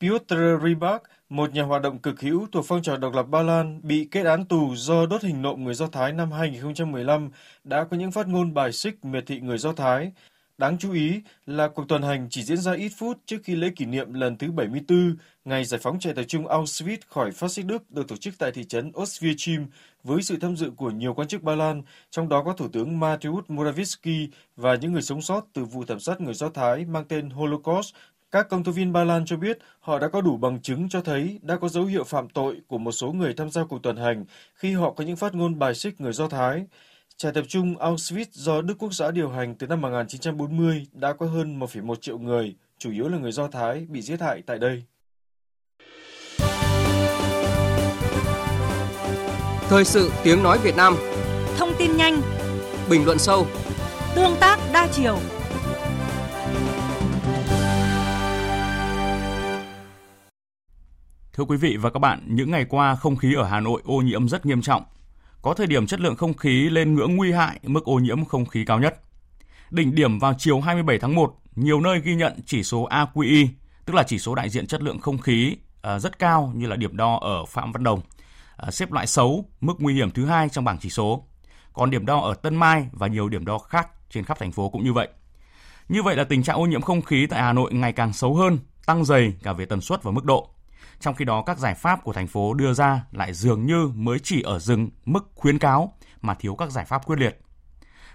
Piotr 0.00 0.34
Rybak, 0.64 1.02
một 1.28 1.52
nhà 1.52 1.62
hoạt 1.62 1.82
động 1.82 1.98
cực 1.98 2.20
hữu 2.20 2.46
thuộc 2.52 2.64
phong 2.68 2.82
trào 2.82 2.96
độc 2.96 3.14
lập 3.14 3.22
Ba 3.22 3.42
Lan, 3.42 3.80
bị 3.82 4.08
kết 4.10 4.26
án 4.26 4.44
tù 4.44 4.74
do 4.76 5.06
đốt 5.06 5.22
hình 5.22 5.42
nộm 5.42 5.64
người 5.64 5.74
Do 5.74 5.86
Thái 5.86 6.12
năm 6.12 6.32
2015, 6.32 7.30
đã 7.64 7.84
có 7.84 7.96
những 7.96 8.12
phát 8.12 8.28
ngôn 8.28 8.54
bài 8.54 8.72
xích 8.72 9.04
miệt 9.04 9.24
thị 9.26 9.40
người 9.40 9.58
Do 9.58 9.72
Thái. 9.72 10.12
Đáng 10.60 10.78
chú 10.78 10.92
ý 10.92 11.20
là 11.46 11.68
cuộc 11.68 11.88
tuần 11.88 12.02
hành 12.02 12.26
chỉ 12.30 12.42
diễn 12.42 12.56
ra 12.56 12.72
ít 12.72 12.88
phút 12.88 13.18
trước 13.26 13.36
khi 13.44 13.54
lễ 13.56 13.70
kỷ 13.76 13.84
niệm 13.84 14.14
lần 14.14 14.38
thứ 14.38 14.52
74 14.52 15.16
ngày 15.44 15.64
giải 15.64 15.80
phóng 15.82 15.98
trại 16.00 16.14
tập 16.14 16.22
trung 16.28 16.46
Auschwitz 16.46 16.98
khỏi 17.08 17.30
phát 17.30 17.50
xít 17.50 17.62
Đức 17.62 17.90
được 17.90 18.08
tổ 18.08 18.16
chức 18.16 18.34
tại 18.38 18.52
thị 18.52 18.64
trấn 18.64 18.90
Oswiecim 18.90 19.66
với 20.04 20.22
sự 20.22 20.36
tham 20.40 20.56
dự 20.56 20.70
của 20.76 20.90
nhiều 20.90 21.14
quan 21.14 21.28
chức 21.28 21.42
Ba 21.42 21.54
Lan, 21.54 21.82
trong 22.10 22.28
đó 22.28 22.42
có 22.42 22.52
Thủ 22.52 22.68
tướng 22.68 23.00
Mateusz 23.00 23.42
Morawiecki 23.48 24.28
và 24.56 24.74
những 24.74 24.92
người 24.92 25.02
sống 25.02 25.22
sót 25.22 25.46
từ 25.52 25.64
vụ 25.64 25.84
thảm 25.84 26.00
sát 26.00 26.20
người 26.20 26.34
Do 26.34 26.48
Thái 26.48 26.84
mang 26.84 27.04
tên 27.08 27.30
Holocaust 27.30 27.94
các 28.30 28.48
công 28.48 28.64
tố 28.64 28.72
viên 28.72 28.92
Ba 28.92 29.04
Lan 29.04 29.24
cho 29.26 29.36
biết 29.36 29.58
họ 29.80 29.98
đã 29.98 30.08
có 30.08 30.20
đủ 30.20 30.36
bằng 30.36 30.60
chứng 30.62 30.88
cho 30.88 31.00
thấy 31.00 31.38
đã 31.42 31.56
có 31.56 31.68
dấu 31.68 31.84
hiệu 31.84 32.04
phạm 32.04 32.28
tội 32.28 32.60
của 32.66 32.78
một 32.78 32.92
số 32.92 33.12
người 33.12 33.34
tham 33.34 33.50
gia 33.50 33.64
cuộc 33.64 33.82
tuần 33.82 33.96
hành 33.96 34.24
khi 34.54 34.72
họ 34.72 34.92
có 34.92 35.04
những 35.04 35.16
phát 35.16 35.34
ngôn 35.34 35.58
bài 35.58 35.74
xích 35.74 36.00
người 36.00 36.12
Do 36.12 36.28
Thái. 36.28 36.64
Trại 37.20 37.32
tập 37.32 37.44
trung 37.48 37.76
Auschwitz 37.76 38.26
do 38.32 38.60
Đức 38.60 38.74
Quốc 38.78 38.94
xã 38.94 39.10
điều 39.10 39.28
hành 39.28 39.54
từ 39.54 39.66
năm 39.66 39.80
1940 39.80 40.86
đã 40.92 41.12
có 41.12 41.26
hơn 41.26 41.58
1,1 41.60 41.94
triệu 41.94 42.18
người, 42.18 42.54
chủ 42.78 42.90
yếu 42.90 43.08
là 43.08 43.18
người 43.18 43.32
Do 43.32 43.48
Thái, 43.48 43.86
bị 43.88 44.02
giết 44.02 44.20
hại 44.20 44.42
tại 44.46 44.58
đây. 44.58 44.82
Thời 49.68 49.84
sự 49.84 50.12
tiếng 50.24 50.42
nói 50.42 50.58
Việt 50.58 50.76
Nam 50.76 50.96
Thông 51.56 51.72
tin 51.78 51.96
nhanh 51.96 52.20
Bình 52.90 53.04
luận 53.04 53.18
sâu 53.18 53.46
Tương 54.14 54.36
tác 54.40 54.58
đa 54.72 54.88
chiều 54.92 55.18
Thưa 61.32 61.44
quý 61.44 61.56
vị 61.56 61.76
và 61.80 61.90
các 61.90 61.98
bạn, 61.98 62.20
những 62.26 62.50
ngày 62.50 62.64
qua 62.68 62.96
không 62.96 63.16
khí 63.16 63.34
ở 63.34 63.44
Hà 63.44 63.60
Nội 63.60 63.82
ô 63.84 63.96
nhiễm 63.96 64.28
rất 64.28 64.46
nghiêm 64.46 64.62
trọng. 64.62 64.82
Có 65.42 65.54
thời 65.54 65.66
điểm 65.66 65.86
chất 65.86 66.00
lượng 66.00 66.16
không 66.16 66.34
khí 66.34 66.70
lên 66.70 66.94
ngưỡng 66.94 67.16
nguy 67.16 67.32
hại, 67.32 67.60
mức 67.62 67.84
ô 67.84 67.94
nhiễm 67.94 68.24
không 68.24 68.46
khí 68.46 68.64
cao 68.64 68.78
nhất. 68.78 69.00
Đỉnh 69.70 69.94
điểm 69.94 70.18
vào 70.18 70.34
chiều 70.38 70.60
27 70.60 70.98
tháng 70.98 71.14
1, 71.14 71.34
nhiều 71.56 71.80
nơi 71.80 72.00
ghi 72.00 72.14
nhận 72.14 72.40
chỉ 72.46 72.62
số 72.62 72.88
AQI, 72.88 73.46
tức 73.84 73.94
là 73.94 74.02
chỉ 74.02 74.18
số 74.18 74.34
đại 74.34 74.48
diện 74.48 74.66
chất 74.66 74.82
lượng 74.82 74.98
không 74.98 75.18
khí 75.18 75.56
à, 75.82 75.98
rất 75.98 76.18
cao 76.18 76.52
như 76.54 76.66
là 76.66 76.76
điểm 76.76 76.96
đo 76.96 77.18
ở 77.22 77.44
Phạm 77.44 77.72
Văn 77.72 77.84
Đồng, 77.84 78.00
à, 78.56 78.70
xếp 78.70 78.92
loại 78.92 79.06
xấu, 79.06 79.44
mức 79.60 79.74
nguy 79.78 79.94
hiểm 79.94 80.10
thứ 80.10 80.26
hai 80.26 80.48
trong 80.48 80.64
bảng 80.64 80.78
chỉ 80.78 80.90
số. 80.90 81.24
Còn 81.72 81.90
điểm 81.90 82.06
đo 82.06 82.20
ở 82.20 82.34
Tân 82.34 82.56
Mai 82.56 82.86
và 82.92 83.06
nhiều 83.06 83.28
điểm 83.28 83.44
đo 83.44 83.58
khác 83.58 83.88
trên 84.10 84.24
khắp 84.24 84.38
thành 84.38 84.52
phố 84.52 84.68
cũng 84.68 84.84
như 84.84 84.92
vậy. 84.92 85.08
Như 85.88 86.02
vậy 86.02 86.16
là 86.16 86.24
tình 86.24 86.42
trạng 86.42 86.56
ô 86.56 86.66
nhiễm 86.66 86.82
không 86.82 87.02
khí 87.02 87.26
tại 87.26 87.42
Hà 87.42 87.52
Nội 87.52 87.72
ngày 87.72 87.92
càng 87.92 88.12
xấu 88.12 88.34
hơn, 88.34 88.58
tăng 88.86 89.04
dày 89.04 89.32
cả 89.42 89.52
về 89.52 89.64
tần 89.64 89.80
suất 89.80 90.02
và 90.02 90.10
mức 90.10 90.24
độ. 90.24 90.50
Trong 91.00 91.14
khi 91.14 91.24
đó 91.24 91.42
các 91.42 91.58
giải 91.58 91.74
pháp 91.74 92.04
của 92.04 92.12
thành 92.12 92.26
phố 92.26 92.54
đưa 92.54 92.72
ra 92.72 93.04
lại 93.12 93.34
dường 93.34 93.66
như 93.66 93.90
mới 93.94 94.18
chỉ 94.18 94.42
ở 94.42 94.58
dừng 94.58 94.90
mức 95.04 95.30
khuyến 95.34 95.58
cáo 95.58 95.94
mà 96.20 96.34
thiếu 96.34 96.54
các 96.54 96.70
giải 96.70 96.84
pháp 96.84 97.06
quyết 97.06 97.18
liệt. 97.18 97.40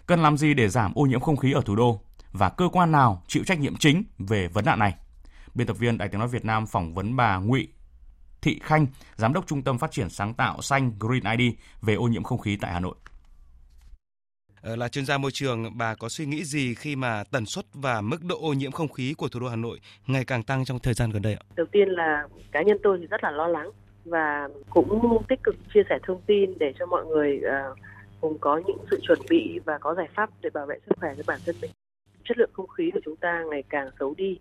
Cần 0.05 0.23
làm 0.23 0.37
gì 0.37 0.53
để 0.53 0.69
giảm 0.69 0.93
ô 0.95 1.03
nhiễm 1.03 1.19
không 1.19 1.37
khí 1.37 1.51
ở 1.51 1.61
thủ 1.65 1.75
đô 1.75 2.01
và 2.31 2.49
cơ 2.49 2.69
quan 2.71 2.91
nào 2.91 3.23
chịu 3.27 3.43
trách 3.43 3.59
nhiệm 3.59 3.75
chính 3.75 4.03
về 4.17 4.47
vấn 4.47 4.65
nạn 4.65 4.79
này? 4.79 4.95
Biên 5.53 5.67
tập 5.67 5.77
viên 5.77 5.97
Đài 5.97 6.09
Tiếng 6.09 6.19
nói 6.19 6.27
Việt 6.27 6.45
Nam 6.45 6.65
phỏng 6.67 6.93
vấn 6.93 7.15
bà 7.15 7.37
Ngụy 7.37 7.67
Thị 8.41 8.59
Khanh, 8.63 8.87
giám 9.15 9.33
đốc 9.33 9.47
Trung 9.47 9.63
tâm 9.63 9.77
Phát 9.77 9.91
triển 9.91 10.09
sáng 10.09 10.33
tạo 10.33 10.61
xanh 10.61 10.91
Green 10.99 11.37
ID 11.37 11.53
về 11.81 11.93
ô 11.93 12.03
nhiễm 12.03 12.23
không 12.23 12.39
khí 12.39 12.57
tại 12.61 12.73
Hà 12.73 12.79
Nội. 12.79 12.95
Ờ, 14.65 14.75
là 14.75 14.87
chuyên 14.87 15.05
gia 15.05 15.17
môi 15.17 15.31
trường, 15.31 15.77
bà 15.77 15.95
có 15.95 16.09
suy 16.09 16.25
nghĩ 16.25 16.43
gì 16.43 16.75
khi 16.75 16.95
mà 16.95 17.23
tần 17.31 17.45
suất 17.45 17.65
và 17.73 18.01
mức 18.01 18.17
độ 18.29 18.35
ô 18.41 18.53
nhiễm 18.53 18.71
không 18.71 18.87
khí 18.87 19.13
của 19.17 19.27
thủ 19.27 19.39
đô 19.39 19.47
Hà 19.47 19.55
Nội 19.55 19.79
ngày 20.07 20.23
càng 20.27 20.43
tăng 20.43 20.65
trong 20.65 20.79
thời 20.79 20.93
gian 20.93 21.11
gần 21.11 21.21
đây 21.21 21.33
ạ? 21.33 21.43
Đầu 21.55 21.65
tiên 21.71 21.89
là 21.89 22.27
cá 22.51 22.61
nhân 22.61 22.77
tôi 22.83 22.97
thì 23.01 23.07
rất 23.07 23.23
là 23.23 23.31
lo 23.31 23.47
lắng 23.47 23.69
và 24.05 24.49
cũng 24.69 25.23
tích 25.29 25.43
cực 25.43 25.55
chia 25.73 25.83
sẻ 25.89 25.99
thông 26.03 26.21
tin 26.21 26.57
để 26.59 26.73
cho 26.79 26.85
mọi 26.85 27.05
người 27.05 27.41
uh, 27.71 27.77
cùng 28.21 28.37
có 28.39 28.61
những 28.67 28.77
sự 28.91 28.99
chuẩn 29.07 29.19
bị 29.29 29.59
và 29.65 29.77
có 29.77 29.95
giải 29.95 30.07
pháp 30.15 30.29
để 30.41 30.49
bảo 30.53 30.65
vệ 30.65 30.75
sức 30.85 30.97
khỏe 30.99 31.13
cho 31.17 31.23
bản 31.27 31.39
thân 31.45 31.55
mình. 31.61 31.71
Chất 32.23 32.37
lượng 32.37 32.49
không 32.53 32.67
khí 32.67 32.91
của 32.93 32.99
chúng 33.05 33.15
ta 33.15 33.43
ngày 33.49 33.63
càng 33.69 33.89
xấu 33.99 34.13
đi 34.17 34.39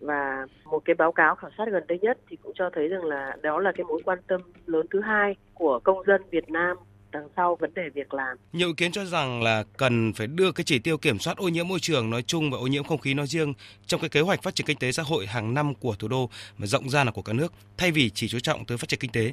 và 0.00 0.46
một 0.64 0.82
cái 0.84 0.94
báo 0.94 1.12
cáo 1.12 1.34
khảo 1.34 1.50
sát 1.58 1.64
gần 1.72 1.84
đây 1.88 1.98
nhất 1.98 2.18
thì 2.28 2.36
cũng 2.42 2.52
cho 2.54 2.70
thấy 2.74 2.88
rằng 2.88 3.04
là 3.04 3.36
đó 3.42 3.60
là 3.60 3.72
cái 3.76 3.84
mối 3.84 4.00
quan 4.04 4.18
tâm 4.26 4.40
lớn 4.66 4.86
thứ 4.90 5.00
hai 5.00 5.36
của 5.54 5.80
công 5.84 6.06
dân 6.06 6.22
Việt 6.30 6.50
Nam 6.50 6.76
đằng 7.14 7.28
sau 7.36 7.56
vấn 7.60 7.74
đề 7.74 7.82
việc 7.94 8.14
làm. 8.14 8.36
Nhiều 8.52 8.68
ý 8.68 8.74
kiến 8.76 8.92
cho 8.92 9.04
rằng 9.04 9.42
là 9.42 9.64
cần 9.76 10.12
phải 10.12 10.26
đưa 10.26 10.52
cái 10.52 10.64
chỉ 10.64 10.78
tiêu 10.78 10.98
kiểm 10.98 11.18
soát 11.18 11.36
ô 11.36 11.48
nhiễm 11.48 11.68
môi 11.68 11.78
trường 11.80 12.10
nói 12.10 12.22
chung 12.22 12.50
và 12.50 12.58
ô 12.58 12.66
nhiễm 12.66 12.84
không 12.84 12.98
khí 12.98 13.14
nói 13.14 13.26
riêng 13.26 13.54
trong 13.86 14.00
cái 14.00 14.10
kế 14.10 14.20
hoạch 14.20 14.42
phát 14.42 14.54
triển 14.54 14.66
kinh 14.66 14.78
tế 14.78 14.92
xã 14.92 15.02
hội 15.02 15.26
hàng 15.26 15.54
năm 15.54 15.74
của 15.74 15.94
thủ 15.98 16.08
đô 16.08 16.30
mà 16.58 16.66
rộng 16.66 16.90
ra 16.90 17.04
là 17.04 17.10
của 17.10 17.22
cả 17.22 17.32
nước 17.32 17.52
thay 17.78 17.90
vì 17.90 18.10
chỉ 18.10 18.28
chú 18.28 18.38
trọng 18.38 18.64
tới 18.64 18.78
phát 18.78 18.88
triển 18.88 19.00
kinh 19.00 19.12
tế. 19.12 19.32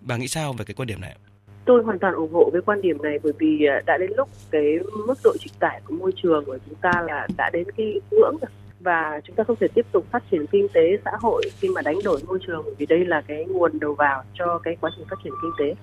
Bà 0.00 0.16
nghĩ 0.16 0.28
sao 0.28 0.52
về 0.52 0.64
cái 0.64 0.74
quan 0.74 0.86
điểm 0.86 1.00
này? 1.00 1.16
Tôi 1.64 1.82
hoàn 1.82 1.98
toàn 1.98 2.14
ủng 2.14 2.32
hộ 2.32 2.50
với 2.52 2.62
quan 2.66 2.82
điểm 2.82 3.02
này 3.02 3.18
bởi 3.22 3.32
vì 3.38 3.66
à, 3.66 3.80
đã 3.86 3.98
đến 3.98 4.10
lúc 4.16 4.28
cái 4.50 4.62
mức 5.06 5.18
độ 5.24 5.36
chịu 5.40 5.52
tải 5.58 5.80
của 5.84 5.94
môi 5.94 6.12
trường 6.22 6.44
của 6.44 6.58
chúng 6.66 6.74
ta 6.74 6.92
là 7.06 7.26
đã 7.36 7.50
đến 7.52 7.64
cái 7.76 8.00
ngưỡng 8.10 8.36
rồi 8.40 8.50
và 8.80 9.20
chúng 9.24 9.36
ta 9.36 9.44
không 9.44 9.56
thể 9.60 9.68
tiếp 9.74 9.86
tục 9.92 10.06
phát 10.10 10.22
triển 10.30 10.46
kinh 10.46 10.66
tế 10.72 10.98
xã 11.04 11.10
hội 11.20 11.42
khi 11.60 11.68
mà 11.68 11.82
đánh 11.82 11.98
đổi 12.04 12.20
môi 12.26 12.38
trường 12.46 12.64
vì 12.78 12.86
đây 12.86 13.04
là 13.04 13.22
cái 13.26 13.44
nguồn 13.44 13.78
đầu 13.80 13.94
vào 13.94 14.24
cho 14.34 14.58
cái 14.58 14.76
quá 14.80 14.90
trình 14.96 15.06
phát 15.10 15.16
triển 15.24 15.32
kinh 15.42 15.50
tế 15.58 15.74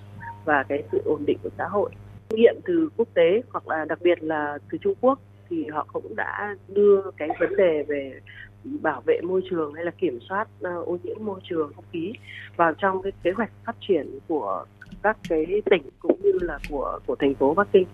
và 0.46 0.64
cái 0.70 0.84
sự 0.92 1.02
ổn 1.06 1.26
định 1.26 1.38
của 1.44 1.50
xã 1.58 1.68
hội 1.68 1.92
nghiệm 2.30 2.56
từ 2.66 2.90
quốc 2.98 3.08
tế 3.14 3.42
hoặc 3.52 3.68
là 3.68 3.86
đặc 3.86 4.00
biệt 4.02 4.24
là 4.24 4.58
từ 4.72 4.78
Trung 4.78 4.94
Quốc 5.02 5.20
thì 5.50 5.68
họ 5.68 5.88
cũng 5.94 6.16
đã 6.16 6.56
đưa 6.68 7.02
cái 7.18 7.30
vấn 7.40 7.56
đề 7.56 7.84
về 7.88 8.20
bảo 8.64 9.02
vệ 9.06 9.22
môi 9.24 9.42
trường 9.50 9.74
hay 9.74 9.86
là 9.86 9.92
kiểm 9.92 10.20
soát 10.30 10.48
ờ, 10.62 10.84
ô 10.84 10.98
nhiễm 11.04 11.18
môi 11.20 11.40
trường 11.50 11.72
không 11.76 11.86
khí 11.92 12.14
vào 12.56 12.74
trong 12.74 13.02
cái 13.02 13.12
kế 13.24 13.32
hoạch 13.32 13.52
phát 13.66 13.76
triển 13.88 14.20
của 14.28 14.66
các 15.04 15.18
cái 15.30 15.62
tỉnh 15.72 15.84
cũng 16.00 16.20
như 16.24 16.32
là 16.42 16.60
của 16.70 17.00
của 17.06 17.16
thành 17.16 17.36
phố 17.36 17.54
Bắc 17.54 17.68
Kinh. 17.72 17.88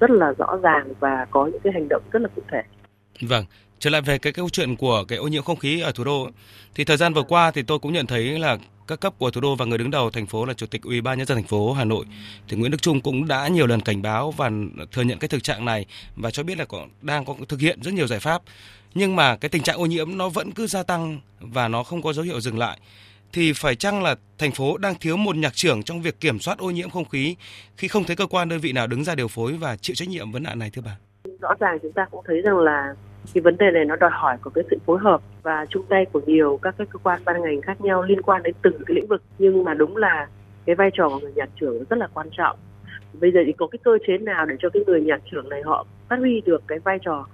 rất 0.00 0.10
là 0.10 0.32
rõ 0.38 0.56
ràng 0.62 0.88
và 1.00 1.26
có 1.30 1.46
những 1.46 1.60
cái 1.64 1.72
hành 1.72 1.86
động 1.88 2.02
rất 2.12 2.22
là 2.22 2.28
cụ 2.36 2.42
thể. 2.52 2.62
Vâng, 3.20 3.44
trở 3.78 3.90
lại 3.90 4.00
về 4.00 4.18
cái 4.18 4.32
câu 4.32 4.50
chuyện 4.50 4.76
của 4.76 5.04
cái 5.04 5.18
ô 5.18 5.28
nhiễm 5.28 5.42
không 5.42 5.58
khí 5.58 5.80
ở 5.80 5.92
thủ 5.92 6.04
đô. 6.04 6.28
Thì 6.74 6.84
thời 6.84 6.96
gian 6.96 7.14
vừa 7.14 7.22
qua 7.22 7.50
thì 7.50 7.62
tôi 7.62 7.78
cũng 7.78 7.92
nhận 7.92 8.06
thấy 8.06 8.38
là 8.38 8.58
các 8.86 9.00
cấp 9.00 9.14
của 9.18 9.30
thủ 9.30 9.40
đô 9.40 9.54
và 9.54 9.64
người 9.64 9.78
đứng 9.78 9.90
đầu 9.90 10.10
thành 10.10 10.26
phố 10.26 10.44
là 10.44 10.54
chủ 10.54 10.66
tịch 10.66 10.82
ủy 10.82 11.00
ban 11.00 11.18
nhân 11.18 11.26
dân 11.26 11.36
thành 11.36 11.46
phố 11.46 11.72
Hà 11.72 11.84
Nội 11.84 12.04
thì 12.48 12.56
Nguyễn 12.56 12.70
Đức 12.70 12.82
Trung 12.82 13.00
cũng 13.00 13.28
đã 13.28 13.48
nhiều 13.48 13.66
lần 13.66 13.80
cảnh 13.80 14.02
báo 14.02 14.30
và 14.30 14.50
thừa 14.92 15.02
nhận 15.02 15.18
cái 15.18 15.28
thực 15.28 15.42
trạng 15.42 15.64
này 15.64 15.86
và 16.16 16.30
cho 16.30 16.42
biết 16.42 16.58
là 16.58 16.64
có, 16.64 16.86
đang 17.02 17.24
có 17.24 17.34
thực 17.48 17.60
hiện 17.60 17.82
rất 17.82 17.94
nhiều 17.94 18.06
giải 18.06 18.20
pháp. 18.20 18.42
Nhưng 18.94 19.16
mà 19.16 19.36
cái 19.36 19.48
tình 19.48 19.62
trạng 19.62 19.78
ô 19.78 19.86
nhiễm 19.86 20.18
nó 20.18 20.28
vẫn 20.28 20.52
cứ 20.52 20.66
gia 20.66 20.82
tăng 20.82 21.20
và 21.40 21.68
nó 21.68 21.82
không 21.82 22.02
có 22.02 22.12
dấu 22.12 22.24
hiệu 22.24 22.40
dừng 22.40 22.58
lại. 22.58 22.78
Thì 23.32 23.52
phải 23.52 23.76
chăng 23.76 24.02
là 24.02 24.16
thành 24.38 24.52
phố 24.52 24.76
đang 24.76 24.94
thiếu 24.94 25.16
một 25.16 25.36
nhạc 25.36 25.54
trưởng 25.54 25.82
trong 25.82 26.02
việc 26.02 26.20
kiểm 26.20 26.40
soát 26.40 26.58
ô 26.58 26.70
nhiễm 26.70 26.90
không 26.90 27.08
khí 27.08 27.36
khi 27.76 27.88
không 27.88 28.04
thấy 28.04 28.16
cơ 28.16 28.26
quan 28.26 28.48
đơn 28.48 28.60
vị 28.60 28.72
nào 28.72 28.86
đứng 28.86 29.04
ra 29.04 29.14
điều 29.14 29.28
phối 29.28 29.52
và 29.52 29.76
chịu 29.76 29.96
trách 29.96 30.08
nhiệm 30.08 30.32
vấn 30.32 30.42
nạn 30.42 30.58
này 30.58 30.70
thưa 30.70 30.82
bà? 30.82 30.96
Rõ 31.44 31.54
ràng 31.60 31.78
chúng 31.82 31.92
ta 31.92 32.06
cũng 32.10 32.24
thấy 32.26 32.40
rằng 32.40 32.58
là 32.58 32.94
cái 33.34 33.42
vấn 33.42 33.56
đề 33.56 33.70
này 33.70 33.84
nó 33.84 33.96
đòi 33.96 34.10
hỏi 34.12 34.36
của 34.42 34.50
cái 34.50 34.64
sự 34.70 34.76
phối 34.86 34.98
hợp 34.98 35.20
và 35.42 35.66
chung 35.70 35.84
tay 35.88 36.04
của 36.12 36.20
nhiều 36.26 36.58
các 36.62 36.74
cái 36.78 36.86
cơ 36.90 36.98
quan 37.02 37.20
ban 37.24 37.42
ngành 37.42 37.60
khác 37.60 37.80
nhau 37.80 38.02
liên 38.02 38.22
quan 38.22 38.42
đến 38.42 38.54
từng 38.62 38.74
cái 38.86 38.94
lĩnh 38.94 39.06
vực. 39.06 39.22
Nhưng 39.38 39.64
mà 39.64 39.74
đúng 39.74 39.96
là 39.96 40.26
cái 40.66 40.76
vai 40.76 40.90
trò 40.94 41.08
của 41.08 41.18
người 41.18 41.32
nhạc 41.34 41.48
trưởng 41.60 41.84
rất 41.90 41.96
là 41.96 42.08
quan 42.14 42.28
trọng. 42.32 42.56
Bây 43.20 43.32
giờ 43.32 43.40
thì 43.46 43.52
có 43.52 43.66
cái 43.66 43.78
cơ 43.84 43.98
chế 44.06 44.18
nào 44.18 44.46
để 44.46 44.56
cho 44.58 44.68
cái 44.68 44.82
người 44.86 45.00
nhạc 45.00 45.20
trưởng 45.30 45.48
này 45.48 45.62
họ 45.62 45.86
phát 46.08 46.18
huy 46.18 46.40
được 46.40 46.62
cái 46.66 46.78
vai 46.78 46.98
trò 47.02 47.26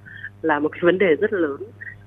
là 0.42 0.58
một 0.58 0.68
cái 0.72 0.80
vấn 0.82 0.98
đề 0.98 1.16
rất 1.20 1.32
lớn? 1.32 1.56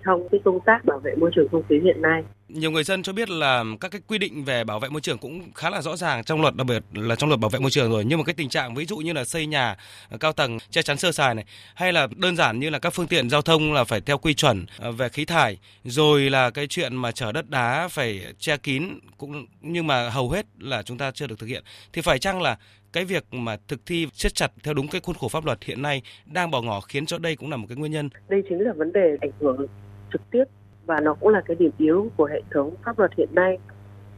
Trong 0.06 0.30
cái 0.32 0.39
công 0.46 0.60
tác 0.66 0.86
bảo 0.86 1.00
vệ 1.00 1.16
môi 1.16 1.32
trường 1.36 1.48
không 1.52 1.63
khí 1.70 1.76
hiện 1.84 2.02
nay. 2.02 2.24
Nhiều 2.48 2.72
người 2.72 2.84
dân 2.84 3.04
cho 3.04 3.13
biết 3.13 3.30
là 3.30 3.63
các 3.80 3.92
cái 3.92 4.02
quy 4.08 4.18
định 4.18 4.44
về 4.44 4.63
bảo 4.63 4.80
vệ 4.80 4.89
môi 4.89 5.02
trường 5.02 5.18
cũng 5.18 5.42
khá 5.56 5.70
là 5.70 5.82
rõ 5.82 5.96
ràng 5.96 6.24
trong 6.24 6.42
luật 6.42 6.56
đặc 6.56 6.68
biệt 6.68 6.84
là 6.94 7.16
trong 7.16 7.30
luật 7.30 7.39
bảo 7.39 7.50
vệ 7.50 7.60
môi 7.60 7.72
trường 7.72 7.92
rồi 7.92 8.06
nhưng 8.06 8.18
mà 8.18 8.24
cái 8.26 8.34
tình 8.34 8.50
trạng 8.50 8.76
ví 8.76 8.86
dụ 8.86 8.98
như 8.98 9.13
là 9.13 9.26
xây 9.26 9.46
nhà 9.46 9.76
cao 10.20 10.34
tầng 10.34 10.58
che 10.70 10.82
chắn 10.82 10.98
sơ 10.98 11.12
sài 11.12 11.36
này 11.36 11.46
hay 11.76 11.94
là 11.94 12.08
đơn 12.16 12.36
giản 12.36 12.60
như 12.60 12.70
là 12.70 12.80
các 12.80 12.94
phương 12.94 13.08
tiện 13.08 13.30
giao 13.30 13.42
thông 13.42 13.74
là 13.74 13.84
phải 13.84 14.02
theo 14.02 14.18
quy 14.18 14.34
chuẩn 14.34 14.66
ờ, 14.80 14.92
về 14.92 15.10
khí 15.10 15.26
thải 15.26 15.58
rồi 15.84 16.30
là 16.30 16.50
cái 16.50 16.68
chuyện 16.68 16.96
mà 16.96 17.12
chở 17.12 17.32
đất 17.32 17.50
đá 17.50 17.88
phải 17.88 18.22
che 18.39 18.58
kín 18.58 18.84
cũng 19.18 19.46
nhưng 19.62 19.88
mà 19.88 20.10
hầu 20.10 20.30
hết 20.30 20.46
là 20.60 20.84
chúng 20.84 20.98
ta 20.98 21.12
chưa 21.12 21.28
được 21.28 21.39
thực 21.39 21.48
hiện 21.48 21.63
thì 21.94 22.02
phải 22.02 22.20
chăng 22.20 22.42
là 22.42 22.58
cái 22.94 23.06
việc 23.06 23.24
mà 23.32 23.58
thực 23.68 23.86
thi 23.86 24.08
siết 24.13 24.36
chặt 24.36 24.52
theo 24.63 24.74
đúng 24.74 24.88
cái 24.88 25.02
khuôn 25.02 25.16
khổ 25.16 25.28
pháp 25.28 25.46
luật 25.46 25.63
hiện 25.63 25.82
nay 25.82 26.02
đang 26.26 26.52
bỏ 26.52 26.62
ngỏ 26.62 26.80
khiến 26.82 27.06
cho 27.06 27.18
đây 27.18 27.36
cũng 27.36 27.50
là 27.50 27.58
một 27.58 27.66
cái 27.70 27.78
nguyên 27.78 27.92
nhân. 27.92 28.10
Đây 28.30 28.44
chính 28.50 28.60
là 28.60 28.74
vấn 28.78 28.94
đề 28.94 29.18
ảnh 29.22 29.32
hưởng 29.39 29.68
trực 30.13 30.21
tiếp 30.32 30.43
và 30.86 30.99
nó 30.99 31.13
cũng 31.13 31.30
là 31.30 31.41
cái 31.45 31.58
điểm 31.60 31.71
yếu 31.78 32.12
của 32.17 32.26
hệ 32.26 32.41
thống 32.52 32.76
pháp 32.86 32.99
luật 32.99 33.12
hiện 33.17 33.30
nay. 33.32 33.58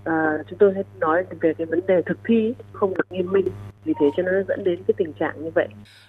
À, 0.04 0.14
chúng 0.50 0.60
tôi 0.60 0.74
hay 0.74 0.84
nói 1.00 1.24
về 1.42 1.54
cái 1.58 1.66
vấn 1.66 1.80
đề 1.88 2.02
thực 2.06 2.18
thi 2.28 2.54
không 2.72 2.94
được 2.94 3.12
nghiêm 3.12 3.32
minh, 3.32 3.48
vì 3.86 3.94
thế 4.00 4.06
cho 4.18 4.24
nó 4.24 4.32
dẫn 4.48 4.64
đến 4.64 4.84
cái 4.88 4.96
tình 4.98 5.14
trạng 5.14 5.44
như 5.44 5.50
vậy. 5.56 5.68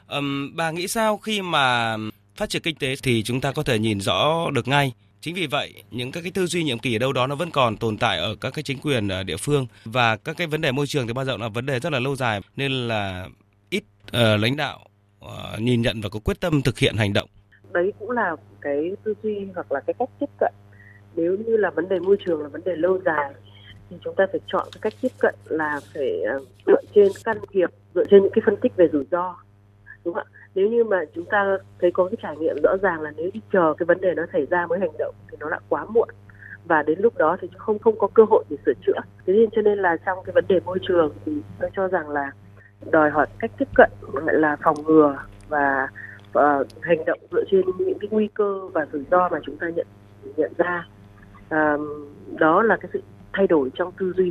Um, 0.08 0.56
bà 0.56 0.70
nghĩ 0.70 0.88
sao 0.88 1.16
khi 1.16 1.42
mà 1.42 1.96
phát 2.36 2.48
triển 2.48 2.62
kinh 2.62 2.76
tế 2.76 2.94
thì 3.02 3.22
chúng 3.22 3.40
ta 3.40 3.52
có 3.52 3.62
thể 3.62 3.78
nhìn 3.78 4.00
rõ 4.00 4.50
được 4.50 4.68
ngay 4.68 4.92
Chính 5.26 5.34
vì 5.34 5.46
vậy, 5.46 5.72
những 5.90 6.12
các 6.12 6.20
cái 6.20 6.32
tư 6.32 6.46
duy 6.46 6.64
nhiệm 6.64 6.78
kỳ 6.78 6.96
ở 6.96 6.98
đâu 6.98 7.12
đó 7.12 7.26
nó 7.26 7.34
vẫn 7.34 7.50
còn 7.50 7.76
tồn 7.76 7.98
tại 7.98 8.18
ở 8.18 8.36
các 8.40 8.54
cái 8.54 8.62
chính 8.62 8.78
quyền 8.78 9.08
ở 9.08 9.22
địa 9.22 9.36
phương 9.36 9.66
và 9.84 10.16
các 10.16 10.36
cái 10.36 10.46
vấn 10.46 10.60
đề 10.60 10.72
môi 10.72 10.86
trường 10.86 11.06
thì 11.06 11.12
bao 11.12 11.24
giờ 11.24 11.36
là 11.36 11.48
vấn 11.48 11.66
đề 11.66 11.80
rất 11.80 11.92
là 11.92 11.98
lâu 11.98 12.16
dài 12.16 12.40
nên 12.56 12.72
là 12.72 13.28
ít 13.70 13.84
uh, 14.08 14.40
lãnh 14.40 14.56
đạo 14.56 14.86
uh, 15.24 15.60
nhìn 15.60 15.82
nhận 15.82 16.00
và 16.00 16.08
có 16.08 16.20
quyết 16.24 16.40
tâm 16.40 16.62
thực 16.62 16.78
hiện 16.78 16.96
hành 16.96 17.12
động. 17.12 17.28
Đấy 17.72 17.92
cũng 17.98 18.10
là 18.10 18.36
cái 18.60 18.96
tư 19.04 19.14
duy 19.22 19.48
hoặc 19.54 19.72
là 19.72 19.80
cái 19.80 19.94
cách 19.98 20.08
tiếp 20.20 20.30
cận. 20.40 20.52
Nếu 21.14 21.36
như 21.46 21.56
là 21.56 21.70
vấn 21.70 21.88
đề 21.88 21.98
môi 21.98 22.16
trường 22.26 22.42
là 22.42 22.48
vấn 22.48 22.64
đề 22.64 22.76
lâu 22.76 22.98
dài 23.04 23.34
thì 23.90 23.96
chúng 24.04 24.14
ta 24.14 24.26
phải 24.32 24.40
chọn 24.46 24.68
cái 24.72 24.80
cách 24.80 24.92
tiếp 25.00 25.12
cận 25.20 25.34
là 25.44 25.80
phải 25.94 26.22
ờ, 26.22 26.40
dựa 26.66 26.80
trên 26.94 27.08
can 27.24 27.36
thiệp, 27.50 27.70
dựa 27.94 28.04
trên 28.10 28.22
những 28.22 28.32
cái 28.32 28.42
phân 28.46 28.56
tích 28.56 28.76
về 28.76 28.88
rủi 28.92 29.04
ro. 29.10 29.36
Đúng 30.04 30.14
không 30.14 30.26
ạ? 30.32 30.36
nếu 30.56 30.68
như 30.68 30.84
mà 30.84 30.96
chúng 31.14 31.24
ta 31.24 31.58
thấy 31.80 31.90
có 31.90 32.04
cái 32.04 32.16
trải 32.22 32.36
nghiệm 32.36 32.56
rõ 32.62 32.76
ràng 32.82 33.00
là 33.00 33.12
nếu 33.16 33.30
đi 33.34 33.40
chờ 33.52 33.74
cái 33.78 33.86
vấn 33.86 34.00
đề 34.00 34.14
nó 34.14 34.22
xảy 34.32 34.46
ra 34.50 34.66
mới 34.66 34.78
hành 34.78 34.96
động 34.98 35.14
thì 35.30 35.36
nó 35.40 35.50
đã 35.50 35.58
quá 35.68 35.84
muộn 35.84 36.08
và 36.64 36.82
đến 36.82 36.98
lúc 37.00 37.16
đó 37.16 37.36
thì 37.40 37.48
không 37.56 37.78
không 37.78 37.98
có 37.98 38.08
cơ 38.14 38.22
hội 38.30 38.44
để 38.50 38.56
sửa 38.66 38.72
chữa 38.86 39.00
thế 39.26 39.32
nên 39.32 39.50
cho 39.50 39.62
nên 39.62 39.78
là 39.78 39.96
trong 40.06 40.18
cái 40.24 40.32
vấn 40.32 40.44
đề 40.48 40.60
môi 40.64 40.78
trường 40.88 41.14
thì 41.24 41.32
tôi 41.60 41.70
cho 41.76 41.88
rằng 41.88 42.08
là 42.08 42.30
đòi 42.90 43.10
hỏi 43.10 43.26
cách 43.38 43.50
tiếp 43.58 43.68
cận 43.74 43.90
gọi 44.12 44.34
là 44.34 44.56
phòng 44.62 44.76
ngừa 44.86 45.18
và 45.48 45.88
uh, 46.36 46.66
hành 46.82 47.04
động 47.06 47.20
dựa 47.32 47.44
trên 47.50 47.60
những 47.78 47.98
cái 47.98 48.08
nguy 48.10 48.28
cơ 48.34 48.68
và 48.72 48.86
rủi 48.92 49.04
ro 49.10 49.28
mà 49.28 49.38
chúng 49.46 49.56
ta 49.56 49.66
nhận 49.68 49.86
nhận 50.36 50.52
ra 50.58 50.86
uh, 51.54 51.80
đó 52.38 52.62
là 52.62 52.76
cái 52.80 52.90
sự 52.92 53.02
thay 53.32 53.46
đổi 53.46 53.70
trong 53.74 53.92
tư 53.98 54.12
duy 54.16 54.28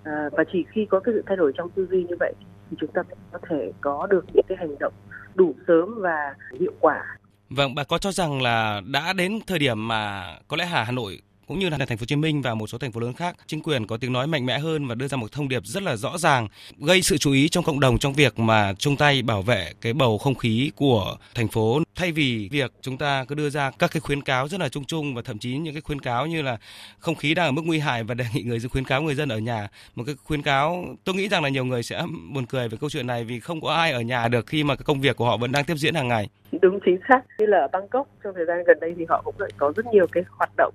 uh, 0.00 0.32
và 0.32 0.44
chỉ 0.52 0.64
khi 0.68 0.86
có 0.90 1.00
cái 1.00 1.14
sự 1.14 1.22
thay 1.26 1.36
đổi 1.36 1.52
trong 1.56 1.70
tư 1.70 1.86
duy 1.90 2.04
như 2.04 2.16
vậy 2.20 2.34
thì 2.70 2.76
chúng 2.80 2.90
ta 2.92 3.02
có 3.32 3.38
thể 3.48 3.72
có 3.80 4.06
được 4.10 4.24
những 4.34 4.44
cái 4.48 4.58
hành 4.58 4.78
động 4.78 4.92
đủ 5.34 5.54
sớm 5.66 5.94
và 6.00 6.34
hiệu 6.60 6.72
quả. 6.80 7.18
Vâng, 7.50 7.74
bà 7.74 7.84
có 7.84 7.98
cho 7.98 8.12
rằng 8.12 8.42
là 8.42 8.80
đã 8.92 9.12
đến 9.12 9.32
thời 9.46 9.58
điểm 9.58 9.88
mà 9.88 10.24
có 10.48 10.56
lẽ 10.56 10.66
Hà 10.66 10.92
Nội 10.92 11.18
cũng 11.46 11.58
như 11.58 11.68
là 11.68 11.78
thành 11.78 11.98
phố 11.98 12.00
Hồ 12.00 12.06
Chí 12.06 12.16
Minh 12.16 12.42
và 12.42 12.54
một 12.54 12.66
số 12.66 12.78
thành 12.78 12.92
phố 12.92 13.00
lớn 13.00 13.12
khác, 13.12 13.36
chính 13.46 13.62
quyền 13.62 13.86
có 13.86 13.96
tiếng 13.96 14.12
nói 14.12 14.26
mạnh 14.26 14.46
mẽ 14.46 14.58
hơn 14.58 14.86
và 14.86 14.94
đưa 14.94 15.08
ra 15.08 15.16
một 15.16 15.32
thông 15.32 15.48
điệp 15.48 15.62
rất 15.64 15.82
là 15.82 15.96
rõ 15.96 16.18
ràng, 16.18 16.48
gây 16.78 17.02
sự 17.02 17.18
chú 17.18 17.32
ý 17.32 17.48
trong 17.48 17.64
cộng 17.64 17.80
đồng 17.80 17.98
trong 17.98 18.12
việc 18.12 18.38
mà 18.38 18.72
chung 18.78 18.96
tay 18.96 19.22
bảo 19.22 19.42
vệ 19.42 19.72
cái 19.80 19.92
bầu 19.92 20.18
không 20.18 20.34
khí 20.34 20.70
của 20.76 21.16
thành 21.34 21.48
phố. 21.48 21.80
Thay 21.94 22.12
vì 22.12 22.48
việc 22.52 22.72
chúng 22.80 22.98
ta 22.98 23.24
cứ 23.28 23.34
đưa 23.34 23.50
ra 23.50 23.70
các 23.70 23.90
cái 23.92 24.00
khuyến 24.00 24.22
cáo 24.22 24.48
rất 24.48 24.60
là 24.60 24.68
chung 24.68 24.84
chung 24.84 25.14
và 25.14 25.22
thậm 25.22 25.38
chí 25.38 25.58
những 25.58 25.74
cái 25.74 25.80
khuyến 25.80 26.00
cáo 26.00 26.26
như 26.26 26.42
là 26.42 26.56
không 26.98 27.14
khí 27.14 27.34
đang 27.34 27.46
ở 27.46 27.52
mức 27.52 27.62
nguy 27.64 27.78
hại 27.78 28.04
và 28.04 28.14
đề 28.14 28.24
nghị 28.34 28.42
người 28.42 28.58
dân 28.58 28.70
khuyến 28.70 28.84
cáo 28.84 29.02
người 29.02 29.14
dân 29.14 29.28
ở 29.28 29.38
nhà 29.38 29.68
một 29.94 30.04
cái 30.06 30.14
khuyến 30.24 30.42
cáo 30.42 30.84
tôi 31.04 31.14
nghĩ 31.14 31.28
rằng 31.28 31.42
là 31.42 31.48
nhiều 31.48 31.64
người 31.64 31.82
sẽ 31.82 32.02
buồn 32.34 32.46
cười 32.46 32.68
về 32.68 32.78
câu 32.80 32.90
chuyện 32.90 33.06
này 33.06 33.24
vì 33.24 33.40
không 33.40 33.60
có 33.60 33.74
ai 33.74 33.92
ở 33.92 34.00
nhà 34.00 34.28
được 34.28 34.46
khi 34.46 34.64
mà 34.64 34.76
cái 34.76 34.84
công 34.84 35.00
việc 35.00 35.16
của 35.16 35.24
họ 35.24 35.36
vẫn 35.36 35.52
đang 35.52 35.64
tiếp 35.64 35.74
diễn 35.76 35.94
hàng 35.94 36.08
ngày. 36.08 36.28
Đúng 36.62 36.78
chính 36.84 36.98
xác. 37.08 37.20
Như 37.38 37.46
là 37.46 37.58
ở 37.58 37.68
Bangkok 37.72 38.08
trong 38.24 38.34
thời 38.36 38.44
gian 38.46 38.56
gần 38.66 38.80
đây 38.80 38.94
thì 38.98 39.04
họ 39.08 39.22
cũng 39.24 39.34
lại 39.38 39.50
có 39.56 39.72
rất 39.76 39.86
nhiều 39.92 40.06
cái 40.12 40.24
hoạt 40.38 40.50
động 40.56 40.74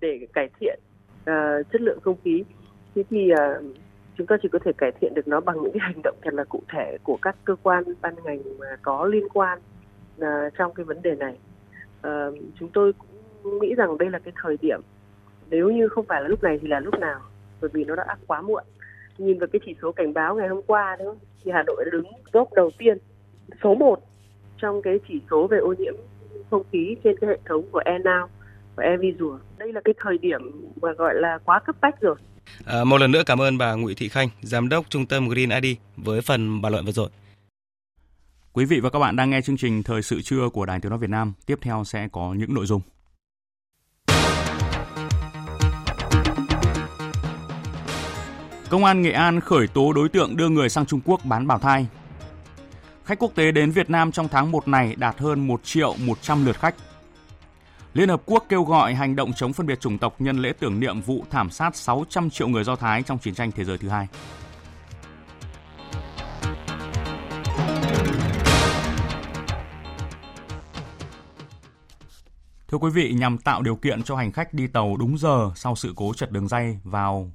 để 0.00 0.26
cải 0.32 0.48
thiện 0.60 0.80
uh, 1.20 1.66
chất 1.72 1.80
lượng 1.80 2.00
không 2.02 2.16
khí. 2.24 2.44
Thế 2.94 3.02
thì 3.10 3.32
uh, 3.32 3.64
chúng 4.18 4.26
ta 4.26 4.36
chỉ 4.42 4.48
có 4.48 4.58
thể 4.64 4.72
cải 4.78 4.92
thiện 5.00 5.14
được 5.14 5.28
nó 5.28 5.40
bằng 5.40 5.62
những 5.62 5.72
cái 5.72 5.80
hành 5.80 6.02
động 6.02 6.16
thật 6.22 6.34
là 6.34 6.44
cụ 6.44 6.62
thể 6.68 6.98
của 7.02 7.18
các 7.22 7.36
cơ 7.44 7.56
quan 7.62 7.84
ban 8.00 8.14
ngành 8.24 8.42
mà 8.58 8.66
có 8.82 9.04
liên 9.04 9.28
quan 9.28 9.58
uh, 10.20 10.26
trong 10.58 10.74
cái 10.74 10.84
vấn 10.84 11.02
đề 11.02 11.14
này. 11.14 11.38
Uh, 11.98 12.38
chúng 12.58 12.68
tôi 12.72 12.92
cũng 13.42 13.58
nghĩ 13.58 13.74
rằng 13.74 13.98
đây 13.98 14.10
là 14.10 14.18
cái 14.18 14.32
thời 14.42 14.56
điểm 14.60 14.80
nếu 15.50 15.70
như 15.70 15.88
không 15.88 16.04
phải 16.06 16.22
là 16.22 16.28
lúc 16.28 16.42
này 16.42 16.58
thì 16.62 16.68
là 16.68 16.80
lúc 16.80 16.98
nào 17.00 17.20
bởi 17.60 17.70
vì 17.72 17.84
nó 17.84 17.96
đã 17.96 18.16
quá 18.26 18.42
muộn. 18.42 18.64
Nhìn 19.18 19.38
vào 19.38 19.46
cái 19.52 19.60
chỉ 19.66 19.76
số 19.82 19.92
cảnh 19.92 20.14
báo 20.14 20.34
ngày 20.34 20.48
hôm 20.48 20.62
qua 20.62 20.96
đúng 20.98 21.06
không? 21.06 21.18
thì 21.44 21.50
Hà 21.50 21.62
Nội 21.62 21.84
đã 21.84 21.90
đứng 21.92 22.06
top 22.32 22.52
đầu 22.52 22.70
tiên 22.78 22.98
số 23.62 23.74
1 23.74 24.00
trong 24.56 24.82
cái 24.82 25.00
chỉ 25.08 25.20
số 25.30 25.46
về 25.46 25.58
ô 25.58 25.74
nhiễm 25.78 25.94
không 26.50 26.62
khí 26.72 26.96
trên 27.04 27.16
cái 27.20 27.30
hệ 27.30 27.38
thống 27.44 27.62
của 27.72 27.82
ENOW 27.84 28.26
eVisual. 28.76 29.40
Đây 29.58 29.72
là 29.72 29.80
cái 29.84 29.94
thời 29.98 30.18
điểm 30.18 30.40
mà 30.82 30.88
gọi 30.98 31.14
là 31.14 31.38
quá 31.44 31.60
cấp 31.66 31.76
bách 31.80 32.00
rồi. 32.00 32.16
À, 32.66 32.84
một 32.84 33.00
lần 33.00 33.12
nữa 33.12 33.22
cảm 33.26 33.40
ơn 33.40 33.58
bà 33.58 33.74
Nguyễn 33.74 33.96
Thị 33.96 34.08
Khanh, 34.08 34.28
giám 34.42 34.68
đốc 34.68 34.90
trung 34.90 35.06
tâm 35.06 35.28
Green 35.28 35.62
ID 35.62 35.76
với 35.96 36.20
phần 36.20 36.62
bàn 36.62 36.72
luận 36.72 36.84
vừa 36.84 36.92
rồi. 36.92 37.08
Quý 38.52 38.64
vị 38.64 38.80
và 38.80 38.90
các 38.90 38.98
bạn 38.98 39.16
đang 39.16 39.30
nghe 39.30 39.40
chương 39.40 39.56
trình 39.56 39.82
Thời 39.82 40.02
sự 40.02 40.22
trưa 40.22 40.48
của 40.48 40.66
Đài 40.66 40.80
Tiếng 40.80 40.90
nói 40.90 40.98
Việt 40.98 41.10
Nam. 41.10 41.32
Tiếp 41.46 41.58
theo 41.62 41.84
sẽ 41.84 42.08
có 42.12 42.34
những 42.36 42.54
nội 42.54 42.66
dung. 42.66 42.80
Công 48.70 48.84
an 48.84 49.02
Nghệ 49.02 49.10
An 49.10 49.40
khởi 49.40 49.66
tố 49.66 49.92
đối 49.92 50.08
tượng 50.08 50.36
đưa 50.36 50.48
người 50.48 50.68
sang 50.68 50.86
Trung 50.86 51.00
Quốc 51.04 51.20
bán 51.24 51.46
bảo 51.46 51.58
thai. 51.58 51.86
Khách 53.04 53.18
quốc 53.18 53.34
tế 53.34 53.52
đến 53.52 53.70
Việt 53.70 53.90
Nam 53.90 54.12
trong 54.12 54.28
tháng 54.28 54.50
1 54.50 54.68
này 54.68 54.94
đạt 54.98 55.18
hơn 55.18 55.46
1 55.46 55.60
triệu 55.64 55.94
100 55.98 56.46
lượt 56.46 56.56
khách. 56.58 56.74
Liên 57.94 58.08
Hợp 58.08 58.22
Quốc 58.26 58.44
kêu 58.48 58.64
gọi 58.64 58.94
hành 58.94 59.16
động 59.16 59.32
chống 59.32 59.52
phân 59.52 59.66
biệt 59.66 59.80
chủng 59.80 59.98
tộc 59.98 60.14
nhân 60.18 60.38
lễ 60.38 60.52
tưởng 60.58 60.80
niệm 60.80 61.00
vụ 61.00 61.24
thảm 61.30 61.50
sát 61.50 61.76
600 61.76 62.30
triệu 62.30 62.48
người 62.48 62.64
Do 62.64 62.76
Thái 62.76 63.02
trong 63.02 63.18
chiến 63.18 63.34
tranh 63.34 63.52
thế 63.52 63.64
giới 63.64 63.78
thứ 63.78 63.88
hai. 63.88 64.08
Thưa 72.68 72.78
quý 72.78 72.90
vị, 72.90 73.12
nhằm 73.12 73.38
tạo 73.38 73.62
điều 73.62 73.76
kiện 73.76 74.02
cho 74.02 74.16
hành 74.16 74.32
khách 74.32 74.54
đi 74.54 74.66
tàu 74.66 74.96
đúng 74.96 75.18
giờ 75.18 75.50
sau 75.56 75.76
sự 75.76 75.92
cố 75.96 76.14
chật 76.14 76.30
đường 76.30 76.48
dây 76.48 76.78
vào 76.84 77.30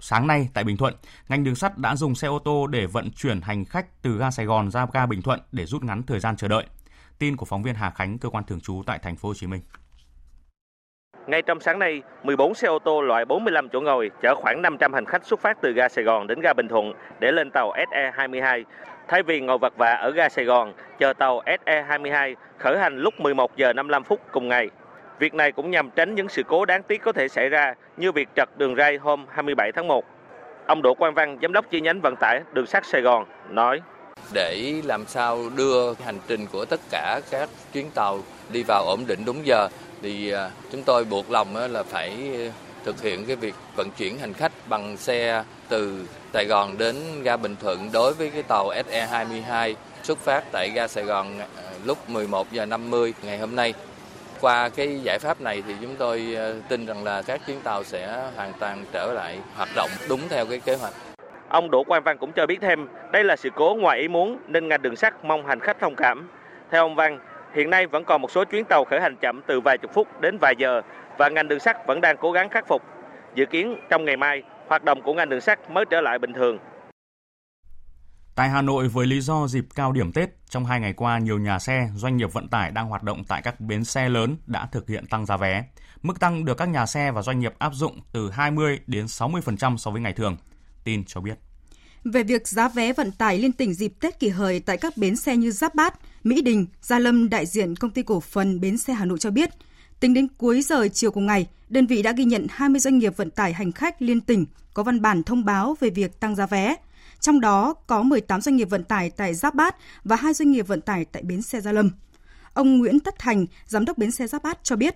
sáng 0.00 0.26
nay 0.26 0.48
tại 0.54 0.64
Bình 0.64 0.76
Thuận, 0.76 0.94
ngành 1.28 1.44
đường 1.44 1.54
sắt 1.54 1.78
đã 1.78 1.96
dùng 1.96 2.14
xe 2.14 2.28
ô 2.28 2.38
tô 2.38 2.66
để 2.66 2.86
vận 2.86 3.10
chuyển 3.10 3.40
hành 3.40 3.64
khách 3.64 4.02
từ 4.02 4.18
ga 4.18 4.30
Sài 4.30 4.46
Gòn 4.46 4.70
ra 4.70 4.86
ga 4.92 5.06
Bình 5.06 5.22
Thuận 5.22 5.40
để 5.52 5.66
rút 5.66 5.84
ngắn 5.84 6.02
thời 6.02 6.20
gian 6.20 6.36
chờ 6.36 6.48
đợi. 6.48 6.66
Tin 7.18 7.36
của 7.36 7.46
phóng 7.46 7.62
viên 7.62 7.74
Hà 7.74 7.90
Khánh, 7.90 8.18
cơ 8.18 8.28
quan 8.28 8.44
thường 8.44 8.60
trú 8.60 8.82
tại 8.86 8.98
thành 9.02 9.16
phố 9.16 9.28
Hồ 9.28 9.34
Chí 9.34 9.46
Minh. 9.46 9.60
Ngay 11.26 11.42
trong 11.42 11.60
sáng 11.60 11.78
nay, 11.78 12.02
14 12.22 12.54
xe 12.54 12.68
ô 12.68 12.78
tô 12.78 13.00
loại 13.02 13.24
45 13.24 13.68
chỗ 13.68 13.80
ngồi 13.80 14.10
chở 14.22 14.34
khoảng 14.34 14.62
500 14.62 14.92
hành 14.92 15.04
khách 15.04 15.24
xuất 15.24 15.40
phát 15.40 15.58
từ 15.62 15.72
ga 15.72 15.88
Sài 15.88 16.04
Gòn 16.04 16.26
đến 16.26 16.40
ga 16.40 16.52
Bình 16.52 16.68
Thuận 16.68 16.92
để 17.20 17.32
lên 17.32 17.50
tàu 17.50 17.72
SE22. 17.72 18.64
Thay 19.08 19.22
vì 19.22 19.40
ngồi 19.40 19.58
vật 19.58 19.76
vả 19.76 19.92
ở 19.92 20.10
ga 20.10 20.28
Sài 20.28 20.44
Gòn, 20.44 20.72
chờ 20.98 21.12
tàu 21.12 21.42
SE22 21.42 22.34
khởi 22.58 22.78
hành 22.78 22.98
lúc 22.98 23.20
11 23.20 23.56
giờ 23.56 23.72
55 23.72 24.04
phút 24.04 24.20
cùng 24.32 24.48
ngày. 24.48 24.70
Việc 25.18 25.34
này 25.34 25.52
cũng 25.52 25.70
nhằm 25.70 25.90
tránh 25.90 26.14
những 26.14 26.28
sự 26.28 26.42
cố 26.42 26.64
đáng 26.64 26.82
tiếc 26.82 27.02
có 27.02 27.12
thể 27.12 27.28
xảy 27.28 27.48
ra 27.48 27.74
như 27.96 28.12
việc 28.12 28.28
trật 28.36 28.48
đường 28.56 28.76
ray 28.76 28.96
hôm 28.96 29.26
27 29.28 29.72
tháng 29.72 29.88
1. 29.88 30.04
Ông 30.66 30.82
Đỗ 30.82 30.94
Quang 30.94 31.14
Văn, 31.14 31.38
giám 31.42 31.52
đốc 31.52 31.70
chi 31.70 31.80
nhánh 31.80 32.00
vận 32.00 32.16
tải 32.16 32.40
đường 32.52 32.66
sắt 32.66 32.86
Sài 32.86 33.02
Gòn 33.02 33.24
nói: 33.50 33.80
để 34.34 34.74
làm 34.84 35.06
sao 35.06 35.50
đưa 35.56 35.94
hành 35.94 36.18
trình 36.28 36.46
của 36.52 36.64
tất 36.64 36.80
cả 36.90 37.20
các 37.30 37.48
chuyến 37.72 37.90
tàu 37.90 38.22
đi 38.52 38.62
vào 38.62 38.84
ổn 38.86 39.04
định 39.06 39.24
đúng 39.24 39.46
giờ 39.46 39.68
thì 40.02 40.30
à, 40.30 40.50
chúng 40.72 40.82
tôi 40.82 41.04
buộc 41.04 41.30
lòng 41.30 41.56
là 41.56 41.82
phải 41.82 42.30
thực 42.84 43.02
hiện 43.02 43.26
cái 43.26 43.36
việc 43.36 43.54
vận 43.76 43.90
chuyển 43.90 44.18
hành 44.18 44.32
khách 44.32 44.52
bằng 44.68 44.96
xe 44.96 45.44
từ 45.68 46.06
Sài 46.32 46.44
Gòn 46.44 46.78
đến 46.78 46.96
ga 47.22 47.36
Bình 47.36 47.56
Thuận 47.60 47.92
đối 47.92 48.14
với 48.14 48.30
cái 48.30 48.42
tàu 48.42 48.70
SE22 48.70 49.74
xuất 50.02 50.18
phát 50.18 50.44
tại 50.52 50.70
ga 50.74 50.88
Sài 50.88 51.04
Gòn 51.04 51.38
à, 51.38 51.46
lúc 51.84 52.10
11 52.10 52.52
giờ 52.52 52.66
50 52.66 53.14
ngày 53.22 53.38
hôm 53.38 53.56
nay. 53.56 53.74
Qua 54.40 54.68
cái 54.68 55.00
giải 55.02 55.18
pháp 55.18 55.40
này 55.40 55.62
thì 55.66 55.74
chúng 55.80 55.96
tôi 55.96 56.34
à, 56.36 56.52
tin 56.68 56.86
rằng 56.86 57.04
là 57.04 57.22
các 57.22 57.40
chuyến 57.46 57.60
tàu 57.60 57.84
sẽ 57.84 58.30
hoàn 58.36 58.52
toàn 58.60 58.84
trở 58.92 59.12
lại 59.12 59.38
hoạt 59.56 59.68
động 59.76 59.90
đúng 60.08 60.20
theo 60.28 60.46
cái 60.46 60.60
kế 60.60 60.74
hoạch. 60.74 60.94
Ông 61.54 61.70
Đỗ 61.70 61.84
Quang 61.84 62.02
Văn 62.02 62.18
cũng 62.18 62.32
cho 62.32 62.46
biết 62.46 62.58
thêm, 62.60 62.88
đây 63.12 63.24
là 63.24 63.36
sự 63.36 63.50
cố 63.54 63.76
ngoài 63.80 63.98
ý 63.98 64.08
muốn 64.08 64.38
nên 64.46 64.68
ngành 64.68 64.82
đường 64.82 64.96
sắt 64.96 65.24
mong 65.24 65.46
hành 65.46 65.60
khách 65.60 65.80
thông 65.80 65.94
cảm. 65.96 66.28
Theo 66.70 66.82
ông 66.82 66.94
Văn, 66.94 67.18
hiện 67.54 67.70
nay 67.70 67.86
vẫn 67.86 68.04
còn 68.04 68.22
một 68.22 68.30
số 68.30 68.44
chuyến 68.44 68.64
tàu 68.64 68.84
khởi 68.84 69.00
hành 69.00 69.16
chậm 69.16 69.40
từ 69.46 69.60
vài 69.60 69.78
chục 69.78 69.90
phút 69.94 70.20
đến 70.20 70.38
vài 70.40 70.54
giờ 70.58 70.82
và 71.18 71.28
ngành 71.28 71.48
đường 71.48 71.60
sắt 71.60 71.86
vẫn 71.86 72.00
đang 72.00 72.16
cố 72.20 72.32
gắng 72.32 72.48
khắc 72.48 72.68
phục. 72.68 72.82
Dự 73.34 73.46
kiến 73.46 73.76
trong 73.90 74.04
ngày 74.04 74.16
mai, 74.16 74.42
hoạt 74.68 74.84
động 74.84 75.02
của 75.02 75.14
ngành 75.14 75.28
đường 75.28 75.40
sắt 75.40 75.70
mới 75.70 75.84
trở 75.90 76.00
lại 76.00 76.18
bình 76.18 76.32
thường. 76.32 76.58
Tại 78.34 78.48
Hà 78.48 78.62
Nội, 78.62 78.88
với 78.88 79.06
lý 79.06 79.20
do 79.20 79.46
dịp 79.46 79.64
cao 79.74 79.92
điểm 79.92 80.12
Tết, 80.12 80.28
trong 80.48 80.64
hai 80.64 80.80
ngày 80.80 80.92
qua, 80.92 81.18
nhiều 81.18 81.38
nhà 81.38 81.58
xe, 81.58 81.88
doanh 81.94 82.16
nghiệp 82.16 82.32
vận 82.32 82.48
tải 82.48 82.70
đang 82.70 82.88
hoạt 82.88 83.02
động 83.02 83.24
tại 83.28 83.42
các 83.42 83.60
bến 83.60 83.84
xe 83.84 84.08
lớn 84.08 84.36
đã 84.46 84.66
thực 84.72 84.88
hiện 84.88 85.06
tăng 85.06 85.26
giá 85.26 85.36
vé. 85.36 85.64
Mức 86.02 86.20
tăng 86.20 86.44
được 86.44 86.56
các 86.58 86.68
nhà 86.68 86.86
xe 86.86 87.10
và 87.10 87.22
doanh 87.22 87.38
nghiệp 87.38 87.54
áp 87.58 87.72
dụng 87.74 88.00
từ 88.12 88.30
20 88.30 88.80
đến 88.86 89.06
60% 89.06 89.76
so 89.76 89.90
với 89.90 90.00
ngày 90.00 90.12
thường. 90.12 90.36
Tin 90.84 91.04
cho 91.04 91.20
biết. 91.20 91.38
Về 92.04 92.22
việc 92.22 92.48
giá 92.48 92.68
vé 92.68 92.92
vận 92.92 93.12
tải 93.12 93.38
liên 93.38 93.52
tỉnh 93.52 93.74
dịp 93.74 93.92
Tết 94.00 94.20
kỷ 94.20 94.28
hợi 94.28 94.60
tại 94.60 94.76
các 94.76 94.96
bến 94.96 95.16
xe 95.16 95.36
như 95.36 95.50
Giáp 95.50 95.74
Bát, 95.74 95.94
Mỹ 96.24 96.42
Đình, 96.42 96.66
Gia 96.82 96.98
Lâm, 96.98 97.28
đại 97.28 97.46
diện 97.46 97.76
công 97.76 97.90
ty 97.90 98.02
cổ 98.02 98.20
phần 98.20 98.60
Bến 98.60 98.78
xe 98.78 98.92
Hà 98.92 99.04
Nội 99.04 99.18
cho 99.18 99.30
biết, 99.30 99.50
tính 100.00 100.14
đến 100.14 100.28
cuối 100.38 100.62
giờ 100.62 100.88
chiều 100.92 101.10
cùng 101.10 101.26
ngày, 101.26 101.46
đơn 101.68 101.86
vị 101.86 102.02
đã 102.02 102.12
ghi 102.12 102.24
nhận 102.24 102.46
20 102.50 102.80
doanh 102.80 102.98
nghiệp 102.98 103.16
vận 103.16 103.30
tải 103.30 103.52
hành 103.52 103.72
khách 103.72 104.02
liên 104.02 104.20
tỉnh 104.20 104.46
có 104.74 104.82
văn 104.82 105.02
bản 105.02 105.22
thông 105.22 105.44
báo 105.44 105.76
về 105.80 105.90
việc 105.90 106.20
tăng 106.20 106.36
giá 106.36 106.46
vé. 106.46 106.76
Trong 107.20 107.40
đó 107.40 107.74
có 107.86 108.02
18 108.02 108.40
doanh 108.40 108.56
nghiệp 108.56 108.70
vận 108.70 108.84
tải 108.84 109.10
tại 109.10 109.34
Giáp 109.34 109.54
Bát 109.54 109.76
và 110.04 110.16
2 110.16 110.34
doanh 110.34 110.52
nghiệp 110.52 110.66
vận 110.68 110.80
tải 110.80 111.04
tại 111.04 111.22
bến 111.22 111.42
xe 111.42 111.60
Gia 111.60 111.72
Lâm. 111.72 111.90
Ông 112.54 112.78
Nguyễn 112.78 113.00
Tất 113.00 113.18
Thành, 113.18 113.46
giám 113.66 113.84
đốc 113.84 113.98
bến 113.98 114.10
xe 114.10 114.26
Giáp 114.26 114.42
Bát 114.42 114.58
cho 114.62 114.76
biết, 114.76 114.94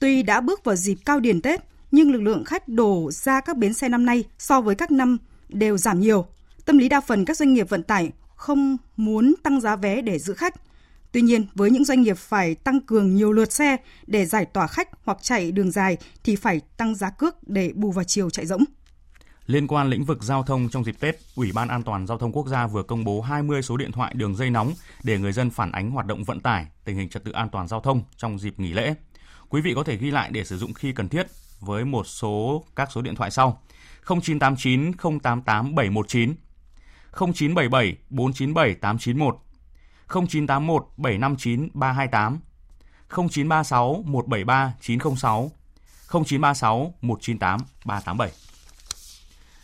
tuy 0.00 0.22
đã 0.22 0.40
bước 0.40 0.64
vào 0.64 0.76
dịp 0.76 0.98
cao 1.04 1.20
điểm 1.20 1.40
Tết, 1.40 1.60
nhưng 1.90 2.12
lực 2.12 2.20
lượng 2.20 2.44
khách 2.44 2.68
đổ 2.68 3.10
ra 3.12 3.40
các 3.40 3.56
bến 3.56 3.74
xe 3.74 3.88
năm 3.88 4.06
nay 4.06 4.24
so 4.38 4.60
với 4.60 4.74
các 4.74 4.90
năm 4.90 5.18
đều 5.52 5.78
giảm 5.78 6.00
nhiều. 6.00 6.26
Tâm 6.64 6.78
lý 6.78 6.88
đa 6.88 7.00
phần 7.00 7.24
các 7.24 7.36
doanh 7.36 7.52
nghiệp 7.52 7.68
vận 7.68 7.82
tải 7.82 8.10
không 8.36 8.76
muốn 8.96 9.34
tăng 9.42 9.60
giá 9.60 9.76
vé 9.76 10.02
để 10.02 10.18
giữ 10.18 10.34
khách. 10.34 10.54
Tuy 11.12 11.22
nhiên, 11.22 11.46
với 11.54 11.70
những 11.70 11.84
doanh 11.84 12.02
nghiệp 12.02 12.16
phải 12.16 12.54
tăng 12.54 12.80
cường 12.80 13.14
nhiều 13.14 13.32
lượt 13.32 13.52
xe 13.52 13.76
để 14.06 14.26
giải 14.26 14.44
tỏa 14.44 14.66
khách 14.66 14.88
hoặc 15.04 15.18
chạy 15.22 15.52
đường 15.52 15.70
dài 15.70 15.96
thì 16.24 16.36
phải 16.36 16.60
tăng 16.76 16.94
giá 16.94 17.10
cước 17.10 17.48
để 17.48 17.72
bù 17.74 17.92
vào 17.92 18.04
chiều 18.04 18.30
chạy 18.30 18.46
rỗng. 18.46 18.64
Liên 19.46 19.66
quan 19.66 19.88
lĩnh 19.88 20.04
vực 20.04 20.22
giao 20.22 20.42
thông 20.42 20.68
trong 20.68 20.84
dịp 20.84 21.00
Tết, 21.00 21.16
Ủy 21.34 21.52
ban 21.52 21.68
An 21.68 21.82
toàn 21.82 22.06
Giao 22.06 22.18
thông 22.18 22.32
Quốc 22.32 22.48
gia 22.48 22.66
vừa 22.66 22.82
công 22.82 23.04
bố 23.04 23.20
20 23.20 23.62
số 23.62 23.76
điện 23.76 23.92
thoại 23.92 24.14
đường 24.14 24.36
dây 24.36 24.50
nóng 24.50 24.72
để 25.02 25.18
người 25.18 25.32
dân 25.32 25.50
phản 25.50 25.72
ánh 25.72 25.90
hoạt 25.90 26.06
động 26.06 26.24
vận 26.24 26.40
tải, 26.40 26.66
tình 26.84 26.96
hình 26.96 27.08
trật 27.08 27.24
tự 27.24 27.32
an 27.32 27.48
toàn 27.52 27.68
giao 27.68 27.80
thông 27.80 28.02
trong 28.16 28.38
dịp 28.38 28.60
nghỉ 28.60 28.72
lễ. 28.72 28.94
Quý 29.48 29.60
vị 29.60 29.72
có 29.76 29.84
thể 29.84 29.96
ghi 29.96 30.10
lại 30.10 30.30
để 30.32 30.44
sử 30.44 30.58
dụng 30.58 30.74
khi 30.74 30.92
cần 30.92 31.08
thiết 31.08 31.26
với 31.60 31.84
một 31.84 32.06
số 32.06 32.64
các 32.76 32.88
số 32.92 33.02
điện 33.02 33.14
thoại 33.14 33.30
sau: 33.30 33.62
0989 34.06 34.92
088 35.22 35.74
719, 35.74 36.34
0977 37.12 37.96
497 38.10 38.74
891, 38.74 39.36
0981 40.08 40.86
759 40.96 41.68
328, 41.74 42.40
0936 43.08 44.02
173 44.06 44.72
906, 44.80 45.50
0936 46.12 46.94
198 47.00 47.60
387. 47.84 48.30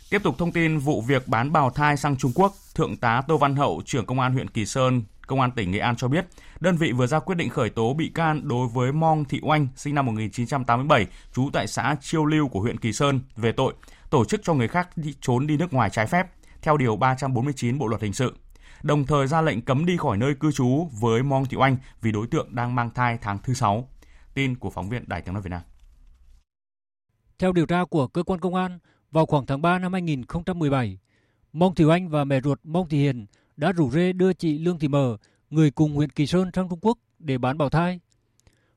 Tiếp 0.09 0.23
tục 0.23 0.35
thông 0.37 0.51
tin 0.51 0.77
vụ 0.77 1.01
việc 1.01 1.27
bán 1.27 1.51
bào 1.51 1.69
thai 1.69 1.97
sang 1.97 2.17
Trung 2.17 2.31
Quốc, 2.35 2.53
Thượng 2.75 2.97
tá 2.97 3.21
Tô 3.27 3.37
Văn 3.37 3.55
Hậu, 3.55 3.81
trưởng 3.85 4.05
Công 4.05 4.19
an 4.19 4.33
huyện 4.33 4.49
Kỳ 4.49 4.65
Sơn, 4.65 5.03
Công 5.27 5.41
an 5.41 5.51
tỉnh 5.51 5.71
Nghệ 5.71 5.79
An 5.79 5.95
cho 5.95 6.07
biết, 6.07 6.25
đơn 6.59 6.77
vị 6.77 6.91
vừa 6.91 7.07
ra 7.07 7.19
quyết 7.19 7.35
định 7.35 7.49
khởi 7.49 7.69
tố 7.69 7.93
bị 7.93 8.11
can 8.15 8.47
đối 8.47 8.67
với 8.67 8.91
Mong 8.91 9.25
Thị 9.25 9.39
Oanh, 9.41 9.67
sinh 9.75 9.95
năm 9.95 10.05
1987, 10.05 11.07
trú 11.33 11.49
tại 11.53 11.67
xã 11.67 11.95
Chiêu 12.01 12.25
Lưu 12.25 12.47
của 12.47 12.59
huyện 12.59 12.77
Kỳ 12.77 12.93
Sơn, 12.93 13.19
về 13.35 13.51
tội 13.51 13.73
tổ 14.09 14.25
chức 14.25 14.41
cho 14.43 14.53
người 14.53 14.67
khác 14.67 14.89
đi, 14.95 15.13
trốn 15.21 15.47
đi 15.47 15.57
nước 15.57 15.73
ngoài 15.73 15.89
trái 15.89 16.07
phép, 16.07 16.27
theo 16.61 16.77
Điều 16.77 16.95
349 16.95 17.77
Bộ 17.77 17.87
Luật 17.87 18.01
Hình 18.01 18.13
sự. 18.13 18.35
Đồng 18.83 19.05
thời 19.05 19.27
ra 19.27 19.41
lệnh 19.41 19.61
cấm 19.61 19.85
đi 19.85 19.97
khỏi 19.97 20.17
nơi 20.17 20.35
cư 20.35 20.51
trú 20.51 20.89
với 20.99 21.23
Mong 21.23 21.45
Thị 21.45 21.57
Oanh 21.57 21.77
vì 22.01 22.11
đối 22.11 22.27
tượng 22.27 22.55
đang 22.55 22.75
mang 22.75 22.89
thai 22.89 23.17
tháng 23.21 23.37
thứ 23.43 23.53
6. 23.53 23.89
Tin 24.33 24.55
của 24.55 24.69
phóng 24.69 24.89
viên 24.89 25.03
Đài 25.07 25.21
tiếng 25.21 25.33
nói 25.33 25.43
Việt 25.43 25.49
Nam. 25.49 25.61
Theo 27.39 27.51
điều 27.51 27.65
tra 27.65 27.85
của 27.85 28.07
cơ 28.07 28.23
quan 28.23 28.39
công 28.39 28.55
an, 28.55 28.79
vào 29.11 29.25
khoảng 29.25 29.45
tháng 29.45 29.61
3 29.61 29.79
năm 29.79 29.93
2017, 29.93 30.97
Mong 31.53 31.75
Thị 31.75 31.85
Oanh 31.85 32.09
và 32.09 32.23
mẹ 32.23 32.41
ruột 32.41 32.59
Mong 32.63 32.89
Thị 32.89 32.97
Hiền 32.97 33.25
đã 33.57 33.71
rủ 33.71 33.91
rê 33.91 34.13
đưa 34.13 34.33
chị 34.33 34.59
Lương 34.59 34.79
Thị 34.79 34.87
Mờ, 34.87 35.17
người 35.49 35.71
cùng 35.71 35.95
huyện 35.95 36.09
Kỳ 36.09 36.27
Sơn 36.27 36.49
sang 36.53 36.69
Trung 36.69 36.79
Quốc 36.81 36.97
để 37.19 37.37
bán 37.37 37.57
bào 37.57 37.69
thai. 37.69 37.99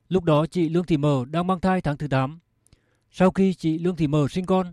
Lúc 0.09 0.24
đó 0.24 0.47
chị 0.47 0.68
Lương 0.68 0.85
Thị 0.85 0.97
Mờ 0.97 1.24
đang 1.31 1.47
mang 1.47 1.61
thai 1.61 1.81
tháng 1.81 1.97
thứ 1.97 2.09
8. 2.09 2.39
Sau 3.11 3.31
khi 3.31 3.55
chị 3.55 3.78
Lương 3.78 3.97
Thị 3.97 4.07
Mờ 4.07 4.28
sinh 4.31 4.47
con, 4.47 4.72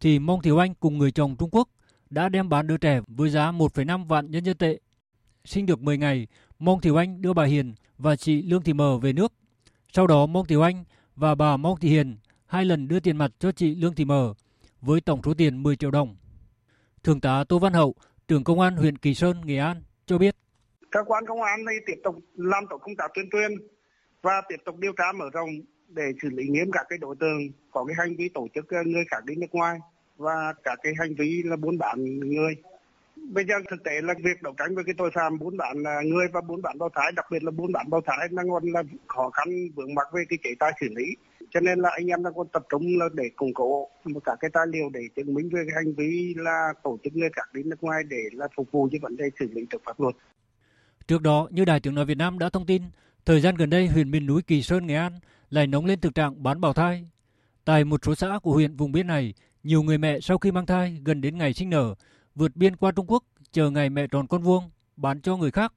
thì 0.00 0.18
Mong 0.18 0.42
Thị 0.42 0.50
Oanh 0.50 0.74
cùng 0.74 0.98
người 0.98 1.10
chồng 1.10 1.36
Trung 1.38 1.50
Quốc 1.52 1.68
đã 2.10 2.28
đem 2.28 2.48
bán 2.48 2.66
đứa 2.66 2.76
trẻ 2.76 3.00
với 3.06 3.30
giá 3.30 3.52
1,5 3.52 4.04
vạn 4.04 4.30
nhân 4.30 4.44
dân 4.44 4.56
tệ. 4.56 4.78
Sinh 5.44 5.66
được 5.66 5.80
10 5.80 5.98
ngày, 5.98 6.26
Mong 6.58 6.80
Thị 6.80 6.90
Oanh 6.90 7.22
đưa 7.22 7.32
bà 7.32 7.44
Hiền 7.44 7.74
và 7.98 8.16
chị 8.16 8.42
Lương 8.42 8.62
Thị 8.62 8.72
Mờ 8.72 8.98
về 8.98 9.12
nước. 9.12 9.32
Sau 9.92 10.06
đó 10.06 10.26
Mong 10.26 10.46
Thị 10.46 10.56
Oanh 10.56 10.84
và 11.16 11.34
bà 11.34 11.56
Mong 11.56 11.80
Thị 11.80 11.88
Hiền 11.88 12.16
hai 12.46 12.64
lần 12.64 12.88
đưa 12.88 13.00
tiền 13.00 13.16
mặt 13.16 13.30
cho 13.38 13.52
chị 13.52 13.74
Lương 13.74 13.94
Thị 13.94 14.04
Mờ 14.04 14.34
với 14.80 15.00
tổng 15.00 15.20
số 15.24 15.34
tiền 15.34 15.62
10 15.62 15.76
triệu 15.76 15.90
đồng. 15.90 16.16
Thượng 17.02 17.20
tá 17.20 17.44
Tô 17.48 17.58
Văn 17.58 17.72
Hậu, 17.72 17.94
trưởng 18.28 18.44
công 18.44 18.60
an 18.60 18.76
huyện 18.76 18.98
Kỳ 18.98 19.14
Sơn, 19.14 19.40
Nghệ 19.44 19.56
An 19.58 19.82
cho 20.06 20.18
biết. 20.18 20.36
Cơ 20.90 21.00
quan 21.06 21.24
công 21.26 21.42
an 21.42 21.64
này 21.64 21.74
tiếp 21.86 22.00
tục 22.04 22.14
làm 22.34 22.64
tổ 22.70 22.78
công 22.78 22.96
tác 22.96 23.10
tuyên 23.14 23.28
truyền 23.32 23.50
và 24.22 24.42
tiếp 24.48 24.56
tục 24.64 24.76
điều 24.78 24.92
tra 24.98 25.04
mở 25.18 25.24
rộng 25.32 25.48
để 25.88 26.02
xử 26.22 26.28
lý 26.30 26.48
nghiêm 26.48 26.70
các 26.72 26.86
cái 26.88 26.98
đối 26.98 27.16
tượng 27.16 27.50
có 27.70 27.84
cái 27.84 27.94
hành 27.98 28.16
vi 28.16 28.28
tổ 28.28 28.48
chức 28.54 28.68
ờ, 28.68 28.78
người 28.86 29.04
khác 29.10 29.24
đi 29.24 29.34
nước 29.36 29.52
ngoài 29.54 29.78
và 30.16 30.54
các 30.64 30.78
cái 30.82 30.92
hành 30.98 31.14
vi 31.14 31.42
là 31.44 31.56
buôn 31.56 31.78
bán 31.78 32.20
người. 32.20 32.54
Bây 33.16 33.44
giờ 33.44 33.54
thực 33.70 33.84
tế 33.84 34.00
là 34.02 34.14
việc 34.24 34.42
đấu 34.42 34.54
tranh 34.58 34.74
với 34.74 34.84
cái 34.84 34.94
tội 34.98 35.10
phạm 35.14 35.38
buôn 35.38 35.56
bán 35.56 35.84
ờ, 35.84 36.02
người 36.04 36.26
và 36.32 36.40
buôn 36.40 36.62
bán 36.62 36.78
bào 36.78 36.88
thai, 36.94 37.12
đặc 37.12 37.26
biệt 37.30 37.42
là 37.44 37.50
buôn 37.50 37.72
bán 37.72 37.90
bào 37.90 38.00
thai 38.00 38.28
đang 38.30 38.50
còn 38.50 38.72
là 38.72 38.82
khó 39.06 39.30
khăn 39.30 39.48
vướng 39.74 39.94
mắc 39.94 40.06
về 40.12 40.22
cái 40.28 40.38
chế 40.44 40.50
tài 40.58 40.72
xử 40.80 40.86
lý 40.96 41.16
cho 41.50 41.60
nên 41.60 41.78
là 41.78 41.90
anh 41.92 42.06
em 42.06 42.22
đang 42.22 42.34
còn 42.34 42.46
tập 42.52 42.62
trung 42.68 42.98
là 42.98 43.06
để 43.14 43.30
củng 43.36 43.54
cố 43.54 43.88
một 44.04 44.20
cả 44.24 44.36
cái 44.40 44.50
tài 44.54 44.64
liệu 44.68 44.90
để 44.92 45.00
chứng 45.16 45.34
minh 45.34 45.48
về 45.52 45.62
cái 45.66 45.84
hành 45.84 45.94
vi 45.94 46.34
là 46.36 46.72
tổ 46.82 46.98
chức 47.04 47.16
người 47.16 47.28
khác 47.32 47.48
đi 47.52 47.62
nước 47.62 47.82
ngoài 47.82 48.02
để 48.08 48.22
là 48.32 48.48
phục 48.56 48.70
vụ 48.72 48.88
cho 48.92 48.98
vấn 49.02 49.16
đề 49.16 49.24
xử 49.38 49.48
lý 49.52 49.66
thực 49.70 49.82
pháp 49.84 50.00
luật. 50.00 50.14
Trước 51.06 51.22
đó, 51.22 51.48
như 51.50 51.64
Đài 51.64 51.80
tiếng 51.80 51.94
nói 51.94 52.04
Việt 52.04 52.18
Nam 52.18 52.38
đã 52.38 52.48
thông 52.48 52.66
tin, 52.66 52.82
thời 53.26 53.40
gian 53.40 53.54
gần 53.54 53.70
đây 53.70 53.86
huyện 53.86 54.10
miền 54.10 54.26
núi 54.26 54.42
Kỳ 54.42 54.62
Sơn, 54.62 54.86
Nghệ 54.86 54.94
An 54.94 55.12
lại 55.50 55.66
nóng 55.66 55.86
lên 55.86 56.00
thực 56.00 56.14
trạng 56.14 56.42
bán 56.42 56.60
bào 56.60 56.72
thai. 56.72 57.08
Tại 57.64 57.84
một 57.84 58.00
số 58.04 58.14
xã 58.14 58.38
của 58.42 58.52
huyện 58.52 58.76
vùng 58.76 58.92
biên 58.92 59.06
này, 59.06 59.34
nhiều 59.62 59.82
người 59.82 59.98
mẹ 59.98 60.20
sau 60.20 60.38
khi 60.38 60.52
mang 60.52 60.66
thai 60.66 61.00
gần 61.04 61.20
đến 61.20 61.38
ngày 61.38 61.52
sinh 61.52 61.70
nở 61.70 61.94
vượt 62.34 62.56
biên 62.56 62.76
qua 62.76 62.92
Trung 62.92 63.06
Quốc 63.06 63.24
chờ 63.52 63.70
ngày 63.70 63.90
mẹ 63.90 64.06
tròn 64.06 64.26
con 64.26 64.42
vuông 64.42 64.70
bán 64.96 65.20
cho 65.20 65.36
người 65.36 65.50
khác. 65.50 65.72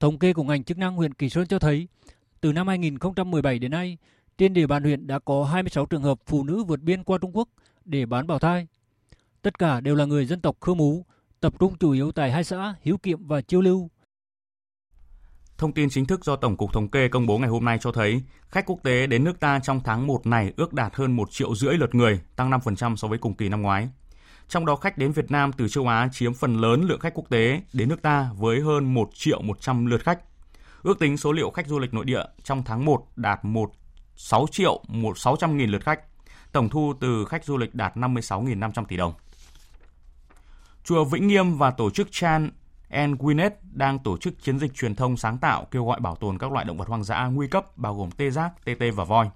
Thống 0.00 0.18
kê 0.18 0.32
của 0.32 0.42
ngành 0.42 0.64
chức 0.64 0.78
năng 0.78 0.96
huyện 0.96 1.14
Kỳ 1.14 1.28
Sơn 1.28 1.46
cho 1.46 1.58
thấy, 1.58 1.88
từ 2.40 2.52
năm 2.52 2.68
2017 2.68 3.58
đến 3.58 3.70
nay, 3.70 3.98
trên 4.38 4.54
địa 4.54 4.66
bàn 4.66 4.82
huyện 4.82 5.06
đã 5.06 5.18
có 5.18 5.44
26 5.44 5.86
trường 5.86 6.02
hợp 6.02 6.18
phụ 6.26 6.44
nữ 6.44 6.64
vượt 6.64 6.80
biên 6.80 7.04
qua 7.04 7.18
Trung 7.18 7.36
Quốc 7.36 7.48
để 7.84 8.06
bán 8.06 8.26
bào 8.26 8.38
thai. 8.38 8.66
Tất 9.42 9.58
cả 9.58 9.80
đều 9.80 9.94
là 9.94 10.04
người 10.04 10.26
dân 10.26 10.40
tộc 10.40 10.56
Khơ 10.60 10.74
Mú, 10.74 11.04
tập 11.40 11.54
trung 11.58 11.78
chủ 11.78 11.90
yếu 11.90 12.12
tại 12.12 12.32
hai 12.32 12.44
xã 12.44 12.74
Hiếu 12.80 12.98
Kiệm 12.98 13.26
và 13.26 13.40
Chiêu 13.40 13.60
Lưu. 13.60 13.90
Thông 15.62 15.72
tin 15.72 15.90
chính 15.90 16.06
thức 16.06 16.24
do 16.24 16.36
Tổng 16.36 16.56
cục 16.56 16.72
Thống 16.72 16.88
kê 16.88 17.08
công 17.08 17.26
bố 17.26 17.38
ngày 17.38 17.48
hôm 17.48 17.64
nay 17.64 17.78
cho 17.80 17.92
thấy, 17.92 18.22
khách 18.48 18.66
quốc 18.66 18.78
tế 18.82 19.06
đến 19.06 19.24
nước 19.24 19.40
ta 19.40 19.60
trong 19.62 19.80
tháng 19.84 20.06
1 20.06 20.26
này 20.26 20.52
ước 20.56 20.72
đạt 20.72 20.94
hơn 20.94 21.16
1 21.16 21.30
triệu 21.30 21.54
rưỡi 21.54 21.74
lượt 21.74 21.94
người, 21.94 22.20
tăng 22.36 22.50
5% 22.50 22.96
so 22.96 23.08
với 23.08 23.18
cùng 23.18 23.34
kỳ 23.34 23.48
năm 23.48 23.62
ngoái. 23.62 23.88
Trong 24.48 24.66
đó 24.66 24.76
khách 24.76 24.98
đến 24.98 25.12
Việt 25.12 25.30
Nam 25.30 25.52
từ 25.52 25.68
châu 25.68 25.88
Á 25.88 26.08
chiếm 26.12 26.34
phần 26.34 26.60
lớn 26.60 26.82
lượng 26.82 27.00
khách 27.00 27.14
quốc 27.14 27.24
tế 27.30 27.60
đến 27.72 27.88
nước 27.88 28.02
ta 28.02 28.30
với 28.36 28.60
hơn 28.60 28.94
1 28.94 29.10
triệu 29.14 29.42
100 29.42 29.86
lượt 29.86 30.02
khách. 30.02 30.18
Ước 30.82 30.98
tính 30.98 31.16
số 31.16 31.32
liệu 31.32 31.50
khách 31.50 31.66
du 31.66 31.78
lịch 31.78 31.94
nội 31.94 32.04
địa 32.04 32.24
trong 32.42 32.62
tháng 32.62 32.84
1 32.84 33.06
đạt 33.16 33.44
1 33.44 33.72
6 34.16 34.46
triệu 34.50 34.82
600 35.16 35.56
nghìn 35.56 35.70
lượt 35.70 35.84
khách. 35.84 36.00
Tổng 36.52 36.68
thu 36.68 36.94
từ 37.00 37.24
khách 37.24 37.44
du 37.44 37.56
lịch 37.56 37.74
đạt 37.74 37.96
56.500 37.96 38.84
tỷ 38.84 38.96
đồng. 38.96 39.14
Chùa 40.84 41.04
Vĩnh 41.04 41.28
Nghiêm 41.28 41.58
và 41.58 41.70
tổ 41.70 41.90
chức 41.90 42.08
Chan 42.10 42.50
and 42.92 43.14
Gwyneth 43.16 43.50
đang 43.72 43.98
tổ 43.98 44.16
chức 44.16 44.42
chiến 44.42 44.58
dịch 44.58 44.74
truyền 44.74 44.94
thông 44.94 45.16
sáng 45.16 45.38
tạo 45.38 45.66
kêu 45.70 45.84
gọi 45.84 46.00
bảo 46.00 46.16
tồn 46.16 46.38
các 46.38 46.52
loại 46.52 46.64
động 46.64 46.76
vật 46.78 46.88
hoang 46.88 47.04
dã 47.04 47.26
nguy 47.26 47.48
cấp 47.48 47.78
bao 47.78 47.96
gồm 47.96 48.10
tê 48.10 48.30
giác, 48.30 48.50
tê 48.64 48.74
tê 48.74 48.90
và 48.90 49.04
voi. 49.04 49.30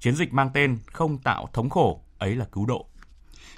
Chiến 0.00 0.16
dịch 0.16 0.32
mang 0.32 0.50
tên 0.54 0.78
Không 0.86 1.18
tạo 1.18 1.48
thống 1.52 1.70
khổ, 1.70 2.00
ấy 2.18 2.36
là 2.36 2.44
cứu 2.52 2.66
độ. 2.66 2.86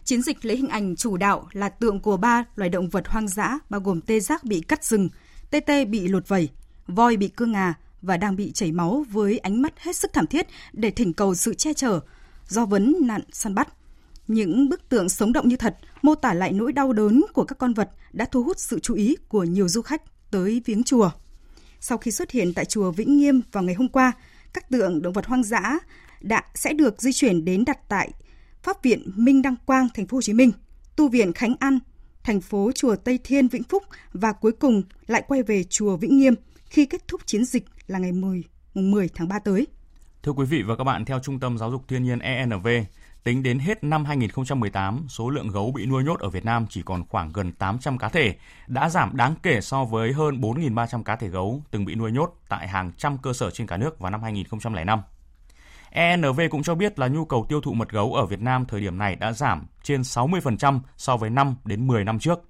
Chiến 0.05 0.23
dịch 0.23 0.45
lấy 0.45 0.57
hình 0.57 0.69
ảnh 0.69 0.97
chủ 0.97 1.17
đạo 1.17 1.49
là 1.53 1.69
tượng 1.69 2.01
của 2.01 2.17
ba 2.17 2.45
loài 2.55 2.71
động 2.71 2.89
vật 2.89 3.09
hoang 3.09 3.29
dã 3.29 3.59
bao 3.71 3.81
gồm 3.81 4.01
tê 4.01 4.21
giác 4.21 4.45
bị 4.45 4.61
cắt 4.61 4.85
rừng, 4.85 5.09
tê 5.51 5.61
tê 5.61 5.85
bị 5.85 6.09
lột 6.09 6.29
vẩy, 6.29 6.49
voi 6.87 7.17
bị 7.17 7.29
cưa 7.29 7.47
ngà 7.47 7.75
và 8.03 8.17
đang 8.17 8.37
bị 8.37 8.53
chảy 8.53 8.73
máu 8.73 9.05
với 9.11 9.39
ánh 9.39 9.63
mắt 9.63 9.81
hết 9.81 9.97
sức 9.97 10.13
thảm 10.13 10.27
thiết 10.27 10.47
để 10.73 10.91
thỉnh 10.91 11.13
cầu 11.13 11.35
sự 11.35 11.55
che 11.55 11.75
chở 11.75 12.01
do 12.47 12.67
vấn 12.67 12.97
nạn 13.01 13.21
săn 13.33 13.55
bắt. 13.55 13.69
Những 14.29 14.69
bức 14.69 14.89
tượng 14.89 15.09
sống 15.09 15.33
động 15.33 15.49
như 15.49 15.57
thật 15.57 15.77
mô 16.03 16.15
tả 16.15 16.35
lại 16.35 16.53
nỗi 16.53 16.73
đau 16.73 16.93
đớn 16.93 17.25
của 17.33 17.45
các 17.45 17.59
con 17.59 17.75
vật 17.75 17.91
đã 18.13 18.25
thu 18.25 18.43
hút 18.43 18.59
sự 18.59 18.79
chú 18.81 18.95
ý 18.95 19.17
của 19.29 19.45
nhiều 19.45 19.69
du 19.69 19.83
khách 19.83 20.03
tới 20.31 20.63
viếng 20.65 20.83
chùa. 20.83 21.11
Sau 21.81 21.99
khi 21.99 22.11
xuất 22.11 22.31
hiện 22.31 22.55
tại 22.55 22.65
chùa 22.65 22.91
Vĩnh 22.91 23.17
Nghiêm 23.17 23.41
vào 23.53 23.65
ngày 23.65 23.75
hôm 23.75 23.89
qua, 23.89 24.13
các 24.53 24.71
tượng 24.71 25.03
động 25.03 25.13
vật 25.13 25.27
hoang 25.27 25.43
dã 25.43 25.79
đã 26.21 26.43
sẽ 26.55 26.73
được 26.73 27.03
di 27.03 27.13
chuyển 27.13 27.45
đến 27.45 27.65
đặt 27.65 27.79
tại 27.89 28.11
Pháp 28.63 28.83
viện 28.83 29.13
Minh 29.17 29.43
Đăng 29.43 29.57
Quang, 29.67 29.89
thành 29.95 30.07
phố 30.07 30.17
Hồ 30.17 30.23
Chí 30.23 30.33
Minh, 30.33 30.53
tu 30.97 31.09
viện 31.09 31.33
Khánh 31.33 31.55
An, 31.61 31.79
thành 32.25 32.41
phố 32.41 32.71
chùa 32.75 32.97
Tây 32.97 33.19
Thiên 33.25 33.49
Vĩnh 33.49 33.63
Phúc 33.63 33.83
và 34.13 34.33
cuối 34.33 34.53
cùng 34.53 34.83
lại 35.07 35.23
quay 35.29 35.43
về 35.43 35.65
chùa 35.65 35.97
Vĩnh 35.97 36.19
Nghiêm 36.19 36.35
khi 36.65 36.87
kết 36.87 37.09
thúc 37.09 37.21
chiến 37.27 37.45
dịch 37.45 37.65
là 37.87 37.99
ngày 37.99 38.13
10 38.13 38.45
10 38.75 39.09
tháng 39.15 39.29
3 39.29 39.39
tới. 39.39 39.67
Thưa 40.23 40.33
quý 40.33 40.45
vị 40.45 40.63
và 40.63 40.77
các 40.77 40.85
bạn, 40.85 41.05
theo 41.05 41.21
Trung 41.21 41.41
tâm 41.41 41.59
Giáo 41.59 41.71
dục 41.71 41.89
Thiên 41.89 42.03
nhiên 42.03 42.19
ENV, 42.19 42.69
tính 43.25 43.43
đến 43.43 43.59
hết 43.59 43.85
năm 43.85 44.05
2018, 44.05 45.07
số 45.09 45.31
lượng 45.31 45.49
gấu 45.49 45.73
bị 45.73 45.87
nuôi 45.87 46.05
nhốt 46.05 46.21
ở 46.21 46.29
Việt 46.31 46.45
Nam 46.45 46.67
chỉ 46.71 46.83
còn 46.83 47.05
khoảng 47.09 47.33
gần 47.33 47.53
800 47.53 47.99
cá 47.99 48.09
thể, 48.09 48.35
đã 48.67 48.89
giảm 48.89 49.17
đáng 49.17 49.35
kể 49.43 49.61
so 49.61 49.85
với 49.85 50.13
hơn 50.13 50.41
4.300 50.41 51.03
cá 51.03 51.17
thể 51.17 51.29
gấu 51.29 51.63
từng 51.71 51.85
bị 51.85 51.95
nuôi 51.95 52.13
nhốt 52.13 52.35
tại 52.49 52.69
hàng 52.69 52.93
trăm 52.97 53.19
cơ 53.19 53.33
sở 53.33 53.51
trên 53.51 53.67
cả 53.67 53.77
nước 53.77 53.99
vào 53.99 54.11
năm 54.11 54.23
2005. 54.23 55.03
ENV 55.91 56.41
cũng 56.51 56.63
cho 56.63 56.75
biết 56.75 56.99
là 56.99 57.09
nhu 57.09 57.25
cầu 57.25 57.47
tiêu 57.49 57.61
thụ 57.61 57.73
mật 57.73 57.91
gấu 57.91 58.15
ở 58.15 58.27
Việt 58.27 58.41
Nam 58.41 58.65
thời 58.67 58.81
điểm 58.81 58.99
này 58.99 59.17
đã 59.17 59.33
giảm 59.33 59.67
trên 59.83 60.01
60% 60.01 60.81
so 60.97 61.17
với 61.17 61.31
5 61.31 61.57
đến 61.65 61.87
10 61.87 62.05
năm 62.05 62.19
trước. 62.19 62.41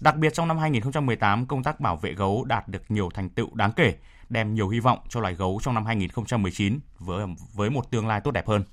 Đặc 0.00 0.16
biệt 0.16 0.34
trong 0.34 0.48
năm 0.48 0.58
2018, 0.58 1.46
công 1.46 1.62
tác 1.62 1.80
bảo 1.80 1.96
vệ 1.96 2.12
gấu 2.12 2.44
đạt 2.44 2.68
được 2.68 2.82
nhiều 2.88 3.10
thành 3.14 3.30
tựu 3.30 3.54
đáng 3.54 3.72
kể, 3.72 3.94
đem 4.28 4.54
nhiều 4.54 4.68
hy 4.68 4.80
vọng 4.80 4.98
cho 5.08 5.20
loài 5.20 5.34
gấu 5.34 5.60
trong 5.62 5.74
năm 5.74 5.86
2019 5.86 6.78
với 6.98 7.26
với 7.54 7.70
một 7.70 7.90
tương 7.90 8.06
lai 8.06 8.20
tốt 8.20 8.30
đẹp 8.30 8.46
hơn. 8.46 8.64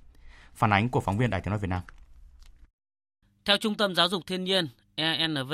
Phản 0.55 0.73
ánh 0.73 0.89
của 0.89 0.99
phóng 0.99 1.17
viên 1.17 1.29
Đài 1.29 1.41
Tiếng 1.41 1.51
nói 1.51 1.59
Việt 1.59 1.69
Nam. 1.69 1.81
Theo 3.45 3.57
Trung 3.57 3.75
tâm 3.75 3.95
Giáo 3.95 4.09
dục 4.09 4.27
Thiên 4.27 4.43
nhiên 4.43 4.67
ENV, 4.95 5.53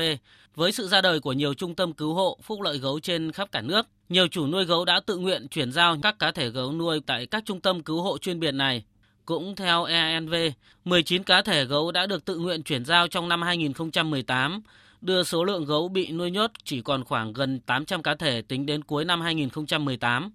với 0.56 0.72
sự 0.72 0.88
ra 0.88 1.02
đời 1.02 1.20
của 1.20 1.34
nhiều 1.34 1.54
trung 1.54 1.76
tâm 1.76 1.94
cứu 1.94 2.14
hộ 2.14 2.38
phúc 2.44 2.62
lợi 2.62 2.78
gấu 2.78 3.00
trên 3.00 3.32
khắp 3.32 3.52
cả 3.52 3.62
nước, 3.62 3.88
nhiều 4.10 4.28
chủ 4.28 4.48
nuôi 4.48 4.66
gấu 4.66 4.86
đã 4.86 5.00
tự 5.00 5.18
nguyện 5.18 5.48
chuyển 5.48 5.72
giao 5.72 5.98
các 6.04 6.20
cá 6.20 6.32
thể 6.32 6.50
gấu 6.50 6.74
nuôi 6.74 7.02
tại 7.06 7.26
các 7.26 7.44
trung 7.46 7.62
tâm 7.62 7.84
cứu 7.84 8.02
hộ 8.02 8.18
chuyên 8.18 8.40
biệt 8.40 8.52
này. 8.52 8.84
Cũng 9.26 9.56
theo 9.56 9.84
ENV, 9.84 10.34
19 10.86 11.24
cá 11.24 11.42
thể 11.42 11.66
gấu 11.66 11.92
đã 11.92 12.06
được 12.06 12.26
tự 12.26 12.38
nguyện 12.38 12.64
chuyển 12.64 12.86
giao 12.86 13.08
trong 13.08 13.30
năm 13.30 13.42
2018, 13.42 14.62
đưa 15.02 15.24
số 15.24 15.44
lượng 15.44 15.66
gấu 15.66 15.90
bị 15.90 16.12
nuôi 16.12 16.32
nhốt 16.32 16.52
chỉ 16.64 16.82
còn 16.82 17.04
khoảng 17.04 17.34
gần 17.34 17.60
800 17.60 18.04
cá 18.04 18.16
thể 18.16 18.42
tính 18.42 18.66
đến 18.66 18.84
cuối 18.84 19.06
năm 19.06 19.22
2018, 19.22 20.32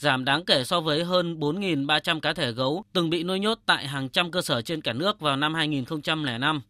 giảm 0.00 0.24
đáng 0.24 0.44
kể 0.44 0.64
so 0.64 0.80
với 0.80 1.04
hơn 1.04 1.40
4.300 1.40 2.20
cá 2.20 2.32
thể 2.32 2.52
gấu 2.52 2.84
từng 2.92 3.10
bị 3.10 3.22
nuôi 3.24 3.40
nhốt 3.40 3.58
tại 3.66 3.86
hàng 3.86 4.08
trăm 4.08 4.30
cơ 4.30 4.42
sở 4.42 4.62
trên 4.62 4.80
cả 4.80 4.92
nước 4.92 5.20
vào 5.20 5.36
năm 5.36 5.54
2005. 5.54 6.60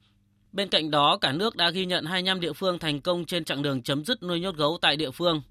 Bên 0.52 0.68
cạnh 0.68 0.90
đó, 0.90 1.16
cả 1.16 1.32
nước 1.32 1.56
đã 1.56 1.70
ghi 1.70 1.86
nhận 1.86 2.04
25 2.04 2.40
địa 2.40 2.52
phương 2.52 2.78
thành 2.78 3.00
công 3.00 3.24
trên 3.24 3.44
chặng 3.44 3.62
đường 3.62 3.82
chấm 3.82 4.04
dứt 4.04 4.22
nuôi 4.22 4.40
nhốt 4.40 4.56
gấu 4.56 4.78
tại 4.80 4.96
địa 4.96 5.10
phương. 5.10 5.42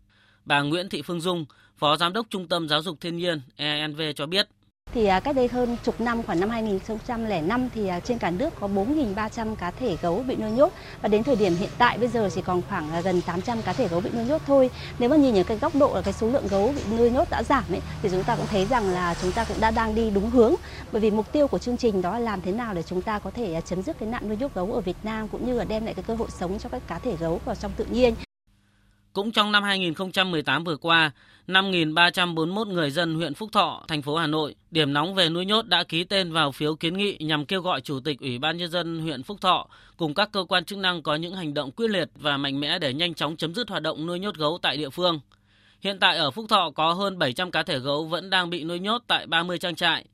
Bà 0.45 0.61
Nguyễn 0.61 0.89
Thị 0.89 1.01
Phương 1.01 1.21
Dung, 1.21 1.45
Phó 1.77 1.97
Giám 1.97 2.13
đốc 2.13 2.27
Trung 2.30 2.47
tâm 2.47 2.69
Giáo 2.69 2.82
dục 2.82 2.97
Thiên 3.01 3.17
nhiên 3.17 3.41
ENV 3.55 4.01
cho 4.15 4.25
biết. 4.25 4.47
Thì 4.94 5.06
à, 5.06 5.20
cách 5.20 5.36
đây 5.36 5.48
hơn 5.48 5.78
chục 5.84 6.02
năm, 6.02 6.24
khoảng 6.24 6.40
năm 6.40 6.50
2005 6.50 7.70
thì 7.76 7.88
à, 7.88 8.00
trên 8.00 8.18
cả 8.18 8.32
nước 8.32 8.54
có 8.60 8.68
4.300 8.68 9.56
cá 9.56 9.72
thể 9.72 9.98
gấu 10.02 10.24
bị 10.28 10.36
nuôi 10.36 10.52
nhốt 10.52 10.74
và 11.02 11.10
đến 11.10 11.24
thời 11.24 11.36
điểm 11.36 11.56
hiện 11.56 11.70
tại 11.78 11.98
bây 11.98 12.08
giờ 12.08 12.30
chỉ 12.36 12.42
còn 12.42 12.62
khoảng 12.70 12.92
à, 12.92 13.02
gần 13.02 13.22
800 13.22 13.62
cá 13.62 13.74
thể 13.74 13.88
gấu 13.88 14.02
bị 14.02 14.10
nuôi 14.14 14.26
nhốt 14.26 14.42
thôi. 14.48 14.70
Nếu 15.00 15.10
mà 15.10 15.16
nhìn 15.16 15.34
những 15.34 15.44
cái 15.44 15.58
góc 15.58 15.76
độ 15.76 15.96
là 15.96 16.02
cái 16.02 16.14
số 16.14 16.28
lượng 16.28 16.48
gấu 16.48 16.74
bị 16.76 16.98
nuôi 16.98 17.10
nhốt 17.10 17.30
đã 17.30 17.44
giảm 17.44 17.64
ấy, 17.72 17.82
thì 18.02 18.10
chúng 18.12 18.24
ta 18.24 18.36
cũng 18.36 18.48
thấy 18.48 18.66
rằng 18.66 18.90
là 18.90 19.16
chúng 19.22 19.32
ta 19.32 19.44
cũng 19.44 19.60
đã 19.60 19.72
đang 19.72 19.96
đi 19.96 20.10
đúng 20.10 20.30
hướng. 20.30 20.56
Bởi 20.92 21.02
vì 21.02 21.12
mục 21.12 21.32
tiêu 21.32 21.48
của 21.48 21.58
chương 21.58 21.78
trình 21.78 22.02
đó 22.02 22.12
là 22.12 22.20
làm 22.20 22.42
thế 22.42 22.52
nào 22.52 22.74
để 22.74 22.84
chúng 22.84 23.02
ta 23.02 23.20
có 23.20 23.32
thể 23.32 23.62
chấm 23.66 23.82
dứt 23.82 24.00
cái 24.00 24.10
nạn 24.10 24.28
nuôi 24.28 24.38
nhốt 24.38 24.54
gấu 24.56 24.74
ở 24.74 24.82
Việt 24.82 24.98
Nam 25.04 25.28
cũng 25.28 25.46
như 25.46 25.54
là 25.54 25.64
đem 25.64 25.86
lại 25.86 25.94
cái 25.94 26.04
cơ 26.08 26.16
hội 26.16 26.28
sống 26.40 26.60
cho 26.60 26.70
các 26.70 26.82
cá 26.88 27.00
thể 27.00 27.16
gấu 27.20 27.42
vào 27.46 27.56
trong 27.56 27.72
tự 27.78 27.86
nhiên. 27.86 28.16
Cũng 29.14 29.32
trong 29.32 29.52
năm 29.52 29.64
2018 29.64 30.64
vừa 30.64 30.78
qua, 30.78 31.12
5.341 31.50 32.66
người 32.66 32.91
dân 32.91 33.16
huyện 33.16 33.34
Phúc 33.34 33.50
Thọ, 33.52 33.86
thành 33.88 34.02
phố 34.02 34.16
Hà 34.16 34.28
Nội, 34.28 34.56
điểm 34.72 34.93
nóng 34.93 35.16
về 35.16 35.30
nuôi 35.30 35.45
nhốt 35.45 35.68
đã 35.68 35.84
ký 35.84 36.04
tên 36.04 36.32
vào 36.32 36.52
phiếu 36.52 36.76
kiến 36.76 36.97
nghị 36.97 37.18
nhằm 37.20 37.45
kêu 37.45 37.62
gọi 37.62 37.82
Chủ 37.82 38.00
tịch 38.00 38.20
Ủy 38.20 38.39
ban 38.39 38.58
Nhân 38.58 38.72
dân 38.72 39.00
huyện 39.00 39.24
Phúc 39.24 39.41
Thọ 39.41 39.68
cùng 39.97 40.14
các 40.14 40.30
cơ 40.32 40.43
quan 40.50 40.66
chức 40.66 40.80
năng 40.80 41.02
có 41.02 41.16
những 41.16 41.36
hành 41.36 41.54
động 41.54 41.72
quyết 41.72 41.89
liệt 41.89 42.10
và 42.16 42.38
mạnh 42.38 42.60
mẽ 42.60 42.80
để 42.80 42.93
nhanh 42.93 43.14
chóng 43.14 43.38
chấm 43.38 43.56
dứt 43.56 43.70
hoạt 43.70 43.84
động 43.84 44.06
nuôi 44.06 44.20
nhốt 44.20 44.36
gấu 44.36 44.60
tại 44.62 44.78
địa 44.78 44.89
phương. 44.89 45.20
Hiện 45.82 46.00
tại 46.00 46.18
ở 46.18 46.32
Phúc 46.32 46.45
Thọ 46.50 46.72
có 46.76 46.93
hơn 46.93 47.20
700 47.20 47.52
cá 47.52 47.64
thể 47.64 47.80
gấu 47.80 48.06
vẫn 48.06 48.30
đang 48.30 48.50
bị 48.50 48.64
nuôi 48.64 48.80
nhốt 48.80 49.02
tại 49.08 49.28
30 49.28 49.60
trang 49.60 49.76
trại. 49.76 50.06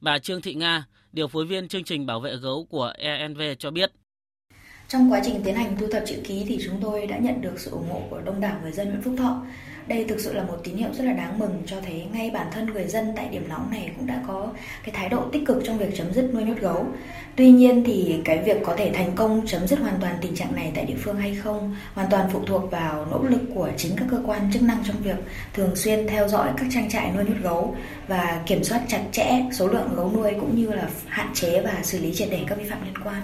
Bà 0.00 0.18
Trương 0.18 0.42
Thị 0.42 0.54
Nga, 0.54 0.84
điều 1.12 1.28
phối 1.28 1.44
viên 1.44 1.68
chương 1.68 1.84
trình 1.84 2.06
bảo 2.06 2.20
vệ 2.20 2.36
gấu 2.36 2.66
của 2.70 2.92
ENV 2.98 3.40
cho 3.58 3.70
biết. 3.70 3.92
Trong 4.88 5.12
quá 5.12 5.20
trình 5.24 5.42
tiến 5.44 5.54
hành 5.54 5.76
thu 5.80 5.86
thập 5.92 6.02
chữ 6.06 6.16
ký 6.24 6.44
thì 6.48 6.58
chúng 6.64 6.80
tôi 6.82 7.06
đã 7.06 7.18
nhận 7.18 7.40
được 7.40 7.54
sự 7.56 7.70
ủng 7.70 7.88
hộ 7.90 8.02
của 8.10 8.20
đông 8.20 8.40
đảo 8.40 8.58
người 8.62 8.72
dân 8.72 8.88
huyện 8.88 9.02
Phúc 9.02 9.14
Thọ. 9.18 9.42
Đây 9.86 10.04
thực 10.04 10.20
sự 10.20 10.32
là 10.32 10.42
một 10.42 10.56
tín 10.64 10.76
hiệu 10.76 10.88
rất 10.92 11.04
là 11.04 11.12
đáng 11.12 11.38
mừng 11.38 11.62
cho 11.66 11.76
thấy 11.80 12.04
ngay 12.12 12.30
bản 12.30 12.46
thân 12.52 12.66
người 12.66 12.86
dân 12.86 13.12
tại 13.16 13.28
điểm 13.30 13.48
nóng 13.48 13.70
này 13.70 13.90
cũng 13.96 14.06
đã 14.06 14.22
có 14.26 14.48
cái 14.84 14.94
thái 14.94 15.08
độ 15.08 15.22
tích 15.32 15.42
cực 15.46 15.62
trong 15.64 15.78
việc 15.78 15.96
chấm 15.96 16.12
dứt 16.12 16.34
nuôi 16.34 16.44
nhốt 16.44 16.58
gấu. 16.60 16.86
Tuy 17.36 17.50
nhiên 17.50 17.84
thì 17.86 18.20
cái 18.24 18.38
việc 18.38 18.56
có 18.64 18.76
thể 18.76 18.90
thành 18.94 19.12
công 19.14 19.46
chấm 19.46 19.66
dứt 19.66 19.78
hoàn 19.78 19.94
toàn 20.00 20.14
tình 20.20 20.34
trạng 20.34 20.54
này 20.54 20.72
tại 20.74 20.84
địa 20.84 20.96
phương 20.98 21.16
hay 21.16 21.34
không, 21.34 21.76
hoàn 21.94 22.10
toàn 22.10 22.28
phụ 22.32 22.40
thuộc 22.46 22.70
vào 22.70 23.06
nỗ 23.10 23.22
lực 23.22 23.40
của 23.54 23.70
chính 23.76 23.92
các 23.96 24.06
cơ 24.10 24.18
quan 24.26 24.52
chức 24.52 24.62
năng 24.62 24.78
trong 24.84 24.96
việc 25.02 25.16
thường 25.54 25.76
xuyên 25.76 26.06
theo 26.06 26.28
dõi 26.28 26.50
các 26.56 26.66
trang 26.70 26.90
trại 26.90 27.12
nuôi 27.12 27.24
nhốt 27.24 27.36
gấu 27.42 27.76
và 28.08 28.42
kiểm 28.46 28.64
soát 28.64 28.80
chặt 28.88 29.02
chẽ 29.12 29.44
số 29.52 29.68
lượng 29.68 29.88
gấu 29.96 30.12
nuôi 30.12 30.32
cũng 30.40 30.56
như 30.56 30.72
là 30.72 30.88
hạn 31.06 31.30
chế 31.34 31.60
và 31.60 31.78
xử 31.82 31.98
lý 31.98 32.14
triệt 32.14 32.28
để 32.30 32.40
các 32.48 32.58
vi 32.58 32.64
phạm 32.70 32.84
liên 32.84 32.94
quan. 33.04 33.22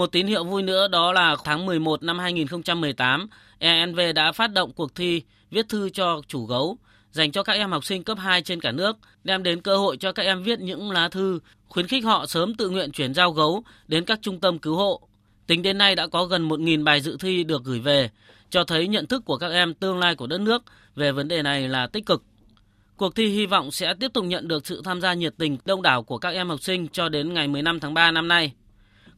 Một 0.00 0.12
tín 0.12 0.26
hiệu 0.26 0.44
vui 0.44 0.62
nữa 0.62 0.88
đó 0.88 1.12
là 1.12 1.36
tháng 1.44 1.66
11 1.66 2.02
năm 2.02 2.18
2018, 2.18 3.28
ENV 3.58 4.00
đã 4.14 4.32
phát 4.32 4.52
động 4.52 4.72
cuộc 4.72 4.94
thi 4.94 5.22
viết 5.50 5.68
thư 5.68 5.90
cho 5.90 6.20
chủ 6.28 6.46
gấu 6.46 6.78
dành 7.10 7.32
cho 7.32 7.42
các 7.42 7.52
em 7.52 7.70
học 7.70 7.84
sinh 7.84 8.04
cấp 8.04 8.18
2 8.18 8.42
trên 8.42 8.60
cả 8.60 8.72
nước, 8.72 8.96
đem 9.24 9.42
đến 9.42 9.60
cơ 9.60 9.76
hội 9.76 9.96
cho 9.96 10.12
các 10.12 10.22
em 10.22 10.42
viết 10.42 10.60
những 10.60 10.90
lá 10.90 11.08
thư 11.08 11.40
khuyến 11.68 11.86
khích 11.86 12.04
họ 12.04 12.26
sớm 12.26 12.54
tự 12.54 12.70
nguyện 12.70 12.92
chuyển 12.92 13.14
giao 13.14 13.32
gấu 13.32 13.62
đến 13.88 14.04
các 14.04 14.18
trung 14.22 14.40
tâm 14.40 14.58
cứu 14.58 14.76
hộ. 14.76 15.00
Tính 15.46 15.62
đến 15.62 15.78
nay 15.78 15.94
đã 15.94 16.06
có 16.06 16.24
gần 16.24 16.48
1.000 16.48 16.84
bài 16.84 17.00
dự 17.00 17.16
thi 17.20 17.44
được 17.44 17.64
gửi 17.64 17.80
về, 17.80 18.10
cho 18.50 18.64
thấy 18.64 18.88
nhận 18.88 19.06
thức 19.06 19.24
của 19.24 19.36
các 19.36 19.52
em 19.52 19.74
tương 19.74 19.98
lai 19.98 20.14
của 20.14 20.26
đất 20.26 20.40
nước 20.40 20.62
về 20.96 21.12
vấn 21.12 21.28
đề 21.28 21.42
này 21.42 21.68
là 21.68 21.86
tích 21.86 22.06
cực. 22.06 22.22
Cuộc 22.96 23.14
thi 23.14 23.26
hy 23.26 23.46
vọng 23.46 23.70
sẽ 23.70 23.94
tiếp 24.00 24.12
tục 24.14 24.24
nhận 24.24 24.48
được 24.48 24.66
sự 24.66 24.82
tham 24.84 25.00
gia 25.00 25.14
nhiệt 25.14 25.34
tình 25.38 25.58
đông 25.64 25.82
đảo 25.82 26.02
của 26.02 26.18
các 26.18 26.34
em 26.34 26.48
học 26.48 26.60
sinh 26.62 26.88
cho 26.88 27.08
đến 27.08 27.34
ngày 27.34 27.48
15 27.48 27.80
tháng 27.80 27.94
3 27.94 28.10
năm 28.10 28.28
nay. 28.28 28.52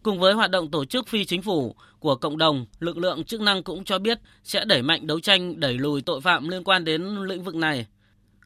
Cùng 0.02 0.18
với 0.18 0.32
hoạt 0.32 0.50
động 0.50 0.70
tổ 0.70 0.84
chức 0.84 1.08
phi 1.08 1.24
chính 1.24 1.42
phủ 1.42 1.76
của 1.98 2.16
cộng 2.16 2.38
đồng, 2.38 2.66
lực 2.80 2.98
lượng 2.98 3.24
chức 3.24 3.40
năng 3.40 3.62
cũng 3.62 3.84
cho 3.84 3.98
biết 3.98 4.18
sẽ 4.44 4.64
đẩy 4.64 4.82
mạnh 4.82 5.06
đấu 5.06 5.20
tranh 5.20 5.60
đẩy 5.60 5.74
lùi 5.78 6.02
tội 6.02 6.20
phạm 6.20 6.48
liên 6.48 6.64
quan 6.64 6.84
đến 6.84 7.24
lĩnh 7.24 7.42
vực 7.42 7.54
này. 7.54 7.86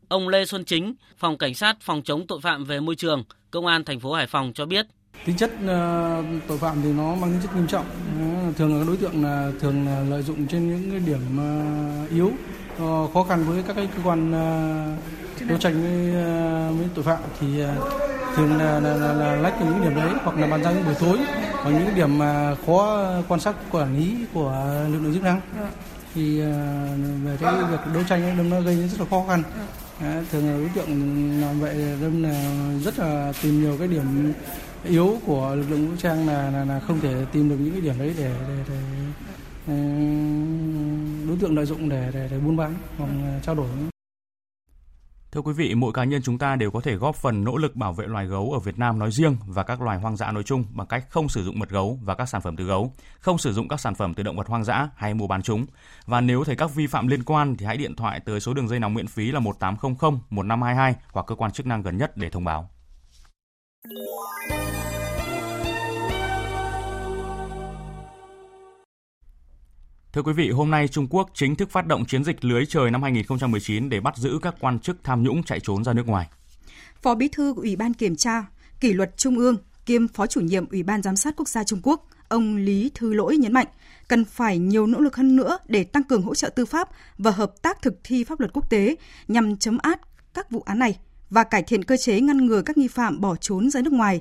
Ông 0.08 0.28
Lê 0.28 0.44
Xuân 0.44 0.64
Chính, 0.64 0.94
Phòng 1.16 1.38
Cảnh 1.38 1.54
sát 1.54 1.76
Phòng 1.80 2.02
chống 2.02 2.26
tội 2.26 2.40
phạm 2.40 2.64
về 2.64 2.80
môi 2.80 2.96
trường, 2.96 3.24
Công 3.50 3.66
an 3.66 3.84
thành 3.84 4.00
phố 4.00 4.12
Hải 4.12 4.26
Phòng 4.26 4.52
cho 4.54 4.66
biết. 4.66 4.86
Tính 5.24 5.36
chất 5.36 5.50
uh, 5.64 6.24
tội 6.48 6.58
phạm 6.58 6.76
thì 6.82 6.92
nó 6.92 7.14
mang 7.14 7.30
tính 7.30 7.40
chất 7.42 7.56
nghiêm 7.56 7.66
trọng. 7.66 7.84
Thường 8.58 8.72
là 8.72 8.78
các 8.78 8.86
đối 8.86 8.96
tượng 8.96 9.24
là 9.24 9.50
thường 9.60 9.86
là 9.86 10.00
lợi 10.00 10.22
dụng 10.22 10.46
trên 10.46 10.68
những 10.68 10.90
cái 10.90 11.00
điểm 11.00 11.20
uh, 12.04 12.10
yếu, 12.10 12.26
uh, 12.26 13.14
khó 13.14 13.22
khăn 13.22 13.44
với 13.44 13.62
các 13.62 13.76
cái 13.76 13.88
cơ 13.96 14.02
quan 14.04 14.30
uh, 14.30 15.48
đấu 15.48 15.58
tranh 15.58 15.82
với, 15.82 16.08
uh, 16.08 16.78
với 16.78 16.88
tội 16.94 17.04
phạm 17.04 17.18
thì 17.40 17.64
uh, 17.64 17.68
thường 18.36 18.58
là, 18.58 18.80
là, 18.80 18.94
là, 18.94 19.12
là 19.12 19.36
lách 19.36 19.60
những 19.60 19.82
điểm 19.82 19.94
đấy 19.94 20.10
hoặc 20.24 20.38
là 20.38 20.46
bàn 20.46 20.62
giao 20.64 20.74
những 20.74 20.84
buổi 20.84 20.94
tối 21.00 21.18
hoặc 21.52 21.70
những 21.70 21.94
điểm 21.94 22.18
mà 22.18 22.56
khó 22.66 23.06
quan 23.28 23.40
sát 23.40 23.56
quản 23.70 23.96
lý 23.96 24.16
của 24.34 24.66
lực 24.92 24.98
lượng 25.02 25.14
chức 25.14 25.22
năng. 25.22 25.40
Thì 26.14 26.40
về 27.24 27.36
cái 27.40 27.54
việc 27.70 27.80
đấu 27.94 28.02
tranh 28.08 28.34
đâm 28.36 28.50
nó 28.50 28.60
gây 28.60 28.76
rất 28.76 29.00
là 29.00 29.06
khó 29.10 29.24
khăn. 29.28 29.42
À, 30.00 30.22
thường 30.32 30.46
là 30.46 30.58
đối 30.58 30.68
tượng 30.68 30.88
làm 31.40 31.60
vậy 31.60 31.74
đâm 32.02 32.22
là 32.22 32.52
rất 32.84 32.98
là 32.98 33.32
tìm 33.42 33.62
nhiều 33.62 33.76
cái 33.78 33.88
điểm 33.88 34.32
yếu 34.88 35.18
của 35.26 35.54
lực 35.54 35.66
lượng 35.70 35.88
vũ 35.88 35.96
trang 35.98 36.26
là, 36.26 36.50
là, 36.50 36.64
là 36.64 36.80
không 36.80 37.00
thể 37.00 37.24
tìm 37.32 37.48
được 37.48 37.56
những 37.58 37.72
cái 37.72 37.80
điểm 37.80 37.98
đấy 37.98 38.14
để, 38.18 38.34
để, 38.48 38.64
để, 38.68 38.76
ờ, 39.66 39.74
đối 41.28 41.36
tượng 41.40 41.56
lợi 41.56 41.66
dụng 41.66 41.88
để, 41.88 42.10
để, 42.14 42.28
để 42.30 42.38
buôn 42.38 42.56
bán 42.56 42.74
hoặc 42.98 43.08
trao 43.42 43.54
đổi 43.54 43.68
Thưa 45.36 45.42
quý 45.42 45.52
vị, 45.52 45.74
mỗi 45.74 45.92
cá 45.92 46.04
nhân 46.04 46.22
chúng 46.24 46.38
ta 46.38 46.56
đều 46.56 46.70
có 46.70 46.80
thể 46.80 46.94
góp 46.94 47.16
phần 47.16 47.44
nỗ 47.44 47.56
lực 47.56 47.76
bảo 47.76 47.92
vệ 47.92 48.06
loài 48.06 48.26
gấu 48.26 48.52
ở 48.52 48.58
Việt 48.58 48.78
Nam 48.78 48.98
nói 48.98 49.10
riêng 49.10 49.36
và 49.46 49.62
các 49.62 49.82
loài 49.82 49.98
hoang 49.98 50.16
dã 50.16 50.32
nói 50.32 50.42
chung 50.42 50.64
bằng 50.70 50.86
cách 50.86 51.06
không 51.10 51.28
sử 51.28 51.44
dụng 51.44 51.58
mật 51.58 51.68
gấu 51.68 51.98
và 52.02 52.14
các 52.14 52.28
sản 52.28 52.40
phẩm 52.40 52.56
từ 52.56 52.64
gấu, 52.64 52.92
không 53.20 53.38
sử 53.38 53.52
dụng 53.52 53.68
các 53.68 53.80
sản 53.80 53.94
phẩm 53.94 54.14
từ 54.14 54.22
động 54.22 54.36
vật 54.36 54.46
hoang 54.46 54.64
dã 54.64 54.88
hay 54.96 55.14
mua 55.14 55.26
bán 55.26 55.42
chúng. 55.42 55.66
Và 56.06 56.20
nếu 56.20 56.44
thấy 56.44 56.56
các 56.56 56.74
vi 56.74 56.86
phạm 56.86 57.08
liên 57.08 57.22
quan 57.24 57.56
thì 57.56 57.66
hãy 57.66 57.76
điện 57.76 57.96
thoại 57.96 58.20
tới 58.20 58.40
số 58.40 58.54
đường 58.54 58.68
dây 58.68 58.78
nóng 58.78 58.94
miễn 58.94 59.06
phí 59.06 59.32
là 59.32 59.40
1800 59.40 60.18
1522 60.30 60.94
hoặc 61.12 61.26
cơ 61.26 61.34
quan 61.34 61.52
chức 61.52 61.66
năng 61.66 61.82
gần 61.82 61.96
nhất 61.96 62.16
để 62.16 62.30
thông 62.30 62.44
báo. 62.44 62.70
Thưa 70.12 70.22
quý 70.22 70.32
vị, 70.32 70.50
hôm 70.50 70.70
nay 70.70 70.88
Trung 70.88 71.06
Quốc 71.10 71.30
chính 71.34 71.56
thức 71.56 71.70
phát 71.70 71.86
động 71.86 72.04
chiến 72.04 72.24
dịch 72.24 72.44
lưới 72.44 72.66
trời 72.66 72.90
năm 72.90 73.02
2019 73.02 73.88
để 73.88 74.00
bắt 74.00 74.16
giữ 74.16 74.38
các 74.42 74.54
quan 74.60 74.78
chức 74.78 74.96
tham 75.04 75.22
nhũng 75.22 75.42
chạy 75.42 75.60
trốn 75.60 75.84
ra 75.84 75.92
nước 75.92 76.06
ngoài. 76.06 76.28
Phó 77.02 77.14
Bí 77.14 77.28
thư 77.28 77.54
Ủy 77.56 77.76
ban 77.76 77.94
Kiểm 77.94 78.16
tra, 78.16 78.46
Kỷ 78.80 78.92
luật 78.92 79.16
Trung 79.16 79.38
ương 79.38 79.56
kiêm 79.86 80.08
Phó 80.08 80.26
chủ 80.26 80.40
nhiệm 80.40 80.68
Ủy 80.70 80.82
ban 80.82 81.02
Giám 81.02 81.16
sát 81.16 81.34
Quốc 81.36 81.48
gia 81.48 81.64
Trung 81.64 81.80
Quốc, 81.82 82.06
ông 82.28 82.56
Lý 82.56 82.90
Thư 82.94 83.12
Lỗi 83.12 83.36
nhấn 83.36 83.52
mạnh, 83.52 83.66
cần 84.08 84.24
phải 84.24 84.58
nhiều 84.58 84.86
nỗ 84.86 85.00
lực 85.00 85.16
hơn 85.16 85.36
nữa 85.36 85.58
để 85.66 85.84
tăng 85.84 86.04
cường 86.04 86.22
hỗ 86.22 86.34
trợ 86.34 86.48
tư 86.48 86.64
pháp 86.66 86.88
và 87.18 87.30
hợp 87.30 87.52
tác 87.62 87.82
thực 87.82 88.00
thi 88.04 88.24
pháp 88.24 88.40
luật 88.40 88.52
quốc 88.54 88.70
tế 88.70 88.96
nhằm 89.28 89.56
chấm 89.56 89.78
át 89.78 90.00
các 90.34 90.50
vụ 90.50 90.62
án 90.66 90.78
này– 90.78 90.98
và 91.30 91.44
cải 91.44 91.62
thiện 91.62 91.84
cơ 91.84 91.96
chế 91.96 92.20
ngăn 92.20 92.46
ngừa 92.46 92.62
các 92.62 92.78
nghi 92.78 92.88
phạm 92.88 93.20
bỏ 93.20 93.36
trốn 93.36 93.70
ra 93.70 93.80
nước 93.80 93.92
ngoài. 93.92 94.20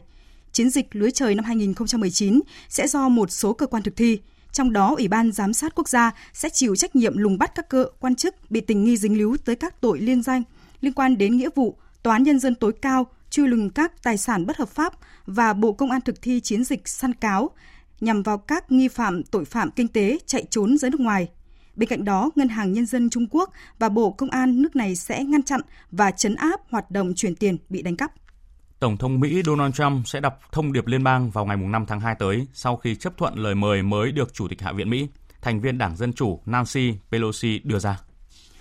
Chiến 0.51 0.69
dịch 0.69 0.95
lưới 0.95 1.11
trời 1.11 1.35
năm 1.35 1.45
2019 1.45 2.41
sẽ 2.69 2.87
do 2.87 3.09
một 3.09 3.31
số 3.31 3.53
cơ 3.53 3.67
quan 3.67 3.83
thực 3.83 3.95
thi, 3.95 4.19
trong 4.51 4.73
đó 4.73 4.95
Ủy 4.97 5.07
ban 5.07 5.31
Giám 5.31 5.53
sát 5.53 5.75
Quốc 5.75 5.89
gia 5.89 6.11
sẽ 6.33 6.49
chịu 6.49 6.75
trách 6.75 6.95
nhiệm 6.95 7.17
lùng 7.17 7.37
bắt 7.37 7.51
các 7.55 7.69
cơ 7.69 7.85
quan 7.99 8.15
chức 8.15 8.51
bị 8.51 8.61
tình 8.61 8.83
nghi 8.83 8.97
dính 8.97 9.17
líu 9.17 9.37
tới 9.45 9.55
các 9.55 9.81
tội 9.81 9.99
liên 9.99 10.23
danh 10.23 10.43
liên 10.81 10.93
quan 10.93 11.17
đến 11.17 11.37
nghĩa 11.37 11.49
vụ 11.55 11.77
Tòa 12.03 12.13
án 12.15 12.23
Nhân 12.23 12.39
dân 12.39 12.55
tối 12.55 12.73
cao 12.81 13.07
truy 13.29 13.47
lùng 13.47 13.69
các 13.69 14.03
tài 14.03 14.17
sản 14.17 14.45
bất 14.45 14.57
hợp 14.57 14.69
pháp 14.69 14.93
và 15.25 15.53
Bộ 15.53 15.73
Công 15.73 15.91
an 15.91 16.01
thực 16.01 16.21
thi 16.21 16.39
chiến 16.39 16.63
dịch 16.63 16.87
săn 16.87 17.13
cáo 17.13 17.49
nhằm 18.01 18.23
vào 18.23 18.37
các 18.37 18.71
nghi 18.71 18.87
phạm 18.87 19.23
tội 19.23 19.45
phạm 19.45 19.71
kinh 19.71 19.87
tế 19.87 20.17
chạy 20.25 20.45
trốn 20.49 20.77
ra 20.77 20.89
nước 20.89 20.99
ngoài. 20.99 21.27
Bên 21.75 21.89
cạnh 21.89 22.05
đó, 22.05 22.31
Ngân 22.35 22.49
hàng 22.49 22.73
Nhân 22.73 22.85
dân 22.85 23.09
Trung 23.09 23.27
Quốc 23.31 23.51
và 23.79 23.89
Bộ 23.89 24.11
Công 24.11 24.29
an 24.29 24.61
nước 24.61 24.75
này 24.75 24.95
sẽ 24.95 25.23
ngăn 25.23 25.43
chặn 25.43 25.61
và 25.91 26.11
chấn 26.11 26.35
áp 26.35 26.61
hoạt 26.69 26.91
động 26.91 27.13
chuyển 27.15 27.35
tiền 27.35 27.57
bị 27.69 27.81
đánh 27.81 27.97
cắp. 27.97 28.11
Tổng 28.79 28.97
thống 28.97 29.19
Mỹ 29.19 29.41
Donald 29.45 29.75
Trump 29.75 30.07
sẽ 30.07 30.19
đọc 30.19 30.39
thông 30.51 30.73
điệp 30.73 30.87
liên 30.87 31.03
bang 31.03 31.31
vào 31.31 31.45
ngày 31.45 31.57
5 31.57 31.85
tháng 31.87 31.99
2 31.99 32.15
tới 32.19 32.47
sau 32.53 32.77
khi 32.77 32.95
chấp 32.95 33.17
thuận 33.17 33.35
lời 33.35 33.55
mời 33.55 33.83
mới 33.83 34.11
được 34.11 34.33
Chủ 34.33 34.47
tịch 34.47 34.61
Hạ 34.61 34.71
viện 34.71 34.89
Mỹ, 34.89 35.07
thành 35.41 35.61
viên 35.61 35.77
Đảng 35.77 35.95
Dân 35.95 36.13
Chủ 36.13 36.39
Nancy 36.45 36.93
Pelosi 37.11 37.59
đưa 37.63 37.79
ra. 37.79 37.99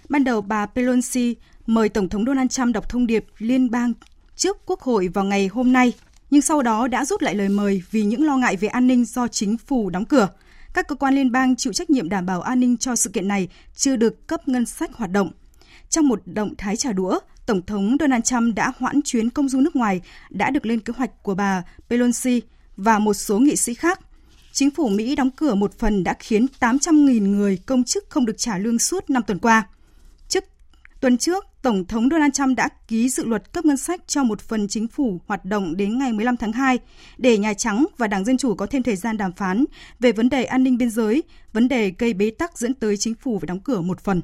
Ban 0.09 0.25
đầu 0.25 0.41
bà 0.41 0.67
Pelosi 0.67 1.37
mời 1.67 1.89
Tổng 1.89 2.09
thống 2.09 2.25
Donald 2.25 2.51
Trump 2.51 2.75
đọc 2.75 2.89
thông 2.89 3.07
điệp 3.07 3.27
liên 3.39 3.71
bang 3.71 3.93
trước 4.37 4.57
Quốc 4.67 4.81
hội 4.81 5.09
vào 5.09 5.25
ngày 5.25 5.47
hôm 5.47 5.73
nay, 5.73 5.93
nhưng 6.31 6.43
sau 6.43 6.63
đó 6.63 6.89
đã 6.89 7.05
rút 7.05 7.23
lại 7.23 7.35
lời 7.35 7.49
mời 7.49 7.83
vì 7.91 8.05
những 8.05 8.27
lo 8.27 8.37
ngại 8.37 8.57
về 8.57 8.69
an 8.69 8.87
ninh 8.87 9.05
do 9.05 9.29
chính 9.29 9.57
phủ 9.59 9.91
đóng 9.91 10.05
cửa. 10.05 10.29
Các 10.75 10.89
cơ 10.89 10.95
quan 10.95 11.15
liên 11.15 11.33
bang 11.33 11.57
chịu 11.57 11.73
trách 11.73 11.91
nhiệm 11.91 12.09
đảm 12.09 12.27
bảo 12.27 12.41
an 12.43 12.61
ninh 12.61 12.77
cho 12.77 12.97
sự 12.97 13.11
kiện 13.11 13.29
này 13.29 13.49
chưa 13.77 13.97
được 13.97 14.27
cấp 14.27 14.49
ngân 14.49 14.67
sách 14.67 14.95
hoạt 14.95 15.11
động. 15.11 15.31
Trong 15.89 16.09
một 16.09 16.23
động 16.25 16.55
thái 16.59 16.77
trả 16.77 16.93
đũa, 16.93 17.19
Tổng 17.47 17.63
thống 17.63 17.97
Donald 18.01 18.25
Trump 18.25 18.55
đã 18.55 18.73
hoãn 18.79 19.03
chuyến 19.03 19.31
công 19.31 19.49
du 19.49 19.61
nước 19.61 19.77
ngoài 19.77 20.01
đã 20.31 20.51
được 20.51 20.67
lên 20.67 20.81
kế 20.81 20.93
hoạch 20.97 21.23
của 21.23 21.35
bà 21.35 21.63
Pelosi 21.91 22.43
và 22.77 22.99
một 22.99 23.15
số 23.15 23.39
nghị 23.39 23.57
sĩ 23.57 23.75
khác. 23.75 24.01
Chính 24.53 24.71
phủ 24.71 24.89
Mỹ 24.89 25.17
đóng 25.17 25.31
cửa 25.31 25.55
một 25.55 25.79
phần 25.79 26.05
đã 26.05 26.15
khiến 26.19 26.47
800.000 26.61 27.31
người 27.31 27.59
công 27.67 27.85
chức 27.85 28.05
không 28.09 28.27
được 28.27 28.39
trả 28.39 28.59
lương 28.59 28.79
suốt 28.79 29.11
năm 29.11 29.23
tuần 29.27 29.39
qua. 29.39 29.67
Tuần 31.05 31.19
trước, 31.19 31.45
Tổng 31.63 31.85
thống 31.85 32.09
Donald 32.11 32.33
Trump 32.35 32.57
đã 32.57 32.69
ký 32.89 33.09
dự 33.09 33.25
luật 33.25 33.53
cấp 33.53 33.65
ngân 33.65 33.77
sách 33.77 34.01
cho 34.07 34.25
một 34.25 34.41
phần 34.41 34.69
chính 34.69 34.89
phủ 34.89 35.21
hoạt 35.27 35.45
động 35.45 35.77
đến 35.77 35.99
ngày 35.99 36.13
15 36.13 36.37
tháng 36.37 36.53
2 36.53 36.79
để 37.19 37.39
Nhà 37.39 37.55
Trắng 37.55 37.87
và 37.99 38.07
Đảng 38.07 38.25
Dân 38.25 38.37
Chủ 38.37 38.55
có 38.55 38.67
thêm 38.67 38.83
thời 38.83 38.97
gian 38.97 39.17
đàm 39.17 39.33
phán 39.33 39.65
về 40.01 40.13
vấn 40.13 40.29
đề 40.29 40.45
an 40.45 40.65
ninh 40.65 40.79
biên 40.79 40.91
giới, 40.91 41.23
vấn 41.53 41.69
đề 41.69 41.93
gây 41.99 42.15
bế 42.15 42.31
tắc 42.31 42.59
dẫn 42.59 42.75
tới 42.75 42.97
chính 42.97 43.15
phủ 43.15 43.39
phải 43.39 43.47
đóng 43.47 43.61
cửa 43.61 43.81
một 43.81 44.01
phần. 44.01 44.23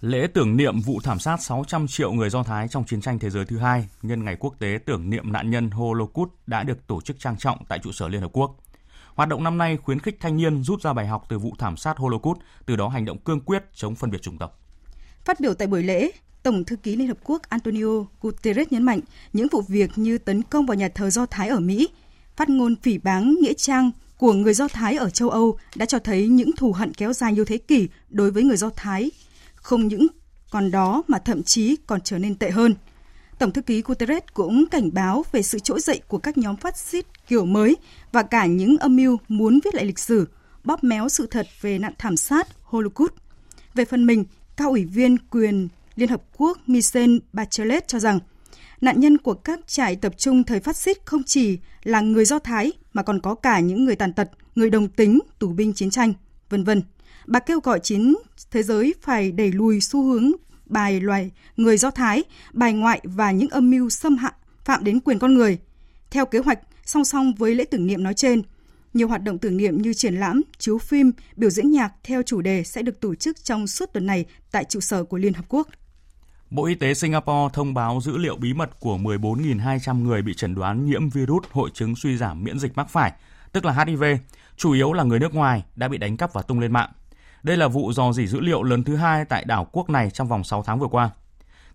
Lễ 0.00 0.26
tưởng 0.34 0.56
niệm 0.56 0.80
vụ 0.80 1.00
thảm 1.02 1.18
sát 1.18 1.36
600 1.42 1.86
triệu 1.86 2.12
người 2.12 2.30
Do 2.30 2.42
Thái 2.42 2.68
trong 2.68 2.84
chiến 2.84 3.00
tranh 3.00 3.18
thế 3.18 3.30
giới 3.30 3.44
thứ 3.44 3.58
hai 3.58 3.88
nhân 4.02 4.24
ngày 4.24 4.36
quốc 4.40 4.54
tế 4.58 4.78
tưởng 4.86 5.10
niệm 5.10 5.32
nạn 5.32 5.50
nhân 5.50 5.70
Holocaust 5.70 6.30
đã 6.46 6.62
được 6.62 6.86
tổ 6.86 7.00
chức 7.00 7.20
trang 7.20 7.36
trọng 7.38 7.58
tại 7.68 7.78
trụ 7.78 7.92
sở 7.92 8.08
Liên 8.08 8.20
Hợp 8.20 8.30
Quốc. 8.32 8.56
Hoạt 9.14 9.28
động 9.28 9.44
năm 9.44 9.58
nay 9.58 9.76
khuyến 9.76 9.98
khích 9.98 10.16
thanh 10.20 10.36
niên 10.36 10.62
rút 10.62 10.82
ra 10.82 10.92
bài 10.92 11.06
học 11.06 11.24
từ 11.28 11.38
vụ 11.38 11.54
thảm 11.58 11.76
sát 11.76 11.98
Holocaust, 11.98 12.38
từ 12.66 12.76
đó 12.76 12.88
hành 12.88 13.04
động 13.04 13.18
cương 13.18 13.40
quyết 13.40 13.64
chống 13.74 13.94
phân 13.94 14.10
biệt 14.10 14.22
chủng 14.22 14.38
tộc. 14.38 14.61
Phát 15.24 15.40
biểu 15.40 15.54
tại 15.54 15.68
buổi 15.68 15.82
lễ, 15.82 16.10
Tổng 16.42 16.64
thư 16.64 16.76
ký 16.76 16.96
Liên 16.96 17.08
Hợp 17.08 17.18
Quốc 17.24 17.42
Antonio 17.48 18.04
Guterres 18.20 18.66
nhấn 18.70 18.82
mạnh 18.82 19.00
những 19.32 19.46
vụ 19.50 19.62
việc 19.68 19.90
như 19.96 20.18
tấn 20.18 20.42
công 20.42 20.66
vào 20.66 20.74
nhà 20.74 20.88
thờ 20.88 21.10
Do 21.10 21.26
Thái 21.26 21.48
ở 21.48 21.60
Mỹ, 21.60 21.88
phát 22.36 22.48
ngôn 22.48 22.76
phỉ 22.76 22.98
báng 22.98 23.36
nghĩa 23.40 23.52
trang 23.52 23.90
của 24.18 24.32
người 24.32 24.54
Do 24.54 24.68
Thái 24.68 24.96
ở 24.96 25.10
châu 25.10 25.30
Âu 25.30 25.58
đã 25.76 25.86
cho 25.86 25.98
thấy 25.98 26.28
những 26.28 26.50
thù 26.56 26.72
hận 26.72 26.94
kéo 26.94 27.12
dài 27.12 27.32
nhiều 27.32 27.44
thế 27.44 27.58
kỷ 27.58 27.88
đối 28.10 28.30
với 28.30 28.42
người 28.42 28.56
Do 28.56 28.70
Thái 28.76 29.10
không 29.54 29.88
những 29.88 30.06
còn 30.50 30.70
đó 30.70 31.02
mà 31.08 31.18
thậm 31.18 31.42
chí 31.42 31.76
còn 31.86 32.00
trở 32.00 32.18
nên 32.18 32.34
tệ 32.34 32.50
hơn. 32.50 32.74
Tổng 33.38 33.52
thư 33.52 33.62
ký 33.62 33.82
Guterres 33.82 34.22
cũng 34.34 34.66
cảnh 34.66 34.90
báo 34.92 35.24
về 35.32 35.42
sự 35.42 35.58
trỗi 35.58 35.80
dậy 35.80 36.00
của 36.08 36.18
các 36.18 36.38
nhóm 36.38 36.56
phát 36.56 36.78
xít 36.78 37.06
kiểu 37.28 37.44
mới 37.44 37.76
và 38.12 38.22
cả 38.22 38.46
những 38.46 38.76
âm 38.78 38.96
mưu 38.96 39.18
muốn 39.28 39.60
viết 39.64 39.74
lại 39.74 39.84
lịch 39.84 39.98
sử, 39.98 40.28
bóp 40.64 40.84
méo 40.84 41.08
sự 41.08 41.26
thật 41.26 41.46
về 41.60 41.78
nạn 41.78 41.92
thảm 41.98 42.16
sát 42.16 42.48
Holocaust. 42.62 43.12
Về 43.74 43.84
phần 43.84 44.06
mình, 44.06 44.24
cao 44.56 44.70
ủy 44.70 44.84
viên 44.84 45.18
quyền 45.18 45.68
Liên 45.96 46.08
Hợp 46.08 46.22
Quốc 46.36 46.58
Michel 46.66 47.16
Bachelet 47.32 47.88
cho 47.88 47.98
rằng 47.98 48.18
nạn 48.80 49.00
nhân 49.00 49.18
của 49.18 49.34
các 49.34 49.60
trại 49.66 49.96
tập 49.96 50.14
trung 50.18 50.44
thời 50.44 50.60
phát 50.60 50.76
xít 50.76 50.96
không 51.04 51.22
chỉ 51.22 51.58
là 51.82 52.00
người 52.00 52.24
Do 52.24 52.38
Thái 52.38 52.72
mà 52.92 53.02
còn 53.02 53.20
có 53.20 53.34
cả 53.34 53.60
những 53.60 53.84
người 53.84 53.96
tàn 53.96 54.12
tật, 54.12 54.30
người 54.54 54.70
đồng 54.70 54.88
tính, 54.88 55.18
tù 55.38 55.48
binh 55.48 55.72
chiến 55.72 55.90
tranh, 55.90 56.12
vân 56.50 56.64
vân. 56.64 56.82
Bà 57.26 57.40
kêu 57.40 57.60
gọi 57.60 57.80
chính 57.82 58.14
thế 58.50 58.62
giới 58.62 58.94
phải 59.02 59.32
đẩy 59.32 59.52
lùi 59.52 59.80
xu 59.80 60.02
hướng 60.02 60.32
bài 60.66 61.00
loài 61.00 61.30
người 61.56 61.76
Do 61.76 61.90
Thái, 61.90 62.24
bài 62.52 62.72
ngoại 62.72 63.00
và 63.04 63.30
những 63.30 63.50
âm 63.50 63.70
mưu 63.70 63.90
xâm 63.90 64.16
hại 64.16 64.32
phạm 64.64 64.84
đến 64.84 65.00
quyền 65.00 65.18
con 65.18 65.34
người. 65.34 65.58
Theo 66.10 66.26
kế 66.26 66.38
hoạch, 66.38 66.58
song 66.84 67.04
song 67.04 67.34
với 67.34 67.54
lễ 67.54 67.64
tưởng 67.64 67.86
niệm 67.86 68.02
nói 68.02 68.14
trên, 68.14 68.42
nhiều 68.94 69.08
hoạt 69.08 69.22
động 69.22 69.38
tưởng 69.38 69.56
niệm 69.56 69.82
như 69.82 69.94
triển 69.94 70.14
lãm, 70.14 70.42
chiếu 70.58 70.78
phim, 70.78 71.12
biểu 71.36 71.50
diễn 71.50 71.70
nhạc 71.70 71.92
theo 72.02 72.22
chủ 72.22 72.40
đề 72.42 72.64
sẽ 72.64 72.82
được 72.82 73.00
tổ 73.00 73.14
chức 73.14 73.44
trong 73.44 73.66
suốt 73.66 73.92
tuần 73.92 74.06
này 74.06 74.24
tại 74.50 74.64
trụ 74.64 74.80
sở 74.80 75.04
của 75.04 75.16
Liên 75.16 75.32
Hợp 75.32 75.44
Quốc. 75.48 75.68
Bộ 76.50 76.64
Y 76.66 76.74
tế 76.74 76.94
Singapore 76.94 77.52
thông 77.52 77.74
báo 77.74 78.00
dữ 78.02 78.16
liệu 78.16 78.36
bí 78.36 78.54
mật 78.54 78.80
của 78.80 78.96
14.200 78.96 80.02
người 80.02 80.22
bị 80.22 80.34
chẩn 80.34 80.54
đoán 80.54 80.86
nhiễm 80.86 81.08
virus 81.08 81.44
hội 81.50 81.70
chứng 81.74 81.96
suy 81.96 82.16
giảm 82.16 82.44
miễn 82.44 82.58
dịch 82.58 82.76
mắc 82.76 82.88
phải, 82.90 83.12
tức 83.52 83.64
là 83.64 83.72
HIV, 83.72 84.04
chủ 84.56 84.72
yếu 84.72 84.92
là 84.92 85.04
người 85.04 85.18
nước 85.18 85.34
ngoài 85.34 85.64
đã 85.76 85.88
bị 85.88 85.98
đánh 85.98 86.16
cắp 86.16 86.32
và 86.32 86.42
tung 86.42 86.60
lên 86.60 86.72
mạng. 86.72 86.90
Đây 87.42 87.56
là 87.56 87.68
vụ 87.68 87.92
dò 87.92 88.12
dỉ 88.12 88.26
dữ 88.26 88.40
liệu 88.40 88.62
lớn 88.62 88.84
thứ 88.84 88.96
hai 88.96 89.24
tại 89.24 89.44
đảo 89.44 89.68
quốc 89.72 89.90
này 89.90 90.10
trong 90.10 90.28
vòng 90.28 90.44
6 90.44 90.62
tháng 90.62 90.78
vừa 90.78 90.86
qua. 90.86 91.10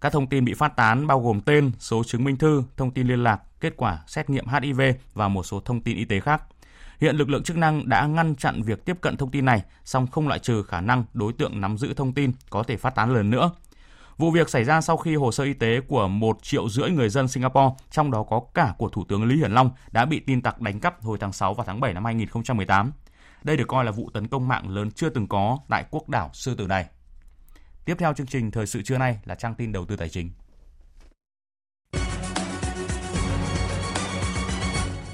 Các 0.02 0.14
thông 0.14 0.28
tin 0.28 0.46
bị 0.46 0.54
phát 0.54 0.76
tán 0.76 1.08
bao 1.08 1.22
gồm 1.22 1.42
tên, 1.42 1.72
số 1.80 2.04
chứng 2.04 2.24
minh 2.24 2.38
thư, 2.38 2.64
thông 2.78 2.92
tin 2.92 3.08
liên 3.08 3.24
lạc, 3.24 3.42
kết 3.60 3.74
quả 3.78 4.04
xét 4.08 4.30
nghiệm 4.30 4.46
HIV 4.48 4.82
và 5.14 5.28
một 5.28 5.44
số 5.44 5.60
thông 5.60 5.82
tin 5.82 5.98
y 5.98 6.06
tế 6.06 6.20
khác. 6.20 6.42
Hiện 7.02 7.16
lực 7.16 7.30
lượng 7.30 7.44
chức 7.44 7.58
năng 7.58 7.90
đã 7.90 8.06
ngăn 8.06 8.36
chặn 8.36 8.62
việc 8.62 8.86
tiếp 8.86 8.98
cận 9.02 9.18
thông 9.18 9.32
tin 9.32 9.46
này, 9.46 9.64
song 9.84 10.08
không 10.08 10.28
loại 10.28 10.40
trừ 10.40 10.64
khả 10.64 10.82
năng 10.82 11.04
đối 11.14 11.34
tượng 11.34 11.62
nắm 11.62 11.78
giữ 11.78 11.94
thông 11.94 12.14
tin 12.14 12.32
có 12.50 12.64
thể 12.64 12.78
phát 12.78 12.96
tán 12.96 13.14
lần 13.14 13.30
nữa. 13.30 13.52
Vụ 14.18 14.32
việc 14.32 14.50
xảy 14.50 14.64
ra 14.64 14.82
sau 14.82 14.98
khi 14.98 15.16
hồ 15.16 15.32
sơ 15.32 15.44
y 15.44 15.54
tế 15.54 15.82
của 15.88 16.08
một 16.08 16.44
triệu 16.44 16.70
rưỡi 16.70 16.90
người 16.90 17.10
dân 17.10 17.28
Singapore, 17.28 17.76
trong 17.92 18.12
đó 18.12 18.24
có 18.24 18.42
cả 18.54 18.74
của 18.78 18.90
Thủ 18.90 19.06
tướng 19.08 19.26
Lý 19.26 19.38
Hiển 19.38 19.52
Long, 19.52 19.72
đã 19.92 20.06
bị 20.06 20.20
tin 20.20 20.42
tặc 20.42 20.62
đánh 20.62 20.80
cắp 20.80 21.04
hồi 21.04 21.18
tháng 21.22 21.34
6 21.34 21.54
và 21.54 21.64
tháng 21.68 21.80
7 21.80 21.94
năm 21.94 22.06
2018. 22.06 22.92
Đây 23.44 23.58
được 23.58 23.68
coi 23.68 23.86
là 23.86 23.92
vụ 23.92 24.10
tấn 24.14 24.28
công 24.28 24.48
mạng 24.48 24.70
lớn 24.70 24.92
chưa 24.92 25.10
từng 25.10 25.28
có 25.28 25.58
tại 25.70 25.86
quốc 25.92 26.10
đảo 26.10 26.30
Sư 26.34 26.56
Tử 26.56 26.68
này. 26.68 26.86
Tiếp 27.86 27.96
theo 28.00 28.14
chương 28.14 28.28
trình 28.28 28.52
Thời 28.52 28.68
sự 28.68 28.82
trưa 28.82 28.98
nay 28.98 29.20
là 29.26 29.36
trang 29.36 29.56
tin 29.56 29.72
đầu 29.72 29.86
tư 29.86 29.96
tài 29.96 30.10
chính. 30.10 30.30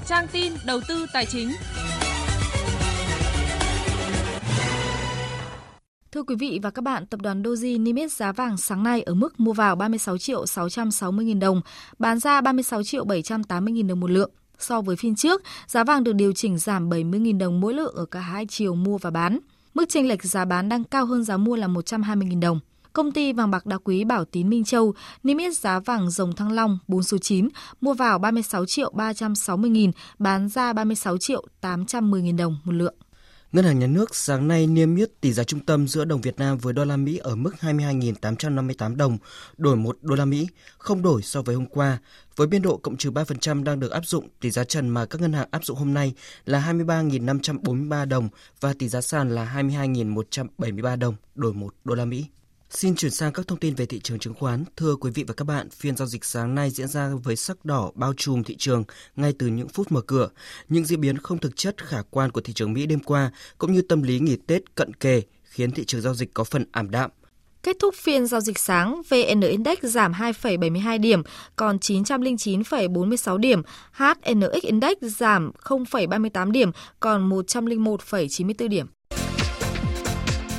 Trang 0.08 0.26
tin 0.32 0.52
đầu 0.66 0.80
tư 0.88 1.06
tài 1.12 1.26
chính. 1.26 1.52
Thưa 6.12 6.22
quý 6.22 6.34
vị 6.34 6.60
và 6.62 6.70
các 6.70 6.82
bạn, 6.82 7.06
tập 7.06 7.20
đoàn 7.22 7.42
Doji 7.42 7.82
niêm 7.82 7.96
yết 7.96 8.12
giá 8.12 8.32
vàng 8.32 8.56
sáng 8.56 8.82
nay 8.82 9.02
ở 9.02 9.14
mức 9.14 9.40
mua 9.40 9.52
vào 9.52 9.76
36 9.76 10.18
triệu 10.18 10.46
660 10.46 11.26
000 11.26 11.38
đồng, 11.38 11.60
bán 11.98 12.18
ra 12.18 12.40
36 12.40 12.82
triệu 12.82 13.04
780 13.04 13.74
000 13.76 13.86
đồng 13.86 14.00
một 14.00 14.10
lượng. 14.10 14.30
So 14.58 14.80
với 14.80 14.96
phiên 14.96 15.16
trước, 15.16 15.42
giá 15.66 15.84
vàng 15.84 16.04
được 16.04 16.12
điều 16.12 16.32
chỉnh 16.32 16.58
giảm 16.58 16.90
70.000 16.90 17.38
đồng 17.38 17.60
mỗi 17.60 17.74
lượng 17.74 17.94
ở 17.94 18.04
cả 18.04 18.20
hai 18.20 18.46
chiều 18.46 18.74
mua 18.74 18.98
và 18.98 19.10
bán. 19.10 19.38
Mức 19.74 19.88
chênh 19.88 20.08
lệch 20.08 20.24
giá 20.24 20.44
bán 20.44 20.68
đang 20.68 20.84
cao 20.84 21.06
hơn 21.06 21.24
giá 21.24 21.36
mua 21.36 21.56
là 21.56 21.68
120.000 21.68 22.40
đồng. 22.40 22.60
Công 22.94 23.12
ty 23.12 23.32
vàng 23.32 23.50
bạc 23.50 23.66
đá 23.66 23.78
quý 23.84 24.04
Bảo 24.04 24.24
Tín 24.24 24.48
Minh 24.48 24.64
Châu 24.64 24.94
niêm 25.22 25.38
yết 25.38 25.58
giá 25.58 25.80
vàng 25.80 26.10
dòng 26.10 26.32
thăng 26.36 26.52
long 26.52 26.78
4 26.88 27.02
số 27.02 27.18
9 27.18 27.48
mua 27.80 27.94
vào 27.94 28.18
36 28.18 28.66
triệu 28.66 28.92
360 28.94 29.70
nghìn, 29.70 29.90
bán 30.18 30.48
ra 30.48 30.72
36 30.72 31.18
triệu 31.18 31.46
810 31.60 32.22
nghìn 32.22 32.36
đồng 32.36 32.58
một 32.64 32.72
lượng. 32.72 32.94
Ngân 33.52 33.64
hàng 33.64 33.78
Nhà 33.78 33.86
nước 33.86 34.14
sáng 34.14 34.48
nay 34.48 34.66
niêm 34.66 34.96
yết 34.96 35.20
tỷ 35.20 35.32
giá 35.32 35.44
trung 35.44 35.60
tâm 35.60 35.88
giữa 35.88 36.04
đồng 36.04 36.20
Việt 36.20 36.38
Nam 36.38 36.58
với 36.58 36.72
đô 36.72 36.84
la 36.84 36.96
Mỹ 36.96 37.16
ở 37.16 37.36
mức 37.36 37.54
22.858 37.60 38.96
đồng 38.96 39.18
đổi 39.56 39.76
1 39.76 39.96
đô 40.00 40.14
la 40.14 40.24
Mỹ, 40.24 40.46
không 40.78 41.02
đổi 41.02 41.22
so 41.22 41.42
với 41.42 41.54
hôm 41.54 41.66
qua. 41.66 41.98
Với 42.36 42.46
biên 42.46 42.62
độ 42.62 42.76
cộng 42.76 42.96
trừ 42.96 43.10
3% 43.10 43.64
đang 43.64 43.80
được 43.80 43.90
áp 43.90 44.06
dụng, 44.06 44.28
tỷ 44.40 44.50
giá 44.50 44.64
trần 44.64 44.88
mà 44.88 45.06
các 45.06 45.20
ngân 45.20 45.32
hàng 45.32 45.48
áp 45.50 45.64
dụng 45.64 45.78
hôm 45.78 45.94
nay 45.94 46.14
là 46.44 46.72
23.543 46.72 48.08
đồng 48.08 48.28
và 48.60 48.74
tỷ 48.78 48.88
giá 48.88 49.00
sàn 49.00 49.34
là 49.34 49.52
22.173 49.56 50.98
đồng 50.98 51.14
đổi 51.34 51.52
1 51.54 51.74
đô 51.84 51.94
la 51.94 52.04
Mỹ. 52.04 52.26
Xin 52.74 52.96
chuyển 52.96 53.10
sang 53.10 53.32
các 53.32 53.48
thông 53.48 53.58
tin 53.58 53.74
về 53.74 53.86
thị 53.86 54.00
trường 54.00 54.18
chứng 54.18 54.34
khoán. 54.34 54.64
Thưa 54.76 54.96
quý 54.96 55.10
vị 55.14 55.24
và 55.28 55.34
các 55.34 55.44
bạn, 55.44 55.70
phiên 55.70 55.96
giao 55.96 56.08
dịch 56.08 56.24
sáng 56.24 56.54
nay 56.54 56.70
diễn 56.70 56.88
ra 56.88 57.10
với 57.24 57.36
sắc 57.36 57.64
đỏ 57.64 57.90
bao 57.94 58.12
trùm 58.16 58.42
thị 58.42 58.56
trường 58.58 58.84
ngay 59.16 59.32
từ 59.38 59.46
những 59.46 59.68
phút 59.68 59.92
mở 59.92 60.00
cửa. 60.00 60.28
Những 60.68 60.84
diễn 60.84 61.00
biến 61.00 61.18
không 61.18 61.38
thực 61.38 61.56
chất 61.56 61.86
khả 61.86 62.02
quan 62.10 62.30
của 62.30 62.40
thị 62.40 62.52
trường 62.52 62.72
Mỹ 62.72 62.86
đêm 62.86 63.00
qua 63.00 63.30
cũng 63.58 63.72
như 63.72 63.82
tâm 63.82 64.02
lý 64.02 64.18
nghỉ 64.18 64.36
Tết 64.46 64.74
cận 64.74 64.94
kề 64.94 65.22
khiến 65.44 65.70
thị 65.70 65.84
trường 65.84 66.00
giao 66.00 66.14
dịch 66.14 66.34
có 66.34 66.44
phần 66.44 66.64
ảm 66.72 66.90
đạm. 66.90 67.10
Kết 67.62 67.76
thúc 67.80 67.94
phiên 67.94 68.26
giao 68.26 68.40
dịch 68.40 68.58
sáng, 68.58 69.02
VN 69.08 69.40
Index 69.40 69.78
giảm 69.82 70.12
2,72 70.12 71.00
điểm, 71.00 71.22
còn 71.56 71.76
909,46 71.76 73.36
điểm. 73.36 73.62
HNX 73.92 74.62
Index 74.62 74.96
giảm 75.00 75.50
0,38 75.62 76.50
điểm, 76.50 76.70
còn 77.00 77.30
101,94 77.30 78.68
điểm. 78.68 78.86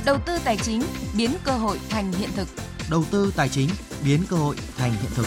Đầu 0.06 0.18
tư 0.26 0.38
tài 0.44 0.56
chính 0.56 0.82
biến 1.16 1.30
cơ 1.44 1.52
hội 1.52 1.78
thành 1.88 2.12
hiện 2.12 2.30
thực. 2.36 2.48
Đầu 2.90 3.04
tư 3.10 3.32
tài 3.36 3.48
chính 3.48 3.68
biến 4.04 4.20
cơ 4.28 4.36
hội 4.36 4.56
thành 4.76 4.92
hiện 4.92 5.10
thực. 5.14 5.26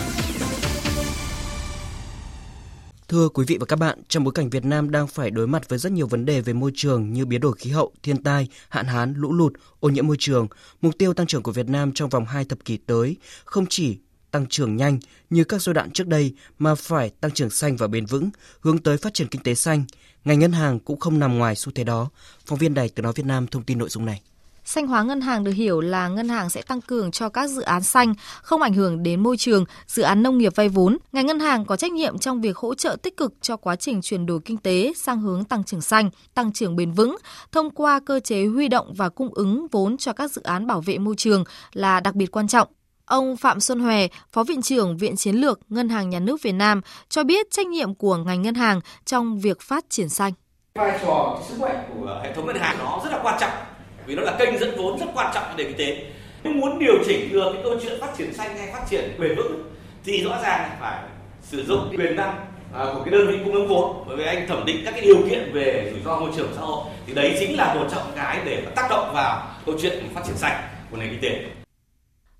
Thưa 3.08 3.30
quý 3.30 3.46
vị 3.48 3.58
và 3.60 3.66
các 3.66 3.76
bạn, 3.76 4.02
trong 4.08 4.24
bối 4.24 4.34
cảnh 4.36 4.50
Việt 4.50 4.66
Nam 4.66 4.92
đang 4.92 5.08
phải 5.08 5.32
đối 5.32 5.48
mặt 5.48 5.70
với 5.70 5.80
rất 5.80 5.92
nhiều 5.92 6.08
vấn 6.08 6.26
đề 6.26 6.42
về 6.42 6.54
môi 6.54 6.72
trường 6.76 7.14
như 7.14 7.26
biến 7.26 7.42
đổi 7.42 7.54
khí 7.58 7.70
hậu, 7.72 7.94
thiên 8.04 8.24
tai, 8.24 8.48
hạn 8.70 8.86
hán, 8.86 9.14
lũ 9.18 9.34
lụt, 9.34 9.54
ô 9.80 9.90
nhiễm 9.90 10.08
môi 10.08 10.16
trường, 10.20 10.48
mục 10.82 10.98
tiêu 10.98 11.14
tăng 11.14 11.28
trưởng 11.28 11.44
của 11.44 11.52
Việt 11.52 11.70
Nam 11.70 11.92
trong 11.96 12.10
vòng 12.10 12.26
2 12.26 12.46
thập 12.46 12.66
kỷ 12.66 12.78
tới 12.78 13.18
không 13.46 13.66
chỉ 13.70 13.98
tăng 14.32 14.46
trưởng 14.48 14.76
nhanh 14.76 15.00
như 15.30 15.44
các 15.44 15.62
giai 15.62 15.74
đoạn 15.74 15.92
trước 15.92 16.08
đây 16.08 16.34
mà 16.60 16.76
phải 16.76 17.10
tăng 17.10 17.32
trưởng 17.32 17.50
xanh 17.50 17.76
và 17.76 17.88
bền 17.88 18.06
vững, 18.06 18.30
hướng 18.60 18.78
tới 18.78 18.98
phát 18.98 19.14
triển 19.14 19.28
kinh 19.28 19.44
tế 19.44 19.56
xanh. 19.56 19.84
Ngành 20.26 20.40
ngân 20.40 20.52
hàng 20.52 20.80
cũng 20.80 21.00
không 21.00 21.20
nằm 21.20 21.38
ngoài 21.38 21.56
xu 21.56 21.72
thế 21.76 21.84
đó. 21.84 22.10
Phóng 22.46 22.60
viên 22.60 22.74
Đài 22.74 22.90
Tiếng 22.90 23.04
nói 23.04 23.14
Việt 23.16 23.26
Nam 23.26 23.48
thông 23.48 23.64
tin 23.64 23.78
nội 23.78 23.90
dung 23.90 24.06
này. 24.06 24.22
Xanh 24.70 24.88
hóa 24.88 25.04
ngân 25.04 25.22
hàng 25.22 25.44
được 25.44 25.52
hiểu 25.52 25.82
là 25.82 26.08
ngân 26.08 26.30
hàng 26.30 26.50
sẽ 26.50 26.62
tăng 26.62 26.82
cường 26.82 27.12
cho 27.12 27.30
các 27.30 27.48
dự 27.50 27.62
án 27.62 27.84
xanh, 27.84 28.14
không 28.42 28.62
ảnh 28.62 28.74
hưởng 28.74 29.04
đến 29.04 29.24
môi 29.24 29.38
trường, 29.38 29.66
dự 29.88 30.04
án 30.04 30.24
nông 30.24 30.38
nghiệp 30.38 30.56
vay 30.56 30.70
vốn. 30.70 30.98
Ngành 31.12 31.26
ngân 31.26 31.40
hàng 31.40 31.66
có 31.66 31.76
trách 31.76 31.92
nhiệm 31.92 32.18
trong 32.18 32.42
việc 32.42 32.58
hỗ 32.58 32.76
trợ 32.76 32.98
tích 33.02 33.18
cực 33.18 33.34
cho 33.42 33.58
quá 33.58 33.76
trình 33.76 34.02
chuyển 34.02 34.26
đổi 34.26 34.40
kinh 34.46 34.58
tế 34.58 34.94
sang 34.96 35.22
hướng 35.22 35.44
tăng 35.44 35.64
trưởng 35.64 35.82
xanh, 35.82 36.10
tăng 36.34 36.54
trưởng 36.54 36.76
bền 36.76 36.92
vững 36.92 37.18
thông 37.52 37.70
qua 37.70 38.00
cơ 38.06 38.20
chế 38.20 38.46
huy 38.46 38.68
động 38.68 38.94
và 38.94 39.10
cung 39.10 39.34
ứng 39.34 39.68
vốn 39.72 39.98
cho 39.98 40.14
các 40.14 40.32
dự 40.32 40.42
án 40.42 40.68
bảo 40.68 40.82
vệ 40.82 40.98
môi 40.98 41.16
trường 41.18 41.44
là 41.74 42.00
đặc 42.00 42.16
biệt 42.16 42.32
quan 42.32 42.48
trọng. 42.48 42.68
Ông 43.06 43.38
Phạm 43.38 43.60
Xuân 43.60 43.80
Hòe, 43.80 44.08
Phó 44.32 44.44
Viện 44.44 44.62
trưởng 44.62 44.98
Viện 44.98 45.16
Chiến 45.16 45.36
lược 45.36 45.60
Ngân 45.70 45.90
hàng 45.90 46.10
Nhà 46.10 46.20
nước 46.20 46.42
Việt 46.42 46.52
Nam 46.52 46.82
cho 47.10 47.24
biết 47.24 47.52
trách 47.52 47.68
nhiệm 47.68 47.96
của 47.96 48.18
ngành 48.18 48.42
ngân 48.42 48.56
hàng 48.56 48.82
trong 49.06 49.40
việc 49.40 49.62
phát 49.62 49.86
triển 49.90 50.10
xanh. 50.10 50.34
Vai 50.76 51.00
trò, 51.02 51.40
sức 51.50 51.60
mạnh 51.60 51.90
của 51.94 52.22
hệ 52.24 52.34
thống 52.34 52.46
ngân 52.46 52.56
hàng 52.56 52.78
nó 52.80 53.02
rất 53.04 53.10
là 53.12 53.20
quan 53.24 53.38
trọng 53.40 53.69
vì 54.10 54.16
nó 54.16 54.22
là 54.22 54.36
kênh 54.39 54.60
dẫn 54.60 54.76
vốn 54.78 54.99
rất 54.99 55.05
quan 55.14 55.32
trọng 55.34 55.43
cho 55.43 55.53
nền 55.57 55.68
kinh 55.68 55.78
tế. 55.78 56.03
Nếu 56.43 56.53
muốn 56.53 56.80
điều 56.80 56.93
chỉnh 57.07 57.34
được 57.34 57.49
cái 57.53 57.64
câu 57.64 57.76
chuyện 57.84 57.99
phát 58.01 58.14
triển 58.18 58.34
xanh 58.34 58.57
hay 58.57 58.70
phát 58.74 58.86
triển 58.89 59.16
bền 59.20 59.36
vững 59.36 59.64
thì 60.03 60.24
rõ 60.24 60.39
ràng 60.43 60.70
phải 60.80 61.03
sử 61.43 61.66
dụng 61.66 61.93
quyền 61.97 62.16
năng 62.16 62.36
à, 62.74 62.86
của 62.93 63.01
cái 63.05 63.12
đơn 63.12 63.28
vị 63.28 63.38
cung 63.43 63.53
ứng 63.53 63.68
vốn. 63.68 64.03
Bởi 64.07 64.18
vì 64.18 64.24
anh 64.24 64.47
thẩm 64.47 64.66
định 64.66 64.82
các 64.86 64.91
cái 64.91 65.01
điều 65.01 65.18
kiện 65.30 65.51
về 65.53 65.91
rủi 65.93 66.01
ro 66.05 66.20
môi 66.20 66.30
trường 66.36 66.51
xã 66.55 66.62
hội 66.62 66.86
thì 67.07 67.14
đấy 67.14 67.36
chính 67.39 67.57
là 67.57 67.74
một 67.74 67.88
trong 67.91 68.12
cái 68.16 68.39
để 68.45 68.66
tác 68.76 68.88
động 68.89 69.12
vào 69.14 69.47
câu 69.66 69.76
chuyện 69.82 70.03
phát 70.14 70.22
triển 70.28 70.38
xanh 70.38 70.62
của 70.91 70.97
nền 70.97 71.10
kinh 71.10 71.22
tế. 71.22 71.45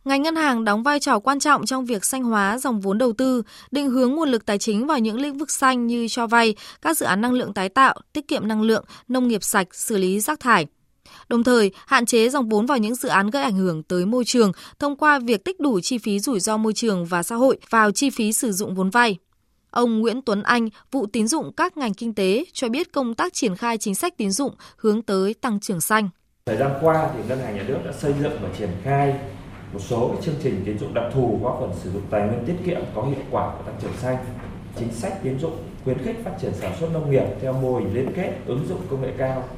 Ngành 0.06 0.22
ngân 0.22 0.36
hàng 0.36 0.66
đóng 0.66 0.84
vai 0.84 1.00
trò 1.00 1.20
quan 1.20 1.40
trọng 1.40 1.66
trong 1.66 1.86
việc 1.86 2.06
xanh 2.06 2.24
hóa 2.24 2.58
dòng 2.58 2.82
vốn 2.82 2.98
đầu 2.98 3.14
tư, 3.14 3.44
định 3.72 3.90
hướng 3.90 4.16
nguồn 4.16 4.30
lực 4.30 4.46
tài 4.46 4.58
chính 4.58 4.88
vào 4.88 5.00
những 5.00 5.20
lĩnh 5.22 5.38
vực 5.38 5.52
xanh 5.52 5.88
như 5.88 6.08
cho 6.08 6.28
vay, 6.28 6.56
các 6.82 6.98
dự 6.98 7.06
án 7.06 7.22
năng 7.22 7.34
lượng 7.34 7.54
tái 7.54 7.70
tạo, 7.70 7.96
tiết 8.14 8.28
kiệm 8.28 8.48
năng 8.48 8.62
lượng, 8.62 8.86
nông 9.08 9.28
nghiệp 9.28 9.44
sạch, 9.44 9.68
xử 9.72 9.98
lý 9.98 10.20
rác 10.20 10.40
thải 10.40 10.68
đồng 11.30 11.44
thời 11.44 11.72
hạn 11.88 12.06
chế 12.06 12.30
dòng 12.30 12.50
vốn 12.50 12.66
vào 12.66 12.78
những 12.78 12.96
dự 12.96 13.10
án 13.10 13.30
gây 13.30 13.44
ảnh 13.44 13.56
hưởng 13.56 13.84
tới 13.84 14.06
môi 14.06 14.26
trường 14.26 14.52
thông 14.80 14.96
qua 14.96 15.20
việc 15.20 15.46
tích 15.46 15.60
đủ 15.60 15.80
chi 15.80 15.98
phí 15.98 16.20
rủi 16.20 16.40
ro 16.40 16.58
môi 16.58 16.74
trường 16.74 17.06
và 17.06 17.24
xã 17.24 17.36
hội 17.36 17.58
vào 17.70 17.92
chi 17.92 18.10
phí 18.10 18.34
sử 18.34 18.52
dụng 18.52 18.76
vốn 18.76 18.90
vay. 18.90 19.18
Ông 19.72 20.00
Nguyễn 20.00 20.22
Tuấn 20.22 20.44
Anh, 20.44 20.70
vụ 20.92 21.06
tín 21.06 21.28
dụng 21.28 21.52
các 21.58 21.78
ngành 21.78 21.94
kinh 21.94 22.14
tế 22.14 22.46
cho 22.54 22.70
biết 22.70 22.94
công 22.94 23.16
tác 23.16 23.34
triển 23.34 23.56
khai 23.56 23.78
chính 23.78 23.96
sách 23.96 24.18
tín 24.18 24.32
dụng 24.32 24.56
hướng 24.78 25.02
tới 25.02 25.34
tăng 25.34 25.60
trưởng 25.60 25.82
xanh. 25.82 26.10
Thời 26.46 26.58
gian 26.58 26.72
qua 26.82 27.10
thì 27.14 27.20
ngân 27.28 27.40
hàng 27.40 27.56
nhà 27.56 27.64
nước 27.68 27.78
đã 27.86 27.92
xây 27.92 28.14
dựng 28.22 28.34
và 28.42 28.50
triển 28.58 28.70
khai 28.84 29.20
một 29.74 29.80
số 29.88 30.16
chương 30.26 30.36
trình 30.44 30.62
tín 30.66 30.80
dụng 30.80 30.94
đặc 30.94 31.04
thù 31.14 31.40
góp 31.44 31.58
phần 31.60 31.72
sử 31.84 31.92
dụng 31.92 32.02
tài 32.10 32.28
nguyên 32.28 32.46
tiết 32.46 32.56
kiệm 32.66 32.82
có 32.96 33.04
hiệu 33.04 33.24
quả 33.32 33.56
của 33.58 33.64
tăng 33.64 33.80
trưởng 33.82 33.98
xanh. 34.02 34.18
Chính 34.80 34.94
sách 34.94 35.24
tín 35.24 35.40
dụng 35.40 35.58
khuyến 35.84 35.98
khích 35.98 36.16
phát 36.24 36.32
triển 36.42 36.52
sản 36.54 36.76
xuất 36.80 36.90
nông 36.94 37.12
nghiệp 37.12 37.26
theo 37.42 37.54
mô 37.54 37.78
hình 37.78 37.94
liên 37.94 38.12
kết 38.16 38.34
ứng 38.46 38.66
dụng 38.70 38.82
công 38.90 39.02
nghệ 39.02 39.14
cao 39.18 39.50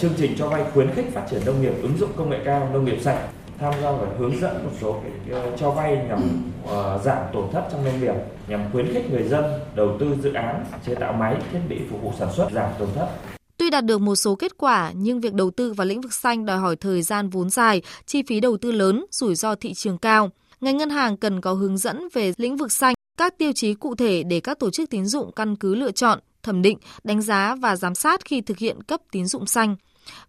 chương 0.00 0.14
trình 0.18 0.34
cho 0.38 0.48
vay 0.48 0.64
khuyến 0.74 0.90
khích 0.94 1.12
phát 1.12 1.26
triển 1.30 1.40
nông 1.46 1.62
nghiệp 1.62 1.72
ứng 1.82 1.98
dụng 1.98 2.10
công 2.16 2.30
nghệ 2.30 2.38
cao 2.44 2.70
nông 2.72 2.84
nghiệp 2.84 2.98
sạch 3.02 3.28
tham 3.58 3.74
gia 3.82 3.90
và 3.90 4.06
hướng 4.18 4.40
dẫn 4.40 4.64
một 4.64 4.70
số 4.80 5.02
cái 5.02 5.40
ờ, 5.40 5.56
cho 5.56 5.70
vay 5.70 5.96
nhằm 6.08 6.52
uh, 6.64 7.02
giảm 7.04 7.18
tổn 7.32 7.44
thất 7.52 7.68
trong 7.72 7.84
nông 7.84 8.00
nghiệp 8.00 8.14
nhằm 8.48 8.60
khuyến 8.72 8.94
khích 8.94 9.10
người 9.10 9.22
dân 9.22 9.44
đầu 9.74 9.96
tư 10.00 10.16
dự 10.22 10.32
án 10.32 10.64
chế 10.86 10.94
tạo 10.94 11.12
máy 11.12 11.36
thiết 11.52 11.58
bị 11.68 11.76
phục 11.90 12.02
vụ 12.02 12.12
sản 12.18 12.28
xuất 12.36 12.48
giảm 12.52 12.70
tổn 12.78 12.88
thất 12.94 13.08
Tuy 13.56 13.70
đạt 13.70 13.84
được 13.84 13.98
một 13.98 14.16
số 14.16 14.34
kết 14.34 14.52
quả, 14.56 14.92
nhưng 14.96 15.20
việc 15.20 15.34
đầu 15.34 15.50
tư 15.50 15.72
vào 15.72 15.86
lĩnh 15.86 16.00
vực 16.00 16.12
xanh 16.12 16.46
đòi 16.46 16.58
hỏi 16.58 16.76
thời 16.76 17.02
gian 17.02 17.28
vốn 17.30 17.50
dài, 17.50 17.82
chi 18.06 18.22
phí 18.22 18.40
đầu 18.40 18.56
tư 18.56 18.72
lớn, 18.72 19.04
rủi 19.10 19.34
ro 19.34 19.54
thị 19.54 19.74
trường 19.74 19.98
cao. 19.98 20.30
Ngành 20.60 20.76
ngân 20.76 20.90
hàng 20.90 21.16
cần 21.16 21.40
có 21.40 21.52
hướng 21.52 21.78
dẫn 21.78 22.08
về 22.12 22.32
lĩnh 22.36 22.56
vực 22.56 22.72
xanh, 22.72 22.94
các 23.18 23.38
tiêu 23.38 23.52
chí 23.54 23.74
cụ 23.74 23.94
thể 23.94 24.22
để 24.22 24.40
các 24.40 24.58
tổ 24.58 24.70
chức 24.70 24.90
tín 24.90 25.06
dụng 25.06 25.32
căn 25.36 25.56
cứ 25.56 25.74
lựa 25.74 25.92
chọn, 25.92 26.18
thẩm 26.42 26.62
định, 26.62 26.78
đánh 27.04 27.22
giá 27.22 27.54
và 27.54 27.76
giám 27.76 27.94
sát 27.94 28.24
khi 28.24 28.40
thực 28.40 28.58
hiện 28.58 28.82
cấp 28.82 29.00
tín 29.12 29.26
dụng 29.26 29.46
xanh. 29.46 29.76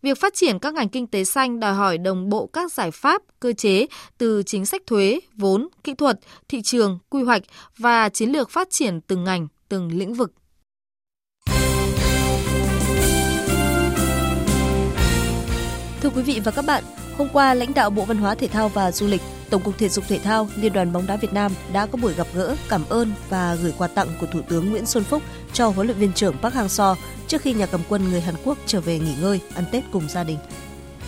Việc 0.01 0.19
phát 0.19 0.34
triển 0.34 0.59
các 0.59 0.73
ngành 0.73 0.89
kinh 0.89 1.07
tế 1.07 1.23
xanh 1.23 1.59
đòi 1.59 1.73
hỏi 1.73 1.97
đồng 1.97 2.29
bộ 2.29 2.49
các 2.53 2.71
giải 2.71 2.91
pháp, 2.91 3.21
cơ 3.39 3.53
chế 3.53 3.86
từ 4.17 4.43
chính 4.43 4.65
sách 4.65 4.82
thuế, 4.88 5.19
vốn, 5.36 5.67
kỹ 5.84 5.93
thuật, 5.93 6.19
thị 6.49 6.61
trường, 6.61 6.99
quy 7.09 7.23
hoạch 7.23 7.43
và 7.77 8.09
chiến 8.09 8.29
lược 8.29 8.49
phát 8.49 8.67
triển 8.69 9.01
từng 9.01 9.23
ngành, 9.23 9.47
từng 9.69 9.91
lĩnh 9.91 10.13
vực. 10.13 10.34
Thưa 16.01 16.09
quý 16.09 16.21
vị 16.21 16.41
và 16.43 16.51
các 16.51 16.65
bạn, 16.65 16.84
hôm 17.22 17.30
qua 17.34 17.53
lãnh 17.53 17.74
đạo 17.74 17.89
Bộ 17.89 18.05
Văn 18.05 18.17
hóa 18.17 18.36
Thể 18.36 18.47
thao 18.47 18.69
và 18.69 18.91
Du 18.91 19.07
lịch 19.07 19.22
Tổng 19.49 19.61
cục 19.61 19.78
Thể 19.78 19.89
dục 19.89 20.05
Thể 20.07 20.19
thao, 20.19 20.47
Liên 20.55 20.74
đoàn 20.74 20.93
bóng 20.93 21.07
đá 21.07 21.15
Việt 21.15 21.34
Nam 21.34 21.51
đã 21.74 21.86
có 21.86 21.97
buổi 22.01 22.13
gặp 22.13 22.28
gỡ, 22.34 22.55
cảm 22.69 22.84
ơn 22.89 23.11
và 23.30 23.55
gửi 23.55 23.74
quà 23.78 23.88
tặng 23.88 24.07
của 24.22 24.28
Thủ 24.34 24.39
tướng 24.49 24.69
Nguyễn 24.69 24.86
Xuân 24.86 25.03
Phúc 25.03 25.22
cho 25.53 25.67
huấn 25.67 25.88
luyện 25.88 25.97
viên 25.97 26.13
trưởng 26.13 26.38
Park 26.38 26.55
Hang-seo 26.55 26.95
trước 27.28 27.41
khi 27.41 27.53
nhà 27.53 27.65
cầm 27.65 27.82
quân 27.89 28.09
người 28.09 28.22
Hàn 28.22 28.36
Quốc 28.43 28.57
trở 28.65 28.82
về 28.82 28.99
nghỉ 28.99 29.15
ngơi, 29.22 29.39
ăn 29.55 29.63
Tết 29.72 29.84
cùng 29.91 30.09
gia 30.09 30.24
đình. 30.24 30.38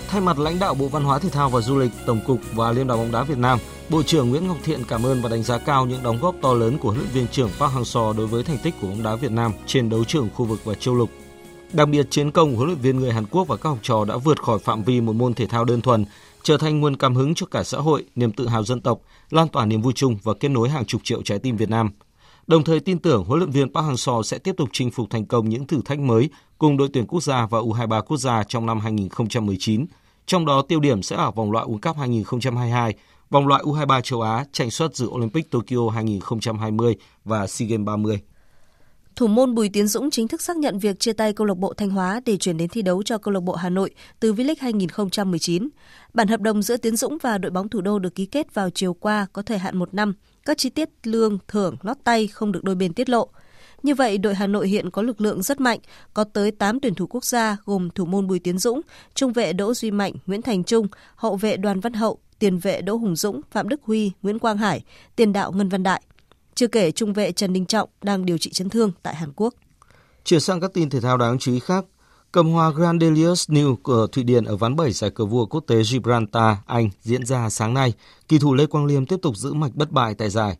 Thay 0.07 0.22
mặt 0.22 0.39
lãnh 0.39 0.59
đạo 0.59 0.74
Bộ 0.74 0.88
Văn 0.88 1.03
hóa 1.03 1.20
Thể 1.20 1.30
thao 1.30 1.49
và 1.49 1.61
Du 1.61 1.78
lịch, 1.78 1.91
Tổng 2.05 2.22
cục 2.28 2.39
và 2.53 2.72
Liên 2.72 2.88
đoàn 2.88 2.99
bóng 2.99 3.11
đá 3.11 3.24
Việt 3.24 3.38
Nam, 3.38 3.59
Bộ 3.89 4.03
trưởng 4.03 4.30
Nguyễn 4.30 4.47
Ngọc 4.47 4.57
Thiện 4.64 4.84
cảm 4.88 5.05
ơn 5.05 5.22
và 5.22 5.30
đánh 5.30 5.43
giá 5.43 5.57
cao 5.57 5.86
những 5.86 6.03
đóng 6.03 6.20
góp 6.22 6.36
to 6.41 6.53
lớn 6.53 6.78
của 6.78 6.89
huấn 6.89 6.99
luyện 6.99 7.14
viên 7.14 7.28
trưởng 7.28 7.49
Park 7.59 7.74
Hang-seo 7.74 8.18
đối 8.18 8.28
với 8.28 8.43
thành 8.43 8.57
tích 8.57 8.74
của 8.82 8.88
bóng 8.88 9.03
đá 9.03 9.16
Việt 9.16 9.32
Nam 9.32 9.51
trên 9.66 9.89
đấu 9.89 10.03
trường 10.03 10.30
khu 10.34 10.45
vực 10.45 10.59
và 10.64 10.74
châu 10.74 10.95
lục. 10.95 11.09
Đặc 11.74 11.89
biệt 11.89 12.07
chiến 12.09 12.32
công 12.32 12.51
của 12.51 12.57
huấn 12.57 12.67
luyện 12.67 12.80
viên 12.80 12.99
người 12.99 13.11
Hàn 13.11 13.26
Quốc 13.26 13.47
và 13.47 13.57
các 13.57 13.69
học 13.69 13.78
trò 13.82 14.05
đã 14.05 14.17
vượt 14.17 14.41
khỏi 14.41 14.59
phạm 14.59 14.84
vi 14.84 15.01
một 15.01 15.13
môn 15.13 15.34
thể 15.34 15.47
thao 15.47 15.65
đơn 15.65 15.82
thuần, 15.82 16.05
trở 16.43 16.57
thành 16.57 16.80
nguồn 16.80 16.95
cảm 16.95 17.15
hứng 17.15 17.36
cho 17.36 17.45
cả 17.45 17.63
xã 17.63 17.78
hội, 17.78 18.05
niềm 18.15 18.32
tự 18.32 18.47
hào 18.47 18.63
dân 18.63 18.82
tộc, 18.82 18.99
lan 19.30 19.47
tỏa 19.47 19.65
niềm 19.65 19.82
vui 19.82 19.93
chung 19.93 20.17
và 20.24 20.34
kết 20.39 20.49
nối 20.49 20.69
hàng 20.69 20.86
chục 20.86 21.01
triệu 21.03 21.21
trái 21.21 21.39
tim 21.39 21.57
Việt 21.57 21.69
Nam. 21.69 21.91
Đồng 22.47 22.63
thời 22.63 22.80
tin 22.80 22.99
tưởng 22.99 23.24
huấn 23.24 23.39
luyện 23.39 23.51
viên 23.51 23.74
Park 23.74 23.86
Hang-seo 23.86 24.24
sẽ 24.24 24.38
tiếp 24.38 24.55
tục 24.57 24.69
chinh 24.71 24.91
phục 24.91 25.09
thành 25.09 25.26
công 25.26 25.49
những 25.49 25.67
thử 25.67 25.82
thách 25.86 25.99
mới 25.99 26.30
cùng 26.57 26.78
đội 26.78 26.89
tuyển 26.93 27.07
quốc 27.07 27.24
gia 27.24 27.45
và 27.45 27.59
U23 27.59 28.01
quốc 28.01 28.17
gia 28.17 28.43
trong 28.43 28.65
năm 28.65 28.80
2019. 28.80 29.86
Trong 30.26 30.45
đó 30.45 30.61
tiêu 30.61 30.80
điểm 30.80 31.03
sẽ 31.03 31.15
ở 31.15 31.32
vòng 31.32 31.51
loại 31.51 31.65
World 31.65 31.80
Cup 31.80 31.97
2022, 31.97 32.93
vòng 33.30 33.47
loại 33.47 33.63
U23 33.63 34.01
châu 34.01 34.21
Á 34.21 34.45
tranh 34.51 34.71
suất 34.71 34.95
dự 34.95 35.07
Olympic 35.07 35.51
Tokyo 35.51 35.89
2020 35.93 36.95
và 37.26 37.47
SEA 37.47 37.67
Games 37.67 37.86
30. 37.86 38.21
Thủ 39.16 39.28
môn 39.28 39.55
Bùi 39.55 39.70
Tiến 39.70 39.88
Dũng 39.88 40.09
chính 40.09 40.28
thức 40.28 40.41
xác 40.41 40.57
nhận 40.57 40.80
việc 40.80 40.99
chia 40.99 41.14
tay 41.14 41.34
câu 41.34 41.47
lạc 41.47 41.57
bộ 41.57 41.74
Thanh 41.74 41.89
Hóa 41.89 42.22
để 42.26 42.38
chuyển 42.38 42.57
đến 42.57 42.70
thi 42.70 42.82
đấu 42.82 43.03
cho 43.03 43.18
câu 43.18 43.34
lạc 43.34 43.39
bộ 43.39 43.53
Hà 43.53 43.70
Nội 43.70 43.91
từ 44.20 44.34
V-League 44.34 44.55
2019. 44.59 45.70
Bản 46.14 46.28
hợp 46.28 46.41
đồng 46.41 46.61
giữa 46.61 46.78
Tiến 46.78 46.95
Dũng 46.95 47.18
và 47.22 47.38
đội 47.38 47.51
bóng 47.51 47.70
thủ 47.70 47.82
đô 47.82 47.99
được 47.99 48.16
ký 48.16 48.26
kết 48.26 48.53
vào 48.53 48.70
chiều 48.70 48.93
qua 48.93 49.28
có 49.34 49.41
thời 49.41 49.57
hạn 49.57 49.78
một 49.78 49.93
năm. 49.93 50.14
Các 50.45 50.57
chi 50.57 50.70
tiết 50.70 50.89
lương, 51.03 51.38
thưởng, 51.47 51.76
lót 51.82 51.97
tay 52.03 52.28
không 52.28 52.51
được 52.51 52.64
đôi 52.64 52.76
bên 52.76 52.93
tiết 52.93 53.09
lộ. 53.09 53.28
Như 53.84 53.95
vậy, 53.95 54.18
đội 54.18 54.36
Hà 54.36 54.47
Nội 54.47 54.68
hiện 54.68 54.91
có 54.91 55.01
lực 55.01 55.22
lượng 55.22 55.43
rất 55.43 55.61
mạnh, 55.61 55.80
có 56.14 56.24
tới 56.24 56.51
8 56.51 56.80
tuyển 56.80 56.95
thủ 56.95 57.07
quốc 57.07 57.26
gia 57.26 57.57
gồm 57.66 57.89
thủ 57.89 58.05
môn 58.05 58.28
Bùi 58.28 58.39
Tiến 58.39 58.57
Dũng, 58.57 58.82
trung 59.16 59.34
vệ 59.34 59.53
Đỗ 59.53 59.74
Duy 59.74 59.91
Mạnh, 59.91 60.14
Nguyễn 60.26 60.41
Thành 60.41 60.64
Trung, 60.64 60.88
hậu 61.16 61.36
vệ 61.36 61.57
Đoàn 61.57 61.80
Văn 61.80 61.93
Hậu, 61.93 62.18
tiền 62.39 62.57
vệ 62.57 62.82
Đỗ 62.82 62.95
Hùng 62.95 63.16
Dũng, 63.16 63.41
Phạm 63.51 63.70
Đức 63.70 63.82
Huy, 63.84 64.11
Nguyễn 64.22 64.39
Quang 64.39 64.57
Hải, 64.57 64.84
tiền 65.16 65.34
đạo 65.34 65.51
Ngân 65.51 65.70
Văn 65.70 65.84
Đại. 65.84 66.01
Chưa 66.56 66.68
kể 66.68 66.91
trung 66.91 67.14
vệ 67.14 67.32
Trần 67.32 67.54
Đình 67.54 67.66
Trọng 67.66 67.89
đang 68.01 68.26
điều 68.26 68.38
trị 68.38 68.51
chấn 68.54 68.70
thương 68.70 68.91
tại 69.04 69.16
Hàn 69.16 69.32
Quốc. 69.36 69.54
Chuyển 70.24 70.39
sang 70.39 70.62
các 70.62 70.74
tin 70.74 70.89
thể 70.89 71.01
thao 71.01 71.18
đáng 71.18 71.39
chú 71.39 71.54
ý 71.54 71.60
khác, 71.60 71.86
Cầm 72.34 72.49
hòa 72.49 72.70
Grandelius 72.70 73.49
New 73.49 73.76
của 73.76 74.08
Thụy 74.08 74.24
Điển 74.24 74.43
ở 74.43 74.58
ván 74.58 74.76
7 74.76 74.91
giải 74.91 75.10
cờ 75.10 75.26
vua 75.26 75.45
quốc 75.45 75.64
tế 75.68 75.84
Gibraltar, 75.84 76.58
Anh 76.66 76.89
diễn 77.01 77.26
ra 77.26 77.49
sáng 77.49 77.74
nay. 77.74 77.93
Kỳ 78.28 78.39
thủ 78.39 78.54
Lê 78.54 78.66
Quang 78.66 78.86
Liêm 78.86 79.06
tiếp 79.06 79.16
tục 79.22 79.38
giữ 79.38 79.54
mạch 79.54 79.76
bất 79.76 79.91
bại 79.91 80.16
tại 80.16 80.30
giải. 80.30 80.58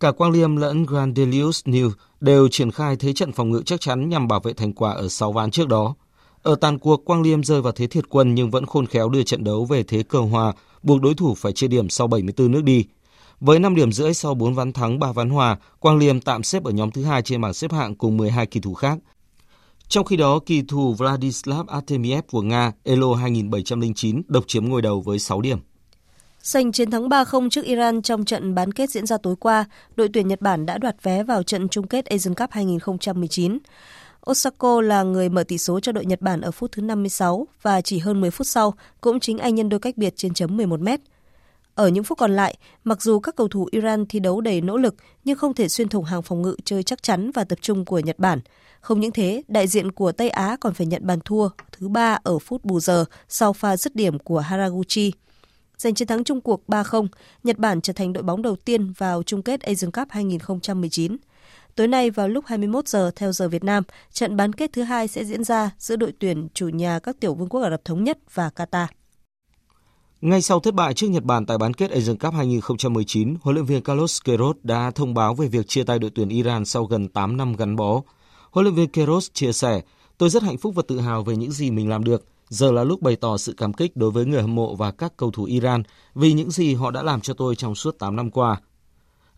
Cả 0.00 0.12
Quang 0.12 0.30
Liêm 0.30 0.56
lẫn 0.56 0.86
Grandelius 0.86 1.64
New 1.64 1.90
đều 2.20 2.48
triển 2.48 2.70
khai 2.70 2.96
thế 2.96 3.12
trận 3.12 3.32
phòng 3.32 3.50
ngự 3.50 3.62
chắc 3.66 3.80
chắn 3.80 4.08
nhằm 4.08 4.28
bảo 4.28 4.40
vệ 4.40 4.52
thành 4.52 4.72
quả 4.72 4.92
ở 4.92 5.08
6 5.08 5.32
ván 5.32 5.50
trước 5.50 5.68
đó. 5.68 5.94
Ở 6.42 6.54
tàn 6.54 6.78
cuộc, 6.78 7.04
Quang 7.04 7.22
Liêm 7.22 7.44
rơi 7.44 7.62
vào 7.62 7.72
thế 7.72 7.86
thiệt 7.86 8.08
quân 8.08 8.34
nhưng 8.34 8.50
vẫn 8.50 8.66
khôn 8.66 8.86
khéo 8.86 9.08
đưa 9.08 9.22
trận 9.22 9.44
đấu 9.44 9.64
về 9.64 9.82
thế 9.82 10.02
cờ 10.02 10.18
hòa 10.18 10.52
buộc 10.82 11.02
đối 11.02 11.14
thủ 11.14 11.34
phải 11.34 11.52
chia 11.52 11.68
điểm 11.68 11.88
sau 11.88 12.06
74 12.06 12.52
nước 12.52 12.64
đi. 12.64 12.84
Với 13.40 13.58
5 13.58 13.74
điểm 13.74 13.92
rưỡi 13.92 14.14
sau 14.14 14.34
4 14.34 14.54
ván 14.54 14.72
thắng 14.72 14.98
3 14.98 15.12
ván 15.12 15.30
hòa, 15.30 15.56
Quang 15.80 15.98
Liêm 15.98 16.20
tạm 16.20 16.42
xếp 16.42 16.64
ở 16.64 16.70
nhóm 16.70 16.90
thứ 16.90 17.04
hai 17.04 17.22
trên 17.22 17.40
bảng 17.40 17.54
xếp 17.54 17.72
hạng 17.72 17.94
cùng 17.94 18.16
12 18.16 18.46
kỳ 18.46 18.60
thủ 18.60 18.74
khác. 18.74 18.98
Trong 19.88 20.04
khi 20.04 20.16
đó, 20.16 20.38
kỳ 20.46 20.62
thủ 20.62 20.94
Vladislav 20.94 21.66
Artemiev 21.66 22.24
của 22.30 22.42
Nga, 22.42 22.72
Elo 22.84 23.14
2709, 23.14 24.22
độc 24.28 24.44
chiếm 24.46 24.68
ngôi 24.68 24.82
đầu 24.82 25.00
với 25.00 25.18
6 25.18 25.40
điểm. 25.40 25.58
Giành 26.42 26.72
chiến 26.72 26.90
thắng 26.90 27.08
3-0 27.08 27.50
trước 27.50 27.64
Iran 27.64 28.02
trong 28.02 28.24
trận 28.24 28.54
bán 28.54 28.72
kết 28.72 28.90
diễn 28.90 29.06
ra 29.06 29.16
tối 29.18 29.34
qua, 29.40 29.64
đội 29.96 30.08
tuyển 30.12 30.28
Nhật 30.28 30.40
Bản 30.40 30.66
đã 30.66 30.78
đoạt 30.78 30.96
vé 31.02 31.22
vào 31.22 31.42
trận 31.42 31.68
chung 31.68 31.86
kết 31.86 32.06
Asian 32.06 32.34
Cup 32.34 32.50
2019. 32.50 33.58
Osako 34.30 34.80
là 34.80 35.02
người 35.02 35.28
mở 35.28 35.44
tỷ 35.44 35.58
số 35.58 35.80
cho 35.80 35.92
đội 35.92 36.04
Nhật 36.04 36.20
Bản 36.20 36.40
ở 36.40 36.50
phút 36.50 36.72
thứ 36.72 36.82
56 36.82 37.46
và 37.62 37.80
chỉ 37.80 37.98
hơn 37.98 38.20
10 38.20 38.30
phút 38.30 38.46
sau, 38.46 38.74
cũng 39.00 39.20
chính 39.20 39.38
anh 39.38 39.54
nhân 39.54 39.68
đôi 39.68 39.80
cách 39.80 39.96
biệt 39.96 40.16
trên 40.16 40.34
chấm 40.34 40.56
11 40.56 40.80
mét. 40.80 41.00
Ở 41.74 41.88
những 41.88 42.04
phút 42.04 42.18
còn 42.18 42.36
lại, 42.36 42.56
mặc 42.84 43.02
dù 43.02 43.20
các 43.20 43.36
cầu 43.36 43.48
thủ 43.48 43.68
Iran 43.70 44.06
thi 44.06 44.20
đấu 44.20 44.40
đầy 44.40 44.60
nỗ 44.60 44.76
lực 44.76 44.94
nhưng 45.24 45.38
không 45.38 45.54
thể 45.54 45.68
xuyên 45.68 45.88
thủng 45.88 46.04
hàng 46.04 46.22
phòng 46.22 46.42
ngự 46.42 46.56
chơi 46.64 46.82
chắc 46.82 47.02
chắn 47.02 47.30
và 47.34 47.44
tập 47.44 47.58
trung 47.62 47.84
của 47.84 47.98
Nhật 47.98 48.18
Bản. 48.18 48.40
Không 48.80 49.00
những 49.00 49.12
thế, 49.12 49.42
đại 49.48 49.66
diện 49.66 49.92
của 49.92 50.12
Tây 50.12 50.28
Á 50.28 50.56
còn 50.60 50.74
phải 50.74 50.86
nhận 50.86 51.06
bàn 51.06 51.18
thua 51.24 51.48
thứ 51.72 51.88
ba 51.88 52.18
ở 52.22 52.38
phút 52.38 52.64
bù 52.64 52.80
giờ 52.80 53.04
sau 53.28 53.52
pha 53.52 53.76
dứt 53.76 53.96
điểm 53.96 54.18
của 54.18 54.38
Haraguchi. 54.38 55.12
Giành 55.78 55.94
chiến 55.94 56.08
thắng 56.08 56.24
chung 56.24 56.40
cuộc 56.40 56.62
3-0, 56.68 57.08
Nhật 57.44 57.58
Bản 57.58 57.80
trở 57.80 57.92
thành 57.92 58.12
đội 58.12 58.22
bóng 58.22 58.42
đầu 58.42 58.56
tiên 58.56 58.92
vào 58.98 59.22
chung 59.22 59.42
kết 59.42 59.60
Asian 59.60 59.90
Cup 59.90 60.08
2019. 60.10 61.16
Tối 61.74 61.88
nay 61.88 62.10
vào 62.10 62.28
lúc 62.28 62.46
21 62.46 62.88
giờ 62.88 63.10
theo 63.16 63.32
giờ 63.32 63.48
Việt 63.48 63.64
Nam, 63.64 63.82
trận 64.12 64.36
bán 64.36 64.52
kết 64.52 64.70
thứ 64.72 64.82
hai 64.82 65.08
sẽ 65.08 65.24
diễn 65.24 65.44
ra 65.44 65.70
giữa 65.78 65.96
đội 65.96 66.12
tuyển 66.18 66.48
chủ 66.54 66.68
nhà 66.68 66.98
các 66.98 67.16
tiểu 67.20 67.34
vương 67.34 67.48
quốc 67.48 67.60
Ả 67.60 67.70
Rập 67.70 67.84
Thống 67.84 68.04
Nhất 68.04 68.18
và 68.34 68.50
Qatar. 68.56 68.86
Ngay 70.24 70.42
sau 70.42 70.60
thất 70.60 70.74
bại 70.74 70.94
trước 70.94 71.06
Nhật 71.06 71.24
Bản 71.24 71.46
tại 71.46 71.58
bán 71.58 71.74
kết 71.74 71.90
Asian 71.90 72.18
Cup 72.18 72.34
2019, 72.34 73.34
huấn 73.42 73.54
luyện 73.54 73.66
viên 73.66 73.82
Carlos 73.82 74.22
Queiroz 74.22 74.54
đã 74.62 74.90
thông 74.90 75.14
báo 75.14 75.34
về 75.34 75.48
việc 75.48 75.68
chia 75.68 75.84
tay 75.84 75.98
đội 75.98 76.10
tuyển 76.14 76.28
Iran 76.28 76.64
sau 76.64 76.84
gần 76.84 77.08
8 77.08 77.36
năm 77.36 77.56
gắn 77.56 77.76
bó. 77.76 78.02
Huấn 78.50 78.64
luyện 78.64 78.74
viên 78.74 78.90
Queiroz 78.90 79.28
chia 79.32 79.52
sẻ, 79.52 79.82
tôi 80.18 80.30
rất 80.30 80.42
hạnh 80.42 80.58
phúc 80.58 80.74
và 80.74 80.82
tự 80.88 81.00
hào 81.00 81.22
về 81.22 81.36
những 81.36 81.52
gì 81.52 81.70
mình 81.70 81.88
làm 81.88 82.04
được. 82.04 82.24
Giờ 82.48 82.72
là 82.72 82.84
lúc 82.84 83.02
bày 83.02 83.16
tỏ 83.16 83.36
sự 83.36 83.54
cảm 83.56 83.72
kích 83.72 83.96
đối 83.96 84.10
với 84.10 84.24
người 84.24 84.40
hâm 84.40 84.54
mộ 84.54 84.74
và 84.74 84.90
các 84.90 85.16
cầu 85.16 85.30
thủ 85.30 85.44
Iran 85.44 85.82
vì 86.14 86.32
những 86.32 86.50
gì 86.50 86.74
họ 86.74 86.90
đã 86.90 87.02
làm 87.02 87.20
cho 87.20 87.34
tôi 87.34 87.56
trong 87.56 87.74
suốt 87.74 87.98
8 87.98 88.16
năm 88.16 88.30
qua. 88.30 88.60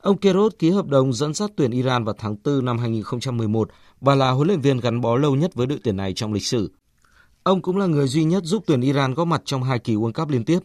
Ông 0.00 0.16
Queiroz 0.16 0.50
ký 0.58 0.70
hợp 0.70 0.86
đồng 0.86 1.12
dẫn 1.12 1.34
dắt 1.34 1.50
tuyển 1.56 1.70
Iran 1.70 2.04
vào 2.04 2.14
tháng 2.18 2.36
4 2.44 2.64
năm 2.64 2.78
2011 2.78 3.70
và 4.00 4.14
là 4.14 4.30
huấn 4.30 4.48
luyện 4.48 4.60
viên 4.60 4.80
gắn 4.80 5.00
bó 5.00 5.16
lâu 5.16 5.36
nhất 5.36 5.54
với 5.54 5.66
đội 5.66 5.78
tuyển 5.84 5.96
này 5.96 6.12
trong 6.12 6.32
lịch 6.32 6.46
sử. 6.46 6.70
Ông 7.42 7.62
cũng 7.62 7.76
là 7.76 7.86
người 7.86 8.08
duy 8.08 8.24
nhất 8.24 8.44
giúp 8.44 8.62
tuyển 8.66 8.80
Iran 8.80 9.14
góp 9.14 9.26
mặt 9.26 9.42
trong 9.44 9.62
hai 9.62 9.78
kỳ 9.78 9.94
World 9.94 10.12
Cup 10.12 10.28
liên 10.28 10.44
tiếp. 10.44 10.58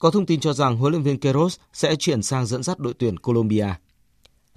Có 0.00 0.10
thông 0.10 0.26
tin 0.26 0.40
cho 0.40 0.52
rằng 0.52 0.76
huấn 0.76 0.92
luyện 0.92 1.02
viên 1.02 1.16
Queiroz 1.16 1.58
sẽ 1.72 1.96
chuyển 1.96 2.22
sang 2.22 2.46
dẫn 2.46 2.62
dắt 2.62 2.78
đội 2.78 2.94
tuyển 2.98 3.18
Colombia. 3.18 3.66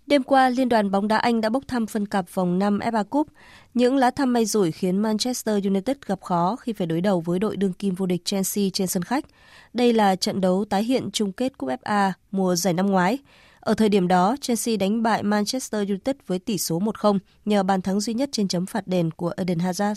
Đêm 0.08 0.24
qua, 0.24 0.50
Liên 0.50 0.70
đoàn 0.70 0.92
bóng 0.92 1.08
đá 1.08 1.18
Anh 1.18 1.42
đã 1.42 1.50
bốc 1.50 1.64
thăm 1.68 1.88
phân 1.88 2.06
cặp 2.06 2.26
vòng 2.34 2.60
5 2.60 2.80
FA 2.80 3.04
Cup. 3.04 3.28
Những 3.74 3.96
lá 3.96 4.12
thăm 4.12 4.34
may 4.34 4.46
rủi 4.46 4.72
khiến 4.72 4.98
Manchester 4.98 5.66
United 5.66 5.98
gặp 6.06 6.22
khó 6.22 6.56
khi 6.56 6.74
phải 6.74 6.88
đối 6.88 7.02
đầu 7.02 7.22
với 7.22 7.40
đội 7.40 7.58
đương 7.58 7.74
kim 7.74 7.96
vô 7.96 8.06
địch 8.06 8.26
Chelsea 8.26 8.66
trên 8.74 8.88
sân 8.88 9.04
khách. 9.04 9.26
Đây 9.74 9.94
là 9.94 10.16
trận 10.16 10.42
đấu 10.42 10.66
tái 10.70 10.84
hiện 10.84 11.10
chung 11.14 11.32
kết 11.32 11.58
Cúp 11.58 11.70
FA 11.70 12.12
mùa 12.32 12.56
giải 12.56 12.74
năm 12.74 12.88
ngoái. 12.88 13.18
Ở 13.60 13.74
thời 13.74 13.90
điểm 13.90 14.08
đó, 14.08 14.36
Chelsea 14.42 14.78
đánh 14.78 15.04
bại 15.04 15.24
Manchester 15.24 15.90
United 15.90 16.16
với 16.28 16.40
tỷ 16.40 16.58
số 16.58 16.80
1-0 16.80 17.20
nhờ 17.46 17.64
bàn 17.64 17.82
thắng 17.82 18.00
duy 18.00 18.14
nhất 18.14 18.30
trên 18.32 18.48
chấm 18.48 18.66
phạt 18.66 18.88
đền 18.88 19.12
của 19.12 19.34
Eden 19.38 19.58
Hazard. 19.58 19.96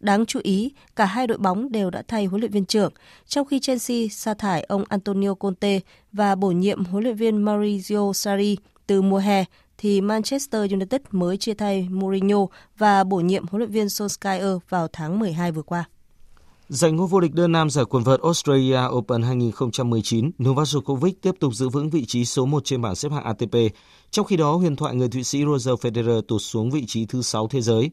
Đáng 0.00 0.26
chú 0.26 0.40
ý, 0.42 0.72
cả 0.96 1.04
hai 1.04 1.26
đội 1.26 1.38
bóng 1.38 1.72
đều 1.72 1.90
đã 1.90 2.02
thay 2.08 2.24
huấn 2.24 2.40
luyện 2.40 2.52
viên 2.52 2.64
trưởng, 2.64 2.92
trong 3.26 3.46
khi 3.46 3.60
Chelsea 3.60 4.06
sa 4.10 4.34
thải 4.34 4.62
ông 4.62 4.84
Antonio 4.88 5.34
Conte 5.34 5.80
và 6.12 6.34
bổ 6.34 6.48
nhiệm 6.48 6.84
huấn 6.84 7.04
luyện 7.04 7.16
viên 7.16 7.44
Maurizio 7.44 8.12
Sarri 8.12 8.56
từ 8.86 9.02
mùa 9.02 9.18
hè 9.18 9.44
thì 9.78 10.00
Manchester 10.00 10.72
United 10.72 11.00
mới 11.10 11.36
chia 11.36 11.54
thay 11.54 11.88
Mourinho 11.90 12.46
và 12.78 13.04
bổ 13.04 13.16
nhiệm 13.16 13.46
huấn 13.46 13.58
luyện 13.58 13.70
viên 13.70 13.86
Solskjaer 13.86 14.58
vào 14.68 14.88
tháng 14.92 15.18
12 15.18 15.52
vừa 15.52 15.62
qua. 15.62 15.84
Giành 16.68 16.96
ngôi 16.96 17.06
vô 17.06 17.20
địch 17.20 17.34
đơn 17.34 17.52
nam 17.52 17.70
giải 17.70 17.84
quần 17.84 18.04
vợt 18.04 18.20
Australia 18.20 18.78
Open 18.90 19.22
2019, 19.22 20.30
Novak 20.42 20.66
Djokovic 20.66 21.12
tiếp 21.22 21.34
tục 21.40 21.54
giữ 21.54 21.68
vững 21.68 21.90
vị 21.90 22.04
trí 22.04 22.24
số 22.24 22.46
1 22.46 22.64
trên 22.64 22.82
bảng 22.82 22.94
xếp 22.94 23.12
hạng 23.12 23.24
ATP. 23.24 23.54
Trong 24.10 24.26
khi 24.26 24.36
đó, 24.36 24.52
huyền 24.56 24.76
thoại 24.76 24.94
người 24.94 25.08
Thụy 25.08 25.24
Sĩ 25.24 25.44
Roger 25.44 25.74
Federer 25.74 26.20
tụt 26.20 26.42
xuống 26.42 26.70
vị 26.70 26.84
trí 26.86 27.06
thứ 27.06 27.22
6 27.22 27.48
thế 27.48 27.60
giới. 27.60 27.90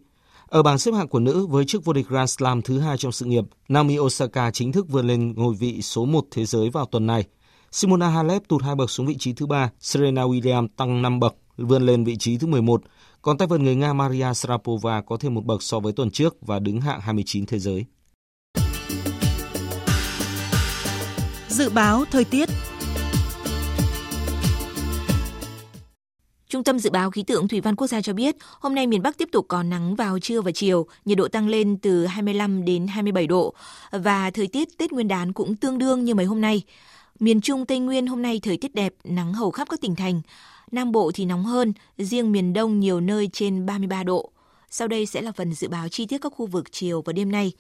Ở 0.53 0.63
bảng 0.63 0.77
xếp 0.77 0.91
hạng 0.91 1.07
của 1.07 1.19
nữ 1.19 1.45
với 1.45 1.65
chức 1.65 1.85
vô 1.85 1.93
địch 1.93 2.07
Grand 2.07 2.31
Slam 2.31 2.61
thứ 2.61 2.79
hai 2.79 2.97
trong 2.97 3.11
sự 3.11 3.25
nghiệp, 3.25 3.43
Naomi 3.67 3.99
Osaka 3.99 4.51
chính 4.51 4.71
thức 4.71 4.89
vươn 4.89 5.07
lên 5.07 5.33
ngôi 5.35 5.53
vị 5.53 5.81
số 5.81 6.05
1 6.05 6.25
thế 6.31 6.45
giới 6.45 6.69
vào 6.69 6.85
tuần 6.85 7.07
này. 7.07 7.23
Simona 7.71 8.09
Halep 8.09 8.47
tụt 8.47 8.63
hai 8.63 8.75
bậc 8.75 8.89
xuống 8.89 9.05
vị 9.05 9.15
trí 9.19 9.33
thứ 9.33 9.45
ba, 9.45 9.71
Serena 9.79 10.23
Williams 10.23 10.67
tăng 10.77 11.01
5 11.01 11.19
bậc, 11.19 11.35
vươn 11.57 11.85
lên 11.85 12.03
vị 12.03 12.17
trí 12.19 12.37
thứ 12.37 12.47
11. 12.47 12.81
Còn 13.21 13.37
tay 13.37 13.47
vợt 13.47 13.59
người 13.59 13.75
Nga 13.75 13.93
Maria 13.93 14.33
Sharapova 14.33 15.01
có 15.01 15.17
thêm 15.17 15.33
một 15.33 15.45
bậc 15.45 15.63
so 15.63 15.79
với 15.79 15.93
tuần 15.93 16.11
trước 16.11 16.35
và 16.41 16.59
đứng 16.59 16.81
hạng 16.81 17.01
29 17.01 17.45
thế 17.45 17.59
giới. 17.59 17.85
Dự 21.47 21.69
báo 21.69 22.03
thời 22.11 22.23
tiết 22.23 22.49
Trung 26.53 26.63
tâm 26.63 26.79
Dự 26.79 26.89
báo 26.89 27.11
Khí 27.11 27.23
tượng 27.23 27.47
Thủy 27.47 27.61
văn 27.61 27.75
Quốc 27.75 27.87
gia 27.87 28.01
cho 28.01 28.13
biết, 28.13 28.35
hôm 28.59 28.75
nay 28.75 28.87
miền 28.87 29.01
Bắc 29.01 29.17
tiếp 29.17 29.29
tục 29.31 29.45
có 29.47 29.63
nắng 29.63 29.95
vào 29.95 30.19
trưa 30.19 30.41
và 30.41 30.51
chiều, 30.51 30.85
nhiệt 31.05 31.17
độ 31.17 31.27
tăng 31.27 31.47
lên 31.47 31.77
từ 31.77 32.05
25 32.05 32.65
đến 32.65 32.87
27 32.87 33.27
độ 33.27 33.53
và 33.91 34.31
thời 34.31 34.47
tiết 34.47 34.77
Tết 34.77 34.91
Nguyên 34.91 35.07
đán 35.07 35.33
cũng 35.33 35.55
tương 35.55 35.77
đương 35.77 36.05
như 36.05 36.15
mấy 36.15 36.25
hôm 36.25 36.41
nay. 36.41 36.61
Miền 37.19 37.41
Trung 37.41 37.65
Tây 37.65 37.79
Nguyên 37.79 38.07
hôm 38.07 38.21
nay 38.21 38.39
thời 38.43 38.57
tiết 38.57 38.75
đẹp, 38.75 38.93
nắng 39.03 39.33
hầu 39.33 39.51
khắp 39.51 39.67
các 39.69 39.81
tỉnh 39.81 39.95
thành. 39.95 40.21
Nam 40.71 40.91
Bộ 40.91 41.11
thì 41.13 41.25
nóng 41.25 41.43
hơn, 41.43 41.73
riêng 41.97 42.31
miền 42.31 42.53
Đông 42.53 42.79
nhiều 42.79 42.99
nơi 42.99 43.29
trên 43.33 43.65
33 43.65 44.03
độ. 44.03 44.31
Sau 44.69 44.87
đây 44.87 45.05
sẽ 45.05 45.21
là 45.21 45.31
phần 45.31 45.53
dự 45.53 45.67
báo 45.67 45.89
chi 45.89 46.05
tiết 46.05 46.17
các 46.17 46.33
khu 46.35 46.45
vực 46.45 46.71
chiều 46.71 47.01
và 47.01 47.13
đêm 47.13 47.31
nay. 47.31 47.51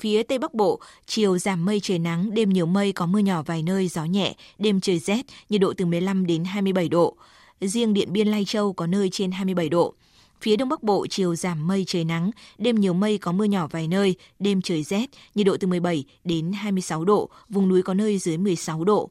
Phía 0.00 0.22
Tây 0.22 0.38
Bắc 0.38 0.54
Bộ, 0.54 0.80
chiều 1.06 1.38
giảm 1.38 1.64
mây 1.64 1.80
trời 1.80 1.98
nắng, 1.98 2.34
đêm 2.34 2.50
nhiều 2.50 2.66
mây 2.66 2.92
có 2.92 3.06
mưa 3.06 3.18
nhỏ 3.18 3.42
vài 3.42 3.62
nơi, 3.62 3.88
gió 3.88 4.04
nhẹ, 4.04 4.34
đêm 4.58 4.80
trời 4.80 4.98
rét, 4.98 5.22
nhiệt 5.48 5.60
độ 5.60 5.72
từ 5.76 5.86
15 5.86 6.26
đến 6.26 6.44
27 6.44 6.88
độ. 6.88 7.16
Riêng 7.60 7.94
Điện 7.94 8.12
Biên 8.12 8.28
Lai 8.28 8.44
Châu 8.44 8.72
có 8.72 8.86
nơi 8.86 9.10
trên 9.10 9.30
27 9.30 9.68
độ. 9.68 9.94
Phía 10.40 10.56
Đông 10.56 10.68
Bắc 10.68 10.82
Bộ 10.82 11.06
chiều 11.06 11.34
giảm 11.34 11.66
mây 11.66 11.84
trời 11.86 12.04
nắng, 12.04 12.30
đêm 12.58 12.76
nhiều 12.76 12.92
mây 12.92 13.18
có 13.18 13.32
mưa 13.32 13.44
nhỏ 13.44 13.66
vài 13.70 13.88
nơi, 13.88 14.14
đêm 14.38 14.62
trời 14.62 14.82
rét, 14.82 15.06
nhiệt 15.34 15.46
độ 15.46 15.56
từ 15.60 15.66
17 15.66 16.04
đến 16.24 16.52
26 16.52 17.04
độ, 17.04 17.28
vùng 17.48 17.68
núi 17.68 17.82
có 17.82 17.94
nơi 17.94 18.18
dưới 18.18 18.38
16 18.38 18.84
độ. 18.84 19.10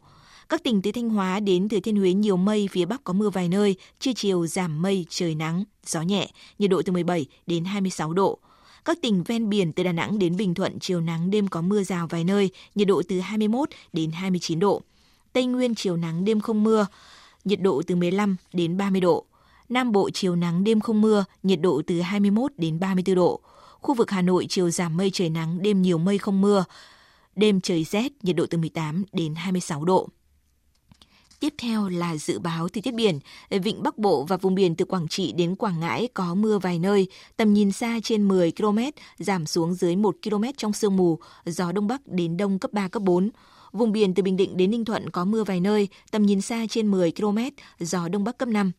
Các 0.49 0.63
tỉnh 0.63 0.81
từ 0.81 0.91
Thanh 0.91 1.09
Hóa 1.09 1.39
đến 1.39 1.69
Thừa 1.69 1.79
Thiên 1.79 1.95
Huế 1.95 2.13
nhiều 2.13 2.37
mây, 2.37 2.69
phía 2.71 2.85
Bắc 2.85 3.03
có 3.03 3.13
mưa 3.13 3.29
vài 3.29 3.49
nơi, 3.49 3.75
trưa 3.99 4.11
chiều 4.15 4.47
giảm 4.47 4.81
mây, 4.81 5.05
trời 5.09 5.35
nắng, 5.35 5.63
gió 5.85 6.01
nhẹ, 6.01 6.29
nhiệt 6.59 6.69
độ 6.69 6.81
từ 6.81 6.91
17 6.91 7.25
đến 7.47 7.65
26 7.65 8.13
độ. 8.13 8.39
Các 8.85 8.97
tỉnh 9.01 9.23
ven 9.23 9.49
biển 9.49 9.73
từ 9.73 9.83
Đà 9.83 9.91
Nẵng 9.91 10.19
đến 10.19 10.37
Bình 10.37 10.53
Thuận 10.53 10.79
chiều 10.79 11.01
nắng 11.01 11.29
đêm 11.31 11.47
có 11.47 11.61
mưa 11.61 11.83
rào 11.83 12.07
vài 12.07 12.23
nơi, 12.23 12.49
nhiệt 12.75 12.87
độ 12.87 13.01
từ 13.07 13.19
21 13.19 13.69
đến 13.93 14.11
29 14.11 14.59
độ. 14.59 14.81
Tây 15.33 15.45
Nguyên 15.45 15.75
chiều 15.75 15.97
nắng 15.97 16.25
đêm 16.25 16.39
không 16.39 16.63
mưa, 16.63 16.85
nhiệt 17.47 17.61
độ 17.61 17.81
từ 17.87 17.95
15 17.95 18.35
đến 18.53 18.77
30 18.77 19.01
độ. 19.01 19.25
Nam 19.69 19.91
Bộ 19.91 20.09
chiều 20.13 20.35
nắng 20.35 20.63
đêm 20.63 20.79
không 20.79 21.01
mưa, 21.01 21.25
nhiệt 21.43 21.61
độ 21.61 21.81
từ 21.87 22.01
21 22.01 22.51
đến 22.57 22.79
34 22.79 23.15
độ. 23.15 23.39
Khu 23.81 23.93
vực 23.93 24.11
Hà 24.11 24.21
Nội 24.21 24.45
chiều 24.49 24.69
giảm 24.69 24.97
mây 24.97 25.09
trời 25.13 25.29
nắng, 25.29 25.61
đêm 25.61 25.81
nhiều 25.81 25.97
mây 25.97 26.17
không 26.17 26.41
mưa. 26.41 26.65
Đêm 27.35 27.61
trời 27.61 27.83
rét, 27.83 28.11
nhiệt 28.23 28.35
độ 28.35 28.45
từ 28.49 28.57
18 28.57 29.03
đến 29.11 29.35
26 29.35 29.85
độ. 29.85 30.09
Tiếp 31.39 31.53
theo 31.57 31.89
là 31.89 32.17
dự 32.17 32.39
báo 32.39 32.69
thời 32.69 32.81
tiết 32.81 32.93
biển. 32.93 33.19
Vịnh 33.49 33.83
Bắc 33.83 33.97
Bộ 33.97 34.23
và 34.23 34.37
vùng 34.37 34.55
biển 34.55 34.75
từ 34.75 34.85
Quảng 34.85 35.07
Trị 35.07 35.31
đến 35.31 35.55
Quảng 35.55 35.79
Ngãi 35.79 36.07
có 36.13 36.35
mưa 36.35 36.59
vài 36.59 36.79
nơi, 36.79 37.07
tầm 37.37 37.53
nhìn 37.53 37.71
xa 37.71 37.99
trên 38.03 38.27
10 38.27 38.51
km, 38.51 38.79
giảm 39.17 39.45
xuống 39.45 39.73
dưới 39.73 39.95
1 39.95 40.15
km 40.23 40.43
trong 40.57 40.73
sương 40.73 40.97
mù, 40.97 41.19
gió 41.45 41.71
Đông 41.71 41.87
Bắc 41.87 42.07
đến 42.07 42.37
Đông 42.37 42.59
cấp 42.59 42.73
3, 42.73 42.87
cấp 42.87 43.03
4. 43.03 43.29
Vùng 43.77 43.91
biển 43.91 44.13
từ 44.13 44.23
Bình 44.23 44.37
Định 44.37 44.57
đến 44.57 44.71
Ninh 44.71 44.85
Thuận 44.85 45.09
có 45.09 45.25
mưa 45.25 45.43
vài 45.43 45.59
nơi, 45.59 45.87
tầm 46.11 46.25
nhìn 46.25 46.41
xa 46.41 46.65
trên 46.69 46.91
10 46.91 47.11
km, 47.11 47.37
gió 47.79 48.07
Đông 48.07 48.23
Bắc 48.23 48.37
cấp 48.37 48.49
5. 48.49 48.71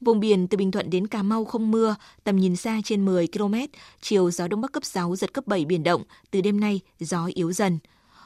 Vùng 0.00 0.20
biển 0.20 0.48
từ 0.48 0.56
Bình 0.56 0.70
Thuận 0.70 0.90
đến 0.90 1.06
Cà 1.06 1.22
Mau 1.22 1.44
không 1.44 1.70
mưa, 1.70 1.96
tầm 2.24 2.36
nhìn 2.36 2.56
xa 2.56 2.80
trên 2.84 3.04
10 3.04 3.26
km, 3.26 3.54
chiều 4.00 4.30
gió 4.30 4.48
Đông 4.48 4.60
Bắc 4.60 4.72
cấp 4.72 4.84
6, 4.84 5.16
giật 5.16 5.32
cấp 5.32 5.46
7 5.46 5.64
biển 5.64 5.82
động, 5.82 6.02
từ 6.30 6.40
đêm 6.40 6.60
nay 6.60 6.80
gió 7.00 7.28
yếu 7.34 7.52
dần. 7.52 7.78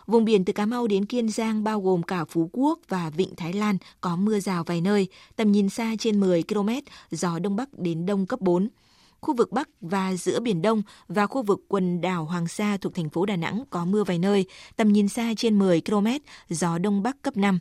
Vùng 0.07 0.25
biển 0.25 0.45
từ 0.45 0.53
Cà 0.53 0.67
Mau 0.67 0.87
đến 0.87 1.07
Kiên 1.07 1.29
Giang 1.29 1.65
bao 1.65 1.81
gồm 1.81 2.03
cả 2.03 2.25
Phú 2.25 2.51
Quốc 2.53 2.79
và 2.89 3.11
Vịnh 3.11 3.35
Thái 3.37 3.53
Lan 3.53 3.77
có 4.01 4.17
mưa 4.17 4.41
rào 4.41 4.65
vài 4.65 4.81
nơi, 4.81 5.09
tầm 5.37 5.53
nhìn 5.53 5.69
xa 5.69 5.95
trên 5.99 6.21
10 6.21 6.43
km, 6.43 6.71
gió 7.11 7.39
Đông 7.39 7.57
Bắc 7.57 7.79
đến 7.79 8.07
Đông 8.07 8.27
cấp 8.27 8.41
4 8.41 8.69
khu 9.21 9.35
vực 9.35 9.53
Bắc 9.53 9.69
và 9.81 10.15
giữa 10.17 10.41
Biển 10.41 10.63
Đông 10.63 10.83
và 11.09 11.27
khu 11.27 11.43
vực 11.43 11.61
quần 11.69 12.01
đảo 12.01 12.25
Hoàng 12.25 12.49
Sa 12.49 12.77
thuộc 12.77 12.95
thành 12.95 13.11
phố 13.11 13.27
Đà 13.27 13.37
Nẵng 13.37 13.65
có 13.71 13.85
mưa 13.85 14.05
vài 14.05 14.19
nơi, 14.19 14.47
tầm 14.77 14.93
nhìn 14.93 15.09
xa 15.09 15.33
trên 15.37 15.59
10 15.59 15.81
km, 15.81 16.07
gió 16.49 16.79
Đông 16.79 17.03
Bắc 17.03 17.23
cấp 17.23 17.37
5. 17.37 17.59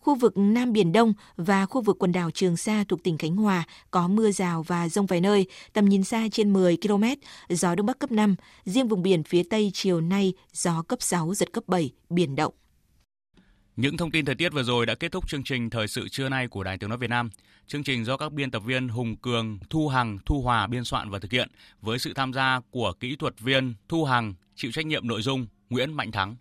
Khu 0.00 0.14
vực 0.14 0.32
Nam 0.36 0.72
Biển 0.72 0.92
Đông 0.92 1.12
và 1.36 1.66
khu 1.66 1.80
vực 1.80 1.96
quần 1.98 2.12
đảo 2.12 2.30
Trường 2.30 2.56
Sa 2.56 2.84
thuộc 2.88 3.02
tỉnh 3.02 3.18
Khánh 3.18 3.36
Hòa 3.36 3.64
có 3.90 4.08
mưa 4.08 4.30
rào 4.30 4.62
và 4.62 4.88
rông 4.88 5.06
vài 5.06 5.20
nơi, 5.20 5.46
tầm 5.72 5.84
nhìn 5.84 6.04
xa 6.04 6.28
trên 6.32 6.52
10 6.52 6.76
km, 6.76 7.04
gió 7.48 7.74
Đông 7.74 7.86
Bắc 7.86 7.98
cấp 7.98 8.12
5. 8.12 8.34
Riêng 8.64 8.88
vùng 8.88 9.02
biển 9.02 9.22
phía 9.22 9.42
Tây 9.50 9.70
chiều 9.74 10.00
nay 10.00 10.32
gió 10.52 10.82
cấp 10.82 11.02
6, 11.02 11.34
giật 11.34 11.52
cấp 11.52 11.64
7, 11.66 11.90
biển 12.10 12.36
động. 12.36 12.54
Những 13.76 13.96
thông 13.96 14.10
tin 14.10 14.24
thời 14.24 14.34
tiết 14.34 14.52
vừa 14.52 14.62
rồi 14.62 14.86
đã 14.86 14.94
kết 14.94 15.12
thúc 15.12 15.28
chương 15.28 15.44
trình 15.44 15.70
Thời 15.70 15.88
sự 15.88 16.08
trưa 16.08 16.28
nay 16.28 16.48
của 16.48 16.64
Đài 16.64 16.78
Tiếng 16.78 16.90
Nói 16.90 16.98
Việt 16.98 17.10
Nam. 17.10 17.30
Chương 17.68 17.84
trình 17.84 18.04
do 18.04 18.16
các 18.16 18.32
biên 18.32 18.50
tập 18.50 18.62
viên 18.64 18.88
Hùng 18.88 19.16
Cường, 19.16 19.58
Thu 19.70 19.88
Hằng, 19.88 20.18
Thu 20.26 20.42
Hòa 20.42 20.66
biên 20.66 20.84
soạn 20.84 21.10
và 21.10 21.18
thực 21.18 21.32
hiện 21.32 21.48
với 21.80 21.98
sự 21.98 22.12
tham 22.14 22.32
gia 22.32 22.60
của 22.70 22.92
kỹ 23.00 23.16
thuật 23.16 23.40
viên 23.40 23.74
Thu 23.88 24.04
Hằng, 24.04 24.34
chịu 24.54 24.72
trách 24.72 24.86
nhiệm 24.86 25.08
nội 25.08 25.22
dung 25.22 25.46
Nguyễn 25.70 25.92
Mạnh 25.92 26.12
Thắng. 26.12 26.36